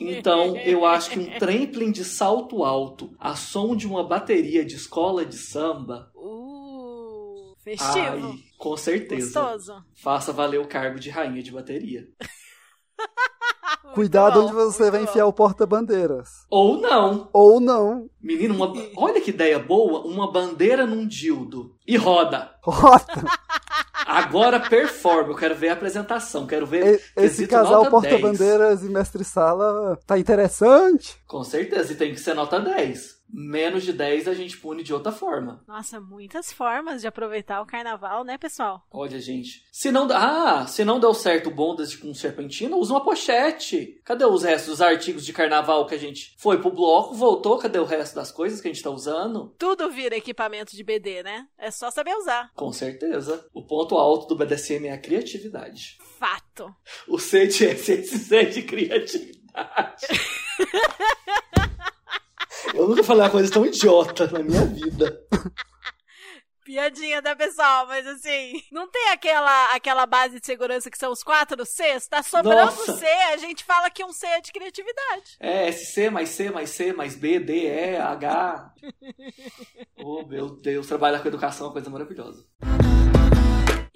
Então, 0.00 0.56
eu 0.56 0.84
acho 0.84 1.10
que 1.10 1.18
um 1.18 1.38
trampling 1.38 1.90
de 1.92 2.04
salto 2.04 2.64
alto, 2.64 3.14
a 3.18 3.34
som 3.36 3.76
de 3.76 3.86
uma 3.86 4.02
bateria 4.02 4.64
de 4.64 4.74
escola 4.76 5.24
de 5.24 5.36
samba, 5.36 6.10
Uh, 6.14 7.54
festivo. 7.62 7.98
ai, 7.98 8.34
com 8.56 8.76
certeza. 8.76 9.40
Gostoso. 9.40 9.84
Faça 9.94 10.32
valer 10.32 10.58
o 10.60 10.66
cargo 10.66 10.98
de 10.98 11.10
rainha 11.10 11.42
de 11.42 11.50
bateria. 11.52 12.08
Cuidado 13.94 14.40
bom, 14.40 14.46
onde 14.46 14.54
você 14.54 14.90
vai 14.90 15.00
bom. 15.00 15.06
enfiar 15.10 15.26
o 15.26 15.32
porta-bandeiras. 15.32 16.28
Ou 16.50 16.80
não. 16.80 17.28
Ou 17.32 17.60
não. 17.60 18.08
Menino, 18.20 18.54
uma... 18.54 18.72
olha 18.96 19.20
que 19.20 19.30
ideia 19.30 19.58
boa, 19.58 20.00
uma 20.06 20.30
bandeira 20.30 20.86
num 20.86 21.06
dildo. 21.06 21.74
E 21.86 21.96
roda. 21.96 22.50
Rota. 22.62 23.24
Agora 24.06 24.58
performa, 24.60 25.32
eu 25.32 25.36
quero 25.36 25.54
ver 25.54 25.68
a 25.68 25.72
apresentação, 25.74 26.46
quero 26.46 26.64
ver 26.66 27.00
E- 27.16 27.24
Esse 27.24 27.46
casal 27.46 27.84
nota 27.84 28.00
10. 28.00 28.20
porta-bandeiras 28.20 28.82
e 28.82 28.88
mestre-sala 28.88 29.98
tá 30.06 30.18
interessante. 30.18 31.16
Com 31.26 31.44
certeza, 31.44 31.92
e 31.92 31.96
tem 31.96 32.12
que 32.14 32.20
ser 32.20 32.32
nota 32.34 32.58
10. 32.58 33.17
Menos 33.30 33.82
de 33.84 33.92
10 33.92 34.26
a 34.28 34.34
gente 34.34 34.56
pune 34.56 34.82
de 34.82 34.92
outra 34.94 35.12
forma. 35.12 35.62
Nossa, 35.68 36.00
muitas 36.00 36.50
formas 36.52 37.02
de 37.02 37.06
aproveitar 37.06 37.60
o 37.60 37.66
carnaval, 37.66 38.24
né, 38.24 38.38
pessoal? 38.38 38.86
Olha, 38.90 39.20
gente. 39.20 39.64
Se 39.70 39.90
não, 39.92 40.06
dá- 40.06 40.60
ah, 40.62 40.66
se 40.66 40.84
não 40.84 40.98
deu 40.98 41.12
certo 41.12 41.48
o 41.48 41.54
bondas 41.54 41.94
com 41.94 42.14
serpentina, 42.14 42.74
usa 42.76 42.94
uma 42.94 43.04
pochete. 43.04 44.00
Cadê 44.04 44.24
os 44.24 44.42
restos 44.42 44.68
dos 44.70 44.80
artigos 44.80 45.26
de 45.26 45.32
carnaval 45.32 45.86
que 45.86 45.94
a 45.94 45.98
gente 45.98 46.34
foi 46.38 46.58
pro 46.60 46.70
bloco, 46.70 47.14
voltou? 47.14 47.58
Cadê 47.58 47.78
o 47.78 47.84
resto 47.84 48.14
das 48.14 48.32
coisas 48.32 48.60
que 48.60 48.68
a 48.68 48.72
gente 48.72 48.82
tá 48.82 48.90
usando? 48.90 49.54
Tudo 49.58 49.90
vira 49.90 50.16
equipamento 50.16 50.74
de 50.74 50.82
BD, 50.82 51.22
né? 51.22 51.46
É 51.58 51.70
só 51.70 51.90
saber 51.90 52.14
usar. 52.16 52.50
Com 52.54 52.72
certeza. 52.72 53.46
O 53.52 53.62
ponto 53.62 53.96
alto 53.96 54.26
do 54.26 54.36
BDSM 54.36 54.86
é 54.86 54.92
a 54.92 54.98
criatividade. 54.98 55.98
Fato. 56.18 56.74
O 57.06 57.18
C 57.18 57.46
de 57.46 57.64
SSC 57.66 58.46
de 58.46 58.62
criatividade. 58.62 59.38
Eu 62.74 62.88
nunca 62.88 63.02
falei 63.02 63.22
uma 63.22 63.30
coisa 63.30 63.52
tão 63.52 63.64
idiota 63.64 64.26
na 64.28 64.40
minha 64.40 64.64
vida. 64.66 65.20
Piadinha 66.64 67.22
da 67.22 67.34
pessoal, 67.34 67.86
mas 67.86 68.06
assim, 68.06 68.62
não 68.70 68.90
tem 68.90 69.08
aquela, 69.08 69.74
aquela 69.74 70.04
base 70.04 70.38
de 70.38 70.44
segurança 70.44 70.90
que 70.90 70.98
são 70.98 71.10
os 71.10 71.22
quatro 71.22 71.64
Cs? 71.64 72.06
Tá 72.08 72.22
sobrando 72.22 72.66
Nossa. 72.66 72.94
C, 72.94 73.06
a 73.06 73.38
gente 73.38 73.64
fala 73.64 73.88
que 73.88 74.04
um 74.04 74.12
C 74.12 74.26
é 74.26 74.40
de 74.42 74.52
criatividade. 74.52 75.38
É 75.40 75.72
SC 75.72 76.10
mais 76.10 76.28
C 76.28 76.50
mais 76.50 76.68
C 76.68 76.92
mais 76.92 77.16
B, 77.16 77.40
D, 77.40 77.66
E, 77.66 77.96
H. 77.96 78.74
Oh, 80.00 80.24
meu 80.26 80.50
Deus, 80.50 80.86
trabalhar 80.86 81.20
com 81.20 81.28
educação 81.28 81.66
é 81.66 81.68
uma 81.68 81.72
coisa 81.72 81.90
maravilhosa. 81.90 82.46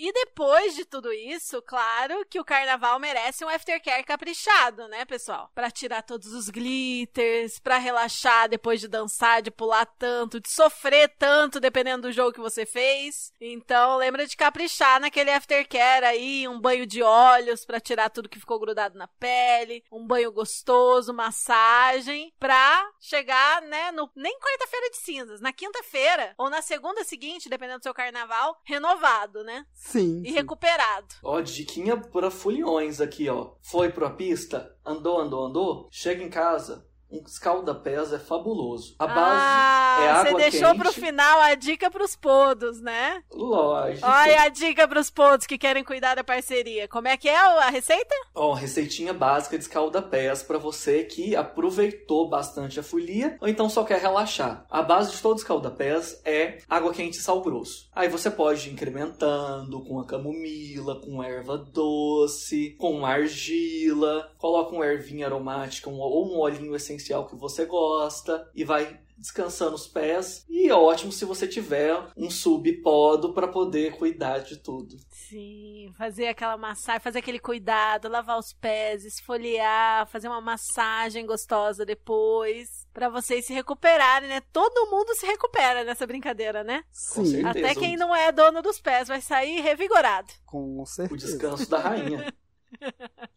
E 0.04 0.12
depois 0.12 0.74
de 0.74 0.84
tudo 0.84 1.12
isso, 1.12 1.62
claro 1.62 2.26
que 2.28 2.40
o 2.40 2.44
carnaval 2.44 2.98
merece 2.98 3.44
um 3.44 3.48
aftercare 3.48 4.02
caprichado, 4.02 4.88
né, 4.88 5.04
pessoal? 5.04 5.48
Pra 5.54 5.70
tirar 5.70 6.02
todos 6.02 6.32
os 6.32 6.48
glitters, 6.48 7.60
pra 7.60 7.78
relaxar 7.78 8.48
depois 8.48 8.80
de 8.80 8.88
dançar, 8.88 9.40
de 9.40 9.52
pular 9.52 9.86
tanto, 9.86 10.40
de 10.40 10.50
sofrer 10.50 11.14
tanto, 11.16 11.60
dependendo 11.60 12.08
do 12.08 12.12
jogo 12.12 12.32
que 12.32 12.40
você 12.40 12.66
fez. 12.66 13.32
Então, 13.40 13.96
lembra 13.96 14.26
de 14.26 14.36
caprichar 14.36 14.98
naquele 14.98 15.30
aftercare 15.30 16.04
aí, 16.04 16.48
um 16.48 16.60
banho 16.60 16.84
de 16.84 17.00
óleos 17.00 17.64
pra 17.64 17.78
tirar 17.78 18.10
tudo 18.10 18.28
que 18.28 18.40
ficou 18.40 18.58
grudado 18.58 18.98
na 18.98 19.06
pele, 19.06 19.84
um 19.88 20.04
banho 20.04 20.32
gostoso, 20.32 21.14
massagem, 21.14 22.34
pra 22.40 22.90
chegar, 22.98 23.62
né, 23.62 23.92
no 23.92 24.10
nem 24.16 24.36
quarta-feira 24.40 24.90
de 24.90 24.96
cinzas, 24.96 25.40
na 25.40 25.52
quinta-feira 25.52 26.34
ou 26.36 26.50
na 26.50 26.60
segunda 26.60 27.04
seguinte, 27.04 27.48
dependendo 27.48 27.78
do 27.78 27.84
seu 27.84 27.94
carnaval, 27.94 28.60
renovado, 28.64 29.44
né? 29.44 29.64
Sim. 29.92 30.22
E 30.24 30.28
sim. 30.30 30.34
recuperado. 30.34 31.06
Ó, 31.22 31.40
diquinha 31.40 31.96
pra 31.96 32.30
fulhões 32.30 33.00
aqui, 33.00 33.28
ó. 33.28 33.52
Foi 33.60 33.90
pra 33.90 34.08
pista, 34.10 34.74
andou, 34.84 35.20
andou, 35.20 35.44
andou, 35.44 35.88
chega 35.90 36.22
em 36.24 36.30
casa, 36.30 36.86
um 37.12 37.22
escalda-pés 37.26 38.12
é 38.12 38.18
fabuloso. 38.18 38.94
A 38.98 39.06
base 39.06 39.20
ah, 39.20 39.98
é 40.02 40.08
água 40.10 40.30
você 40.30 40.50
deixou 40.50 40.70
quente. 40.70 40.78
pro 40.82 40.92
final 40.92 41.40
a 41.40 41.54
dica 41.54 41.90
pros 41.90 42.16
podos, 42.16 42.80
né? 42.80 43.22
Lógico. 43.30 44.06
Olha 44.06 44.42
a 44.42 44.48
dica 44.48 44.88
pros 44.88 45.10
podos 45.10 45.46
que 45.46 45.58
querem 45.58 45.84
cuidar 45.84 46.14
da 46.14 46.24
parceria. 46.24 46.88
Como 46.88 47.08
é 47.08 47.16
que 47.16 47.28
é 47.28 47.36
a 47.36 47.68
receita? 47.68 48.14
Ó, 48.34 48.54
receitinha 48.54 49.12
básica 49.12 49.58
de 49.58 49.64
escalda-pés 49.64 50.42
pra 50.42 50.56
você 50.58 51.04
que 51.04 51.36
aproveitou 51.36 52.28
bastante 52.28 52.80
a 52.80 52.82
folia 52.82 53.36
ou 53.40 53.48
então 53.48 53.68
só 53.68 53.84
quer 53.84 54.00
relaxar. 54.00 54.64
A 54.70 54.82
base 54.82 55.12
de 55.12 55.20
todo 55.20 55.36
escalda-pés 55.38 56.20
é 56.24 56.58
água 56.68 56.92
quente 56.94 57.18
e 57.18 57.20
sal 57.20 57.42
grosso. 57.42 57.90
Aí 57.94 58.08
você 58.08 58.30
pode 58.30 58.68
ir 58.68 58.72
incrementando 58.72 59.84
com 59.84 60.00
a 60.00 60.06
camomila, 60.06 60.98
com 61.00 61.22
erva 61.22 61.58
doce, 61.58 62.70
com 62.78 63.04
argila, 63.04 64.32
coloca 64.38 64.74
uma 64.74 64.86
ervinha 64.86 65.26
aromática 65.26 65.90
um- 65.90 65.98
ou 66.00 66.26
um 66.34 66.38
olhinho 66.40 66.74
essencial 66.74 67.01
que 67.04 67.36
você 67.36 67.64
gosta 67.66 68.48
e 68.54 68.64
vai 68.64 69.00
descansando 69.16 69.76
os 69.76 69.86
pés. 69.86 70.44
E 70.48 70.68
é 70.68 70.74
ótimo 70.74 71.12
se 71.12 71.24
você 71.24 71.46
tiver 71.46 71.96
um 72.16 72.28
subpodo 72.28 73.32
para 73.32 73.46
poder 73.46 73.96
cuidar 73.96 74.38
de 74.40 74.56
tudo. 74.56 74.96
Sim, 75.10 75.92
fazer 75.96 76.26
aquela 76.26 76.56
massagem, 76.56 77.00
fazer 77.00 77.20
aquele 77.20 77.38
cuidado, 77.38 78.08
lavar 78.08 78.36
os 78.38 78.52
pés, 78.52 79.04
esfoliar, 79.04 80.06
fazer 80.08 80.26
uma 80.26 80.40
massagem 80.40 81.24
gostosa 81.24 81.86
depois, 81.86 82.86
pra 82.92 83.08
vocês 83.08 83.46
se 83.46 83.52
recuperarem, 83.52 84.28
né? 84.28 84.42
Todo 84.52 84.90
mundo 84.90 85.14
se 85.14 85.24
recupera 85.24 85.84
nessa 85.84 86.06
brincadeira, 86.06 86.64
né? 86.64 86.82
Com 87.14 87.24
Sim, 87.24 87.42
certeza. 87.42 87.48
Até 87.68 87.74
quem 87.80 87.96
não 87.96 88.14
é 88.14 88.32
dono 88.32 88.60
dos 88.60 88.80
pés 88.80 89.06
vai 89.06 89.20
sair 89.20 89.60
revigorado. 89.60 90.32
com 90.44 90.80
O 90.80 90.86
certeza. 90.86 91.26
descanso 91.28 91.70
da 91.70 91.78
rainha. 91.78 92.32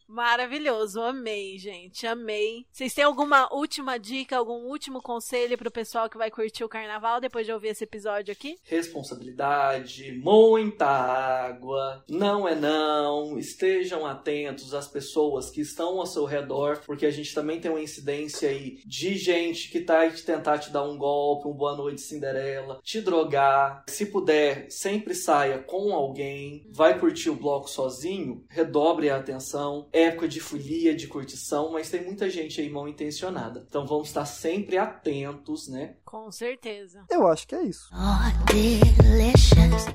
Maravilhoso, 0.08 1.02
amei, 1.02 1.58
gente, 1.58 2.06
amei. 2.06 2.66
Vocês 2.72 2.94
têm 2.94 3.04
alguma 3.04 3.52
última 3.54 3.98
dica, 3.98 4.38
algum 4.38 4.68
último 4.68 5.02
conselho 5.02 5.58
pro 5.58 5.72
pessoal 5.72 6.10
que 6.10 6.18
vai 6.18 6.30
curtir 6.30 6.64
o 6.64 6.70
carnaval 6.70 7.20
depois 7.20 7.46
de 7.46 7.52
ouvir 7.52 7.70
esse 7.70 7.84
episódio 7.84 8.32
aqui? 8.32 8.58
responsabilidade, 8.64 10.12
muita 10.24 10.86
água, 10.86 12.04
não 12.10 12.48
é 12.48 12.56
não, 12.56 13.38
estejam 13.38 14.06
atentos 14.06 14.74
às 14.74 14.88
pessoas 14.88 15.50
que 15.50 15.62
estão 15.62 16.00
ao 16.00 16.06
seu 16.06 16.26
redor, 16.26 16.82
porque 16.86 17.06
a 17.06 17.12
gente 17.12 17.34
também 17.34 17.60
tem 17.60 17.72
uma 17.72 17.82
incidência 17.82 18.50
aí 18.50 18.80
de 18.86 19.18
gente 19.18 19.70
que 19.70 19.82
tá 19.82 20.00
aí 20.00 20.12
de 20.12 20.24
tentar 20.24 20.60
te 20.60 20.72
dar 20.72 20.84
um 20.84 20.98
golpe, 20.98 21.48
um 21.48 21.54
boa 21.54 21.76
noite 21.76 22.02
Cinderela, 22.02 22.80
te 22.84 23.02
drogar. 23.02 23.84
Se 23.88 24.06
puder, 24.06 24.70
sempre 24.70 25.14
saia 25.14 25.60
com 25.60 25.94
alguém, 25.94 26.68
vai 26.72 27.00
curtir 27.00 27.30
o 27.30 27.36
bloco 27.36 27.70
sozinho, 27.70 28.46
redobre 28.50 29.10
a 29.10 29.22
atenção. 29.26 29.88
Época 29.92 30.28
de 30.28 30.40
folia, 30.40 30.96
de 30.96 31.08
curtição, 31.08 31.72
mas 31.72 31.90
tem 31.90 32.04
muita 32.04 32.30
gente 32.30 32.62
aí 32.62 32.70
mal 32.70 32.88
intencionada. 32.88 33.66
Então 33.68 33.86
vamos 33.86 34.08
estar 34.08 34.26
sempre 34.26 34.78
atentos, 34.78 35.68
né? 35.68 35.96
Com 36.16 36.32
certeza. 36.32 37.04
Eu 37.12 37.28
acho 37.28 37.46
que 37.46 37.54
é 37.54 37.64
isso. 37.64 37.90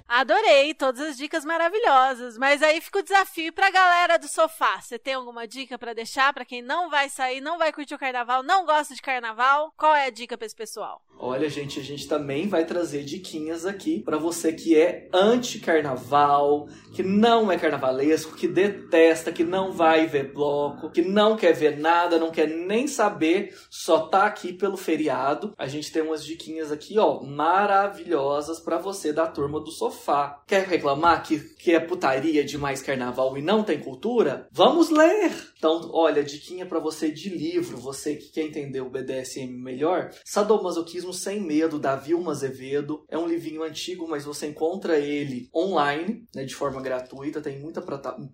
Adorei 0.07 0.75
todas 0.75 1.01
as 1.01 1.17
dicas 1.17 1.47
maravilhosas, 1.47 2.37
mas 2.37 2.63
aí 2.63 2.79
fica 2.83 2.99
o 2.99 3.03
desafio 3.03 3.55
pra 3.55 3.71
galera 3.71 4.19
do 4.19 4.29
sofá. 4.29 4.79
Você 4.83 4.99
tem 4.99 5.15
alguma 5.15 5.49
dica 5.49 5.79
pra 5.79 5.95
deixar 5.95 6.31
pra 6.35 6.45
quem 6.45 6.61
não 6.61 6.91
vai 6.91 7.09
sair, 7.09 7.41
não 7.41 7.57
vai 7.57 7.73
curtir 7.73 7.95
o 7.95 7.99
carnaval, 7.99 8.43
não 8.43 8.67
gosta 8.67 8.95
de 8.95 9.01
carnaval? 9.01 9.73
Qual 9.79 9.95
é 9.95 10.05
a 10.05 10.11
dica 10.11 10.37
pra 10.37 10.45
esse 10.45 10.55
pessoal? 10.55 11.01
Olha, 11.19 11.49
gente, 11.49 11.79
a 11.81 11.83
gente 11.83 12.09
também 12.09 12.49
vai 12.49 12.65
trazer 12.65 13.03
diquinhas 13.05 13.65
aqui 13.65 14.03
pra 14.03 14.17
você 14.17 14.53
que 14.53 14.77
é 14.77 15.09
anti-carnaval, 15.13 16.67
que 16.95 17.03
não 17.03 17.53
é 17.53 17.59
carnavalesco, 17.59 18.37
que 18.37 18.49
detesta, 18.49 19.31
que 19.31 19.45
não 19.45 19.73
vai 19.73 20.07
ver 20.07 20.33
bloco, 20.33 20.91
que 20.91 21.03
não 21.03 21.37
quer 21.37 21.53
ver 21.53 21.79
nada, 21.79 22.19
não 22.19 22.31
quer 22.31 22.49
nem 22.49 22.87
saber, 22.87 23.55
só 23.71 24.09
tá 24.09 24.25
aqui 24.25 24.53
pelo 24.53 24.79
feriado. 24.79 25.55
A 25.59 25.67
gente 25.67 25.93
tem 25.93 26.10
umas 26.11 26.25
diquinhas 26.25 26.73
aqui, 26.73 26.99
ó, 26.99 27.23
maravilhosas 27.23 28.61
pra 28.61 28.79
você 28.79 29.13
da 29.13 29.27
turma 29.27 29.61
do 29.61 29.71
sofá. 29.71 30.43
Quer 30.47 30.67
reclamar 30.67 31.23
que, 31.23 31.39
que 31.39 31.73
é 31.73 31.81
putaria 31.81 32.45
demais 32.45 32.83
carnaval 32.83 33.39
e 33.39 33.43
não 33.43 33.63
tem 33.63 33.81
cultura? 33.81 34.49
Vamos 34.51 34.91
ler! 34.91 35.31
Então, 35.57 35.91
olha, 35.93 36.25
diquinha 36.25 36.65
pra 36.65 36.81
você 36.81 37.11
de 37.11 37.29
livro, 37.29 37.77
você 37.77 38.17
que 38.17 38.31
quer 38.31 38.43
entender 38.47 38.81
o 38.81 38.89
BDSM 38.89 39.53
melhor, 39.63 40.11
Sadomasoquismo 40.25 41.13
Sem 41.13 41.39
Medo, 41.39 41.79
da 41.79 41.95
Vilma 41.95 42.33
Azevedo. 42.33 43.05
É 43.09 43.19
um 43.19 43.29
livrinho 43.29 43.63
antigo, 43.63 44.09
mas 44.09 44.25
você 44.25 44.47
encontra 44.47 44.99
ele 44.99 45.51
online, 45.55 46.25
né, 46.35 46.45
de 46.45 46.55
forma 46.55 46.81
gratuita. 46.81 47.43
Tem 47.43 47.61
muita, 47.61 47.85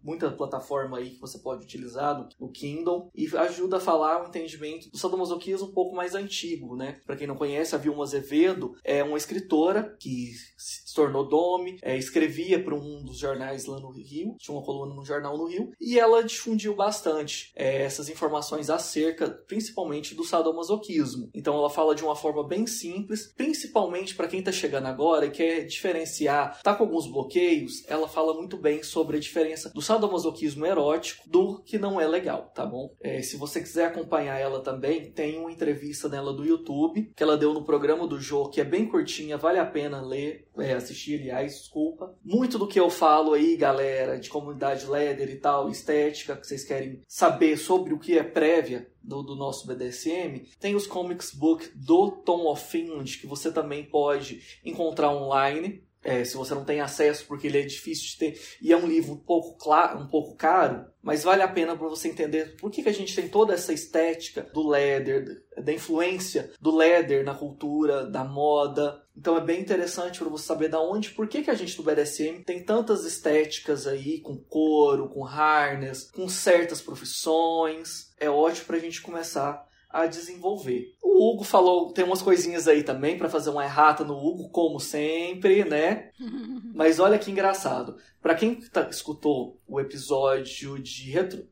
muita 0.04 0.30
plataforma 0.30 0.98
aí 0.98 1.10
que 1.10 1.20
você 1.20 1.38
pode 1.38 1.64
utilizar 1.64 2.28
no, 2.38 2.50
Kindle 2.52 3.10
e 3.12 3.26
ajuda 3.36 3.78
a 3.78 3.80
falar 3.80 4.22
o 4.22 4.28
entendimento 4.28 4.88
do 4.88 4.96
sadomasoquismo 4.96 5.66
um 5.66 5.72
pouco 5.72 5.96
mais 5.96 6.14
antigo, 6.14 6.76
né? 6.76 7.00
Pra 7.04 7.16
quem 7.16 7.26
não 7.26 7.34
conhece, 7.34 7.55
a 7.60 7.78
Vilma 7.78 8.02
Azevedo 8.02 8.74
é 8.84 9.02
uma 9.02 9.18
escritora 9.18 9.96
que 9.98 10.32
se 10.56 10.94
tornou 10.94 11.28
dome, 11.28 11.78
é, 11.82 11.96
escrevia 11.96 12.62
para 12.62 12.74
um 12.74 13.04
dos 13.04 13.18
jornais 13.18 13.66
lá 13.66 13.78
no 13.78 13.90
Rio, 13.90 14.34
tinha 14.38 14.56
uma 14.56 14.64
coluna 14.64 14.94
no 14.94 15.04
jornal 15.04 15.36
no 15.36 15.46
Rio, 15.46 15.70
e 15.80 15.98
ela 15.98 16.24
difundiu 16.24 16.74
bastante 16.74 17.52
é, 17.54 17.82
essas 17.82 18.08
informações 18.08 18.70
acerca, 18.70 19.28
principalmente, 19.46 20.14
do 20.14 20.24
sadomasoquismo. 20.24 21.28
Então 21.34 21.54
ela 21.54 21.70
fala 21.70 21.94
de 21.94 22.02
uma 22.02 22.16
forma 22.16 22.46
bem 22.46 22.66
simples, 22.66 23.32
principalmente 23.36 24.14
para 24.14 24.28
quem 24.28 24.42
tá 24.42 24.50
chegando 24.50 24.86
agora 24.86 25.26
e 25.26 25.30
quer 25.30 25.64
diferenciar, 25.66 26.60
tá 26.62 26.74
com 26.74 26.84
alguns 26.84 27.06
bloqueios, 27.06 27.84
ela 27.86 28.08
fala 28.08 28.34
muito 28.34 28.56
bem 28.56 28.82
sobre 28.82 29.18
a 29.18 29.20
diferença 29.20 29.70
do 29.70 29.82
sadomasoquismo 29.82 30.64
erótico 30.64 31.28
do 31.28 31.62
que 31.62 31.78
não 31.78 32.00
é 32.00 32.06
legal, 32.06 32.50
tá 32.54 32.64
bom? 32.64 32.94
É, 33.00 33.20
se 33.22 33.36
você 33.36 33.60
quiser 33.60 33.86
acompanhar 33.86 34.38
ela 34.38 34.60
também, 34.60 35.10
tem 35.12 35.38
uma 35.38 35.52
entrevista 35.52 36.08
dela 36.08 36.32
do 36.32 36.44
YouTube 36.44 37.12
que 37.14 37.22
ela 37.22 37.36
deu 37.36 37.45
no 37.52 37.64
programa 37.64 38.06
do 38.06 38.20
Jô, 38.20 38.48
que 38.48 38.60
é 38.60 38.64
bem 38.64 38.86
curtinha, 38.86 39.36
vale 39.36 39.58
a 39.58 39.66
pena 39.66 40.00
ler, 40.00 40.48
é, 40.58 40.72
assistir, 40.72 41.20
aliás, 41.20 41.58
desculpa. 41.58 42.14
Muito 42.24 42.58
do 42.58 42.66
que 42.66 42.78
eu 42.78 42.90
falo 42.90 43.34
aí, 43.34 43.56
galera, 43.56 44.18
de 44.18 44.28
comunidade 44.28 44.86
leather 44.86 45.30
e 45.30 45.36
tal, 45.36 45.68
estética, 45.68 46.36
que 46.36 46.46
vocês 46.46 46.64
querem 46.64 47.02
saber 47.06 47.56
sobre 47.56 47.92
o 47.92 47.98
que 47.98 48.18
é 48.18 48.22
prévia 48.22 48.88
do, 49.02 49.22
do 49.22 49.36
nosso 49.36 49.66
BDSM, 49.66 50.46
tem 50.58 50.74
os 50.74 50.86
comics 50.86 51.32
book 51.32 51.70
do 51.74 52.10
Tom 52.10 52.46
of 52.46 52.64
Finland, 52.70 53.18
que 53.18 53.26
você 53.26 53.52
também 53.52 53.84
pode 53.84 54.42
encontrar 54.64 55.10
online. 55.10 55.84
É, 56.02 56.24
se 56.24 56.36
você 56.36 56.54
não 56.54 56.64
tem 56.64 56.80
acesso, 56.80 57.26
porque 57.26 57.48
ele 57.48 57.58
é 57.58 57.62
difícil 57.62 58.06
de 58.10 58.16
ter, 58.16 58.40
e 58.62 58.72
é 58.72 58.76
um 58.76 58.86
livro 58.86 59.14
um 59.14 59.18
pouco, 59.18 59.56
claro, 59.58 59.98
um 59.98 60.06
pouco 60.06 60.36
caro, 60.36 60.86
mas 61.06 61.22
vale 61.22 61.40
a 61.40 61.46
pena 61.46 61.76
para 61.76 61.86
você 61.86 62.08
entender 62.08 62.56
por 62.56 62.68
que, 62.68 62.82
que 62.82 62.88
a 62.88 62.92
gente 62.92 63.14
tem 63.14 63.28
toda 63.28 63.54
essa 63.54 63.72
estética 63.72 64.42
do 64.52 64.68
leather, 64.68 65.40
da 65.56 65.72
influência 65.72 66.50
do 66.60 66.76
leather 66.76 67.24
na 67.24 67.32
cultura, 67.32 68.04
da 68.04 68.24
moda. 68.24 69.00
Então 69.16 69.36
é 69.36 69.40
bem 69.40 69.60
interessante 69.60 70.18
para 70.18 70.28
você 70.28 70.44
saber 70.44 70.68
da 70.68 70.80
onde, 70.80 71.10
por 71.10 71.28
que, 71.28 71.44
que 71.44 71.50
a 71.50 71.54
gente 71.54 71.76
do 71.76 71.84
BDSM 71.84 72.42
tem 72.44 72.64
tantas 72.64 73.04
estéticas 73.04 73.86
aí, 73.86 74.20
com 74.20 74.36
couro, 74.36 75.08
com 75.08 75.22
harness, 75.22 76.10
com 76.10 76.28
certas 76.28 76.82
profissões. 76.82 78.12
É 78.18 78.28
ótimo 78.28 78.66
para 78.66 78.76
a 78.76 78.80
gente 78.80 79.00
começar 79.00 79.64
a 80.02 80.06
desenvolver. 80.06 80.92
O 81.02 81.30
Hugo 81.32 81.44
falou, 81.44 81.92
tem 81.92 82.04
umas 82.04 82.20
coisinhas 82.20 82.68
aí 82.68 82.82
também 82.82 83.16
para 83.16 83.28
fazer 83.30 83.48
uma 83.50 83.64
errata 83.64 84.04
no 84.04 84.14
Hugo, 84.14 84.50
como 84.50 84.78
sempre, 84.78 85.64
né? 85.64 86.10
Mas 86.74 86.98
olha 87.00 87.18
que 87.18 87.30
engraçado. 87.30 87.96
Para 88.20 88.34
quem 88.34 88.56
tá- 88.56 88.88
escutou 88.90 89.58
o 89.66 89.80
episódio 89.80 90.78
de, 90.78 91.10
retro, 91.10 91.46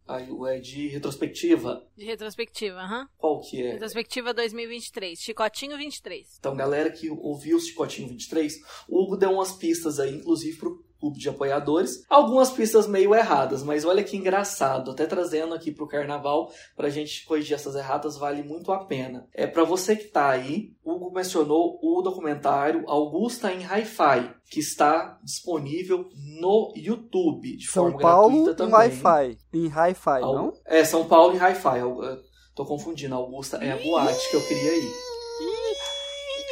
é 0.49 0.59
de 0.59 0.89
retrospectiva, 0.89 1.87
De 1.97 2.05
retrospectiva, 2.05 2.79
aham. 2.81 3.09
qual 3.17 3.41
que 3.41 3.63
é? 3.63 3.73
Retrospectiva 3.73 4.35
2023. 4.35 5.19
Chicotinho 5.19 5.77
23. 5.79 6.37
Então, 6.39 6.55
galera 6.57 6.91
que 6.91 7.09
ouviu 7.09 7.57
o 7.57 7.61
Chicotinho 7.61 8.09
23, 8.09 8.61
o 8.89 9.03
Hugo 9.03 9.17
deu 9.17 9.31
umas 9.33 9.53
pistas 9.53 9.99
aí, 9.99 10.15
inclusive 10.15 10.59
pro 10.59 10.84
clube 11.01 11.19
de 11.19 11.29
apoiadores. 11.29 12.05
Algumas 12.09 12.51
pistas 12.51 12.87
meio 12.87 13.15
erradas, 13.15 13.63
mas 13.63 13.85
olha 13.85 14.03
que 14.03 14.17
engraçado. 14.17 14.91
Até 14.93 15.07
trazendo 15.07 15.55
aqui 15.55 15.71
pro 15.71 15.87
carnaval, 15.87 16.51
pra 16.77 16.89
gente 16.89 17.25
corrigir 17.27 17.55
essas 17.55 17.75
erratas, 17.75 18.17
vale 18.17 18.43
muito 18.43 18.73
a 18.73 18.85
pena. 18.85 19.27
É 19.35 19.47
para 19.47 19.65
você 19.65 19.95
que 19.97 20.05
tá 20.05 20.29
aí, 20.31 20.71
o 20.85 20.93
Hugo 20.95 21.13
mencionou 21.13 21.79
o 21.83 22.01
documentário 22.03 22.85
Augusta 22.89 23.53
em 23.53 23.61
Hi-Fi, 23.63 24.35
que 24.51 24.61
está 24.61 25.19
disponível 25.23 26.09
no 26.41 26.73
YouTube, 26.77 27.57
de 27.57 27.67
São 27.67 27.85
forma 27.85 27.99
Paulo 27.99 28.45
gratuita 28.45 28.53
em 28.53 28.71
também. 28.71 28.75
Wi-Fi. 29.03 29.39
Em 29.53 29.67
Hi-Fi, 29.69 30.23
Al- 30.23 30.35
não? 30.35 30.53
É, 30.67 30.85
São 30.85 31.05
Paulo 31.07 31.35
em 31.35 31.39
Hi-Fi. 31.39 31.79
Eu, 31.81 32.03
eu 32.03 32.19
tô 32.55 32.65
confundindo. 32.65 33.15
Augusta 33.15 33.59
é 33.59 33.73
a 33.73 33.77
boate 33.77 34.31
que 34.31 34.37
eu 34.37 34.43
queria 34.47 34.77
ir. 34.77 34.91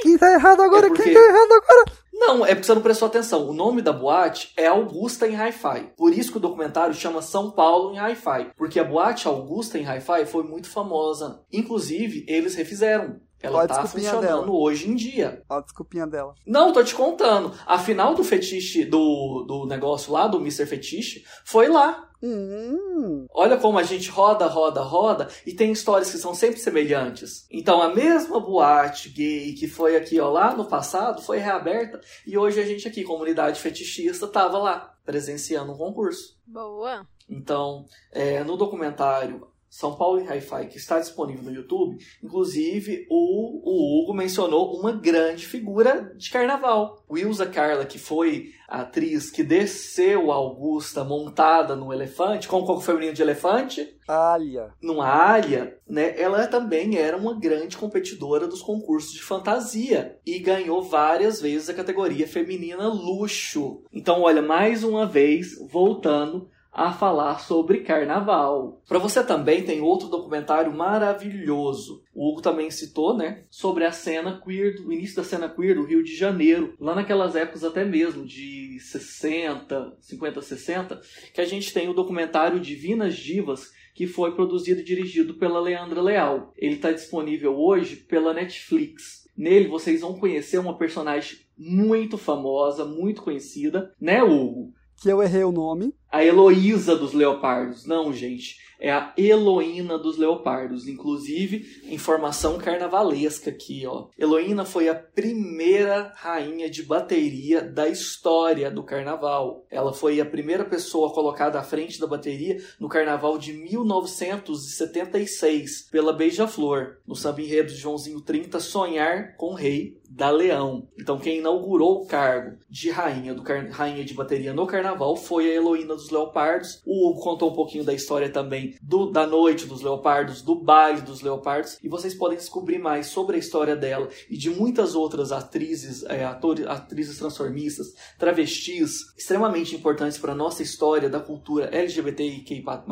Quem 0.02 0.18
tá 0.18 0.32
errado 0.32 0.60
agora? 0.62 0.86
É 0.86 0.88
porque- 0.88 1.04
Quem 1.04 1.14
tá 1.14 1.20
errado 1.20 1.52
agora? 1.52 2.01
Não, 2.24 2.46
é 2.46 2.54
porque 2.54 2.66
você 2.66 2.74
não 2.74 2.82
prestou 2.82 3.08
atenção. 3.08 3.48
O 3.48 3.52
nome 3.52 3.82
da 3.82 3.92
boate 3.92 4.52
é 4.56 4.68
Augusta 4.68 5.26
em 5.26 5.34
Hi-Fi. 5.34 5.94
Por 5.96 6.12
isso 6.12 6.30
que 6.30 6.36
o 6.36 6.40
documentário 6.40 6.94
chama 6.94 7.20
São 7.20 7.50
Paulo 7.50 7.92
em 7.92 7.98
Hi-Fi. 7.98 8.52
Porque 8.56 8.78
a 8.78 8.84
boate 8.84 9.26
Augusta 9.26 9.76
em 9.76 9.82
Hi-Fi 9.82 10.26
foi 10.26 10.44
muito 10.44 10.70
famosa. 10.70 11.44
Inclusive, 11.52 12.24
eles 12.28 12.54
refizeram. 12.54 13.20
Ela 13.42 13.58
Olha 13.58 13.64
a 13.64 13.68
tá 13.68 13.86
funcionando 13.86 14.20
dela. 14.22 14.50
hoje 14.50 14.88
em 14.88 14.94
dia. 14.94 15.42
Ó, 15.48 15.56
a 15.56 15.60
desculpinha 15.60 16.06
dela. 16.06 16.34
Não, 16.46 16.72
tô 16.72 16.82
te 16.84 16.94
contando. 16.94 17.52
A 17.66 17.78
final 17.78 18.14
do 18.14 18.22
fetiche, 18.22 18.84
do, 18.84 19.44
do 19.46 19.66
negócio 19.66 20.12
lá, 20.12 20.28
do 20.28 20.38
Mr. 20.38 20.64
Fetiche, 20.66 21.24
foi 21.44 21.68
lá. 21.68 22.08
Hum, 22.24 23.26
Olha 23.34 23.56
como 23.56 23.78
a 23.80 23.82
gente 23.82 24.08
roda, 24.08 24.46
roda, 24.46 24.80
roda 24.80 25.26
e 25.44 25.52
tem 25.52 25.72
histórias 25.72 26.08
que 26.08 26.18
são 26.18 26.32
sempre 26.32 26.60
semelhantes. 26.60 27.46
Então 27.50 27.82
a 27.82 27.92
mesma 27.92 28.38
boate 28.38 29.08
gay 29.08 29.52
que 29.54 29.66
foi 29.66 29.96
aqui 29.96 30.20
ó, 30.20 30.30
lá 30.30 30.54
no 30.54 30.64
passado 30.64 31.20
foi 31.20 31.38
reaberta 31.38 32.00
e 32.24 32.38
hoje 32.38 32.60
a 32.60 32.64
gente 32.64 32.86
aqui, 32.86 33.02
comunidade 33.02 33.58
fetichista, 33.58 34.28
tava 34.28 34.56
lá 34.56 34.94
presenciando 35.04 35.72
um 35.72 35.76
concurso. 35.76 36.38
Boa. 36.46 37.04
Então, 37.28 37.86
é, 38.12 38.44
no 38.44 38.56
documentário 38.56 39.48
São 39.72 39.96
Paulo 39.96 40.20
em 40.20 40.26
Hi-Fi, 40.26 40.66
que 40.66 40.76
está 40.76 41.00
disponível 41.00 41.44
no 41.44 41.50
YouTube, 41.50 41.96
inclusive 42.22 43.06
o, 43.08 43.62
o 43.64 44.02
Hugo 44.02 44.12
mencionou 44.12 44.78
uma 44.78 44.92
grande 44.92 45.46
figura 45.46 46.12
de 46.14 46.30
carnaval. 46.30 47.02
Wilza 47.10 47.46
Carla, 47.46 47.86
que 47.86 47.98
foi 47.98 48.52
a 48.68 48.82
atriz 48.82 49.30
que 49.30 49.42
desceu 49.42 50.30
a 50.30 50.34
Augusta 50.34 51.02
montada 51.04 51.74
no 51.74 51.90
elefante, 51.90 52.48
com 52.48 52.58
o 52.58 52.66
coco 52.66 52.82
feminino 52.82 53.14
de 53.14 53.22
elefante, 53.22 53.96
alha. 54.06 54.74
numa 54.82 55.06
área, 55.06 55.78
né? 55.88 56.20
Ela 56.20 56.46
também 56.46 56.98
era 56.98 57.16
uma 57.16 57.38
grande 57.40 57.78
competidora 57.78 58.46
dos 58.46 58.60
concursos 58.60 59.14
de 59.14 59.22
fantasia 59.22 60.18
e 60.26 60.38
ganhou 60.38 60.82
várias 60.82 61.40
vezes 61.40 61.70
a 61.70 61.74
categoria 61.74 62.28
feminina 62.28 62.88
luxo. 62.88 63.82
Então, 63.90 64.20
olha, 64.20 64.42
mais 64.42 64.84
uma 64.84 65.06
vez 65.06 65.56
voltando 65.70 66.51
a 66.72 66.90
falar 66.90 67.38
sobre 67.38 67.80
carnaval. 67.80 68.80
Para 68.88 68.98
você 68.98 69.22
também 69.22 69.62
tem 69.62 69.82
outro 69.82 70.08
documentário 70.08 70.72
maravilhoso. 70.72 72.02
O 72.14 72.30
Hugo 72.30 72.40
também 72.40 72.70
citou, 72.70 73.14
né, 73.14 73.44
sobre 73.50 73.84
a 73.84 73.92
cena 73.92 74.40
queer, 74.42 74.76
do 74.76 74.90
início 74.90 75.16
da 75.16 75.24
cena 75.24 75.50
queer 75.50 75.74
do 75.74 75.84
Rio 75.84 76.02
de 76.02 76.16
Janeiro, 76.16 76.74
lá 76.80 76.94
naquelas 76.94 77.36
épocas 77.36 77.62
até 77.62 77.84
mesmo 77.84 78.24
de 78.24 78.78
60, 78.80 79.98
50, 80.00 80.40
60, 80.40 81.00
que 81.34 81.40
a 81.42 81.44
gente 81.44 81.74
tem 81.74 81.90
o 81.90 81.94
documentário 81.94 82.58
Divinas 82.58 83.16
Divas, 83.16 83.70
que 83.94 84.06
foi 84.06 84.34
produzido 84.34 84.80
e 84.80 84.84
dirigido 84.84 85.34
pela 85.34 85.60
Leandra 85.60 86.00
Leal. 86.00 86.54
Ele 86.56 86.76
está 86.76 86.90
disponível 86.90 87.54
hoje 87.54 87.96
pela 87.96 88.32
Netflix. 88.32 89.28
Nele 89.36 89.68
vocês 89.68 90.00
vão 90.00 90.18
conhecer 90.18 90.58
uma 90.58 90.78
personagem 90.78 91.40
muito 91.56 92.16
famosa, 92.16 92.86
muito 92.86 93.22
conhecida, 93.22 93.94
né, 94.00 94.22
Hugo? 94.22 94.72
Que 95.02 95.08
eu 95.08 95.20
errei 95.20 95.42
o 95.42 95.50
nome. 95.50 95.92
A 96.12 96.24
Heloísa 96.24 96.94
dos 96.94 97.12
Leopardos. 97.12 97.84
Não, 97.84 98.12
gente. 98.12 98.56
É 98.78 98.92
a 98.92 99.12
Heloína 99.16 99.98
dos 99.98 100.16
Leopardos. 100.16 100.86
Inclusive, 100.86 101.66
informação 101.84 102.56
carnavalesca 102.56 103.50
aqui, 103.50 103.84
ó. 103.84 104.06
Heloína 104.16 104.64
foi 104.64 104.88
a 104.88 104.94
primeira 104.94 106.12
rainha 106.14 106.70
de 106.70 106.84
bateria 106.84 107.62
da 107.62 107.88
história 107.88 108.70
do 108.70 108.84
carnaval. 108.84 109.66
Ela 109.70 109.92
foi 109.92 110.20
a 110.20 110.24
primeira 110.24 110.64
pessoa 110.64 111.12
colocada 111.12 111.58
à 111.58 111.64
frente 111.64 111.98
da 111.98 112.06
bateria 112.06 112.62
no 112.78 112.88
carnaval 112.88 113.36
de 113.38 113.52
1976, 113.52 115.88
pela 115.90 116.12
Beija-Flor, 116.12 116.98
no 117.06 117.16
samba 117.16 117.42
enredo 117.42 117.72
de 117.72 117.78
Joãozinho 117.78 118.20
30, 118.20 118.60
Sonhar 118.60 119.34
com 119.36 119.52
Rei 119.54 120.00
da 120.14 120.30
Leão. 120.30 120.88
Então, 120.98 121.18
quem 121.18 121.38
inaugurou 121.38 122.02
o 122.02 122.06
cargo 122.06 122.58
de 122.68 122.90
rainha, 122.90 123.34
do 123.34 123.42
rainha 123.70 124.04
de 124.04 124.14
bateria 124.14 124.52
no 124.52 124.66
carnaval 124.66 125.16
foi 125.16 125.50
a 125.50 125.54
Heloína 125.54 125.94
dos 125.94 126.10
Leopardos. 126.10 126.82
O 126.84 127.08
Hugo 127.08 127.20
contou 127.20 127.50
um 127.50 127.54
pouquinho 127.54 127.84
da 127.84 127.94
história 127.94 128.28
também 128.28 128.74
do, 128.82 129.10
da 129.10 129.26
noite 129.26 129.66
dos 129.66 129.80
Leopardos, 129.80 130.42
do 130.42 130.54
baile 130.54 131.00
dos 131.00 131.22
Leopardos, 131.22 131.78
e 131.82 131.88
vocês 131.88 132.14
podem 132.14 132.36
descobrir 132.36 132.78
mais 132.78 133.06
sobre 133.06 133.36
a 133.36 133.38
história 133.38 133.74
dela 133.74 134.08
e 134.28 134.36
de 134.36 134.50
muitas 134.50 134.94
outras 134.94 135.32
atrizes, 135.32 136.04
é, 136.04 136.24
atores, 136.24 136.66
atrizes 136.66 137.18
transformistas, 137.18 137.94
travestis, 138.18 139.14
extremamente 139.16 139.74
importantes 139.74 140.18
para 140.18 140.32
a 140.32 140.36
nossa 140.36 140.62
história 140.62 141.08
da 141.08 141.20
cultura 141.20 141.66
LGBTIQAP+, 141.74 142.86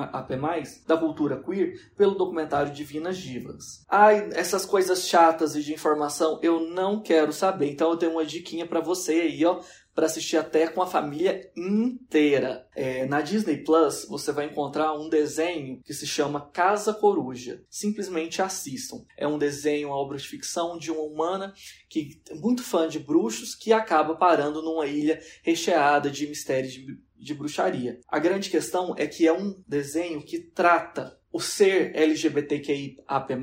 da 0.87 0.97
cultura 0.97 1.37
queer, 1.37 1.75
pelo 1.97 2.15
documentário 2.15 2.73
Divinas 2.73 3.19
Divas. 3.19 3.85
Ai, 3.89 4.31
essas 4.33 4.65
coisas 4.65 5.07
chatas 5.07 5.55
e 5.55 5.63
de 5.63 5.75
informação 5.75 6.39
eu 6.43 6.61
não 6.61 7.01
quero 7.01 7.10
saber, 7.33 7.71
então 7.71 7.91
eu 7.91 7.97
tenho 7.97 8.13
uma 8.13 8.25
diquinha 8.25 8.67
para 8.67 8.81
você 8.81 9.13
aí, 9.13 9.45
ó, 9.45 9.61
para 9.95 10.07
assistir 10.07 10.37
até 10.37 10.67
com 10.67 10.81
a 10.81 10.87
família 10.87 11.51
inteira. 11.57 12.67
É, 12.75 13.07
na 13.07 13.21
Disney 13.21 13.59
Plus 13.59 14.07
você 14.09 14.33
vai 14.33 14.47
encontrar 14.47 14.95
um 14.95 15.09
desenho 15.09 15.81
que 15.85 15.93
se 15.93 16.07
chama 16.07 16.49
Casa 16.53 16.95
Coruja. 16.95 17.63
Simplesmente 17.69 18.41
assistam. 18.41 19.05
É 19.17 19.27
um 19.27 19.39
desenho, 19.39 19.89
uma 19.89 19.97
obra 19.97 20.17
de 20.17 20.27
ficção 20.27 20.79
de 20.79 20.91
uma 20.91 21.03
humana 21.03 21.53
que 21.89 22.21
é 22.31 22.35
muito 22.35 22.63
fã 22.63 22.89
de 22.89 22.99
bruxos 22.99 23.55
que 23.55 23.73
acaba 23.73 24.15
parando 24.15 24.63
numa 24.63 24.87
ilha 24.87 25.21
recheada 25.43 26.11
de 26.11 26.27
mistérios 26.27 26.73
de, 26.73 26.99
de 27.19 27.35
bruxaria. 27.35 28.01
A 28.09 28.19
grande 28.19 28.49
questão 28.49 28.95
é 28.97 29.07
que 29.07 29.27
é 29.27 29.33
um 29.33 29.63
desenho 29.67 30.23
que 30.23 30.39
trata 30.39 31.20
o 31.33 31.41
ser 31.41 31.95
LGBTQIAP+, 31.95 33.37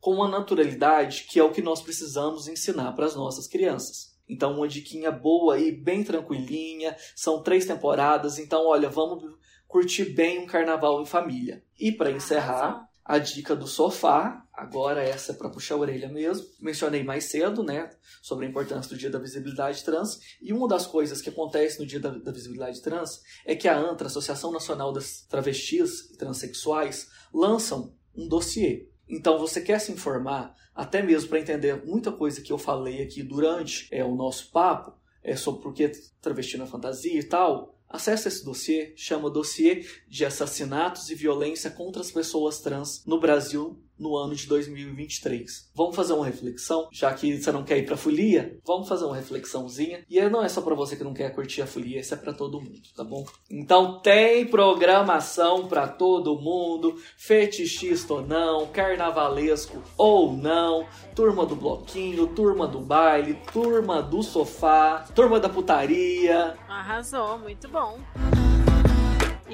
com 0.00 0.14
uma 0.14 0.28
naturalidade 0.28 1.24
que 1.28 1.38
é 1.38 1.44
o 1.44 1.52
que 1.52 1.62
nós 1.62 1.80
precisamos 1.80 2.48
ensinar 2.48 2.92
para 2.92 3.06
as 3.06 3.14
nossas 3.14 3.46
crianças. 3.46 4.12
Então, 4.28 4.56
uma 4.56 4.68
diquinha 4.68 5.10
boa 5.10 5.54
aí, 5.54 5.72
bem 5.72 6.04
tranquilinha. 6.04 6.96
São 7.14 7.42
três 7.42 7.66
temporadas, 7.66 8.38
então, 8.38 8.66
olha, 8.66 8.88
vamos 8.88 9.22
curtir 9.66 10.06
bem 10.06 10.38
um 10.38 10.46
carnaval 10.46 11.02
em 11.02 11.06
família. 11.06 11.62
E 11.78 11.90
para 11.90 12.10
encerrar, 12.10 12.88
a 13.04 13.18
dica 13.18 13.54
do 13.54 13.66
sofá. 13.66 14.38
Agora 14.52 15.02
essa 15.02 15.32
é 15.32 15.34
para 15.34 15.48
puxar 15.48 15.74
a 15.74 15.78
orelha 15.78 16.08
mesmo. 16.08 16.46
Mencionei 16.60 17.02
mais 17.02 17.24
cedo, 17.24 17.62
né, 17.62 17.90
sobre 18.20 18.46
a 18.46 18.48
importância 18.48 18.88
do 18.88 18.96
Dia 18.96 19.10
da 19.10 19.18
Visibilidade 19.18 19.82
Trans. 19.82 20.20
E 20.40 20.52
uma 20.52 20.68
das 20.68 20.86
coisas 20.86 21.20
que 21.20 21.28
acontece 21.28 21.80
no 21.80 21.86
Dia 21.86 21.98
da, 21.98 22.10
da 22.10 22.30
Visibilidade 22.30 22.80
Trans 22.80 23.22
é 23.44 23.56
que 23.56 23.66
a 23.66 23.76
ANTRA, 23.76 24.06
Associação 24.06 24.52
Nacional 24.52 24.92
das 24.92 25.22
Travestis 25.28 26.10
e 26.10 26.16
Transsexuais, 26.16 27.08
lançam 27.32 27.94
um 28.14 28.28
dossiê. 28.28 28.88
Então, 29.08 29.38
você 29.38 29.60
quer 29.60 29.78
se 29.78 29.92
informar, 29.92 30.54
até 30.74 31.02
mesmo 31.02 31.28
para 31.28 31.40
entender 31.40 31.84
muita 31.84 32.10
coisa 32.10 32.40
que 32.40 32.52
eu 32.52 32.58
falei 32.58 33.02
aqui 33.02 33.22
durante 33.22 33.88
é, 33.90 34.04
o 34.04 34.14
nosso 34.14 34.50
papo, 34.50 34.94
é, 35.22 35.36
sobre 35.36 35.62
por 35.62 35.72
que 35.72 35.90
travesti 36.20 36.56
na 36.56 36.66
fantasia 36.66 37.18
e 37.18 37.22
tal, 37.22 37.78
acesse 37.88 38.28
esse 38.28 38.44
dossiê, 38.44 38.92
chama 38.96 39.30
Dossiê 39.30 39.86
de 40.08 40.24
Assassinatos 40.24 41.10
e 41.10 41.14
Violência 41.14 41.70
contra 41.70 42.00
as 42.00 42.10
Pessoas 42.10 42.60
Trans 42.60 43.04
no 43.06 43.20
Brasil 43.20 43.81
no 43.98 44.16
ano 44.16 44.34
de 44.34 44.46
2023. 44.46 45.70
Vamos 45.74 45.94
fazer 45.94 46.12
uma 46.12 46.26
reflexão, 46.26 46.88
já 46.92 47.12
que 47.12 47.40
você 47.40 47.52
não 47.52 47.64
quer 47.64 47.78
ir 47.78 47.86
pra 47.86 47.96
folia, 47.96 48.58
vamos 48.64 48.88
fazer 48.88 49.04
uma 49.04 49.16
reflexãozinha. 49.16 50.04
E 50.08 50.20
não 50.28 50.42
é 50.42 50.48
só 50.48 50.60
para 50.60 50.74
você 50.74 50.96
que 50.96 51.04
não 51.04 51.14
quer 51.14 51.34
curtir 51.34 51.62
a 51.62 51.66
folia, 51.66 52.00
isso 52.00 52.14
é 52.14 52.16
para 52.16 52.32
todo 52.32 52.60
mundo, 52.60 52.82
tá 52.96 53.04
bom? 53.04 53.24
Então 53.50 54.00
tem 54.00 54.46
programação 54.46 55.68
para 55.68 55.86
todo 55.86 56.40
mundo, 56.40 57.00
fetichista 57.16 58.14
ou 58.14 58.26
não, 58.26 58.66
carnavalesco 58.68 59.82
ou 59.96 60.32
não, 60.32 60.86
turma 61.14 61.46
do 61.46 61.56
bloquinho, 61.56 62.26
turma 62.26 62.66
do 62.66 62.80
baile, 62.80 63.38
turma 63.52 64.02
do 64.02 64.22
sofá, 64.22 65.04
turma 65.14 65.38
da 65.38 65.48
putaria. 65.48 66.56
Arrasou, 66.68 67.38
muito 67.38 67.68
bom. 67.68 67.98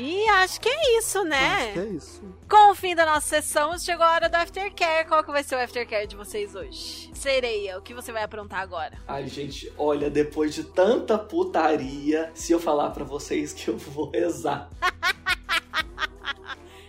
E 0.01 0.28
acho 0.28 0.60
que 0.60 0.69
é 0.69 0.98
isso, 0.98 1.24
né? 1.24 1.36
Acho 1.36 1.73
que 1.73 1.78
é 1.81 1.86
isso. 1.86 2.23
Com 2.49 2.70
o 2.70 2.75
fim 2.75 2.95
da 2.95 3.05
nossa 3.05 3.43
sessão, 3.43 3.79
chegou 3.79 4.07
a 4.07 4.12
hora 4.15 4.29
do 4.29 4.35
aftercare. 4.37 5.07
Qual 5.07 5.23
que 5.23 5.31
vai 5.31 5.43
ser 5.43 5.57
o 5.57 5.59
aftercare 5.59 6.07
de 6.07 6.16
vocês 6.16 6.55
hoje? 6.55 7.11
Sereia, 7.12 7.79
o 7.79 7.83
que 7.83 7.93
você 7.93 8.11
vai 8.11 8.23
aprontar 8.23 8.61
agora? 8.61 8.97
Ai, 9.07 9.29
gente, 9.29 9.70
olha, 9.77 10.09
depois 10.09 10.55
de 10.55 10.65
tanta 10.65 11.19
putaria, 11.19 12.31
se 12.35 12.53
eu 12.53 12.59
falar 12.59 12.89
para 12.91 13.05
vocês 13.05 13.53
que 13.53 13.69
eu 13.69 13.77
vou 13.77 14.11
rezar. 14.11 14.70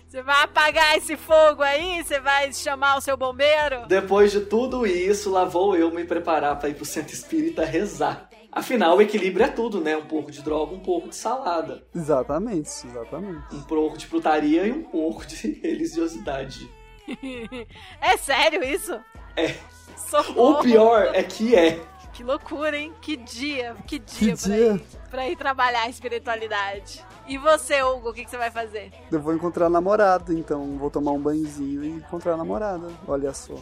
Você 0.08 0.24
vai 0.24 0.44
apagar 0.44 0.98
esse 0.98 1.16
fogo 1.16 1.62
aí? 1.62 2.04
Você 2.04 2.20
vai 2.20 2.52
chamar 2.52 2.98
o 2.98 3.02
seu 3.02 3.16
bombeiro? 3.16 3.86
Depois 3.88 4.32
de 4.32 4.42
tudo 4.42 4.88
isso, 4.88 5.30
lá 5.30 5.46
vou 5.46 5.76
eu 5.76 5.92
me 5.92 6.04
preparar 6.04 6.58
para 6.58 6.70
ir 6.70 6.74
pro 6.74 6.84
centro 6.84 7.14
espírita 7.14 7.64
rezar. 7.64 8.28
Afinal, 8.52 8.98
o 8.98 9.02
equilíbrio 9.02 9.46
é 9.46 9.50
tudo, 9.50 9.80
né? 9.80 9.96
Um 9.96 10.06
pouco 10.06 10.32
de 10.32 10.42
droga, 10.42 10.74
um 10.74 10.80
pouco 10.80 11.10
de 11.10 11.16
salada. 11.16 11.84
Exatamente, 11.96 12.70
exatamente. 12.88 13.56
Um 13.56 13.62
pouco 13.62 13.98
de 13.98 14.08
putaria 14.08 14.66
e 14.66 14.72
um 14.72 14.84
pouco 14.84 15.26
de 15.26 15.36
religiosidade. 15.62 16.70
é 18.02 18.18
sério 18.18 18.64
isso? 18.64 19.00
É. 19.36 19.56
Socorro. 19.96 20.60
O 20.60 20.64
pior 20.64 21.12
é 21.14 21.22
que 21.22 21.56
é. 21.56 21.80
que 22.14 22.24
loucura, 22.24 22.76
hein? 22.78 22.92
Que 23.02 23.16
dia, 23.18 23.76
que 23.86 24.00
dia, 24.00 24.36
Que 24.36 24.42
pra, 24.42 24.56
dia. 24.56 24.74
Ir, 24.74 24.82
pra 25.10 25.30
ir 25.30 25.36
trabalhar 25.36 25.84
a 25.84 25.90
espiritualidade. 25.90 27.06
E 27.28 27.38
você, 27.38 27.84
Hugo, 27.84 28.10
o 28.10 28.14
que, 28.14 28.24
que 28.26 28.30
você 28.32 28.38
vai 28.38 28.50
fazer? 28.50 28.92
Eu 29.12 29.20
vou 29.20 29.34
encontrar 29.36 29.70
namorado, 29.70 30.34
então 30.34 30.78
vou 30.78 30.90
tomar 30.90 31.12
um 31.12 31.20
banhozinho 31.22 31.84
e 31.84 31.90
encontrar 31.90 32.34
a 32.34 32.38
namorada. 32.38 32.90
Olha 33.08 33.32
só. 33.34 33.54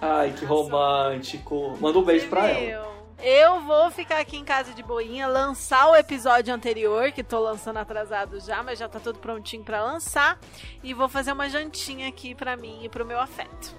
Ai, 0.00 0.32
que 0.32 0.44
romântico. 0.44 1.76
Manda 1.80 1.98
um 1.98 2.04
beijo 2.04 2.28
pra 2.28 2.48
ela. 2.48 2.95
Eu 3.22 3.60
vou 3.62 3.90
ficar 3.90 4.18
aqui 4.20 4.36
em 4.36 4.44
casa 4.44 4.72
de 4.72 4.82
boinha, 4.82 5.26
lançar 5.26 5.88
o 5.90 5.96
episódio 5.96 6.52
anterior, 6.54 7.10
que 7.12 7.22
tô 7.24 7.40
lançando 7.40 7.78
atrasado 7.78 8.38
já, 8.40 8.62
mas 8.62 8.78
já 8.78 8.88
tá 8.88 9.00
tudo 9.00 9.18
prontinho 9.18 9.64
pra 9.64 9.82
lançar. 9.82 10.38
E 10.84 10.92
vou 10.92 11.08
fazer 11.08 11.32
uma 11.32 11.48
jantinha 11.48 12.08
aqui 12.08 12.34
pra 12.34 12.56
mim 12.56 12.80
e 12.84 12.88
pro 12.88 13.06
meu 13.06 13.18
afeto. 13.18 13.74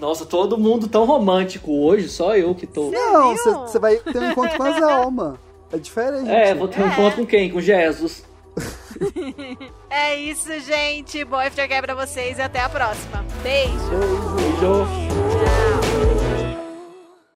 Nossa, 0.00 0.24
todo 0.24 0.56
mundo 0.56 0.88
tão 0.88 1.04
romântico 1.04 1.70
hoje, 1.84 2.08
só 2.08 2.34
eu 2.34 2.54
que 2.54 2.66
tô. 2.66 2.90
Não, 2.90 3.34
você 3.36 3.78
vai 3.78 3.96
ter 3.98 4.18
um 4.18 4.30
encontro 4.30 4.56
com 4.56 4.62
as 4.62 4.80
almas. 4.82 5.38
É 5.70 5.76
diferente. 5.78 6.30
É, 6.30 6.54
vou 6.54 6.68
ter 6.68 6.80
um 6.80 6.86
É. 6.88 6.92
encontro 6.92 7.20
com 7.20 7.26
quem? 7.26 7.50
Com 7.50 7.60
Jesus. 7.60 8.24
É 9.90 10.16
isso, 10.16 10.48
gente. 10.60 11.22
Bom 11.24 11.36
aftercare 11.36 11.82
pra 11.82 11.94
vocês 11.94 12.38
e 12.38 12.40
até 12.42 12.60
a 12.60 12.68
próxima. 12.68 13.22
Beijo! 13.42 13.74
Beijo. 14.36 14.84
Beijo. 14.86 15.61